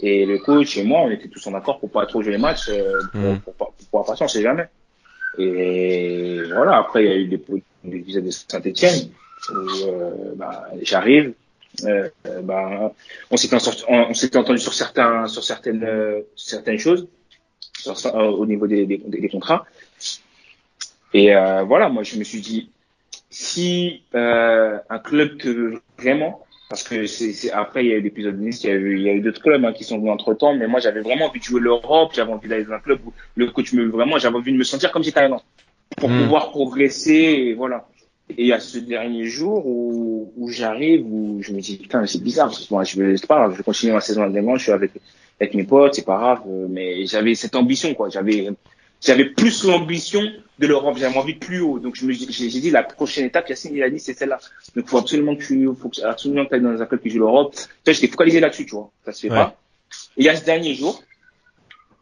et 0.00 0.26
le 0.26 0.38
coach 0.38 0.76
et 0.76 0.82
moi 0.82 1.02
on 1.02 1.10
était 1.12 1.28
tous 1.28 1.46
en 1.46 1.54
accord 1.54 1.78
pour 1.78 1.90
pas 1.92 2.06
trop 2.06 2.22
jouer 2.22 2.32
les 2.32 2.38
matchs, 2.38 2.68
euh, 2.68 3.00
pour, 3.12 3.20
Mhm. 3.20 3.40
pour, 3.42 3.54
pas- 3.54 3.64
pour 3.66 3.86
pouvoir 3.90 4.06
passer 4.06 4.24
on 4.24 4.28
sait 4.28 4.42
jamais. 4.42 4.66
Et 5.38 6.42
voilà 6.52 6.76
après 6.78 7.04
il 7.04 7.08
y 7.08 7.12
a 7.12 7.16
eu 7.16 7.26
des 7.26 7.96
épisodes 7.96 8.24
de 8.24 8.30
Saint-Etienne 8.30 9.10
où 9.50 9.54
euh, 9.54 10.32
bah, 10.34 10.68
j'arrive 10.82 11.34
euh, 11.84 12.08
bah, 12.42 12.92
on 13.30 13.36
s'était 13.36 13.56
on, 13.88 14.10
on 14.10 14.38
entendu 14.38 14.58
sur 14.58 14.74
certains 14.74 15.28
sur 15.28 15.44
certaines 15.44 15.84
euh, 15.84 16.20
certaines 16.36 16.78
choses 16.78 17.06
sur 17.78 17.94
euh, 18.06 18.26
au 18.26 18.44
niveau 18.44 18.66
des, 18.66 18.84
des, 18.86 18.98
des 18.98 19.28
contrats. 19.28 19.64
Et 21.14 21.34
euh, 21.34 21.62
voilà 21.62 21.88
moi 21.88 22.02
je 22.02 22.16
me 22.16 22.24
suis 22.24 22.40
dit 22.40 22.70
si 23.30 24.02
euh, 24.14 24.78
un 24.88 24.98
club 24.98 25.38
te 25.38 25.48
veut 25.48 25.80
vraiment 25.96 26.44
parce 26.70 26.82
que 26.84 27.04
c'est 27.06 27.50
après 27.50 27.84
il 27.84 27.90
y 27.90 27.92
a 27.92 27.96
eu 27.96 28.00
l'épisode 28.00 28.38
de 28.38 28.42
Nice 28.42 28.64
il 28.64 28.70
y 28.70 28.72
a 28.72 28.76
eu 28.76 28.96
il 28.96 29.02
y 29.02 29.10
a 29.10 29.12
eu 29.12 29.20
d'autres 29.20 29.42
clubs 29.42 29.62
hein, 29.64 29.74
qui 29.74 29.84
sont 29.84 29.98
venus 29.98 30.12
entre 30.12 30.32
temps 30.32 30.54
mais 30.54 30.66
moi 30.66 30.80
j'avais 30.80 31.00
vraiment 31.00 31.26
envie 31.26 31.40
de 31.40 31.44
jouer 31.44 31.60
l'Europe 31.60 32.12
j'avais 32.14 32.32
envie 32.32 32.48
d'aller 32.48 32.64
dans 32.64 32.74
un 32.74 32.78
club 32.78 33.00
où 33.04 33.12
le 33.34 33.50
coach 33.50 33.74
me 33.74 33.84
vraiment 33.84 34.16
j'avais 34.18 34.36
envie 34.36 34.52
de 34.52 34.56
me 34.56 34.64
sentir 34.64 34.90
comme 34.90 35.02
j'étais 35.02 35.20
un 35.20 35.32
an 35.32 35.42
pour 35.98 36.08
Mm. 36.08 36.22
pouvoir 36.22 36.50
progresser 36.50 37.12
et 37.12 37.54
voilà 37.54 37.86
et 38.36 38.42
il 38.42 38.46
y 38.46 38.52
a 38.52 38.60
ce 38.60 38.78
dernier 38.78 39.24
jour 39.24 39.66
où, 39.66 40.32
où 40.36 40.48
j'arrive, 40.50 41.04
où 41.04 41.38
je 41.42 41.52
me 41.52 41.60
dis, 41.60 41.76
putain, 41.76 42.06
c'est 42.06 42.22
bizarre, 42.22 42.46
parce 42.48 42.66
que 42.66 42.72
moi, 42.72 42.84
je 42.84 43.00
vais, 43.00 43.14
pas 43.26 43.50
je 43.50 43.56
vais 43.56 43.62
continuer 43.62 43.92
ma 43.92 44.00
saison 44.00 44.22
avec 44.22 44.44
je 44.56 44.62
suis 44.62 44.72
avec, 44.72 44.92
avec 45.40 45.54
mes 45.54 45.64
potes, 45.64 45.94
c'est 45.94 46.04
pas 46.04 46.16
grave, 46.16 46.42
euh, 46.48 46.66
mais 46.68 47.06
j'avais 47.06 47.34
cette 47.34 47.56
ambition, 47.56 47.92
quoi. 47.94 48.08
J'avais, 48.08 48.48
j'avais 49.00 49.24
plus 49.26 49.64
l'ambition 49.64 50.20
de 50.58 50.66
l'Europe, 50.66 50.96
j'avais 50.98 51.16
envie 51.16 51.34
de 51.34 51.38
plus 51.38 51.60
haut. 51.60 51.78
Donc, 51.78 51.96
je 51.96 52.04
me, 52.04 52.12
j'ai, 52.12 52.30
j'ai 52.30 52.60
dit, 52.60 52.70
la 52.70 52.82
prochaine 52.82 53.24
étape, 53.24 53.48
Yacine, 53.48 53.74
il 53.74 53.82
a 53.82 53.88
dit, 53.90 53.98
c'est 53.98 54.14
celle-là. 54.14 54.38
Donc, 54.76 54.86
faut 54.88 54.98
absolument 54.98 55.34
que 55.36 55.42
tu, 55.42 55.68
faut 55.80 55.88
que- 55.88 56.02
absolument 56.04 56.44
que 56.44 56.50
tu 56.50 56.54
ailles 56.56 56.60
dans 56.60 56.80
un 56.80 56.86
club 56.86 57.00
qui 57.00 57.10
joue 57.10 57.20
l'Europe. 57.20 57.54
Tu 57.54 57.62
vois, 57.86 57.92
j'étais 57.94 58.08
focalisé 58.08 58.40
là-dessus, 58.40 58.66
tu 58.66 58.74
vois. 58.74 58.90
Ça 59.04 59.12
se 59.12 59.22
fait 59.22 59.30
Ouais. 59.30 59.36
pas. 59.36 59.56
Et 60.16 60.20
il 60.20 60.24
y 60.24 60.28
a 60.28 60.36
ce 60.36 60.44
dernier 60.44 60.74
jour, 60.74 61.02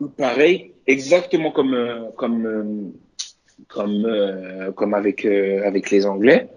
où 0.00 0.08
pareil, 0.08 0.72
exactement 0.86 1.52
comme, 1.52 1.74
euh, 1.74 2.10
comme, 2.16 2.46
euh, 2.46 2.64
comme, 3.68 4.04
euh, 4.04 4.72
comme 4.72 4.94
avec, 4.94 5.24
avec 5.24 5.90
les 5.90 6.04
Anglais, 6.04 6.48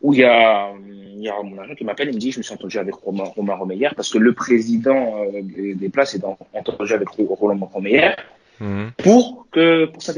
où 0.00 0.14
il 0.14 0.20
y 0.20 0.24
a, 0.24 0.72
il 0.88 1.22
y 1.22 1.28
a 1.28 1.42
mon 1.42 1.58
agent 1.58 1.74
qui 1.74 1.84
m'appelle, 1.84 2.08
il 2.08 2.14
me 2.14 2.20
dit, 2.20 2.32
je 2.32 2.38
me 2.38 2.42
suis 2.42 2.54
entendu 2.54 2.78
avec 2.78 2.94
Romain, 2.94 3.24
Romain 3.24 3.54
Romeyer, 3.54 3.88
parce 3.96 4.10
que 4.10 4.18
le 4.18 4.32
président 4.32 5.24
des, 5.32 5.88
places 5.88 6.14
est 6.14 6.22
entendu 6.24 6.92
avec 6.92 7.08
Roland 7.08 7.68
Romeyer 7.72 8.12
Mhm. 8.60 8.92
pour 8.98 9.48
que, 9.50 9.86
pour 9.86 10.02
ça, 10.02 10.12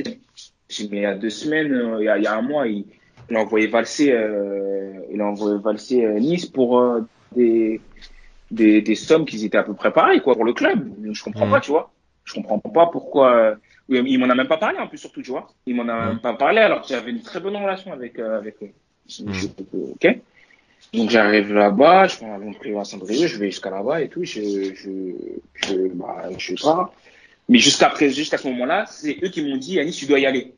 j'ai 0.69 0.85
mis 0.89 0.99
il 0.99 1.03
y 1.03 1.05
a 1.07 1.15
deux 1.15 1.31
semaines, 1.31 1.73
euh, 1.73 2.01
il 2.01 2.05
y 2.05 2.09
a, 2.09 2.19
il 2.19 2.25
y 2.25 2.27
a 2.27 2.37
un 2.37 2.43
mois, 2.43 2.67
il, 2.67 2.87
il 3.29 3.37
a 3.37 3.41
envoyé 3.41 3.67
valser, 3.67 4.13
euh, 4.13 4.93
il 5.13 5.21
a 5.21 5.27
envoyé 5.27 5.59
valser 5.59 6.05
euh, 6.05 6.19
Nice 6.19 6.47
pour 6.47 6.79
euh, 6.79 7.03
des, 7.35 7.81
des, 8.51 8.83
des 8.83 8.95
sommes 8.95 9.25
qui 9.27 9.45
étaient 9.45 9.59
à 9.59 9.63
peu 9.63 9.75
près 9.75 9.93
pareilles, 9.93 10.21
quoi, 10.23 10.35
pour 10.35 10.45
le 10.45 10.53
club. 10.53 10.89
Je 11.13 11.23
comprends 11.23 11.47
Mhm. 11.47 11.53
pas, 11.53 11.61
tu 11.61 11.71
vois. 11.71 11.93
Je 12.25 12.35
comprends 12.35 12.59
pas 12.59 12.87
pourquoi. 12.87 13.57
oui, 13.89 14.03
il 14.07 14.19
m'en 14.19 14.29
a 14.31 14.35
même 14.35 14.47
pas 14.49 14.57
parlé 14.59 14.79
en 14.79 14.87
plus 14.87 14.99
surtout, 14.99 15.23
tu 15.23 15.31
vois. 15.31 15.49
Il 15.67 15.75
m'en 15.75 15.89
a 15.89 16.07
même 16.09 16.21
pas 16.21 16.35
parlé 16.35 16.61
alors 16.61 16.83
que 16.83 16.89
j'avais 16.89 17.11
une 17.11 17.23
très 17.23 17.41
bonne 17.41 17.57
relation 17.57 17.93
avec 17.93 18.19
avec 18.19 18.57
eux. 18.63 18.71
Mhm. 19.21 19.35
Ok. 19.95 20.19
Donc 20.95 21.11
j'arrive 21.11 21.53
là-bas, 21.53 22.07
je 22.07 22.17
prends 22.17 22.29
l'avion 22.33 22.53
privé 22.53 22.79
à 22.79 22.85
Saint-Brieuc, 22.85 23.27
je 23.29 23.39
vais 23.39 23.51
jusqu'à 23.51 23.71
là-bas 23.71 24.01
et 24.03 24.09
tout, 24.09 24.25
je 24.25 24.41
je 24.75 24.91
je 25.55 25.75
bah, 25.95 26.29
je 26.37 26.55
pars. 26.63 26.93
Mais 27.51 27.59
jusqu'à 27.59 27.93
jusqu'à 27.99 28.39
ce 28.39 28.47
moment-là, 28.47 28.85
c'est 28.87 29.19
eux 29.25 29.29
qui 29.29 29.43
m'ont 29.43 29.57
dit, 29.57 29.81
Anis, 29.81 29.97
tu 29.97 30.07
dois 30.07 30.21
y 30.21 30.25
aller. 30.25 30.55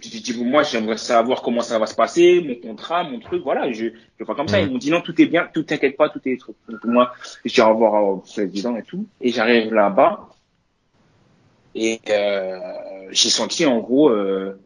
J'ai 0.00 0.18
dit, 0.20 0.42
moi, 0.42 0.62
j'aimerais 0.62 0.96
savoir 0.96 1.42
comment 1.42 1.60
ça 1.60 1.78
va 1.78 1.84
se 1.84 1.94
passer, 1.94 2.40
mon 2.40 2.54
contrat, 2.54 3.04
mon 3.04 3.20
truc, 3.20 3.42
voilà, 3.42 3.70
je, 3.70 3.88
je 4.18 4.24
pas 4.24 4.34
comme 4.34 4.48
ça. 4.48 4.58
Mhm. 4.58 4.66
Ils 4.66 4.72
m'ont 4.72 4.78
dit, 4.78 4.90
non, 4.90 5.02
tout 5.02 5.20
est 5.20 5.26
bien, 5.26 5.46
tout 5.52 5.62
t'inquiète 5.62 5.98
pas, 5.98 6.08
tout 6.08 6.20
est 6.24 6.40
truc. 6.40 6.56
Donc, 6.70 6.82
moi, 6.84 7.12
je 7.44 7.50
suis 7.50 7.60
au 7.60 7.68
revoir 7.68 8.02
au 8.02 8.16
président 8.16 8.76
et 8.76 8.82
tout. 8.82 9.06
Et 9.20 9.30
j'arrive 9.30 9.74
là-bas. 9.74 10.30
Et, 11.74 12.00
euh, 12.08 12.58
j'ai 13.10 13.28
senti, 13.28 13.66
en 13.66 13.80
gros, 13.80 14.08
euh, 14.08 14.58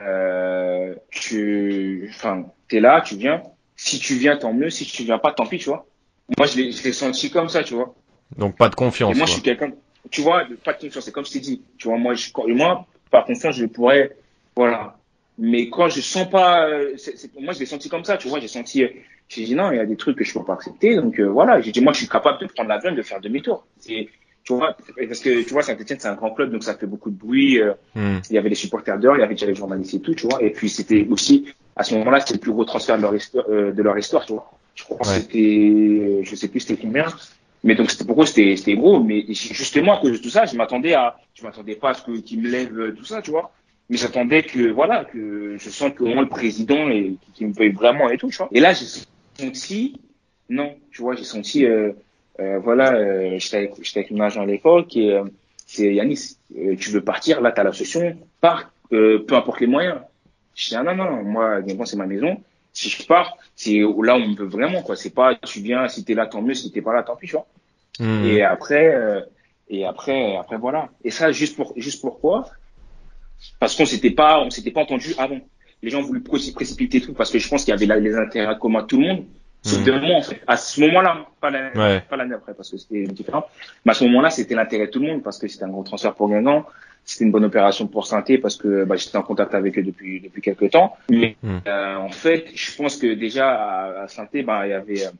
euh, 0.00 0.94
tu, 1.10 2.06
enfin, 2.10 2.46
t'es 2.68 2.78
là, 2.78 3.00
tu 3.00 3.16
viens, 3.16 3.42
Si 3.74 3.98
tu 3.98 4.14
viens, 4.14 4.36
tant 4.36 4.52
mieux. 4.52 4.70
Si 4.70 4.84
tu 4.84 5.02
viens 5.02 5.18
pas, 5.18 5.32
tant 5.32 5.46
pis, 5.46 5.58
tu 5.58 5.68
vois. 5.68 5.84
Moi, 6.38 6.46
je 6.46 6.58
l'ai 6.58 6.70
je 6.70 6.84
l'ai 6.84 6.92
senti 6.92 7.28
comme 7.28 7.48
ça, 7.48 7.64
tu 7.64 7.74
vois. 7.74 7.92
Donc 8.36 8.56
pas 8.56 8.68
de 8.68 8.76
confiance. 8.76 9.10
Et 9.10 9.18
moi, 9.18 9.26
quoi. 9.26 9.26
je 9.26 9.32
suis 9.32 9.42
quelqu'un, 9.42 9.72
tu 10.10 10.20
vois, 10.20 10.44
pas 10.64 10.72
de 10.74 10.80
confiance. 10.80 11.04
C'est 11.04 11.12
comme 11.12 11.24
je 11.26 11.32
t'ai 11.32 11.40
dit. 11.40 11.62
Tu 11.78 11.88
vois, 11.88 11.96
moi, 11.98 12.14
je, 12.14 12.30
moi, 12.52 12.86
par 13.10 13.24
confiance, 13.24 13.56
je 13.56 13.66
pourrais, 13.66 14.16
voilà. 14.56 14.96
Mais 15.38 15.68
quand 15.70 15.88
je 15.88 16.00
sens 16.00 16.28
pas, 16.28 16.68
euh, 16.68 16.92
c'est- 16.96 17.16
c'est- 17.16 17.30
moi, 17.40 17.52
je 17.54 17.60
l'ai 17.60 17.66
senti 17.66 17.88
comme 17.88 18.04
ça, 18.04 18.16
tu 18.16 18.28
vois. 18.28 18.38
J'ai 18.40 18.48
senti, 18.48 18.84
euh, 18.84 18.88
j'ai 19.28 19.44
dit 19.44 19.54
non, 19.54 19.70
il 19.72 19.76
y 19.76 19.80
a 19.80 19.86
des 19.86 19.96
trucs 19.96 20.16
que 20.18 20.24
je 20.24 20.32
peux 20.34 20.44
pas 20.44 20.54
accepter. 20.54 20.96
Donc 20.96 21.18
euh, 21.18 21.24
voilà, 21.26 21.60
j'ai 21.60 21.72
dit 21.72 21.80
moi, 21.80 21.92
je 21.92 21.98
suis 22.00 22.08
capable 22.08 22.38
de 22.40 22.46
prendre 22.46 22.68
l'avion, 22.68 22.92
de 22.92 23.02
faire 23.02 23.20
demi-tour. 23.20 23.66
C'est, 23.80 24.08
tu 24.44 24.52
vois, 24.54 24.76
parce 25.08 25.20
que 25.20 25.42
tu 25.42 25.50
vois, 25.52 25.62
Saint-Etienne, 25.62 25.98
c'est 26.00 26.08
un 26.08 26.14
grand 26.14 26.32
club, 26.32 26.50
donc 26.52 26.64
ça 26.64 26.74
fait 26.76 26.86
beaucoup 26.86 27.10
de 27.10 27.16
bruit. 27.16 27.60
euh, 27.60 27.72
Hmm. 27.94 28.18
il 28.28 28.34
y 28.34 28.38
avait 28.38 28.48
les 28.50 28.54
supporters 28.56 28.98
d'heure, 28.98 29.16
il 29.16 29.20
y 29.20 29.22
avait 29.22 29.34
déjà 29.34 29.46
les 29.46 29.54
journalistes 29.54 29.94
et 29.94 30.00
tout, 30.00 30.14
tu 30.14 30.26
vois. 30.28 30.42
Et 30.42 30.50
puis 30.50 30.68
c'était 30.68 31.06
aussi, 31.10 31.46
à 31.76 31.82
ce 31.84 31.94
moment-là, 31.94 32.20
c'était 32.20 32.34
le 32.34 32.40
plus 32.40 32.52
gros 32.52 32.64
transfert 32.64 32.96
de 32.98 33.02
leur 33.02 33.14
histoire, 33.14 33.44
euh, 33.48 33.72
de 33.72 33.82
leur 33.82 33.96
histoire, 33.96 34.26
tu 34.26 34.32
vois. 34.34 34.50
Je 34.74 34.84
crois 34.84 34.98
que 34.98 35.06
c'était, 35.06 36.20
je 36.24 36.34
sais 36.34 36.48
plus 36.48 36.60
c'était 36.60 36.80
combien. 36.82 37.06
Mais 37.64 37.74
donc 37.74 37.90
c'était 37.90 38.04
pourquoi 38.04 38.26
c'était 38.26 38.56
c'était 38.56 38.74
gros. 38.74 39.00
Mais 39.02 39.24
justement 39.32 39.96
à 39.96 40.00
cause 40.00 40.12
de 40.12 40.18
tout 40.18 40.30
ça, 40.30 40.46
je 40.46 40.56
m'attendais 40.56 40.94
à, 40.94 41.16
je 41.34 41.42
m'attendais 41.44 41.76
pas 41.76 41.90
à 41.90 41.94
ce 41.94 42.02
que 42.02 42.18
qu'ils 42.20 42.40
me 42.40 42.48
lèvent 42.48 42.78
euh, 42.78 42.94
tout 42.94 43.04
ça, 43.04 43.22
tu 43.22 43.30
vois. 43.30 43.52
Mais 43.88 43.96
j'attendais 43.96 44.42
que 44.42 44.70
voilà, 44.70 45.04
que 45.04 45.56
je 45.58 45.70
sens 45.70 45.92
qu'au 45.96 46.06
moins 46.06 46.22
le 46.22 46.28
président 46.28 46.88
et 46.88 47.16
qui 47.34 47.44
me 47.44 47.52
paye 47.52 47.70
vraiment 47.70 48.08
et 48.10 48.16
tout, 48.16 48.30
tu 48.30 48.36
vois. 48.36 48.48
Et 48.52 48.60
là 48.60 48.72
j'ai 48.72 48.86
senti, 49.38 50.00
non, 50.48 50.74
tu 50.90 51.02
vois, 51.02 51.14
j'ai 51.14 51.24
senti, 51.24 51.66
euh, 51.66 51.92
euh, 52.40 52.58
voilà, 52.58 52.94
euh, 52.94 53.38
j'étais 53.38 53.58
avec, 53.58 53.72
j'étais 53.82 54.00
avec 54.00 54.10
mon 54.12 54.20
agent 54.20 54.42
à 54.42 54.46
l'époque 54.46 54.96
et 54.96 55.12
euh, 55.12 55.24
c'est 55.66 55.94
Yanis, 55.94 56.38
euh, 56.56 56.74
tu 56.76 56.90
veux 56.90 57.02
partir, 57.02 57.40
là 57.40 57.52
t'as 57.52 57.64
la 57.64 57.72
solution, 57.72 58.16
pars, 58.40 58.72
peu 58.88 59.24
importe 59.30 59.60
les 59.60 59.66
moyens. 59.66 59.98
Je 60.54 60.68
dis 60.68 60.76
ah 60.76 60.82
non 60.82 60.94
non, 60.94 61.22
moi 61.22 61.62
c'est 61.84 61.96
ma 61.96 62.06
maison. 62.06 62.42
Si 62.72 62.88
je 62.88 63.04
pars, 63.06 63.36
c'est 63.54 63.78
là 63.80 63.86
où 64.16 64.20
on 64.20 64.28
me 64.28 64.36
veut 64.36 64.46
vraiment 64.46 64.82
quoi. 64.82 64.96
C'est 64.96 65.10
pas 65.14 65.34
tu 65.34 65.60
viens, 65.60 65.88
si 65.88 66.04
t'es 66.04 66.14
là 66.14 66.26
tant 66.26 66.40
mieux, 66.42 66.54
si 66.54 66.70
t'es 66.72 66.80
pas 66.82 66.94
là 66.94 67.02
tant 67.02 67.16
pis, 67.16 67.26
tu 67.26 67.32
vois. 67.32 67.46
Hmm. 67.98 68.24
Et 68.24 68.42
après, 68.42 68.94
euh, 68.94 69.20
et 69.68 69.84
après, 69.84 70.36
après 70.36 70.56
voilà. 70.56 70.88
Et 71.04 71.10
ça 71.10 71.32
juste 71.32 71.56
pour, 71.56 71.74
juste 71.76 72.00
pourquoi 72.00 72.48
Parce 73.58 73.76
qu'on 73.76 73.86
s'était 73.86 74.10
pas, 74.10 74.40
on 74.40 74.50
s'était 74.50 74.70
pas 74.70 74.80
entendu 74.82 75.14
avant. 75.18 75.40
Les 75.82 75.90
gens 75.90 76.00
voulaient 76.00 76.20
pré- 76.20 76.38
précipiter 76.54 77.00
tout 77.00 77.12
parce 77.12 77.30
que 77.30 77.38
je 77.38 77.48
pense 77.48 77.64
qu'il 77.64 77.72
y 77.72 77.74
avait 77.74 77.86
là 77.86 77.96
les 77.96 78.14
intérêts 78.16 78.56
communs 78.58 78.82
de 78.82 78.86
tout 78.86 79.00
le 79.00 79.06
monde. 79.06 79.24
Sauf 79.64 79.84
de 79.84 79.92
moi 79.92 80.16
en 80.16 80.22
fait. 80.22 80.40
À 80.46 80.56
ce 80.56 80.80
moment-là, 80.80 81.24
pas 81.40 81.50
l'année, 81.50 81.70
Ouais. 81.78 82.02
après 82.34 82.54
parce 82.54 82.70
que 82.70 82.76
c'était 82.76 83.04
différent. 83.04 83.44
Mais 83.84 83.92
à 83.92 83.94
ce 83.94 84.04
moment-là, 84.04 84.30
c'était 84.30 84.54
l'intérêt 84.56 84.86
de 84.86 84.90
tout 84.90 84.98
le 85.00 85.06
monde 85.08 85.22
parce 85.22 85.38
que 85.38 85.46
c'était 85.46 85.64
un 85.64 85.68
gros 85.68 85.84
transfert 85.84 86.14
pour 86.14 86.28
Guingamp. 86.28 86.66
C'était 87.04 87.24
une 87.24 87.30
bonne 87.32 87.44
opération 87.44 87.86
pour 87.86 88.06
Sainté 88.06 88.38
parce 88.38 88.56
que 88.56 88.84
bah, 88.84 88.96
j'étais 88.96 89.16
en 89.18 89.22
contact 89.22 89.54
avec 89.54 89.78
eux 89.78 89.82
depuis 89.82 90.20
depuis 90.20 90.40
quelques 90.42 90.70
temps. 90.70 90.96
Mais 91.10 91.36
Mhm. 91.42 91.60
euh, 91.66 91.96
en 91.96 92.10
fait, 92.10 92.46
je 92.54 92.76
pense 92.76 92.96
que 92.96 93.14
déjà 93.14 93.50
à, 93.50 94.02
à 94.02 94.08
Sainté, 94.08 94.42
bah, 94.42 94.66
il 94.66 94.70
y 94.70 94.72
avait 94.72 95.06
euh, 95.06 95.10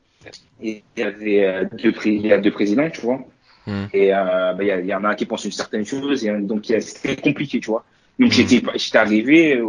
il 0.60 0.82
y 0.96 1.02
avait 1.02 1.44
euh, 1.44 1.64
deux, 1.82 1.92
pré- 1.92 2.10
il 2.14 2.26
y 2.26 2.32
a 2.32 2.38
deux 2.38 2.52
présidents, 2.52 2.88
tu 2.90 3.00
vois. 3.00 3.20
Hmm. 3.66 3.86
Et 3.92 4.12
euh, 4.14 4.52
bah, 4.54 4.56
il 4.60 4.66
y, 4.66 4.70
a- 4.72 4.80
il 4.80 4.86
y 4.86 4.94
en 4.94 5.04
a 5.04 5.08
un 5.10 5.14
qui 5.14 5.26
pense 5.26 5.44
une 5.44 5.52
certaine 5.52 5.84
chose, 5.86 6.24
et 6.24 6.32
donc 6.40 6.64
c'était 6.80 7.16
compliqué, 7.16 7.60
tu 7.60 7.70
vois. 7.70 7.84
Donc 8.18 8.30
j'étais 8.32 8.60
j'étais 8.76 8.98
arrivé 8.98 9.56
euh, 9.56 9.66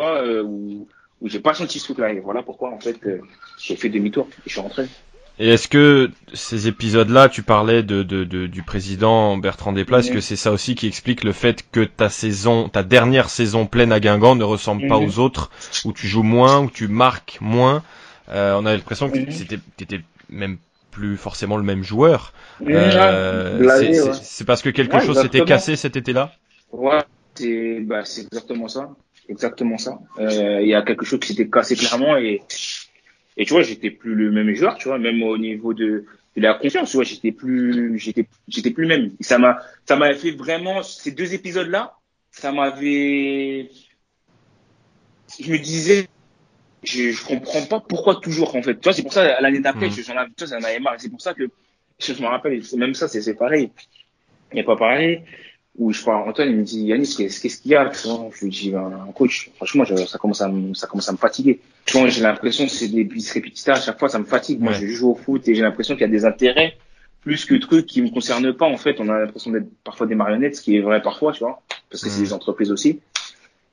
euh, 0.00 0.42
où, 0.44 0.86
où 1.20 1.28
j'ai 1.28 1.40
pas 1.40 1.54
senti 1.54 1.78
ce 1.78 1.84
truc-là. 1.86 2.12
Et 2.12 2.20
voilà 2.20 2.42
pourquoi 2.42 2.70
en 2.72 2.80
fait 2.80 3.04
euh, 3.06 3.20
j'ai 3.56 3.76
fait 3.76 3.88
demi-tour 3.88 4.28
et 4.44 4.48
je 4.48 4.52
suis 4.52 4.60
rentré. 4.60 4.90
Et 5.38 5.50
est-ce 5.50 5.68
que 5.68 6.10
ces 6.32 6.66
épisodes-là, 6.66 7.28
tu 7.28 7.42
parlais 7.42 7.82
de, 7.82 8.02
de, 8.02 8.24
de- 8.24 8.46
du 8.46 8.62
président 8.62 9.36
Bertrand 9.36 9.72
Desplat, 9.72 9.98
est-ce 9.98 10.10
Mhm. 10.10 10.10
que 10.10 10.20
c'est 10.20 10.36
ça 10.36 10.50
aussi 10.50 10.74
qui 10.74 10.86
explique 10.86 11.24
le 11.24 11.32
fait 11.32 11.62
que 11.72 11.80
ta 11.84 12.08
saison, 12.08 12.70
ta 12.70 12.82
dernière 12.82 13.28
saison 13.28 13.66
pleine 13.66 13.92
à 13.92 14.00
Guingamp 14.00 14.34
ne 14.34 14.44
ressemble 14.44 14.82
pas 14.82 14.96
Mhm. 14.96 14.98
aux 14.98 15.18
autres, 15.18 15.50
où 15.84 15.92
tu 15.92 16.06
joues 16.08 16.22
moins, 16.22 16.60
où 16.60 16.70
tu 16.70 16.88
marques 16.88 17.38
moins 17.40 17.82
Euh, 18.28 18.56
On 18.58 18.66
a 18.66 18.74
l'impression 18.74 19.08
que 19.10 19.18
Mhm. 19.18 19.26
c'était, 19.28 19.60
t'étais 19.76 20.00
même 20.28 20.56
plus 20.90 21.16
forcément 21.16 21.56
le 21.58 21.62
même 21.62 21.84
joueur. 21.84 22.32
Mmh, 22.58 22.68
Euh, 22.72 23.58
blasé, 23.58 24.00
c'est, 24.00 24.00
ouais. 24.02 24.18
parce 24.46 24.62
que 24.62 24.70
quelque 24.70 24.98
Ouais, 24.98 25.04
chose 25.04 25.18
s'était 25.20 25.42
cassé 25.42 25.76
cet 25.76 25.94
été-là? 25.96 26.32
Ouais, 26.70 27.04
c'est 27.36 27.80
bah, 27.80 28.04
c'est 28.04 28.22
exactement 28.22 28.68
ça. 28.68 28.94
Exactement 29.28 29.78
ça. 29.78 29.98
Euh, 30.18 30.60
Il 30.62 30.68
y 30.68 30.74
a 30.74 30.82
quelque 30.82 31.04
chose 31.04 31.20
qui 31.20 31.28
s'était 31.28 31.48
cassé 31.50 31.74
clairement 31.76 32.16
et, 32.16 32.42
et 33.36 33.44
tu 33.44 33.52
vois, 33.52 33.62
j'étais 33.62 33.90
plus 33.90 34.14
le 34.14 34.30
même 34.30 34.54
joueur, 34.54 34.76
tu 34.76 34.88
vois, 34.88 34.98
même 34.98 35.22
au 35.22 35.36
niveau 35.36 35.74
de, 35.74 36.04
de 36.36 36.40
la 36.40 36.54
confiance, 36.54 36.90
tu 36.90 36.96
vois, 36.96 37.04
j'étais 37.04 37.32
plus, 37.32 37.98
j'étais, 37.98 38.26
j'étais 38.48 38.70
plus 38.70 38.82
le 38.84 38.88
même. 38.88 39.16
Et 39.18 39.24
ça 39.24 39.38
m'a, 39.38 39.58
ça 39.84 39.96
m'a 39.96 40.14
fait 40.14 40.30
vraiment, 40.30 40.82
ces 40.82 41.10
deux 41.10 41.34
épisodes-là, 41.34 41.94
ça 42.30 42.52
m'avait, 42.52 43.68
je 45.40 45.50
me 45.50 45.58
disais, 45.58 46.06
je, 46.84 47.10
je 47.10 47.24
comprends 47.24 47.66
pas 47.66 47.80
pourquoi 47.80 48.16
toujours, 48.16 48.54
en 48.54 48.62
fait. 48.62 48.74
Tu 48.74 48.84
vois, 48.84 48.92
c'est 48.92 49.02
pour 49.02 49.12
ça, 49.12 49.40
l'année 49.40 49.60
d'après, 49.60 49.90
je- 49.90 50.02
j'en 50.02 50.16
avais, 50.16 50.64
avais 50.66 50.78
marre. 50.80 50.94
C'est 50.98 51.10
pour 51.10 51.20
ça 51.20 51.34
que, 51.34 51.44
je 51.98 52.12
me 52.22 52.26
rappelle, 52.26 52.62
même 52.76 52.94
ça, 52.94 53.08
c'est 53.08 53.22
c'est 53.22 53.34
pareil. 53.34 53.70
Il 54.52 54.56
n'y 54.56 54.60
a 54.60 54.64
pas 54.64 54.76
pareil 54.76 55.22
où 55.78 55.92
je 55.92 56.00
à 56.08 56.14
Antoine, 56.16 56.48
il 56.50 56.56
me 56.56 56.62
dit 56.62 56.82
Yannis, 56.84 57.14
qu'est-ce 57.16 57.40
qu'il 57.40 57.70
y 57.70 57.74
a 57.74 57.90
Je 57.92 58.44
lui 58.44 58.50
dis 58.50 58.70
ben, 58.70 59.06
coach, 59.14 59.50
franchement, 59.56 59.84
je- 59.84 59.96
ça 60.06 60.18
commence 60.18 60.40
à 60.40 60.48
me, 60.48 60.74
ça 60.74 60.86
commence 60.86 61.08
à 61.08 61.12
me 61.12 61.16
fatiguer. 61.18 61.60
Tu 61.84 61.98
vois, 61.98 62.08
j'ai 62.08 62.22
l'impression 62.22 62.64
que 62.66 62.70
c'est 62.72 62.88
des 62.88 63.04
bis 63.04 63.30
répétitions 63.32 63.72
à 63.74 63.80
chaque 63.80 63.98
fois, 63.98 64.08
ça 64.08 64.18
me 64.18 64.24
fatigue. 64.24 64.60
Moi, 64.60 64.72
Ouais. 64.72 64.78
je 64.80 64.86
joue 64.86 65.10
au 65.10 65.14
foot 65.14 65.46
et 65.48 65.54
j'ai 65.54 65.62
l'impression 65.62 65.94
qu'il 65.94 66.02
y 66.02 66.04
a 66.04 66.08
des 66.08 66.24
intérêts 66.24 66.76
plus 67.20 67.44
que 67.44 67.54
trucs 67.56 67.86
qui 67.86 68.02
me 68.02 68.10
concernent 68.10 68.52
pas. 68.54 68.66
En 68.66 68.76
fait, 68.76 68.96
on 69.00 69.08
a 69.08 69.18
l'impression 69.20 69.50
d'être 69.50 69.66
parfois 69.84 70.06
des 70.06 70.14
marionnettes, 70.14 70.56
ce 70.56 70.62
qui 70.62 70.76
est 70.76 70.80
vrai 70.80 71.02
parfois, 71.02 71.32
tu 71.32 71.40
vois, 71.40 71.60
parce 71.90 72.02
que 72.02 72.08
c'est 72.10 72.22
des 72.22 72.32
entreprises 72.32 72.70
aussi. 72.72 73.00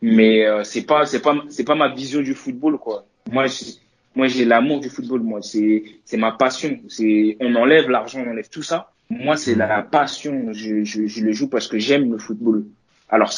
Mais 0.02 0.46
euh, 0.46 0.64
c'est 0.64 0.82
pas, 0.84 1.06
c'est 1.06 1.22
pas, 1.22 1.36
c'est 1.50 1.64
pas 1.64 1.76
ma 1.76 1.88
vision 1.94 2.22
du 2.22 2.34
football, 2.34 2.78
quoi. 2.78 3.06
Moi, 3.32 3.48
j'ai- 3.48 3.76
moi, 4.16 4.28
j'ai 4.28 4.46
l'amour 4.46 4.80
du 4.80 4.90
football. 4.90 5.22
Moi, 5.22 5.42
c'est, 5.42 5.84
c'est 6.06 6.18
ma 6.18 6.34
passion. 6.34 6.80
C'est, 6.90 7.38
on 7.40 7.56
enlève 7.56 7.90
l'argent, 7.90 8.22
on 8.26 8.30
enlève 8.30 8.50
tout 8.50 8.64
ça. 8.64 8.92
Moi, 9.10 9.38
c'est 9.38 9.56
la 9.56 9.82
passion. 9.84 10.54
Je, 10.54 10.84
je, 10.84 11.06
je 11.08 11.22
le 11.24 11.32
joue 11.32 11.48
parce 11.48 11.68
que 11.68 11.78
j'aime 11.78 12.12
le 12.12 12.18
football. 12.18 12.66
Alors, 13.10 13.32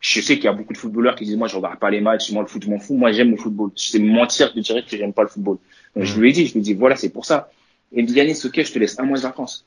je 0.00 0.20
sais 0.20 0.36
qu'il 0.36 0.44
y 0.44 0.48
a 0.48 0.52
beaucoup 0.52 0.72
de 0.72 0.78
footballeurs 0.78 1.14
qui 1.16 1.24
disent 1.24 1.36
moi, 1.36 1.48
je 1.48 1.56
regarde 1.56 1.78
pas 1.78 1.90
les 1.90 2.00
matchs, 2.00 2.30
moi 2.30 2.42
le 2.42 2.48
foot, 2.48 2.62
je 2.64 2.70
m'en 2.70 2.78
fous. 2.78 2.94
Moi, 2.96 3.12
j'aime 3.12 3.30
le 3.30 3.36
football. 3.36 3.70
C'est 3.76 3.98
mentir 3.98 4.52
de 4.54 4.60
dire 4.60 4.84
que 4.86 4.96
j'aime 4.96 5.12
pas 5.12 5.22
le 5.22 5.28
football. 5.28 5.58
Donc, 5.94 6.04
Je 6.04 6.14
Mhm. 6.14 6.20
lui 6.20 6.30
ai 6.30 6.32
dit, 6.32 6.46
je 6.46 6.52
lui 6.52 6.60
ai 6.60 6.62
dit 6.62 6.74
voilà, 6.74 6.96
c'est 6.96 7.08
pour 7.10 7.24
ça. 7.24 7.50
Et 7.92 8.02
me 8.02 8.06
dit 8.06 8.14
Yannis, 8.14 8.40
ok, 8.44 8.62
je 8.62 8.72
te 8.72 8.78
laisse 8.78 8.98
un 8.98 9.04
mois 9.04 9.16
de 9.16 9.22
vacances. 9.22 9.64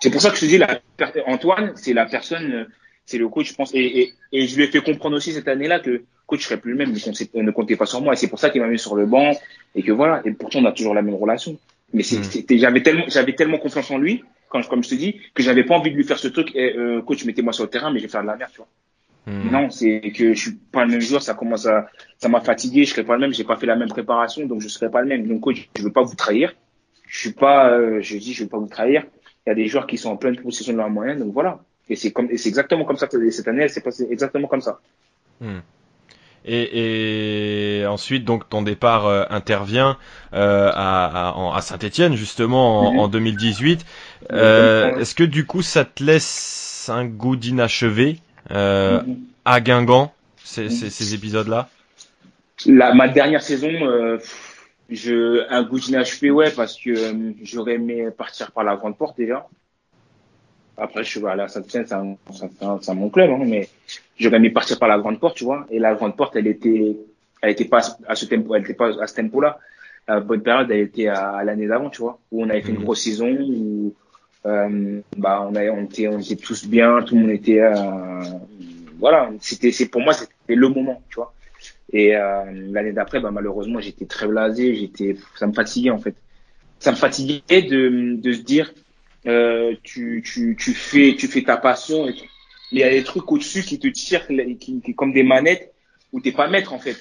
C'est 0.00 0.10
pour 0.10 0.20
ça 0.20 0.30
que 0.30 0.36
je 0.36 0.40
te 0.42 0.46
dis, 0.46 0.58
la, 0.58 0.80
Antoine, 1.26 1.72
c'est 1.76 1.92
la 1.92 2.06
personne, 2.06 2.52
euh, 2.52 2.64
c'est 3.04 3.18
le 3.18 3.28
coach, 3.28 3.48
je 3.50 3.54
pense. 3.54 3.74
Et, 3.74 4.00
et, 4.00 4.14
et 4.32 4.46
je 4.46 4.56
lui 4.56 4.64
ai 4.64 4.66
fait 4.68 4.80
comprendre 4.80 5.16
aussi 5.16 5.32
cette 5.32 5.48
année-là 5.48 5.80
que 5.80 6.02
coach 6.26 6.44
serait 6.44 6.58
plus 6.58 6.72
le 6.72 6.78
même, 6.78 6.92
ne 6.92 7.50
comptez, 7.50 7.74
ne 7.74 7.78
pas 7.78 7.86
sur 7.86 8.00
moi. 8.00 8.12
Et 8.12 8.16
c'est 8.16 8.28
pour 8.28 8.38
ça 8.38 8.50
qu'il 8.50 8.60
m'a 8.60 8.68
mis 8.68 8.78
sur 8.78 8.94
le 8.94 9.06
banc 9.06 9.32
et 9.74 9.82
que 9.82 9.92
voilà. 9.92 10.22
Et 10.24 10.32
pourtant, 10.32 10.60
on 10.60 10.64
a 10.66 10.72
toujours 10.72 10.94
la 10.94 11.02
même 11.02 11.14
relation. 11.14 11.58
Mais 11.92 12.02
c'était, 12.02 12.58
j'avais 12.58 12.82
tellement, 12.82 13.04
j'avais 13.08 13.34
tellement 13.34 13.58
confiance 13.58 13.90
en 13.90 13.98
lui, 13.98 14.22
je- 14.54 14.68
comme 14.68 14.82
je 14.82 14.90
te 14.90 14.94
dis, 14.94 15.20
que 15.34 15.42
j'avais 15.42 15.64
pas 15.64 15.74
envie 15.76 15.90
de 15.90 15.96
lui 15.96 16.04
faire 16.04 16.18
ce 16.18 16.28
truc. 16.28 16.50
Eh, 16.54 16.76
euh, 16.76 17.02
coach, 17.02 17.24
mettez-moi 17.24 17.52
sur 17.52 17.64
le 17.64 17.70
terrain, 17.70 17.90
mais 17.90 17.98
je 17.98 18.04
vais 18.04 18.10
faire 18.10 18.22
de 18.22 18.26
la 18.26 18.36
merde, 18.36 18.50
tu 18.52 18.58
vois. 18.58 18.68
Hmm. 19.26 19.50
Non, 19.50 19.70
c'est 19.70 20.00
que 20.16 20.32
je 20.32 20.40
suis 20.40 20.54
pas 20.72 20.84
le 20.84 20.90
même 20.90 21.00
joueur, 21.00 21.22
ça 21.22 21.34
commence 21.34 21.66
à, 21.66 21.88
ça 22.16 22.28
m'a 22.28 22.40
fatigué, 22.40 22.84
je 22.84 22.92
serai 22.92 23.04
pas 23.04 23.14
le 23.14 23.20
même, 23.20 23.32
j'ai 23.34 23.44
pas 23.44 23.56
fait 23.56 23.66
la 23.66 23.76
même 23.76 23.88
préparation, 23.88 24.46
donc 24.46 24.62
je 24.62 24.68
serai 24.68 24.90
pas 24.90 25.02
le 25.02 25.08
même. 25.08 25.26
Donc 25.28 25.40
coach, 25.40 25.68
je 25.76 25.82
veux 25.82 25.92
pas 25.92 26.02
vous 26.02 26.14
trahir. 26.14 26.54
Je 27.06 27.18
suis 27.18 27.32
pas, 27.32 27.70
euh, 27.70 28.00
je 28.00 28.16
dis, 28.16 28.32
je 28.32 28.44
veux 28.44 28.48
pas 28.48 28.58
vous 28.58 28.68
trahir. 28.68 29.04
Il 29.46 29.50
y 29.50 29.52
a 29.52 29.54
des 29.54 29.66
joueurs 29.66 29.86
qui 29.86 29.98
sont 29.98 30.10
en 30.10 30.16
pleine 30.16 30.36
possession 30.36 30.72
de 30.72 30.78
leur 30.78 30.90
moyenne, 30.90 31.18
donc 31.18 31.32
voilà. 31.32 31.60
Et 31.90 31.96
c'est 31.96 32.10
comme, 32.10 32.28
et 32.30 32.36
c'est 32.36 32.48
exactement 32.48 32.84
comme 32.84 32.96
ça 32.96 33.06
que 33.06 33.30
cette 33.30 33.48
année, 33.48 33.62
elle 33.62 33.70
s'est 33.70 33.80
passée 33.80 34.06
exactement 34.10 34.46
comme 34.46 34.60
ça. 34.60 34.80
Hmm. 35.40 35.60
Et, 36.48 37.80
et 37.82 37.86
ensuite, 37.86 38.24
donc, 38.24 38.48
ton 38.48 38.62
départ 38.62 39.06
euh, 39.06 39.24
intervient 39.30 39.98
euh, 40.34 40.70
à, 40.74 41.28
à, 41.28 41.32
en- 41.34 41.52
à 41.52 41.60
Saint-Étienne 41.60 42.14
justement 42.14 42.88
en, 42.88 42.92
Mhm. 42.94 42.98
en 43.00 43.08
2018. 43.08 43.84
Euh. 44.32 44.96
Est-ce 44.98 45.14
que 45.14 45.24
du 45.24 45.44
coup, 45.46 45.62
ça 45.62 45.84
te 45.84 46.02
laisse 46.02 46.90
un 46.92 47.04
goût 47.04 47.36
d'inachevé 47.36 48.18
à 48.50 49.60
Guingamp 49.60 50.12
ces, 50.42 50.70
ces, 50.70 50.90
ces 50.90 51.14
épisodes-là? 51.14 51.68
Ma 52.66 53.08
dernière 53.08 53.42
saison, 53.42 53.70
je, 54.90 55.46
un 55.50 55.62
goût 55.64 55.78
d'inachevé, 55.78 56.30
ouais, 56.30 56.50
parce 56.50 56.78
que 56.78 56.92
j'aurais 57.42 57.74
aimé 57.74 58.08
partir 58.16 58.52
par 58.52 58.64
la 58.64 58.76
grande 58.76 58.96
porte 58.96 59.16
déjà. 59.18 59.46
Après, 60.78 61.02
je 61.02 61.08
suis 61.10 61.26
allé 61.26 61.42
à 61.42 61.48
Saint-Etienne, 61.48 61.86
c'est 62.80 62.94
mon 62.94 63.10
club, 63.10 63.30
hein, 63.30 63.44
mais 63.44 63.68
j'aurais 64.18 64.36
aimé 64.36 64.50
partir 64.50 64.78
par 64.78 64.88
la 64.88 64.98
grande 64.98 65.18
porte, 65.20 65.36
tu 65.36 65.44
vois. 65.44 65.66
Et 65.70 65.78
la 65.78 65.94
grande 65.94 66.16
porte, 66.16 66.36
elle 66.36 66.46
était, 66.46 66.96
elle 67.42 67.50
était 67.50 67.64
pas 67.64 67.80
à 68.06 68.14
ce 68.14 68.26
tempo, 68.26 68.54
elle 68.54 68.62
était 68.62 68.74
pas 68.74 68.90
à 69.02 69.06
ce 69.06 69.14
tempo-là. 69.16 69.58
La 70.06 70.20
bonne 70.20 70.42
période, 70.42 70.70
elle 70.70 70.80
était 70.80 71.08
à, 71.08 71.30
à 71.30 71.44
l'année 71.44 71.66
d'avant, 71.66 71.90
tu 71.90 72.00
vois, 72.02 72.18
où 72.30 72.42
on 72.42 72.48
avait 72.48 72.62
fait 72.62 72.72
une 72.72 72.78
Mhm. 72.78 72.84
grosse 72.84 73.02
saison, 73.02 73.28
où 73.30 73.94
euh, 74.46 75.00
bah 75.16 75.46
on, 75.50 75.54
avait, 75.56 75.68
on 75.70 75.82
était, 75.84 76.08
on 76.08 76.18
était 76.20 76.36
tous 76.36 76.66
bien, 76.66 77.02
tout 77.02 77.14
le 77.16 77.22
monde 77.22 77.30
était, 77.30 77.60
euh, 77.60 78.22
voilà, 78.98 79.30
c'était, 79.40 79.72
c'est 79.72 79.88
pour 79.88 80.00
moi, 80.00 80.12
c'était 80.12 80.54
le 80.54 80.68
moment, 80.68 81.02
tu 81.10 81.16
vois. 81.16 81.34
Et 81.92 82.16
euh, 82.16 82.44
l'année 82.72 82.92
d'après, 82.92 83.20
bah, 83.20 83.30
malheureusement, 83.30 83.80
j'étais 83.80 84.06
très 84.06 84.26
blasé, 84.28 84.74
j'étais, 84.74 85.16
ça 85.36 85.46
me 85.46 85.52
fatiguait 85.52 85.90
en 85.90 85.98
fait. 85.98 86.14
Ça 86.78 86.92
me 86.92 86.96
fatiguait 86.96 87.62
de, 87.62 88.16
de 88.16 88.32
se 88.32 88.42
dire, 88.42 88.72
euh, 89.28 89.74
tu, 89.82 90.22
tu, 90.24 90.56
tu 90.58 90.72
fais, 90.72 91.14
tu 91.16 91.28
fais 91.28 91.42
ta 91.42 91.56
passion, 91.56 92.08
et 92.08 92.14
il 92.72 92.78
y 92.78 92.82
a 92.82 92.90
des 92.90 93.04
trucs 93.04 93.30
au-dessus 93.30 93.62
qui 93.62 93.78
te 93.78 93.88
tirent, 93.88 94.26
qui, 94.26 94.80
qui, 94.80 94.94
comme 94.94 95.12
des 95.12 95.22
manettes, 95.22 95.72
où 96.12 96.20
t'es 96.20 96.32
pas 96.32 96.48
maître 96.48 96.72
en 96.72 96.78
fait. 96.78 96.96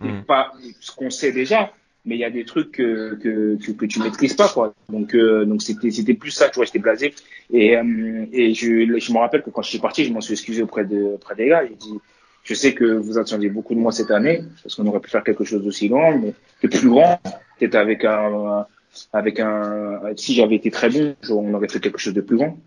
Mhm. 0.00 0.24
Pas 0.24 0.52
ce 0.80 0.92
qu'on 0.92 1.10
sait 1.10 1.32
déjà, 1.32 1.72
mais 2.04 2.16
il 2.16 2.18
y 2.18 2.24
a 2.24 2.30
des 2.30 2.44
trucs 2.44 2.72
que, 2.72 3.14
que, 3.14 3.56
que, 3.56 3.72
que 3.72 3.86
tu 3.86 4.00
maîtrises 4.00 4.34
pas, 4.34 4.48
quoi. 4.48 4.74
Donc, 4.88 5.14
euh, 5.14 5.44
donc 5.44 5.62
c'était, 5.62 5.90
c'était 5.90 6.14
plus 6.14 6.30
ça, 6.30 6.48
tu 6.48 6.56
vois, 6.56 6.64
j'étais 6.64 6.78
blasé. 6.78 7.14
Et, 7.50 7.76
euh, 7.76 8.26
et 8.32 8.52
je, 8.54 8.98
je 8.98 9.12
me 9.12 9.18
rappelle 9.18 9.42
que 9.42 9.50
quand 9.50 9.62
je 9.62 9.70
suis 9.70 9.78
parti, 9.78 10.04
je 10.04 10.12
m'en 10.12 10.20
suis 10.20 10.32
excusé 10.32 10.62
auprès, 10.62 10.84
de, 10.84 11.02
auprès 11.02 11.34
des 11.34 11.48
gars. 11.48 11.64
J'ai 11.66 11.76
dit, 11.76 11.98
je 12.42 12.54
sais 12.54 12.74
que 12.74 12.84
vous 12.84 13.16
attendiez 13.16 13.48
beaucoup 13.48 13.74
de 13.74 13.80
moi 13.80 13.92
cette 13.92 14.10
année, 14.10 14.42
parce 14.62 14.74
qu'on 14.74 14.86
aurait 14.86 15.00
pu 15.00 15.10
faire 15.10 15.24
quelque 15.24 15.44
chose 15.44 15.62
d'aussi 15.62 15.88
grand, 15.88 16.18
mais 16.18 16.34
de 16.62 16.68
plus 16.68 16.88
grand, 16.88 17.20
peut-être 17.58 17.74
avec 17.74 18.04
un, 18.04 18.66
avec 19.12 19.40
un, 19.40 20.00
si 20.16 20.34
j'avais 20.34 20.56
été 20.56 20.70
très 20.70 20.90
bon, 20.90 21.14
on 21.30 21.54
aurait 21.54 21.68
fait 21.68 21.80
quelque 21.80 21.98
chose 21.98 22.14
de 22.14 22.20
plus 22.20 22.36
grand. 22.36 22.58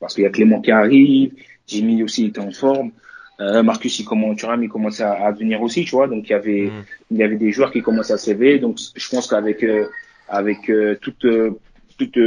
Parce 0.00 0.14
qu'il 0.14 0.24
y 0.24 0.26
a 0.26 0.30
Clément 0.30 0.60
qui 0.60 0.70
arrive, 0.70 1.32
Jimmy 1.66 2.02
aussi 2.02 2.26
était 2.26 2.40
en 2.40 2.52
forme. 2.52 2.92
Euh, 3.40 3.62
Marcus, 3.62 3.98
il 4.00 4.04
commence, 4.04 4.36
Thuram, 4.36 4.62
il 4.62 4.68
commençait 4.68 5.04
à, 5.04 5.12
à, 5.12 5.32
venir 5.32 5.62
aussi, 5.62 5.84
tu 5.84 5.92
vois. 5.92 6.08
Donc 6.08 6.28
il 6.28 6.32
y 6.32 6.34
avait, 6.34 6.66
Mm. 6.66 6.84
il 7.12 7.16
y 7.18 7.22
avait 7.22 7.36
des 7.36 7.52
joueurs 7.52 7.70
qui 7.70 7.82
commençaient 7.82 8.14
à 8.14 8.18
s'élever. 8.18 8.58
Donc 8.58 8.78
je 8.94 9.08
pense 9.08 9.28
qu'avec, 9.28 9.62
euh, 9.62 9.86
avec 10.28 10.68
euh, 10.70 10.96
toute, 11.00 11.24
euh, 11.24 11.50
toute, 11.98 12.18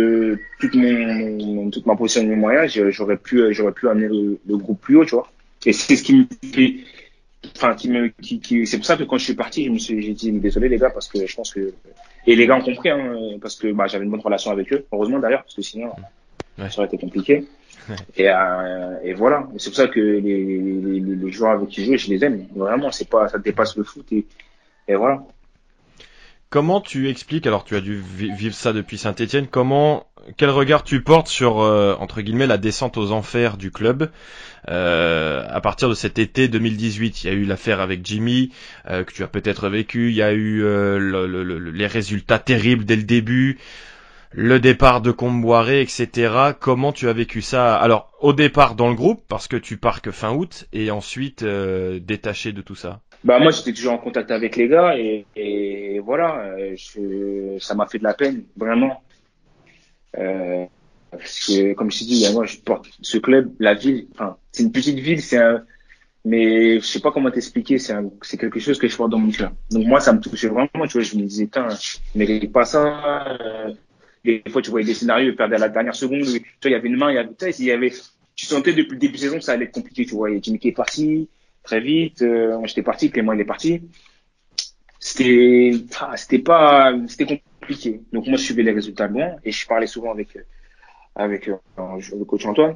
toute 0.60 0.76
mon, 0.76 1.70
toute 1.70 1.86
ma 1.86 1.96
position 1.96 2.24
de 2.24 2.30
mes 2.30 2.36
moyens, 2.36 2.72
j'aurais 2.90 3.18
pu, 3.18 3.54
j'aurais 3.54 3.74
pu 3.74 3.88
amener 3.90 4.08
le, 4.08 4.40
le 4.46 4.58
groupe 4.58 4.82
plus 4.82 4.98
haut, 4.98 5.06
tu 5.06 5.16
vois. 5.16 5.30
Et 5.66 5.74
c'est 5.74 5.96
ce 5.96 6.04
qui 6.04 6.16
me 6.16 6.26
fait, 6.54 6.76
enfin, 7.56 7.76
qui 7.76 7.90
me, 7.90 8.08
qui, 8.08 8.40
qui, 8.40 8.66
c'est 8.66 8.78
pour 8.78 8.86
ça 8.86 8.98
que 8.98 9.04
quand 9.04 9.18
je 9.18 9.26
suis 9.26 9.36
parti, 9.36 9.66
je 9.66 9.70
me 9.70 9.78
suis, 9.78 10.02
j'ai 10.02 10.14
dit 10.14 10.32
désolé 10.32 10.70
les 10.70 10.78
gars 10.78 10.90
parce 10.90 11.08
que 11.08 11.26
je 11.26 11.36
pense 11.36 11.54
que, 11.54 11.74
et 12.28 12.36
les 12.36 12.48
gars 12.48 12.58
ont 12.58 12.62
compris, 12.62 12.90
hein, 12.90 13.38
parce 13.42 13.56
que 13.56 13.72
bah, 13.72 13.88
j'avais 13.88 14.06
une 14.06 14.12
bonne 14.12 14.20
relation 14.22 14.52
avec 14.52 14.72
eux, 14.74 14.86
heureusement 14.92 15.20
d'ailleurs, 15.20 15.44
parce 15.44 15.56
que 15.56 15.62
sinon 15.62 15.92
Ouais. 16.58 16.70
ça 16.70 16.80
aurait 16.80 16.88
été 16.88 16.98
compliqué. 16.98 17.46
Et, 18.16 18.30
euh, 18.30 18.98
et 19.04 19.14
voilà. 19.14 19.48
C'est 19.58 19.70
pour 19.70 19.78
ça 19.78 19.88
que 19.88 20.00
les, 20.00 20.22
les, 20.22 21.00
les, 21.00 21.16
les 21.16 21.32
joueurs 21.32 21.52
avec 21.52 21.70
qui 21.70 21.82
je 21.82 21.92
joue, 21.92 21.98
je 21.98 22.10
les 22.10 22.24
aime. 22.24 22.46
Vraiment, 22.54 22.92
c'est 22.92 23.10
pas, 23.10 23.28
ça 23.30 23.40
dépasse 23.40 23.76
le 23.78 23.84
foot 23.84 24.06
et, 24.12 24.26
et 24.88 24.96
voilà. 24.96 25.24
Comment 26.52 26.82
tu 26.82 27.08
expliques, 27.10 27.48
alors 27.48 27.64
tu 27.64 27.78
as 27.78 27.82
dû 27.82 27.98
vi- 27.98 28.36
vivre 28.36 28.54
ça 28.54 28.74
depuis 28.74 28.98
Saint-Etienne, 28.98 29.48
comment, 29.48 30.06
quel 30.36 30.50
regard 30.50 30.84
tu 30.84 31.02
portes 31.02 31.30
sur, 31.30 31.62
euh, 31.62 31.96
entre 31.98 32.20
guillemets, 32.22 32.46
la 32.46 32.58
descente 32.58 32.98
aux 32.98 33.14
enfers 33.14 33.56
du 33.56 33.72
club 33.72 34.12
euh, 34.68 35.46
à 35.50 35.62
partir 35.62 35.88
de 35.88 35.94
cet 35.94 36.20
été 36.20 36.50
2018 36.50 37.24
Il 37.24 37.28
y 37.28 37.30
a 37.30 37.34
eu 37.34 37.46
l'affaire 37.46 37.80
avec 37.80 38.06
Jimmy, 38.06 38.52
euh, 38.90 39.06
que 39.06 39.14
tu 39.14 39.24
as 39.24 39.28
peut-être 39.28 39.70
vécu, 39.70 40.10
il 40.10 40.16
y 40.16 40.22
a 40.22 40.34
eu 40.34 40.58
le- 40.60 41.26
le- 41.26 41.44
le- 41.44 41.72
les 41.72 41.88
résultats 41.88 42.38
terribles 42.40 42.84
dès 42.84 42.98
le 42.98 43.04
début, 43.04 43.58
le 44.34 44.60
départ 44.60 45.00
de 45.00 45.12
Comboiré, 45.12 45.80
etc. 45.80 46.54
Comment 46.60 46.92
tu 46.92 47.08
as 47.08 47.14
vécu 47.14 47.42
ça? 47.42 47.78
Alors, 47.78 48.12
au 48.20 48.34
départ 48.34 48.76
dans 48.76 48.90
le 48.90 48.96
groupe, 48.96 49.24
parce 49.30 49.48
que 49.48 49.56
tu 49.56 49.78
pars 49.78 50.02
que 50.02 50.12
fin 50.12 50.32
août, 50.34 50.66
et 50.74 50.92
ensuite 50.92 51.46
détaché 51.46 52.52
de 52.52 52.62
tout 52.62 52.76
ça 52.76 53.00
Bah 53.24 53.38
moi 53.38 53.52
j'étais 53.52 53.72
toujours 53.72 53.94
en 53.94 54.00
contact 54.00 54.32
avec 54.32 54.56
les 54.56 54.68
gars 54.68 54.98
et, 54.98 55.26
et 55.36 56.00
voilà, 56.00 56.44
euh, 56.58 56.76
je, 56.76 57.60
ça 57.60 57.76
m'a 57.76 57.86
fait 57.86 58.00
de 58.00 58.04
la 58.04 58.16
peine 58.16 58.46
vraiment. 58.58 59.04
Euh, 60.18 60.66
parce 61.12 61.46
que 61.46 61.74
comme 61.74 61.92
je 61.92 62.00
t'ai 62.00 62.06
dit, 62.06 62.26
moi 62.34 62.46
je 62.46 62.58
porte 62.58 62.88
ce 63.02 63.20
club, 63.20 63.54
la 63.60 63.76
ville, 63.76 64.08
enfin 64.14 64.38
c'est 64.52 64.64
une 64.64 64.72
petite 64.72 64.98
ville, 64.98 65.22
c'est 65.22 65.38
un, 65.38 65.64
mais 66.26 66.80
je 66.80 66.86
sais 66.86 67.00
pas 67.00 67.12
comment 67.12 67.30
t'expliquer, 67.30 67.78
c'est 67.78 67.94
un, 67.94 68.10
c'est 68.24 68.38
quelque 68.38 68.60
chose 68.60 68.80
que 68.80 68.88
je 68.88 68.98
porte 68.98 69.12
dans 69.12 69.20
mon 69.20 69.32
cœur. 69.32 69.52
Donc 69.70 69.86
moi 69.86 70.00
ça 70.00 70.14
me 70.14 70.20
touchait 70.20 70.48
vraiment, 70.48 70.88
tu 70.88 70.94
vois, 70.94 71.02
je 71.02 71.16
me 71.16 71.22
disais 71.22 71.46
putain, 71.46 71.68
je 72.16 72.46
pas 72.48 72.66
ça. 72.66 73.38
Euh, 73.40 73.74
des 74.26 74.42
fois 74.50 74.64
tu 74.64 74.72
voyais 74.72 74.86
des 74.86 74.96
scénarios, 74.96 75.36
perdaient 75.36 75.58
à 75.58 75.60
la 75.60 75.70
dernière 75.70 75.96
seconde, 75.96 76.24
tu 76.24 76.30
vois 76.30 76.40
il 76.66 76.72
y 76.72 76.76
avait 76.76 76.88
une 76.88 76.98
main, 76.98 77.12
il 77.12 77.16
y 77.16 77.18
avait, 77.20 77.30
tu 77.30 77.52
sais, 77.52 77.56
il 77.60 77.66
y 77.66 77.72
avait, 77.72 77.94
tu 78.36 78.48
sentais 78.48 78.74
depuis 78.74 78.94
le 78.94 79.00
début 79.00 79.14
de 79.14 79.20
saison 79.20 79.38
que 79.38 79.44
ça 79.44 79.52
allait 79.52 79.66
être 79.66 79.74
compliqué, 79.74 80.06
tu 80.06 80.16
vois, 80.16 80.32
il 80.32 80.36
y 80.36 80.38
a 80.38 80.42
Jimmy 80.42 80.58
qui 80.58 80.70
est 80.70 80.72
parti 80.72 81.30
très 81.64 81.80
vite, 81.80 82.22
euh, 82.22 82.60
j'étais 82.66 82.84
parti, 82.84 83.12
Clément 83.12 83.34
il 83.34 83.42
est 83.42 83.46
parti. 83.46 83.82
C'était 85.00 85.72
ah, 86.00 86.16
c'était 86.16 86.40
pas 86.40 86.94
c'était 87.08 87.42
compliqué. 87.60 88.02
Donc 88.14 88.28
moi 88.28 88.38
je 88.38 88.44
suivais 88.44 88.62
les 88.64 88.72
résultats 88.72 89.08
loin 89.08 89.36
et 89.44 89.52
je 89.52 89.68
parlais 89.68 89.88
souvent 89.88 90.12
avec 90.12 90.36
euh, 90.36 90.44
avec 91.16 91.48
euh, 91.48 91.58
le 91.78 92.24
coach 92.24 92.46
Antoine. 92.46 92.76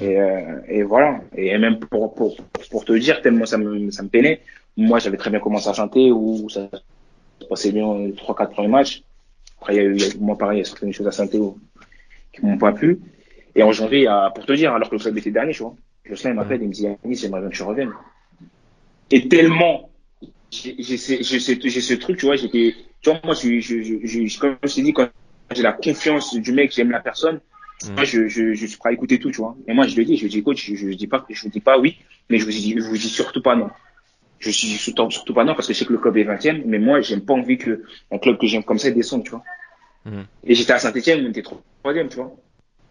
Et, 0.00 0.20
euh, 0.20 0.60
et 0.68 0.82
voilà. 0.82 1.20
Et 1.34 1.56
même 1.58 1.80
pour, 1.80 2.14
pour 2.14 2.36
pour 2.70 2.84
te 2.84 2.92
dire 2.92 3.22
tellement 3.22 3.44
ça 3.46 3.58
me 3.58 3.90
ça 3.90 4.04
me 4.04 4.08
peinait. 4.08 4.40
Moi 4.76 5.00
j'avais 5.00 5.16
très 5.16 5.30
bien 5.30 5.40
commencé 5.40 5.68
à 5.68 5.72
chanter 5.72 6.12
où 6.12 6.48
ça 6.48 6.68
se 7.40 7.46
passait 7.46 7.72
bien 7.72 7.98
les 7.98 8.12
trois 8.12 8.36
quatre 8.36 8.52
premiers 8.52 8.68
matchs. 8.68 9.02
Après 9.60 9.74
il 9.74 9.78
y 9.78 9.80
a 9.80 9.84
eu 9.84 10.18
moi 10.20 10.38
pareil 10.38 10.58
il 10.58 10.62
y 10.62 10.62
a 10.62 10.64
certaines 10.64 10.92
choses 10.92 11.08
à 11.08 11.12
santé 11.12 11.40
qui 12.32 12.46
m'ont 12.46 12.58
pas 12.58 12.72
plu. 12.72 13.00
Et 13.56 13.64
en 13.64 13.72
janvier 13.72 14.06
pour 14.32 14.46
te 14.46 14.52
dire 14.52 14.72
alors 14.74 14.88
que 14.88 14.94
le 14.94 15.00
club 15.00 15.18
était 15.18 15.32
dernier 15.32 15.52
tu 15.52 15.62
vois 15.62 15.74
Jocelyn 16.08 16.34
m'appelle 16.34 16.62
il 16.62 16.68
me 16.68 16.72
dit 16.72 16.82
Yannis 16.82 17.16
j'aimerais 17.16 17.40
bien 17.40 17.50
que 17.50 17.56
tu 17.56 17.62
reviennes 17.62 17.92
et 19.10 19.28
tellement 19.28 19.90
j'ai 20.50 20.82
ce- 20.82 21.94
truc, 21.94 22.18
tu 22.18 22.26
vois, 22.26 22.36
j'étais, 22.36 22.74
tu 23.00 23.10
vois, 23.10 23.20
moi, 23.24 23.34
je, 23.34 23.60
je, 23.60 23.82
je, 23.82 24.38
comme 24.40 24.56
je 24.64 24.74
t'ai 24.74 24.82
dit, 24.82 24.92
quand 24.92 25.08
j'ai 25.54 25.62
la 25.62 25.72
confiance 25.72 26.34
du 26.34 26.52
mec, 26.52 26.72
j'aime 26.74 26.90
la 26.90 27.00
personne, 27.00 27.40
Mm. 27.84 27.94
moi, 27.94 28.04
je, 28.04 28.28
je, 28.28 28.54
je 28.54 28.66
suis 28.66 28.76
prêt 28.78 28.90
à 28.90 28.92
écouter 28.92 29.20
tout, 29.20 29.30
tu 29.30 29.36
vois. 29.38 29.56
Et 29.68 29.72
moi, 29.72 29.86
je 29.86 29.96
le 29.96 30.04
dis, 30.04 30.16
je 30.16 30.26
dis, 30.26 30.42
coach, 30.42 30.66
je, 30.66 30.74
je 30.74 30.88
dis 30.94 31.06
pas, 31.06 31.24
je 31.30 31.42
vous 31.42 31.48
dis 31.48 31.60
pas 31.60 31.78
oui, 31.78 31.98
mais 32.28 32.38
je 32.38 32.44
vous 32.44 32.50
dis, 32.50 32.74
je 32.76 32.82
vous 32.82 32.96
dis 32.96 33.08
surtout 33.08 33.40
pas 33.42 33.54
non. 33.54 33.70
Je 34.40 34.50
suis 34.50 34.68
surtout, 34.68 35.10
surtout 35.10 35.34
pas 35.34 35.44
non 35.44 35.54
parce 35.54 35.68
que 35.68 35.74
je 35.74 35.78
sais 35.78 35.84
que 35.84 35.92
le 35.92 35.98
club 35.98 36.16
est 36.16 36.24
20 36.24 36.38
mais 36.64 36.78
moi, 36.78 37.00
j'aime 37.02 37.22
pas 37.24 37.34
envie 37.34 37.58
que 37.58 37.84
un 38.10 38.18
club 38.18 38.38
que 38.38 38.46
j'aime 38.48 38.64
comme 38.64 38.78
ça 38.78 38.90
descende, 38.90 39.24
tu 39.24 39.30
vois. 39.30 39.44
Mhm. 40.04 40.26
Et 40.44 40.54
j'étais 40.54 40.72
à 40.72 40.78
Saint-Etienne, 40.78 41.24
on 41.26 41.30
était 41.30 41.42
troisième, 41.82 42.08
tu 42.08 42.16
vois. 42.16 42.34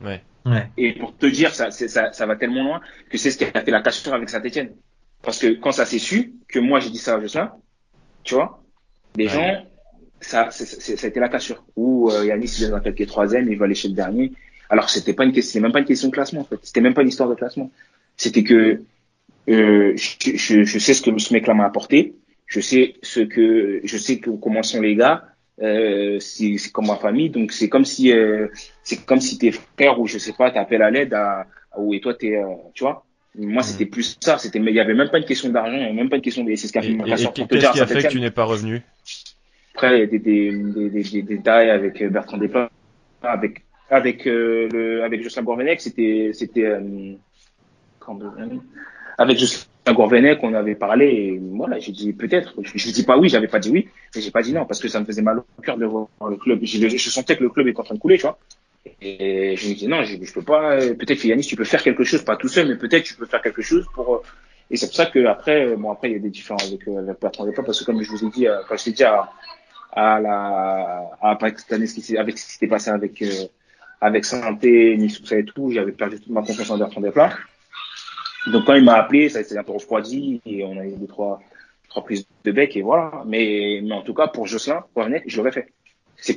Ouais. 0.02 0.22
Ouais. 0.50 0.70
Et 0.78 0.94
pour 0.94 1.16
te 1.18 1.26
dire, 1.26 1.54
ça, 1.54 1.72
ça, 1.72 2.14
ça 2.14 2.26
va 2.26 2.36
tellement 2.36 2.64
loin 2.64 2.82
que 3.10 3.18
c'est 3.18 3.32
ce 3.32 3.38
qui 3.38 3.44
a 3.46 3.52
fait 3.52 3.72
la 3.72 3.82
cassure 3.82 4.14
avec 4.14 4.30
Saint-Etienne. 4.30 4.72
Parce 5.22 5.40
que 5.40 5.48
quand 5.60 5.72
ça 5.72 5.86
s'est 5.86 6.00
su, 6.00 6.34
que 6.48 6.60
moi 6.60 6.80
j'ai 6.80 6.90
dit 6.90 7.00
ça 7.00 7.16
à 7.16 7.20
Jocelyn, 7.20 7.52
tu 8.24 8.36
vois, 8.36 8.64
les 9.16 9.26
Ouais. 9.26 9.32
gens, 9.34 9.66
ça, 10.22 10.50
c'est- 10.52 10.66
c'est- 10.66 10.96
ça 10.96 11.08
a 11.08 11.10
été 11.10 11.20
la 11.20 11.30
cassure. 11.30 11.64
Ou 11.76 12.10
euh, 12.12 12.26
Yanis, 12.26 12.56
il 12.60 12.72
est 12.86 12.94
qui 12.96 13.04
est 13.04 13.08
troisième, 13.08 13.52
il 13.52 13.58
va 13.58 13.66
aller 13.66 13.76
chez 13.76 13.88
le 13.90 13.94
dernier. 13.96 14.32
Alors 14.70 14.90
c'était 14.90 15.14
pas 15.14 15.24
une 15.26 15.32
question, 15.32 15.62
même 15.62 15.72
pas 15.72 15.80
une 15.80 15.86
question 15.86 16.10
de 16.10 16.14
classement 16.14 16.42
en 16.42 16.46
fait. 16.46 16.60
C'était 16.64 16.82
même 16.82 16.94
pas 16.94 17.02
une 17.02 17.08
histoire 17.10 17.30
de 17.30 17.36
classement. 17.36 17.72
C'était 18.16 18.44
que 18.44 18.82
euh, 19.50 19.94
je, 19.96 20.36
je, 20.36 20.64
je 20.64 20.80
sais 20.80 20.94
ce 20.94 21.02
que 21.02 21.18
ce 21.18 21.34
mec-là 21.34 21.54
m'a 21.54 21.66
apporté. 21.66 22.16
Je 22.48 22.60
sais 22.60 22.96
ce 23.02 23.22
que, 23.22 23.80
je 23.84 23.98
sais 23.98 24.20
que, 24.20 24.30
comment 24.30 24.62
sont 24.64 24.82
les 24.82 24.96
gars. 24.96 25.26
Euh, 25.62 26.20
c'est 26.20 26.56
comme 26.72 26.88
ma 26.88 26.98
famille, 26.98 27.32
donc 27.32 27.52
c'est 27.52 27.68
comme 27.68 27.84
si 27.84 28.12
euh, 28.12 28.48
c'est 28.84 29.04
comme 29.06 29.20
si 29.20 29.40
tes 29.40 29.52
frères 29.52 30.00
ou 30.00 30.06
je 30.06 30.20
sais 30.20 30.34
pas 30.34 30.52
t'appelles 30.52 30.84
à 30.84 30.92
l'aide 30.92 31.16
à, 31.16 31.48
à 31.72 31.80
où 31.80 31.96
et 31.96 32.00
toi 32.00 32.14
t'es, 32.14 32.38
euh, 32.38 32.46
tu 32.76 32.84
vois. 32.84 33.06
Moi 33.36 33.64
c'était 33.64 33.88
plus 33.88 34.18
ça, 34.22 34.38
c'était 34.38 34.60
il 34.60 34.70
y 34.70 34.80
avait 34.80 34.94
même 34.94 35.10
pas 35.10 35.18
une 35.18 35.26
question 35.26 35.50
d'argent, 35.50 35.78
même 35.94 36.10
pas 36.10 36.18
une 36.18 36.22
question 36.22 36.44
de 36.44 36.54
c'est 36.56 36.68
ce 36.68 36.72
qui 36.72 36.78
a 36.78 36.84
Et, 36.84 36.88
fait 36.90 36.94
ma 36.94 37.04
qu'est-ce 37.06 37.28
qui 37.30 37.80
a 37.82 37.88
fait 37.88 38.04
que 38.04 38.08
tu 38.08 38.20
n'es 38.20 38.30
pas 38.30 38.44
revenu? 38.44 38.84
Après, 39.74 39.98
il 39.98 40.00
y 40.00 40.04
a 40.04 40.08
des, 40.08 40.20
des, 40.20 40.52
des, 40.52 40.90
des, 40.90 41.04
des 41.04 41.22
détails 41.22 41.70
avec 41.70 42.02
euh, 42.02 42.10
Bertrand 42.10 42.38
Desplat, 42.40 42.72
avec, 43.22 43.62
avec, 43.92 44.26
euh, 44.26 44.68
le, 44.72 45.04
avec 45.04 45.22
Jocelyn 45.22 45.44
Gourvenec, 45.44 45.82
c'était, 45.82 46.32
c'était, 46.34 46.66
euh, 46.66 47.14
avec 49.20 49.38
Jocelyn 49.38 49.66
Gourvenec, 49.94 50.40
on 50.44 50.54
avait 50.54 50.76
parlé, 50.76 51.06
et 51.06 51.42
voilà, 51.42 51.80
j'ai 51.80 51.92
dit 51.92 52.14
peut-être, 52.14 52.54
je, 52.62 52.78
je 52.78 52.92
dis 52.92 53.04
pas 53.04 53.18
oui, 53.18 53.30
j'avais 53.30 53.48
pas 53.48 53.60
dit 53.60 53.70
oui, 53.70 53.88
mais 54.16 54.22
j'ai 54.22 54.32
pas 54.32 54.42
dit 54.42 54.54
non, 54.54 54.66
parce 54.66 54.80
que 54.80 54.88
ça 54.88 55.00
me 55.00 55.06
faisait 55.06 55.22
mal 55.22 55.40
au 55.40 55.62
cœur 55.62 55.78
de 55.78 55.86
voir 55.86 56.08
le 56.30 56.38
club, 56.38 56.60
je, 56.64 57.10
sentais 57.10 57.38
que 57.38 57.44
le 57.44 57.50
club 57.50 57.68
était 57.68 57.80
en 57.80 57.84
train 57.84 57.96
de 57.96 58.00
couler, 58.00 58.18
tu 58.18 58.24
vois. 58.24 58.38
Et 59.02 59.56
je 59.58 59.70
me 59.70 59.74
dis 59.74 59.88
non, 59.88 60.04
je, 60.04 60.34
peux 60.34 60.42
pas, 60.42 60.78
peut-être 60.78 61.22
que 61.22 61.28
Yanis, 61.28 61.46
tu 61.46 61.56
peux 61.56 61.66
faire 61.66 61.84
quelque 61.84 62.04
chose, 62.04 62.24
pas 62.24 62.38
tout 62.38 62.48
seul, 62.48 62.68
mais 62.68 62.76
peut-être 62.76 63.04
tu 63.04 63.16
peux 63.16 63.26
faire 63.26 63.42
quelque 63.42 63.62
chose 63.62 63.86
pour, 63.94 64.16
euh, 64.16 64.22
et 64.72 64.78
c'est 64.78 64.88
pour 64.88 64.96
ça 64.96 65.06
que 65.06 65.26
après, 65.26 65.66
euh, 65.66 65.76
bon 65.76 65.92
après 65.92 66.10
il 66.10 66.14
y 66.14 66.16
a 66.16 66.20
des 66.20 66.30
différends 66.30 66.60
avec, 66.66 66.88
avec 66.88 67.20
Bertrand 67.22 67.46
Desplat, 67.46 67.64
parce 67.64 67.80
que 67.80 67.86
comme 67.86 68.02
je 68.02 68.10
vous 68.10 68.26
ai 68.26 68.30
dit, 68.30 68.48
euh, 68.48 68.62
quand 68.68 68.78
je 68.78 68.86
t'ai 68.86 68.92
dit 68.92 69.04
à, 69.04 69.32
à 69.92 70.20
la 70.20 71.10
à 71.22 71.38
ce 71.40 72.00
qui 72.00 72.18
avec 72.18 72.38
ce 72.38 72.46
qui 72.46 72.52
s'était 72.54 72.68
passé 72.68 72.90
avec 72.90 73.24
avec 74.00 74.26
santé 74.26 74.96
Nissoussa 74.98 75.38
et 75.38 75.46
tout 75.46 75.72
j'avais 75.72 75.92
perdu 75.92 76.20
toute 76.20 76.30
ma 76.30 76.42
confiance 76.42 76.70
en 76.70 76.78
Bertrand 76.78 77.02
Desplat 77.02 77.34
donc 78.52 78.66
quand 78.66 78.76
il 78.76 78.84
m'a 78.84 78.96
appelé 78.96 79.30
ça 79.30 79.44
s'est 79.44 79.58
un 79.58 79.64
peu 79.64 79.74
refroidi 79.74 80.42
et 80.46 80.64
on 80.64 80.78
a 80.78 80.86
eu 80.86 80.94
deux 80.94 81.08
trois 81.08 81.40
trois 81.90 82.04
prises 82.04 82.28
de 82.44 82.52
bec 82.52 82.76
et 82.76 82.82
voilà 82.82 83.24
mais 83.26 83.82
mais 83.84 83.94
en 83.94 84.02
tout 84.02 84.14
cas 84.14 84.28
pour 84.28 84.48
Jocelyn 84.48 84.84
pour 84.94 85.04
René 85.04 85.24
je 85.26 85.38
l'aurais 85.38 85.52
fait 85.52 85.68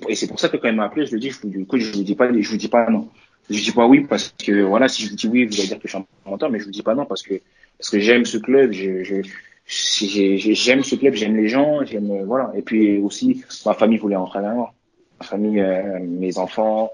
et 0.08 0.14
c'est 0.14 0.26
pour 0.26 0.38
ça 0.38 0.48
que 0.48 0.56
quand 0.56 0.68
il 0.68 0.76
m'a 0.76 0.84
appelé 0.84 1.06
je 1.06 1.12
lui 1.12 1.20
dis 1.20 1.30
je 1.30 1.40
vous 1.42 1.52
je 1.52 1.92
vous 1.92 2.02
dis 2.02 2.14
pas 2.14 2.30
je 2.32 2.50
vous 2.50 2.56
dis 2.56 2.68
pas 2.68 2.88
non 2.90 3.08
je 3.48 3.56
vous 3.56 3.62
dis 3.62 3.72
pas 3.72 3.86
oui 3.86 4.00
parce 4.00 4.34
que 4.38 4.62
voilà 4.62 4.88
si 4.88 5.04
je 5.04 5.10
vous 5.10 5.16
dis 5.16 5.28
oui 5.28 5.46
vous 5.46 5.58
allez 5.58 5.68
dire 5.68 5.78
que 5.78 5.88
je 5.88 5.96
suis 5.96 5.98
un 5.98 6.30
menteur 6.30 6.50
mais 6.50 6.58
je 6.58 6.64
vous 6.64 6.70
dis 6.70 6.82
pas 6.82 6.94
non 6.94 7.06
parce 7.06 7.22
que 7.22 7.34
parce 7.78 7.90
que 7.90 7.98
j'aime 7.98 8.24
ce 8.24 8.38
club 8.38 8.72
je, 8.72 9.02
je 9.02 9.22
j'aime 9.70 10.82
ce 10.82 10.96
club, 10.96 11.14
j'aime 11.14 11.36
les 11.36 11.48
gens, 11.48 11.84
j'aime 11.84 12.10
euh, 12.10 12.24
voilà. 12.24 12.50
Et 12.54 12.62
puis 12.62 12.98
aussi, 12.98 13.44
ma 13.64 13.74
famille 13.74 13.98
voulait 13.98 14.16
entrer 14.16 14.40
à 14.40 14.52
moi. 14.52 14.74
Ma 15.20 15.26
famille, 15.26 15.60
euh, 15.60 16.00
mes 16.00 16.38
enfants, 16.38 16.90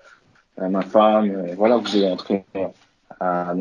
euh, 0.61 0.69
ma 0.69 0.83
femme, 0.83 1.31
euh, 1.31 1.55
voilà, 1.57 1.79
vous 1.79 1.97
allez 1.97 2.11
entrer 2.11 2.45
à, 3.21 3.51
à, 3.51 3.51
à. 3.51 3.55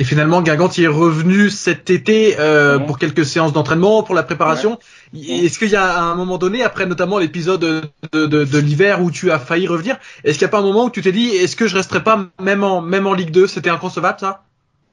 Et 0.00 0.04
finalement, 0.04 0.42
Guingamp 0.42 0.70
y 0.78 0.84
est 0.84 0.86
revenu 0.86 1.50
cet 1.50 1.90
été 1.90 2.36
euh, 2.38 2.78
pour 2.78 3.00
quelques 3.00 3.24
séances 3.24 3.52
d'entraînement, 3.52 4.04
pour 4.04 4.14
la 4.14 4.22
préparation. 4.22 4.78
Est-ce 5.12 5.58
qu'il 5.58 5.70
y 5.70 5.76
a 5.76 6.00
un 6.00 6.14
moment 6.14 6.38
donné, 6.38 6.62
après 6.62 6.86
notamment 6.86 7.18
l'épisode 7.18 7.60
de, 7.60 8.26
de, 8.26 8.44
de, 8.44 8.58
l'hiver 8.58 9.02
où 9.02 9.10
tu 9.10 9.32
as 9.32 9.40
failli 9.40 9.66
revenir, 9.66 9.98
est-ce 10.22 10.38
qu'il 10.38 10.46
n'y 10.46 10.50
a 10.50 10.52
pas 10.52 10.60
un 10.60 10.62
moment 10.62 10.84
où 10.84 10.90
tu 10.90 11.02
t'es 11.02 11.10
dit, 11.10 11.30
est-ce 11.30 11.56
que 11.56 11.66
je 11.66 11.74
resterai 11.74 12.04
pas 12.04 12.28
même 12.40 12.62
en 12.62 12.80
même 12.80 13.08
en 13.08 13.12
Ligue 13.12 13.32
2 13.32 13.48
C'était 13.48 13.70
inconcevable 13.70 14.20
ça? 14.20 14.44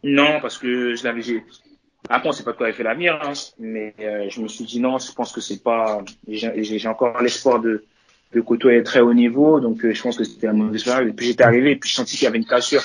Non, 0.03 0.39
parce 0.41 0.57
que 0.57 0.95
je 0.95 1.03
l'avais, 1.03 1.21
Après, 2.09 2.29
on 2.29 2.31
sait 2.31 2.43
pas 2.43 2.53
de 2.53 2.57
quoi 2.57 2.69
elle 2.69 2.73
fait 2.73 2.83
l'avenir, 2.83 3.19
hein, 3.21 3.33
mais 3.59 3.93
euh, 3.99 4.25
je 4.29 4.41
me 4.41 4.47
suis 4.47 4.65
dit 4.65 4.79
non, 4.79 4.97
je 4.97 5.11
pense 5.11 5.31
que 5.31 5.41
c'est 5.41 5.61
pas. 5.61 5.99
J'ai 6.27 6.63
j'ai 6.63 6.87
encore 6.87 7.21
l'espoir 7.21 7.59
de, 7.59 7.83
de 8.33 8.41
côtoyer 8.41 8.81
très 8.81 9.01
haut 9.01 9.13
niveau, 9.13 9.59
donc 9.59 9.85
euh, 9.85 9.93
je 9.93 10.01
pense 10.01 10.17
que 10.17 10.23
c'était 10.23 10.47
un 10.47 10.53
mauvais 10.53 10.73
expérience. 10.73 11.09
Et 11.09 11.13
puis 11.13 11.27
j'étais 11.27 11.43
arrivé, 11.43 11.71
et 11.71 11.75
puis 11.75 11.91
je 11.91 11.95
sentis 11.95 12.17
qu'il 12.17 12.25
y 12.25 12.27
avait 12.27 12.39
une 12.39 12.45
cassure. 12.45 12.83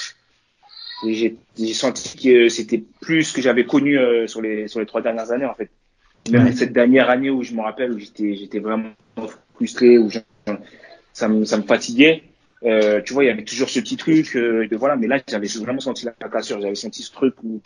J'ai 1.07 1.37
senti 1.73 2.17
que 2.17 2.49
c'était 2.49 2.83
plus 3.01 3.25
ce 3.25 3.33
que 3.33 3.41
j'avais 3.43 3.65
connu 3.65 3.99
euh, 3.99 4.27
sur 4.27 4.43
les 4.43 4.69
sur 4.69 4.81
les 4.81 4.87
trois 4.87 5.01
dernières 5.01 5.31
années 5.33 5.47
en 5.47 5.55
fait. 5.55 5.71
Même 6.31 6.45
Ouais. 6.47 6.53
cette 6.53 6.73
dernière 6.73 7.09
année 7.09 7.31
où 7.31 7.43
je 7.43 7.55
me 7.55 7.63
rappelle 7.63 7.93
où 7.93 7.99
j'étais 7.99 8.35
j'étais 8.35 8.59
vraiment 8.59 8.91
frustré, 9.55 9.97
où 9.99 10.11
ça 11.13 11.29
me 11.29 11.45
ça 11.45 11.57
me 11.57 11.63
fatiguait. 11.63 12.23
Euh, 12.63 13.01
tu 13.01 13.15
vois, 13.15 13.25
il 13.25 13.29
y 13.29 13.31
avait 13.31 13.45
toujours 13.45 13.71
ce 13.71 13.81
petit 13.81 13.97
truc 13.97 14.37
euh, 14.37 14.69
de 14.69 14.77
voilà, 14.77 14.97
mais 14.97 15.07
là 15.07 15.19
j'avais 15.27 15.47
vraiment 15.47 15.81
senti 15.81 16.05
la 16.05 16.29
cassure, 16.29 16.61
j'avais 16.61 16.75
senti 16.75 17.03
ce 17.03 17.11
truc 17.11 17.35
où 17.43 17.61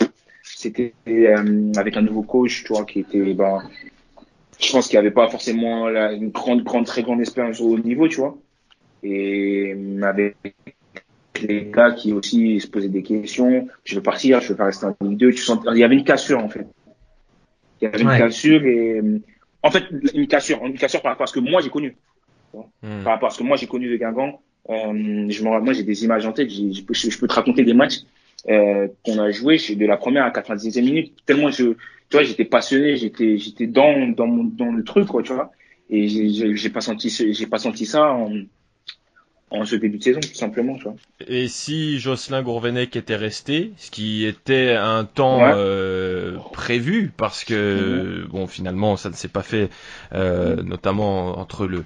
c'était 0.45 0.95
euh, 1.09 1.72
avec 1.76 1.97
un 1.97 2.03
nouveau 2.03 2.22
coach, 2.22 2.62
tu 2.64 2.72
vois, 2.72 2.85
qui 2.85 3.01
était 3.01 3.35
ben 3.35 3.59
je 4.61 4.70
pense 4.70 4.87
qu'il 4.87 4.95
n'y 4.95 5.05
avait 5.05 5.11
pas 5.14 5.28
forcément 5.28 5.89
la, 5.89 6.12
une 6.12 6.30
grande, 6.30 6.62
grande, 6.62 6.87
très 6.87 7.03
grande 7.03 7.20
expérience 7.20 7.61
au 7.61 7.76
niveau, 7.78 8.07
tu 8.07 8.16
vois. 8.16 8.39
Et 9.03 9.74
euh, 9.76 10.03
avec 10.03 10.37
les 11.47 11.71
gars 11.71 11.93
qui 11.93 12.13
aussi 12.13 12.61
se 12.61 12.67
posaient 12.67 12.89
des 12.89 13.03
questions, 13.03 13.69
je 13.85 13.95
veux 13.97 14.03
partir, 14.03 14.41
je 14.41 14.49
veux 14.49 14.57
pas 14.57 14.67
rester 14.67 14.87
en 14.87 14.97
Ligue 15.03 15.19
2, 15.19 15.31
tu 15.33 15.39
sens, 15.43 15.59
il 15.73 15.79
y 15.79 15.85
avait 15.85 15.95
une 15.97 16.05
cassure 16.05 16.39
en 16.39 16.49
fait. 16.49 16.67
Il 17.81 17.85
y 17.85 17.87
avait 17.89 18.01
une 18.03 18.09
Ouais. 18.09 18.19
cassure 18.19 18.63
et 18.65 19.01
en 19.63 19.71
fait 19.71 19.85
une 20.15 20.27
cassure, 20.27 20.65
une 20.65 20.79
cassure 20.79 21.03
par 21.03 21.13
rapport 21.13 21.25
à 21.25 21.27
ce 21.27 21.33
que 21.33 21.41
moi 21.41 21.61
j'ai 21.61 21.71
connu, 21.71 21.97
Hmm. 22.55 23.03
par 23.03 23.15
rapport 23.15 23.29
à 23.29 23.33
ce 23.33 23.39
que 23.39 23.43
moi 23.45 23.57
j'ai 23.57 23.67
connu 23.67 23.91
de 23.91 23.97
Guingamp. 23.97 24.41
Euh, 24.71 25.27
je 25.29 25.43
moi 25.43 25.73
j'ai 25.73 25.83
des 25.83 26.05
images 26.05 26.25
en 26.27 26.33
tête, 26.33 26.49
je, 26.51 26.83
peux, 26.83 26.95
je 26.95 27.19
peux 27.19 27.27
te 27.27 27.35
raconter 27.35 27.65
des 27.65 27.75
matchs 27.75 27.99
euh, 28.49 28.89
qu'on 29.05 29.19
a 29.19 29.31
joué 29.31 29.59
de 29.59 29.87
la 29.87 29.97
première 29.97 30.25
à 30.25 30.31
90e 30.31 30.85
minute 30.85 31.15
tellement 31.27 31.51
je 31.51 31.65
tu 31.73 31.77
vois 32.13 32.23
j'étais 32.23 32.45
passionné 32.45 32.97
j'étais 32.97 33.37
j'étais 33.39 33.67
dans 33.67 34.09
dans 34.09 34.27
mon 34.27 34.45
dans 34.45 34.71
le 34.73 34.85
truc 34.85 35.09
quoi 35.09 35.23
tu 35.23 35.33
vois 35.35 35.51
et 35.91 36.09
j'ai- 36.09 36.71
pas 36.71 36.81
senti 36.81 37.11
j'ai 37.11 37.47
pas 37.47 37.59
senti 37.59 37.85
ça 37.87 38.13
en 38.13 38.31
en 39.55 39.65
ce 39.65 39.77
début 39.77 39.99
de 39.99 40.03
saison 40.03 40.21
tout 40.21 40.35
simplement 40.35 40.77
tu 40.77 40.85
vois. 40.85 40.95
Et 41.29 41.49
si 41.49 41.99
Jocelyn 42.01 42.43
Gourvenec 42.43 42.97
était 42.97 43.17
resté, 43.17 43.73
ce 43.77 43.91
qui 43.91 44.25
était 44.25 44.73
un 44.73 45.05
temps 45.05 45.39
Ouais. 45.39 45.53
euh, 45.55 46.37
prévu, 46.53 47.13
parce 47.17 47.45
que 47.45 48.27
bon 48.31 48.47
finalement 48.47 48.97
ça 48.97 49.11
ne 49.11 49.15
s'est 49.15 49.29
pas 49.29 49.43
fait, 49.43 49.71
euh, 50.13 50.63
notamment 50.63 51.39
entre 51.39 51.67
le 51.67 51.85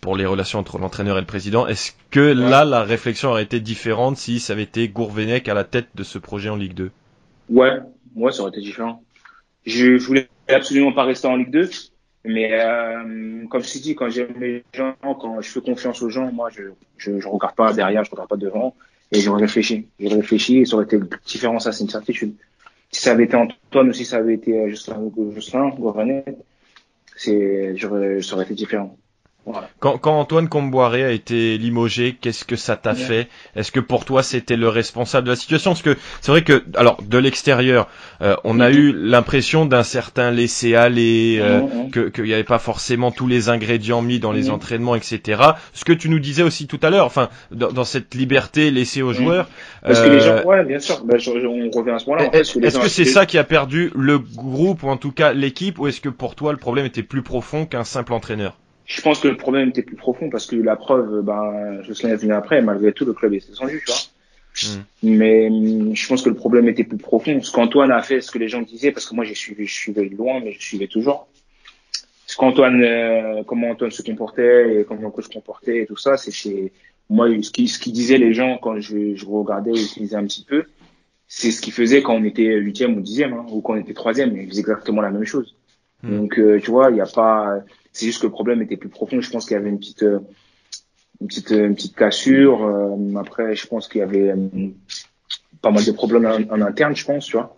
pour 0.00 0.16
les 0.16 0.26
relations 0.26 0.58
entre 0.58 0.78
l'entraîneur 0.78 1.16
et 1.16 1.20
le 1.20 1.26
président. 1.26 1.66
Est-ce 1.66 1.92
que 2.10 2.20
là 2.20 2.64
la 2.64 2.82
réflexion 2.82 3.30
aurait 3.30 3.42
été 3.44 3.60
différente 3.60 4.16
si 4.16 4.40
ça 4.40 4.52
avait 4.54 4.62
été 4.64 4.88
Gourvenec 4.88 5.48
à 5.48 5.54
la 5.54 5.64
tête 5.64 5.88
de 5.94 6.02
ce 6.02 6.18
projet 6.18 6.48
en 6.48 6.56
Ligue 6.56 6.74
2 6.74 6.90
ouais. 7.50 7.78
Ouais 8.16 8.32
ça 8.32 8.42
aurait 8.42 8.50
été 8.50 8.60
différent. 8.60 9.02
Je, 9.66 9.98
je 9.98 10.06
voulais 10.06 10.28
absolument 10.48 10.92
pas 10.92 11.04
rester 11.04 11.28
en 11.28 11.36
Ligue 11.36 11.50
2 11.50 11.70
mais 12.24 12.50
euh, 12.52 13.46
comme 13.48 13.62
je 13.62 13.72
t'ai 13.72 13.78
dit 13.78 13.94
quand 13.94 14.10
j'aime 14.10 14.34
les 14.40 14.64
gens 14.74 14.94
quand 15.02 15.40
je 15.40 15.48
fais 15.48 15.60
confiance 15.60 16.02
aux 16.02 16.10
gens 16.10 16.30
moi 16.32 16.50
je 16.50 16.62
je, 16.96 17.18
je 17.20 17.28
regarde 17.28 17.54
pas 17.54 17.72
derrière 17.72 18.04
je 18.04 18.10
regarde 18.10 18.28
pas 18.28 18.36
devant 18.36 18.74
et 19.12 19.20
j'aurais 19.20 19.42
réfléchi 19.42 19.88
j'ai 19.98 20.08
réfléchi 20.08 20.58
et 20.58 20.64
ça 20.64 20.76
aurait 20.76 20.84
été 20.84 20.98
différent 21.26 21.58
ça 21.58 21.72
c'est 21.72 21.84
une 21.84 21.90
certitude. 21.90 22.34
Si 22.90 23.02
ça 23.02 23.12
avait 23.12 23.24
été 23.24 23.36
Antoine 23.36 23.90
ou 23.90 23.92
si 23.92 24.04
ça 24.04 24.16
avait 24.16 24.34
été 24.34 24.58
euh, 24.58 24.70
Jocelyn 24.70 25.10
Jocelyn 25.34 25.68
Gourvenec 25.70 26.24
c'est 27.16 27.74
ça 27.76 28.34
aurait 28.34 28.44
été 28.44 28.54
différent 28.54 28.96
voilà 29.46 29.68
Quand, 29.78 29.96
quand 29.96 30.18
Antoine 30.18 30.48
Comboiré 30.48 31.04
a 31.04 31.10
été 31.10 31.56
limogé, 31.56 32.18
qu'est-ce 32.20 32.44
que 32.44 32.56
ça 32.56 32.76
t'a 32.76 32.90
Ouais. 32.90 32.96
fait? 32.96 33.28
Est-ce 33.56 33.72
que 33.72 33.80
pour 33.80 34.04
toi 34.04 34.22
c'était 34.22 34.56
le 34.56 34.68
responsable 34.68 35.26
de 35.26 35.32
la 35.32 35.36
situation? 35.36 35.70
Parce 35.70 35.80
que 35.82 35.96
c'est 36.20 36.30
vrai 36.32 36.42
que, 36.44 36.64
alors 36.74 37.00
de 37.02 37.16
l'extérieur, 37.16 37.88
euh, 38.20 38.36
on 38.44 38.60
a 38.60 38.70
eu 38.70 38.92
l'impression 38.92 39.64
d'un 39.64 39.84
certain 39.84 40.30
laisser 40.32 40.74
aller, 40.74 41.38
euh, 41.40 41.60
que 41.90 42.08
qu'il 42.10 42.24
n'y 42.24 42.34
avait 42.34 42.44
pas 42.44 42.58
forcément 42.58 43.10
tous 43.10 43.26
les 43.26 43.48
ingrédients 43.48 44.02
mis 44.02 44.18
dans 44.18 44.32
les 44.32 44.50
entraînements, 44.50 44.96
etc. 44.96 45.40
Ce 45.72 45.84
que 45.84 45.94
tu 45.94 46.10
nous 46.10 46.18
disais 46.18 46.42
aussi 46.42 46.66
tout 46.66 46.80
à 46.82 46.90
l'heure, 46.90 47.06
enfin 47.06 47.30
dans, 47.50 47.72
dans 47.72 47.84
cette 47.84 48.14
liberté 48.14 48.70
laissée 48.70 49.00
aux 49.00 49.14
joueurs. 49.14 49.48
Parce 49.82 50.00
que 50.00 50.08
euh, 50.08 50.14
les 50.14 50.20
gens, 50.20 50.42
ouais, 50.44 50.64
bien 50.64 50.78
sûr, 50.78 51.02
je- 51.16 51.18
je- 51.40 51.46
on 51.46 51.70
revient 51.70 51.92
à 51.92 51.98
ce 51.98 52.06
moment-là. 52.10 52.28
est-ce 52.32 52.78
que 52.80 52.88
c'est 52.88 53.04
ça 53.06 53.24
qui 53.24 53.38
a 53.38 53.44
perdu 53.44 53.92
le 53.94 54.18
groupe 54.18 54.82
ou 54.82 54.88
en 54.88 54.96
tout 54.98 55.12
cas 55.12 55.32
l'équipe, 55.32 55.78
ou 55.78 55.86
est-ce 55.86 56.00
que 56.02 56.08
pour 56.10 56.34
toi 56.34 56.52
le 56.52 56.58
problème 56.58 56.84
était 56.84 57.02
plus 57.02 57.22
profond 57.22 57.64
qu'un 57.64 57.84
simple 57.84 58.12
entraîneur? 58.12 58.58
Je 58.88 59.02
pense 59.02 59.20
que 59.20 59.28
le 59.28 59.36
problème 59.36 59.68
était 59.68 59.82
plus 59.82 59.96
profond 59.96 60.30
parce 60.30 60.46
que 60.46 60.56
la 60.56 60.74
preuve, 60.74 61.20
ben, 61.22 61.82
Jocelyn 61.82 62.14
est 62.14 62.16
venu 62.16 62.32
après, 62.32 62.62
malgré 62.62 62.92
tout, 62.92 63.04
le 63.04 63.12
club 63.12 63.34
est 63.34 63.46
descendu, 63.46 63.82
tu 63.84 63.92
vois. 63.92 64.00
Mhm. 64.64 64.84
Mais 65.02 65.48
hum, 65.48 65.94
je 65.94 66.08
pense 66.08 66.22
que 66.22 66.30
le 66.30 66.34
problème 66.34 66.68
était 66.68 66.84
plus 66.84 66.96
profond. 66.96 67.40
Ce 67.42 67.52
qu'Antoine 67.52 67.92
a 67.92 68.02
fait, 68.02 68.22
ce 68.22 68.30
que 68.30 68.38
les 68.38 68.48
gens 68.48 68.62
disaient, 68.62 68.90
parce 68.90 69.06
que 69.06 69.14
moi 69.14 69.26
j'ai 69.26 69.34
suivi, 69.34 69.66
je 69.66 69.74
suivais 69.74 70.08
de 70.08 70.16
loin, 70.16 70.40
mais 70.42 70.52
je 70.52 70.60
suivais 70.60 70.86
toujours. 70.86 71.28
Ce 72.26 72.36
qu'Antoine, 72.36 72.82
euh, 72.82 73.42
comment 73.46 73.70
Antoine 73.70 73.90
se 73.90 74.02
comportait 74.02 74.80
et 74.80 74.84
comment 74.84 75.10
coach 75.10 75.26
se 75.26 75.30
comportait 75.30 75.82
et 75.82 75.86
tout 75.86 75.96
ça, 75.98 76.16
c'est 76.16 76.30
chez 76.30 76.72
moi 77.10 77.28
ce 77.42 77.50
qui 77.50 77.68
ce 77.68 77.78
qui 77.78 77.92
disaient 77.92 78.18
les 78.18 78.32
gens 78.32 78.58
quand 78.58 78.80
je, 78.80 79.14
je 79.14 79.26
regardais 79.26 79.70
ou 79.70 79.76
je 79.76 80.00
lisais 80.00 80.16
un 80.16 80.24
petit 80.24 80.44
peu, 80.44 80.64
c'est 81.26 81.50
ce 81.50 81.60
qu'ils 81.60 81.74
faisaient 81.74 82.02
quand 82.02 82.14
on 82.14 82.24
était 82.24 82.56
huitième 82.56 82.96
ou 82.96 83.00
dixième, 83.00 83.34
hein, 83.34 83.46
ou 83.50 83.60
quand 83.60 83.74
on 83.74 83.76
était 83.76 83.94
troisième. 83.94 84.34
Ils 84.36 84.48
faisaient 84.48 84.60
exactement 84.60 85.02
la 85.02 85.10
même 85.10 85.26
chose. 85.26 85.54
Mhm. 86.02 86.16
Donc 86.16 86.38
euh, 86.38 86.58
tu 86.60 86.70
vois, 86.70 86.90
il 86.90 86.96
y 86.96 87.00
a 87.02 87.06
pas, 87.06 87.60
c'est 87.92 88.06
juste 88.06 88.20
que 88.20 88.26
le 88.26 88.32
problème 88.32 88.62
était 88.62 88.76
plus 88.76 88.88
profond. 88.88 89.20
Je 89.20 89.30
pense 89.30 89.44
qu'il 89.46 89.56
y 89.56 89.60
avait 89.60 89.70
une 89.70 89.78
petite 89.78 90.02
euh, 90.02 90.20
une 91.20 91.26
petite 91.28 91.50
une 91.50 91.74
petite 91.74 91.96
cassure. 91.96 92.64
Euh, 92.64 93.16
après, 93.20 93.54
je 93.56 93.66
pense 93.66 93.88
qu'il 93.88 94.00
y 94.00 94.02
avait 94.02 94.30
euh, 94.30 94.36
pas 95.62 95.70
mal 95.70 95.84
de 95.84 95.92
problèmes 95.92 96.26
en, 96.26 96.54
en 96.54 96.60
interne, 96.62 96.94
je 96.94 97.04
pense, 97.04 97.26
tu 97.26 97.32
vois. 97.36 97.56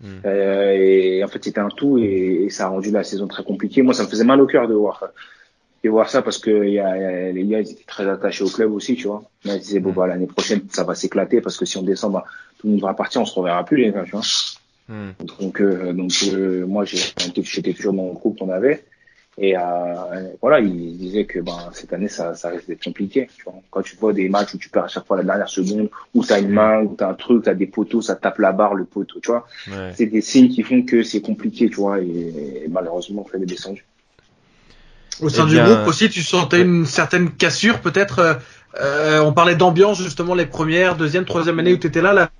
Mm. 0.00 0.06
Euh, 0.24 0.72
et 0.72 1.24
en 1.24 1.28
fait, 1.28 1.44
c'était 1.44 1.60
un 1.60 1.68
tout 1.68 1.98
et, 1.98 2.44
et 2.44 2.50
ça 2.50 2.66
a 2.66 2.68
rendu 2.68 2.90
la 2.90 3.04
saison 3.04 3.26
très 3.28 3.44
compliquée. 3.44 3.82
Moi, 3.82 3.94
ça 3.94 4.04
me 4.04 4.08
faisait 4.08 4.24
mal 4.24 4.40
au 4.40 4.46
cœur 4.46 4.66
de 4.68 4.74
voir 4.74 5.04
de 5.84 5.90
voir 5.90 6.08
ça 6.08 6.22
parce 6.22 6.38
que 6.38 6.64
il 6.64 6.74
y 6.74 6.78
a, 6.78 6.96
il 6.96 7.02
y 7.02 7.04
a- 7.04 7.32
les 7.32 7.44
gars, 7.44 7.60
ils 7.60 7.70
étaient 7.72 7.84
très 7.84 8.08
attachés 8.08 8.44
au 8.44 8.48
club 8.48 8.72
aussi, 8.72 8.94
tu 8.94 9.08
vois. 9.08 9.24
Mais 9.44 9.56
ils 9.56 9.60
disaient 9.60 9.80
bon 9.80 9.90
Mm. 9.90 9.94
bah 9.94 10.06
l'année 10.06 10.26
prochaine, 10.26 10.60
ça 10.70 10.84
va 10.84 10.94
s'éclater 10.94 11.40
parce 11.40 11.56
que 11.56 11.64
si 11.64 11.76
on 11.76 11.82
descend, 11.82 12.12
bah, 12.12 12.24
tout 12.58 12.66
le 12.68 12.74
monde 12.74 12.82
va 12.82 12.94
partir, 12.94 13.20
on 13.20 13.26
se 13.26 13.34
reverra 13.34 13.64
plus, 13.64 13.78
les 13.78 13.90
gars, 13.92 14.04
tu 14.04 14.12
vois. 14.12 14.22
Hmm. 14.88 15.10
Donc, 15.40 15.60
euh, 15.60 15.92
donc 15.92 16.10
euh, 16.32 16.66
moi, 16.66 16.84
j'étais 16.84 17.72
toujours 17.72 17.92
dans 17.92 18.06
le 18.08 18.12
groupe 18.12 18.38
qu'on 18.38 18.50
avait. 18.50 18.84
Et 19.38 19.56
euh, 19.56 19.60
voilà, 20.42 20.60
il 20.60 20.98
disait 20.98 21.24
que 21.24 21.38
ben, 21.38 21.70
cette 21.72 21.92
année, 21.94 22.08
ça, 22.08 22.34
ça 22.34 22.50
risque 22.50 22.66
d'être 22.66 22.84
compliqué. 22.84 23.28
Tu 23.34 23.44
vois. 23.44 23.54
Quand 23.70 23.80
tu 23.82 23.96
vois 23.96 24.12
des 24.12 24.28
matchs 24.28 24.54
où 24.54 24.58
tu 24.58 24.68
perds 24.68 24.84
à 24.84 24.88
chaque 24.88 25.06
fois 25.06 25.16
la 25.16 25.22
dernière 25.22 25.48
seconde, 25.48 25.88
où 26.14 26.22
tu 26.22 26.32
as 26.32 26.38
une 26.38 26.50
main, 26.50 26.82
où 26.82 26.94
tu 26.96 27.02
as 27.02 27.08
un 27.08 27.14
truc, 27.14 27.44
tu 27.44 27.48
as 27.48 27.54
des 27.54 27.66
poteaux, 27.66 28.02
ça 28.02 28.14
tape 28.14 28.38
la 28.38 28.52
barre, 28.52 28.74
le 28.74 28.84
poteau, 28.84 29.20
tu 29.20 29.30
vois. 29.30 29.46
Ouais. 29.68 29.92
C'est 29.96 30.06
des 30.06 30.20
signes 30.20 30.50
qui 30.50 30.62
font 30.62 30.82
que 30.82 31.02
c'est 31.02 31.22
compliqué, 31.22 31.70
tu 31.70 31.76
vois. 31.76 32.00
Et, 32.00 32.62
et 32.64 32.68
malheureusement, 32.68 33.22
on 33.22 33.28
fait 33.28 33.38
des 33.38 33.46
descendu. 33.46 33.86
Au 35.20 35.28
sein 35.28 35.44
Eh 35.46 35.50
du 35.50 35.54
bien, 35.54 35.64
groupe 35.64 35.88
aussi, 35.88 36.10
tu 36.10 36.22
sentais 36.22 36.60
une 36.60 36.84
certaine 36.84 37.30
cassure 37.30 37.80
peut-être. 37.80 38.18
euh, 38.18 38.34
euh, 38.80 39.20
on 39.20 39.32
parlait 39.32 39.54
d'ambiance 39.54 40.00
justement 40.02 40.34
les 40.34 40.46
premières, 40.46 40.96
deuxième, 40.96 41.24
troisième 41.24 41.58
année 41.58 41.72
où 41.74 41.76
tu 41.78 41.86
étais 41.86 42.00
là, 42.00 42.12
là. 42.12 42.30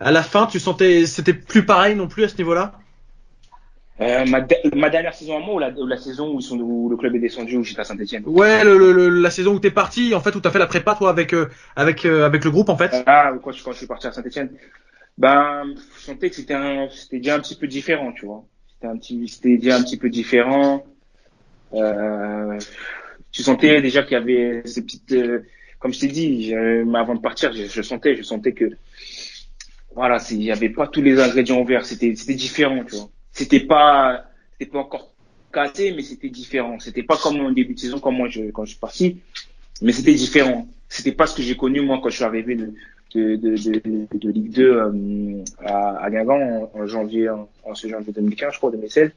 À 0.00 0.10
la 0.12 0.22
fin, 0.22 0.46
tu 0.46 0.60
sentais 0.60 1.06
c'était 1.06 1.32
plus 1.34 1.64
pareil 1.64 1.96
non 1.96 2.08
plus 2.08 2.24
à 2.24 2.28
ce 2.28 2.36
niveau-là? 2.36 2.72
Euh, 4.00 4.24
ma, 4.26 4.40
de- 4.40 4.76
ma 4.76 4.90
dernière 4.90 5.12
saison 5.14 5.36
à 5.36 5.40
moi 5.40 5.54
ou 5.56 5.58
la, 5.58 5.70
la 5.70 5.96
saison 5.96 6.32
où, 6.32 6.38
ils 6.38 6.42
sont, 6.42 6.56
où 6.60 6.88
le 6.88 6.96
club 6.96 7.16
est 7.16 7.18
descendu, 7.18 7.56
où 7.56 7.64
j'étais 7.64 7.80
à 7.80 7.84
Saint-Etienne 7.84 8.22
Ouais, 8.26 8.62
le, 8.62 8.78
le- 8.78 9.08
la 9.08 9.30
saison 9.30 9.54
où 9.54 9.58
t'es 9.58 9.72
parti, 9.72 10.14
en 10.14 10.20
fait, 10.20 10.34
où 10.36 10.40
t'as 10.40 10.50
fait 10.50 10.60
la 10.60 10.68
prépa 10.68 10.94
toi 10.94 11.10
avec 11.10 11.32
euh, 11.32 11.48
avec 11.74 12.04
euh, 12.04 12.24
avec 12.24 12.44
le 12.44 12.50
groupe 12.52 12.68
en 12.68 12.76
fait. 12.76 13.02
Ah, 13.06 13.32
quand 13.42 13.50
je, 13.50 13.64
quand 13.64 13.72
je 13.72 13.78
suis 13.78 13.86
parti 13.86 14.06
à 14.06 14.12
Saint-Etienne, 14.12 14.50
ben, 15.16 15.74
je 15.98 16.04
sentais 16.04 16.30
que 16.30 16.36
c'était 16.36 16.54
déjà 17.12 17.34
un 17.34 17.40
petit 17.40 17.56
peu 17.56 17.66
différent, 17.66 18.12
tu 18.12 18.26
vois. 18.26 18.44
C'était 18.72 18.86
un 18.86 18.96
petit, 18.96 19.26
c'était 19.26 19.56
déjà 19.56 19.76
un 19.76 19.82
petit 19.82 19.96
peu 19.96 20.08
différent. 20.10 20.84
Euh, 21.74 22.58
tu 23.32 23.42
sentais 23.42 23.82
déjà 23.82 24.04
qu'il 24.04 24.12
y 24.12 24.16
avait 24.16 24.62
ces 24.64 24.82
petites, 24.82 25.12
euh, 25.12 25.42
comme 25.80 25.92
je 25.92 26.00
t'ai 26.00 26.08
dit, 26.08 26.54
avant 26.54 27.14
de 27.16 27.20
partir, 27.20 27.52
je, 27.52 27.64
je 27.66 27.82
sentais, 27.82 28.16
je 28.16 28.22
sentais 28.22 28.52
que, 28.52 28.66
voilà, 29.94 30.18
il 30.30 30.42
y 30.42 30.52
avait 30.52 30.68
pas 30.68 30.86
tous 30.86 31.02
les 31.02 31.20
ingrédients 31.20 31.60
ouverts, 31.60 31.84
c'était, 31.84 32.14
c'était 32.14 32.34
différent, 32.34 32.84
tu 32.84 32.96
vois. 32.96 33.10
C'était 33.32 33.60
pas, 33.60 34.24
c'était 34.58 34.70
pas 34.70 34.80
encore 34.80 35.12
cassé, 35.52 35.92
mais 35.92 36.02
c'était 36.02 36.28
différent. 36.28 36.78
C'était 36.78 37.02
pas 37.02 37.16
comme 37.16 37.40
en 37.40 37.50
début 37.50 37.74
de 37.74 37.78
saison, 37.78 37.98
comme 37.98 38.16
moi, 38.16 38.28
je, 38.28 38.50
quand 38.50 38.64
je 38.64 38.70
suis 38.70 38.78
parti, 38.78 39.20
mais 39.82 39.92
c'était 39.92 40.14
différent. 40.14 40.66
C'était 40.88 41.12
pas 41.12 41.26
ce 41.26 41.36
que 41.36 41.42
j'ai 41.42 41.56
connu, 41.56 41.80
moi, 41.80 42.00
quand 42.02 42.08
je 42.08 42.16
suis 42.16 42.24
arrivé 42.24 42.54
de, 42.54 42.72
de, 43.14 43.36
de, 43.36 43.56
de, 43.56 44.18
de 44.18 44.30
Ligue 44.30 44.52
2 44.52 44.64
euh, 44.64 45.42
à, 45.64 46.04
à 46.04 46.10
Guingamp 46.10 46.70
en, 46.74 46.80
en 46.80 46.86
janvier, 46.86 47.28
en, 47.28 47.48
en 47.64 47.74
ce 47.74 47.88
janvier 47.88 48.12
2015, 48.12 48.52
je 48.54 48.58
crois, 48.58 48.70
2016. 48.70 49.10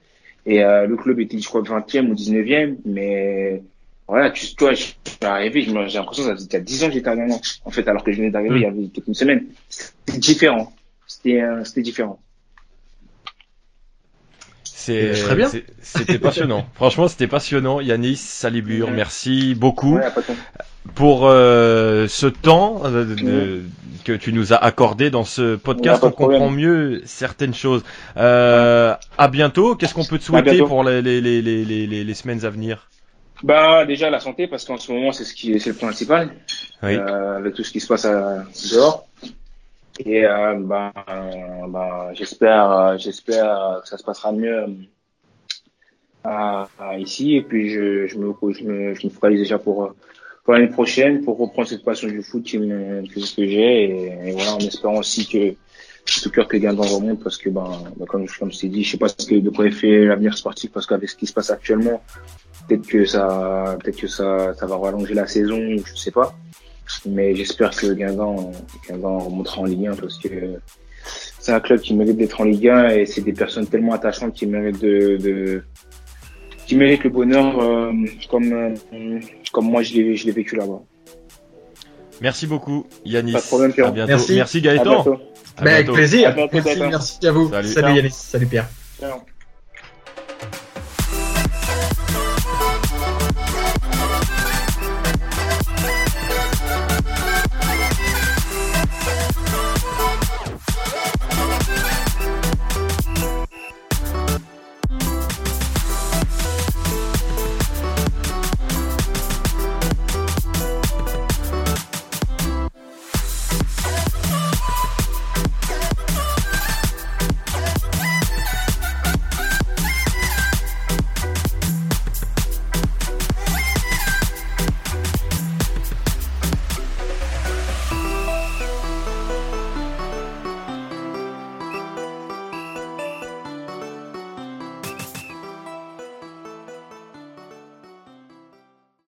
Et 0.45 0.63
euh, 0.63 0.87
le 0.87 0.97
club 0.97 1.19
était, 1.19 1.37
je 1.37 1.47
crois, 1.47 1.61
20e 1.61 2.09
ou 2.09 2.13
19e, 2.15 2.77
mais 2.85 3.61
voilà, 4.07 4.31
tu, 4.31 4.55
toi, 4.55 4.73
je 4.73 4.83
suis 4.83 4.95
arrivé, 5.21 5.61
j'ai 5.61 5.71
l'impression 5.71 6.03
que 6.23 6.29
ça 6.29 6.35
faisait 6.35 6.47
il 6.47 6.53
y 6.53 6.57
a 6.57 6.59
10 6.59 6.83
ans 6.83 6.87
que 6.87 6.93
j'étais 6.93 7.09
à 7.09 7.15
Guingamp. 7.15 7.39
En 7.63 7.71
fait, 7.71 7.87
alors 7.87 8.03
que 8.03 8.11
je 8.11 8.17
venais 8.17 8.31
d'arriver 8.31 8.55
il 8.55 8.61
y 8.63 8.65
avait 8.65 8.87
peut-être 8.87 9.07
une 9.07 9.13
semaine. 9.13 9.45
C'était 9.69 10.17
différent. 10.17 10.73
C'était, 11.07 11.41
euh, 11.41 11.63
c'était 11.63 11.81
différent. 11.81 12.19
C'est, 14.83 15.11
Très 15.11 15.35
bien. 15.35 15.47
c'est- 15.47 15.65
C'était 15.81 16.17
passionnant. 16.17 16.65
Franchement, 16.73 17.07
c'était 17.07 17.27
passionnant. 17.27 17.81
Yanis 17.81 18.15
Salibur, 18.15 18.89
merci 18.89 19.53
beaucoup 19.53 19.97
Ouais, 19.97 20.07
pour 20.95 21.27
euh, 21.27 22.07
ce 22.07 22.25
temps 22.25 22.81
euh, 22.85 23.05
de- 23.05 23.15
de- 23.15 23.61
que 24.03 24.13
tu 24.13 24.33
nous 24.33 24.53
as 24.53 24.55
accordé 24.57 25.11
dans 25.11 25.23
ce 25.23 25.55
podcast. 25.55 26.01
Ouais, 26.01 26.09
On 26.09 26.11
problème. 26.11 26.39
comprend 26.39 26.51
mieux 26.55 27.01
certaines 27.05 27.53
choses. 27.53 27.83
Euh, 28.17 28.95
À 29.19 29.27
bientôt. 29.27 29.75
Qu'est-ce 29.75 29.93
qu'on 29.93 30.03
peut 30.05 30.17
te 30.17 30.23
souhaiter 30.23 30.57
pour 30.57 30.83
les, 30.83 31.01
les, 31.03 31.21
les, 31.21 31.41
les, 31.43 31.63
les, 31.63 31.85
les- 31.85 32.03
les 32.03 32.13
semaines 32.15 32.43
à 32.43 32.49
venir? 32.49 32.87
Bah 33.43 33.85
déjà 33.85 34.09
la 34.11 34.19
santé 34.19 34.47
parce 34.47 34.65
qu'en 34.65 34.77
ce 34.77 34.91
moment 34.91 35.11
c'est 35.11 35.23
ce 35.23 35.33
qui 35.33 35.59
c'est 35.59 35.71
le 35.71 35.75
principal 35.75 36.29
Oui. 36.83 36.95
euh, 36.95 37.37
avec 37.37 37.55
tout 37.55 37.63
ce 37.63 37.71
qui 37.71 37.79
se 37.79 37.87
passe 37.87 38.05
à, 38.05 38.43
dehors 38.71 39.07
et 40.05 40.25
euh, 40.25 40.53
euh, 40.53 41.67
bah, 41.67 42.11
j'espère 42.13 42.71
euh, 42.71 42.97
j'espère 42.97 43.81
que 43.83 43.89
ça 43.89 43.97
se 43.97 44.03
passera 44.03 44.31
mieux 44.31 44.65
euh, 46.25 46.63
à 46.79 46.97
ici. 46.97 47.35
Et 47.35 47.41
puis 47.41 47.69
je, 47.69 48.07
je 48.07 48.17
me 48.17 48.33
je 48.53 48.63
me 48.63 48.93
je 48.93 49.07
me 49.07 49.11
focalise 49.11 49.39
déjà 49.39 49.57
pour 49.57 49.85
euh, 49.85 49.95
pour 50.43 50.53
l'année 50.53 50.67
prochaine 50.67 51.23
pour 51.23 51.37
reprendre 51.37 51.67
cette 51.67 51.83
passion 51.83 52.07
du 52.07 52.21
foot 52.23 52.43
qui 52.43 52.57
me, 52.57 53.01
que, 53.07 53.21
j'ai. 53.45 53.83
Et, 53.83 54.31
voilà 54.31 54.55
en 54.55 54.59
espérant 54.59 54.97
aussi 54.97 55.27
que 55.27 55.55
tout 56.23 56.31
cœur 56.31 56.47
que 56.47 56.57
Guingamp 56.57 56.83
remonte 56.83 57.23
parce 57.23 57.37
que 57.37 57.49
ben 57.49 57.69
bah, 57.97 58.05
comme 58.07 58.27
je 58.27 58.39
comme 58.39 58.51
je 58.51 58.59
t'ai 58.59 58.69
dit 58.69 58.83
je 58.83 58.91
sais 58.91 58.97
pas 58.97 59.09
ce 59.09 59.25
que 59.25 59.35
de 59.35 59.49
quoi 59.49 59.67
est 59.67 59.71
fait 59.71 60.05
l'avenir 60.05 60.37
sportif 60.37 60.71
parce 60.71 60.87
qu'avec 60.87 61.09
ce 61.09 61.15
qui 61.15 61.27
se 61.27 61.33
passe 61.33 61.51
actuellement 61.51 62.01
peut-être 62.67 62.87
que 62.87 63.05
ça 63.05 63.77
peut-être 63.79 63.97
que 63.97 64.07
ça 64.07 64.53
ça 64.55 64.65
va 64.65 64.77
rallonger 64.77 65.13
la 65.13 65.27
saison 65.27 65.59
je 65.85 65.95
sais 65.95 66.11
pas 66.11 66.35
mais 67.05 67.35
j'espère 67.35 67.71
que 67.71 67.93
Guingamp 67.93 68.51
Guingamp 68.87 69.19
remontera 69.19 69.61
en 69.61 69.65
Ligue 69.65 69.87
1 69.87 69.95
parce 69.95 70.17
que 70.17 70.59
c'est 71.39 71.51
un 71.51 71.59
club 71.59 71.79
qui 71.79 71.93
mérite 71.93 72.17
d'être 72.17 72.39
en 72.41 72.45
Ligue 72.45 72.69
1 72.69 72.89
et 72.89 73.05
c'est 73.05 73.21
des 73.21 73.33
personnes 73.33 73.67
tellement 73.67 73.93
attachantes 73.93 74.33
qui 74.33 74.45
méritent 74.45 74.81
de, 74.81 75.17
de 75.17 75.63
qui 76.67 76.75
méritent 76.75 77.03
le 77.03 77.09
bonheur 77.09 77.59
euh, 77.59 77.91
comme 78.29 78.53
euh, 78.53 79.19
comme 79.51 79.65
moi 79.65 79.81
je 79.83 79.93
l'ai 79.95 80.15
je 80.15 80.25
l'ai 80.25 80.31
vécu 80.31 80.55
là-bas 80.55 80.81
Merci 82.21 82.45
beaucoup, 82.45 82.85
Yanis. 83.03 83.33
Pas 83.33 83.41
de 83.41 83.45
problème. 83.45 83.73
À 83.83 83.91
bientôt. 83.91 84.07
Merci. 84.09 84.35
Merci 84.35 84.57
à 84.59 84.61
Gaëtan. 84.61 84.83
bientôt 84.83 85.19
À 85.57 85.63
Ben, 85.63 85.73
avec 85.73 85.91
plaisir. 85.91 86.29
À 86.29 86.31
bientôt, 86.31 86.59
merci, 86.79 87.27
à 87.27 87.31
vous. 87.31 87.49
Salut. 87.49 87.67
Salut. 87.67 87.95
Yanis. 87.95 88.11
Salut 88.11 88.45
Pierre. 88.45 88.69
Ciao. 88.99 89.21